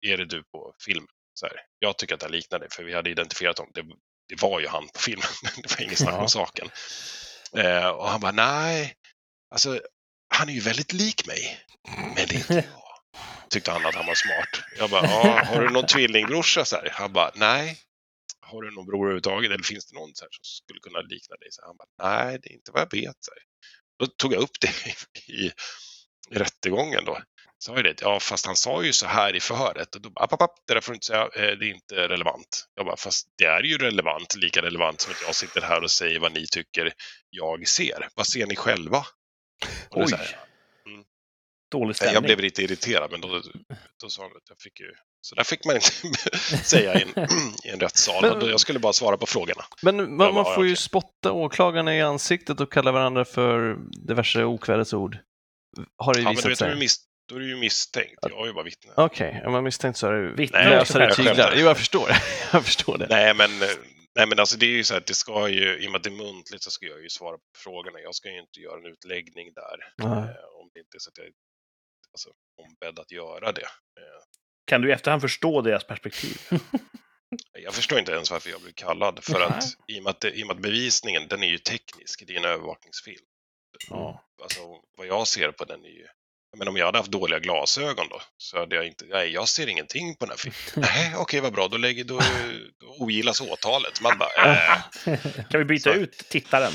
[0.07, 1.07] är det du på film?
[1.35, 3.73] Så här, jag tycker att det liknar det, för vi hade identifierat honom.
[3.75, 3.83] Det,
[4.29, 5.29] det var ju han på filmen,
[5.63, 6.21] det var inget snack Ja.
[6.23, 6.71] om saken.
[7.57, 8.95] Eh, och han bara, nej,
[9.51, 9.81] alltså,
[10.35, 11.61] han är ju väldigt lik mig,
[11.99, 12.86] men det är inte jag.
[13.51, 14.65] Tyckte han att han var smart.
[14.79, 16.65] Jag bara, ja, har du någon tvillingbrorsa?
[16.65, 16.91] Så här.
[16.93, 17.79] Han bara, nej.
[18.41, 19.51] Har du någon bror överhuvudtaget?
[19.51, 21.49] Eller finns det någon så här som skulle kunna likna dig?
[21.51, 23.17] Så han bara, nej, det är inte vad jag vet.
[23.21, 23.43] Så här.
[23.99, 24.69] Då tog jag upp det
[25.33, 25.53] i, i,
[26.31, 27.19] rättegången då.
[27.59, 29.95] Sa jag det, ja fast han sa ju så här i förhöret.
[29.95, 31.75] Och då bara, app, app, app, det där får du inte säga, eh, det är
[31.75, 32.67] inte relevant.
[32.75, 35.91] Jag bara, fast det är ju relevant, lika relevant som att jag sitter här och
[35.91, 36.93] säger vad ni tycker
[37.31, 38.09] jag ser.
[38.15, 39.07] Vad ser ni själva?
[39.91, 40.13] Och Oj.
[40.13, 40.46] här,
[41.73, 42.15] Dålig stämning.
[42.15, 43.29] Jag blev lite irriterad, men då,
[44.03, 45.91] då sa han att jag fick ju Så där fick man inte
[46.65, 47.09] säga i en,
[47.65, 48.39] i en rättssal.
[48.39, 49.65] Men- Jag skulle bara svara på frågorna.
[49.83, 50.77] Men man, Ja, man ja, får ju okej.
[50.83, 53.77] spotta åklagarna i ansiktet och kalla varandra för
[54.09, 55.19] diverse okvädesord.
[55.97, 56.75] Har det Ja, men visat du vet, då är, sig.
[56.75, 56.97] du mis,
[57.29, 58.19] då är du ju misstänkt.
[58.23, 58.93] Jag är ju bara vittne.
[58.97, 61.33] Okej, om man misstänkt så är det Vittne Nej, lösare jag skämtar.
[61.33, 61.53] tyglar.
[61.57, 62.09] Jo, jag förstår.
[62.53, 63.07] Jag förstår det.
[63.11, 63.69] Nej, men, eh,
[64.19, 65.99] nej, men alltså det är ju så här att det ska ju, i och med
[65.99, 68.01] att det är muntligt så ska jag ju svara på frågorna.
[68.01, 70.07] Jag ska ju inte göra en utläggning där.
[70.07, 70.19] Eh,
[70.61, 71.27] om det inte är så att jag
[72.17, 72.31] alltså,
[72.63, 73.63] ombedd att göra det.
[74.01, 74.23] Eh,
[74.67, 76.41] Kan du i efterhand förstå deras perspektiv?
[77.63, 79.25] jag förstår inte ens varför jag blev kallad.
[79.25, 81.59] För att, i, och med att det, I och med att bevisningen, den är ju
[81.59, 82.25] teknisk.
[82.27, 83.25] Det är en övervakningsfilm.
[83.91, 84.25] Ja.
[84.43, 84.61] Alltså,
[84.97, 86.07] vad jag ser på den är ju...
[86.59, 89.05] Men om jag hade haft dåliga glasögon då, så hade jag inte...
[89.05, 90.89] Nej, jag ser ingenting på den här filmen.
[90.95, 91.69] Nej, okej, vad bra.
[91.69, 92.21] Då, lägger, då,
[92.81, 94.01] då ogillas åtalet.
[94.01, 94.83] Man bara, äh.
[95.51, 95.99] Kan vi byta Så.
[95.99, 96.73] ut tittaren?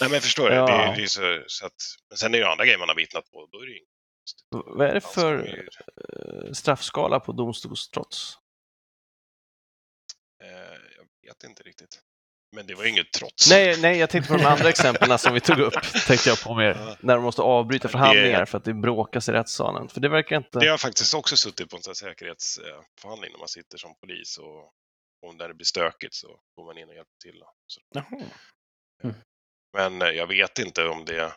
[0.00, 0.54] Nej, men förstår du?
[0.54, 0.66] Ja.
[0.66, 1.72] Det, är- det är så, så att,
[2.10, 3.48] men sen är det ju andra grejer man har vittnat på.
[3.52, 3.80] Då är det ju
[4.50, 5.64] Vad är det för
[6.12, 8.38] eh, straffskala på domstolstrots?
[10.44, 10.48] eh,
[11.22, 12.00] Jag vet inte riktigt.
[12.56, 13.50] Men det var inget trots.
[13.50, 15.74] Nej, nej, jag tänkte på de andra exemplen som vi tog upp,
[16.06, 16.96] tänkte jag på mer.
[17.00, 19.88] När de måste avbryta Det- förhandlingar för att det bråkas i rättssalen.
[19.88, 20.58] För det verkar inte...
[20.58, 24.38] Det har faktiskt också suttit på en sån här säkerhetsförhandling när man sitter som polis
[24.38, 24.72] och
[25.26, 27.42] om där det blir stökigt så går man in och hjälper till.
[27.66, 28.22] Så, Jaha.
[29.76, 31.32] men eh, jag vet inte om det...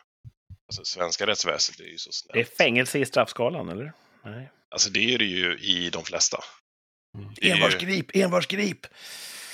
[0.78, 2.34] Alltså svenska rättsväsendet är ju så snällt.
[2.34, 3.92] Det är fängelse i straffskalan, eller?
[4.24, 4.50] Nej.
[4.70, 6.38] Alltså det är det ju i de flesta.
[7.42, 8.86] Ju- Envarsgrip, envarsgrip!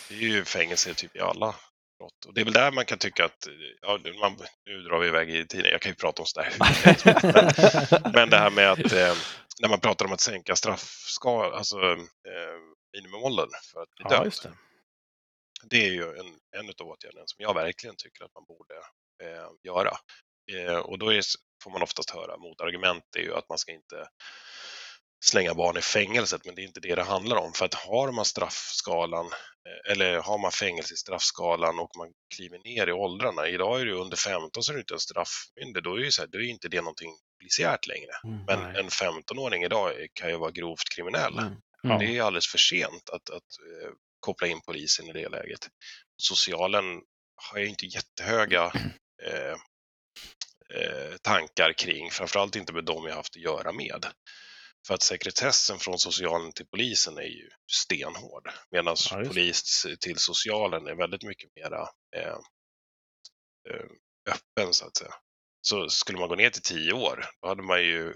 [0.09, 1.55] Det är ju fängelse typ i alla
[1.99, 2.25] brott.
[2.27, 3.49] Och det är väl där man kan tycka att,
[3.81, 8.13] ja, man, nu drar vi iväg i tiden, jag kan ju prata om sådär men,
[8.13, 9.15] men det här med att eh,
[9.61, 11.99] när man pratar om att sänka straffskal, alltså eh,
[12.97, 14.25] minimimålen för att bli Ja, dömd.
[14.25, 14.53] just det.
[15.65, 16.27] Det är ju en,
[16.59, 18.75] en av åtgärderna som jag verkligen tycker att man borde
[19.23, 19.97] eh, göra.
[20.53, 21.23] Eh, och då är,
[21.65, 24.09] får man oftast höra motargument är ju att man ska inte
[25.25, 27.53] slänga barn i fängelset, men det är inte det det handlar om.
[27.53, 32.59] För att har man straffskalan, eh, eller har man fängelse i straffskalan och man kliver
[32.59, 35.95] ner i åldrarna, idag är du under 15 så är du inte en straffmyndig, då
[35.95, 37.11] är ju så här, då är inte det någonting
[37.41, 38.13] polisiärt längre.
[38.25, 38.45] Mm.
[38.47, 38.81] Men Nej.
[38.81, 41.39] en 15-åring idag kan ju vara grovt kriminell.
[41.39, 41.55] Mm.
[41.83, 41.99] Ja.
[41.99, 43.51] Det är alldeles för sent att, att
[43.83, 45.69] eh, koppla in polisen i det läget.
[46.23, 46.85] Socialen
[47.51, 48.73] har ju inte jättehöga
[49.23, 49.57] eh, eh,
[51.23, 54.07] tankar kring, framförallt inte med dem jag haft att göra med.
[54.87, 60.87] För att sekretessen från socialen till polisen är ju stenhård, medan Ja, polis till socialen
[60.87, 62.39] är väldigt mycket mera eh,
[63.71, 63.87] eh,
[64.31, 65.15] öppen så att säga.
[65.61, 68.15] Så skulle man gå ner till tio år, då hade man ju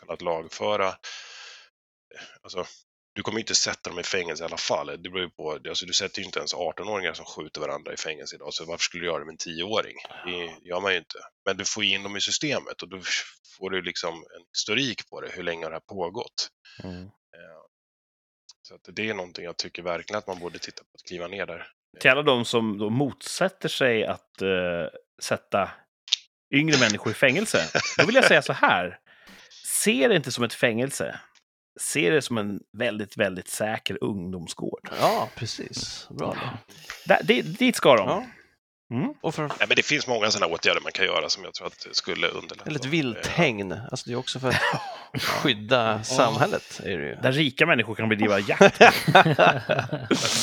[0.00, 2.66] kunnat lagföra eh, Alltså,
[3.14, 4.86] du kommer inte sätta dem i fängelse i alla fall.
[4.86, 7.96] Det beror ju på, alltså, du sätter ju inte ens 18-åringar som skjuter varandra i
[7.96, 9.96] fängelse idag, så varför skulle du göra det med en 10-åring?
[10.24, 11.18] Det gör man ju inte.
[11.44, 13.00] Men du får in dem i systemet och då
[13.58, 16.48] får du liksom en historik på det, hur länge har det här pågått?
[16.82, 17.02] Mm.
[17.02, 17.10] Eh,
[18.62, 21.46] Så det är någonting jag tycker verkligen att man borde titta på, att kliva ner
[21.46, 21.66] där.
[22.00, 24.48] Till alla de som då motsätter sig att eh,
[25.22, 25.70] sätta
[26.54, 28.98] yngre människor i fängelse, då vill jag säga så här.
[29.66, 31.20] Se det inte som ett fängelse.
[31.80, 34.88] Se det som en väldigt, väldigt säker ungdomsgård.
[35.00, 36.06] Ja, precis.
[36.10, 36.34] Bra.
[36.34, 36.50] det.
[37.08, 38.08] Där, det, dit ska de.
[38.08, 38.24] Ja.
[38.92, 39.14] Mm.
[39.22, 41.66] Och för, Nej, men det finns många sådana åtgärder man kan göra som jag tror
[41.66, 42.66] att skulle underlätta.
[42.70, 43.72] eller ett vilthägn.
[43.90, 44.60] Alltså det är också för att
[45.22, 46.80] skydda samhället.
[46.84, 47.14] Är det ju.
[47.14, 48.80] Där rika människor kan bedriva jakt.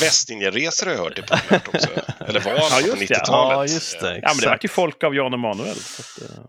[0.02, 1.88] Västindieresor har jag hört är populärt också.
[2.26, 3.14] Eller var Ja, på just det.
[3.14, 3.56] 90-talet.
[3.56, 4.06] Ja, just det.
[4.22, 4.64] Ja, men det var exakt.
[4.64, 5.76] ju folk av Jan Emanuel.
[5.76, 6.44] så att, eh,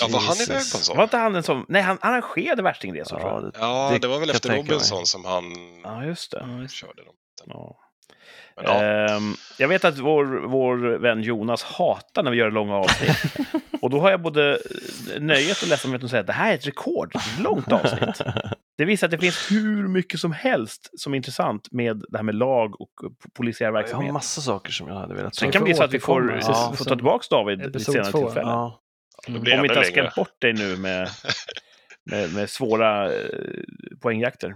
[0.00, 0.96] Ja, var han iväg på en sån?
[0.96, 1.64] Var inte han en sån?
[1.68, 3.52] Nej, han arrangerade värstingresor, tror Ja, jag.
[3.52, 4.62] det, Ja, Det det, var väl efter jag mig.
[4.72, 5.44] Robinson som han
[5.84, 6.68] Ja, just det.
[6.70, 7.14] körde dem.
[7.46, 7.78] Ja.
[8.56, 12.74] Men, ja, Ehm, jag vet att vår, vår vän Jonas hatar när vi gör långa
[12.76, 13.16] avsnitt.
[13.82, 14.58] Och då har jag både
[15.20, 17.16] nöjet och ledsamheten att säga att det här är ett rekord.
[17.16, 18.20] Ett långt avsnitt.
[18.78, 22.22] Det visar att det finns hur mycket som helst som är intressant med det här
[22.22, 22.90] med lag och
[23.36, 24.12] polisiär jag har verksamhet.
[24.12, 25.52] massa saker som jag hade velat ta Sen upp.
[25.52, 26.38] kan det bli så att vi får.
[26.42, 26.72] Ja.
[26.76, 28.18] får ta tillbaka David vid senare två.
[28.18, 28.50] tillfälle.
[28.50, 28.81] Ja, det
[29.28, 31.08] Om vi inte har skrämt bort dig nu med,
[32.10, 33.28] med, med svåra eh,
[34.00, 34.54] poängjakter.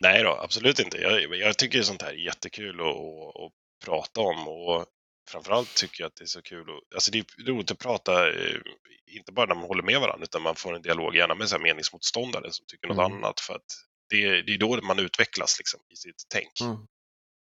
[0.00, 0.98] Nej då, absolut inte.
[0.98, 3.52] Jag, jag tycker sånt här är jättekul att, att, att
[3.84, 4.86] prata om och
[5.30, 8.28] framförallt tycker jag att det är så kul att, alltså det är roligt att prata,
[8.30, 8.60] eh,
[9.06, 11.56] inte bara när man håller med varandra, utan man får en dialog gärna med så
[11.56, 13.12] här meningsmotståndare som tycker något Mm.
[13.12, 13.64] annat för att
[14.08, 16.60] det, är- det är då man utvecklas liksom i sitt tänk.
[16.60, 16.72] Mm.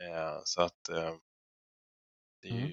[0.02, 1.14] Eh, så att eh,
[2.42, 2.70] det är Mm.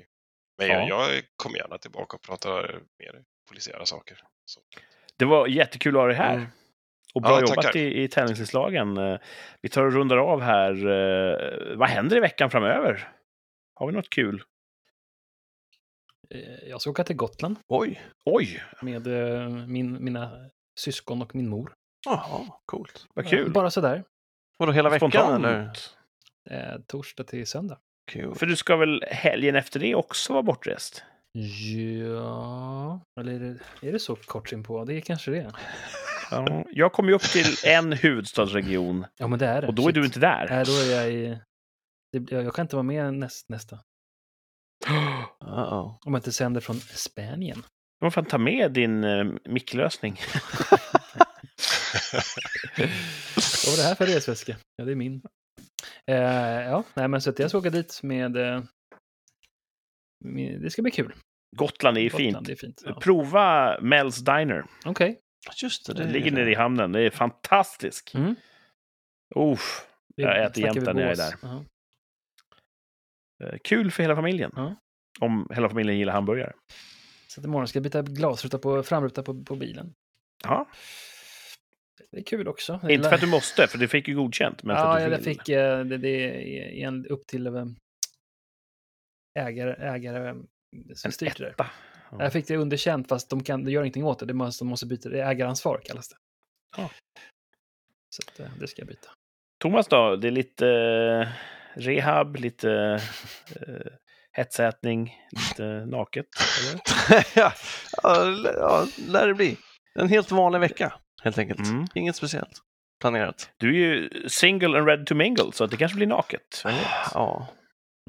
[0.58, 0.88] men Ja.
[0.88, 4.18] jag, jag kommer gärna tillbaka och pratar mer polisiära saker.
[4.46, 4.60] Så.
[5.18, 6.36] Det var jättekul att ha dig här.
[6.36, 6.48] Mm.
[7.14, 7.80] Och bra Ja, jobbat tackar.
[7.80, 8.98] i, i tävlingsinslagen.
[8.98, 9.20] Eh,
[9.62, 10.72] Vi tar och rundar av här.
[10.88, 13.08] Eh, Vad händer i veckan framöver?
[13.76, 14.44] Har vi något kul?
[16.30, 19.08] Eh, Jag ska åka till Gotland Oj, Oj, med
[19.68, 21.74] min, mina syskon och min mor.
[22.06, 23.08] jaha, coolt.
[23.14, 23.52] vad kul.
[23.52, 24.04] Bara sådär.
[24.58, 25.46] Vadå, hela veckan Spontant.
[25.46, 25.72] eller?
[26.50, 27.78] Eh, torsdag till söndag.
[28.12, 28.36] Kul.
[28.36, 31.04] För du ska väl helgen efter det också vara bortrest?
[31.32, 34.86] Ja, eller är det, är det så kort på?
[34.86, 35.52] Det är kanske det.
[36.32, 36.66] Ja.
[36.72, 39.68] Jag kommer ju upp till en huvudstadsregion Ja, men det är det.
[39.68, 39.96] och då är Shit.
[39.96, 40.48] du inte där.
[40.50, 41.38] Nej, då är jag i...
[42.30, 43.80] Jag kan inte vara med näst, nästa.
[44.88, 45.96] Uh-oh.
[46.06, 47.64] Om jag inte sänder från Spanien.
[48.00, 50.20] Du får fan ta med din uh, micklösning.
[53.66, 54.58] Vad var det här för resväska?
[54.76, 55.22] Ja, det är min.
[56.08, 56.16] Eh,
[56.62, 58.32] ja, nej, men så att jag ska åka dit med...
[58.32, 58.68] Med
[60.62, 61.14] det ska bli kul.
[61.58, 62.50] Gotland är ju Gotland, fint.
[62.50, 62.84] Är fint.
[62.86, 63.00] Ja.
[63.00, 64.66] Prova Mel's Diner.
[64.86, 65.20] Okej.
[65.62, 65.94] Just det.
[65.94, 66.92] det Den ligger nere i hamnen.
[66.92, 68.16] Det är fantastisk.
[68.16, 68.36] Mm.
[69.36, 71.34] Uff, Vi Jag äter jämt när jag är där.
[71.42, 71.64] Ja.
[73.44, 74.52] eh, kul för hela familjen.
[74.56, 74.76] Ja.
[75.20, 76.54] Om hela familjen gillar hamburgare.
[77.28, 79.94] Så att imorgon ska jag byta glasruta på framruta på, på bilen.
[80.44, 80.70] Ja.
[82.12, 82.80] Det är kul också.
[82.90, 84.64] Inte för att du måste, för du fick ju godkänt.
[84.64, 87.66] Men för ja, att du jag fick eh, det, det är en, upp till eh,
[89.40, 90.34] ägare, ägare
[90.96, 91.56] som En styrt det där.
[91.58, 92.18] Ja.
[92.20, 94.26] Jag fick det underkänt fast de, kan, de gör ingenting åt det.
[94.26, 96.16] De måste, de måste byta, det är ägaransvar kallas det.
[96.78, 96.90] Ja.
[98.10, 99.10] Så att, eh, det ska jag byta.
[99.60, 100.16] Thomas då?
[100.16, 101.28] Det är lite eh,
[101.82, 102.72] rehab, lite
[103.56, 103.92] eh,
[104.32, 106.28] hetsätning, lite naket.
[106.60, 106.82] Eller?
[107.36, 107.54] ja,
[108.04, 109.58] ja, lär det bli.
[109.96, 110.94] En helt vanlig vecka,
[111.24, 111.60] helt enkelt.
[111.60, 111.88] Mm.
[111.96, 112.62] Inget speciellt
[113.02, 113.50] planerat.
[113.58, 116.64] Du är ju single and ready to mingle, så att det kanske blir naket.
[117.14, 117.48] Ja,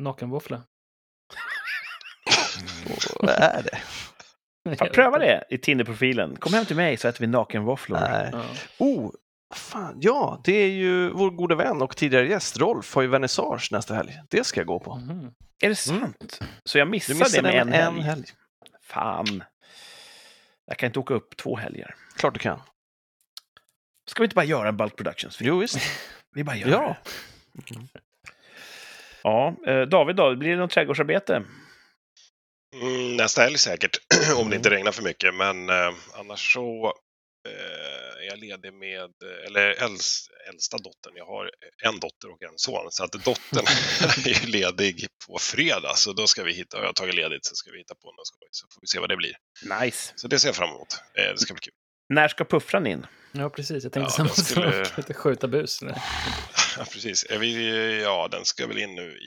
[0.01, 0.63] Nakenvåffla.
[3.20, 3.78] Vad är det?
[4.76, 6.36] Fan, pröva det i Tinder-profilen.
[6.36, 7.99] Kom hem till mig så äter vi nakenvåfflor.
[8.00, 8.28] Nej.
[8.33, 8.44] Ja.
[8.78, 9.10] Oh,
[9.55, 13.68] fan, ja, det är ju vår gode vän och tidigare gäst Rolf har ju vernissage
[13.73, 14.20] nästa helg.
[14.28, 14.94] Det ska jag gå på.
[14.97, 15.34] Mhm.
[15.62, 16.41] Är det sant?
[16.65, 18.00] Så jag missade, missade det med en, en helg.
[18.02, 18.25] helg.
[18.83, 19.44] Fan.
[20.67, 21.94] Jag kan inte åka upp två helger.
[22.17, 22.60] Klart du kan.
[24.10, 25.39] Ska vi inte bara göra en Bulk Productions?
[25.41, 25.78] Jo, visst.
[26.34, 26.97] Vi bara gör Ja.
[27.52, 27.75] det.
[29.23, 30.37] Ja, eh, David då?
[30.37, 31.45] Blir det något trädgårdsarbete?
[32.83, 33.97] Mm, nästa helg säkert,
[34.37, 35.35] om det inte regnar för mycket.
[35.35, 36.93] Men eh, annars så
[37.49, 39.11] eh, är jag ledig med,
[39.47, 41.13] eller äldst, äldsta dottern.
[41.17, 41.51] Jag har
[41.85, 42.87] en dotter och en son.
[42.91, 43.65] Så att dottern
[44.27, 45.93] är ju ledig på fredag.
[45.97, 48.27] Så då ska vi hitta, jag har tagit ledigt så ska vi hitta på något
[48.27, 48.49] skoj.
[48.51, 49.33] Så får vi se vad det blir.
[49.83, 50.13] Nice.
[50.17, 50.89] Så det ser jag fram emot.
[51.15, 51.73] Eh, det ska bli kul.
[52.15, 53.07] När ska puffran in?
[53.33, 53.85] Ja, precis.
[53.85, 55.17] Jag tänkte Ja, samma skulle- sak.
[55.17, 55.83] Skjuta bus.
[55.83, 55.95] Nej.
[56.79, 57.25] Ja, precis.
[57.31, 59.19] Är vi, ja, den ska väl in nu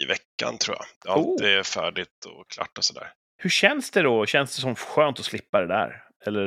[0.00, 1.12] i veckan tror jag.
[1.12, 1.46] Allt Oh.
[1.46, 3.12] är färdigt och klart och sådär.
[3.36, 4.26] Hur känns det då?
[4.26, 6.02] Känns det som skönt att slippa det där?
[6.26, 6.42] Eller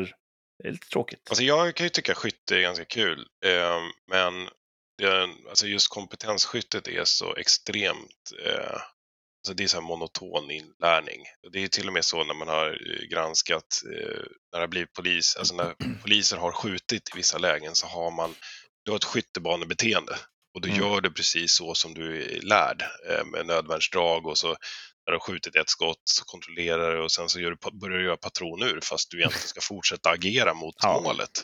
[0.63, 1.27] är det lite tråkigt?
[1.29, 3.79] Alltså jag kan ju tycka skytte är ganska kul, eh,
[4.11, 4.49] men
[4.97, 11.23] det, alltså just kompetensskyttet är så extremt, eh, alltså det är så här monoton inlärning.
[11.51, 14.67] Det är till och med så när man har eh, granskat, eh, när det har
[14.67, 18.35] blivit polis, alltså när poliser har skjutit i vissa lägen så har man,
[18.85, 20.15] du har ett skyttebanebeteende
[20.55, 20.79] och då Mm.
[20.79, 25.13] gör du precis så som du är lärd eh, med nödvärnsdrag och så när du
[25.13, 28.17] har skjutit ett skott så kontrollerar du och sen så gör du, börjar du göra
[28.17, 31.01] patronur fast du egentligen ska fortsätta agera mot Ja.
[31.03, 31.43] målet.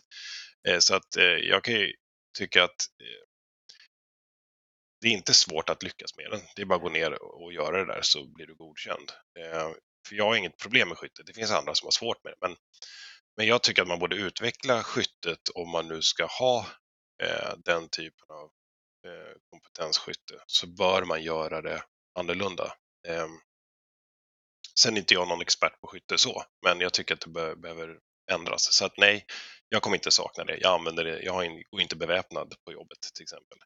[0.67, 1.93] Eh, Så att eh, jag kan ju
[2.38, 2.75] tycka att
[5.01, 6.41] det är inte svårt att lyckas med den.
[6.56, 9.11] Det är bara att gå ner och göra det där så blir du godkänd.
[10.07, 11.23] För jag har inget problem med skytte.
[11.25, 12.48] Det finns andra som har svårt med det.
[12.48, 12.57] Men,
[13.38, 16.65] men jag tycker att man borde utveckla skyttet om man nu ska ha
[17.65, 18.51] den typen av
[19.08, 21.84] Eh, kompetensskytte så bör man göra det
[22.20, 22.74] annorlunda.
[23.08, 23.40] Ehm,
[24.80, 27.56] sen är inte jag någon expert på skytte så, men jag tycker att det be-
[27.56, 28.00] behöver
[28.32, 28.74] ändras.
[28.74, 29.26] Så att nej,
[29.70, 30.58] jag kommer inte sakna det.
[30.58, 31.22] Jag använder det.
[31.22, 33.58] Jag in, går inte beväpnad på jobbet till exempel.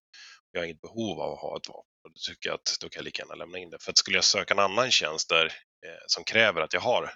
[0.51, 1.91] Jag har inget behov av att ha ett vapen.
[2.03, 3.83] Och då tycker jag att då kan jag lika gärna lämna in det.
[3.83, 7.13] För att skulle jag söka en annan tjänst där, eh, som kräver att jag har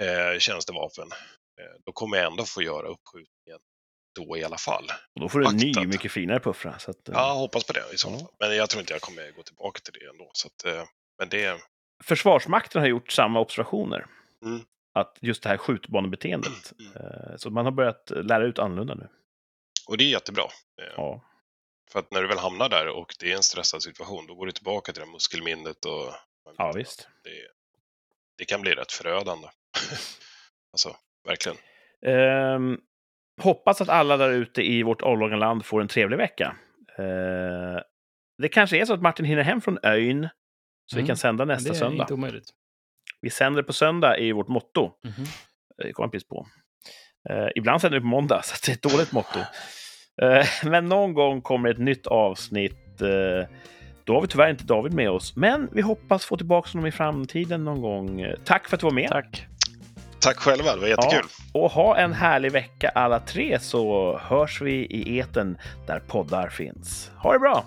[0.00, 1.12] eh, tjänstevapen,
[1.60, 3.28] eh, då kommer jag ändå få göra uppskjut
[4.14, 4.84] då i alla fall.
[5.14, 6.78] Och då får du en ny, mycket finare puffra.
[6.78, 8.18] Så att, eh, Ja, hoppas på det i så Ja.
[8.18, 8.28] fall.
[8.40, 10.30] Men jag tror inte jag kommer gå tillbaka till det ändå.
[10.32, 10.84] Så att, eh,
[11.18, 11.60] men det,
[12.04, 14.06] Försvarsmakten har gjort samma observationer.
[14.44, 14.60] Mm.
[14.94, 16.72] Att just det här skjutbanebeteendet.
[16.78, 16.92] Mm.
[16.96, 19.08] Eh, Så man har börjat lära ut annorlunda nu.
[19.88, 20.44] och det är jättebra.
[20.96, 21.20] Ja.
[21.92, 24.46] För att när du väl hamnar där och det är en stressad situation, då går
[24.46, 26.14] du tillbaka till det muskelminnet och
[26.58, 27.08] ja, visst.
[27.24, 27.30] det,
[28.38, 29.48] det kan bli rätt förödande.
[30.72, 31.58] alltså, verkligen.
[32.06, 32.78] Ehm,
[33.42, 36.56] hoppas att alla där ute i vårt avlånga land får en trevlig vecka.
[36.98, 37.80] Eh,
[38.38, 40.28] det kanske är så att Martin hinner hem från ön,
[40.86, 41.06] så vi Mm.
[41.06, 42.02] kan sända nästa det är söndag.
[42.04, 42.48] inte omöjligt.
[43.20, 44.90] Vi sänder på söndag i vårt motto.
[45.04, 45.24] Mhm.
[45.76, 46.46] Det kom jag precis på.
[47.30, 49.38] Eh, ibland sänder vi på måndag, så det är ett dåligt motto.
[50.22, 53.00] Eh, men någon gång kommer ett nytt avsnitt.
[53.00, 53.48] Eh,
[54.04, 56.92] då har vi tyvärr inte David med oss, men vi hoppas få tillbaka honom i
[56.92, 58.20] framtiden någon gång.
[58.20, 59.08] Eh, tack för att du var med.
[59.08, 59.46] Tack.
[60.24, 61.24] Tack själva, det var jättekul.
[61.52, 66.48] Ja, och ha en härlig vecka alla tre så hörs vi i eten där poddar
[66.48, 67.10] finns.
[67.16, 67.64] Ha det bra!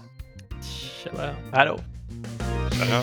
[1.04, 1.36] Tjena.
[1.52, 1.80] Hallå.
[2.92, 3.02] Ja.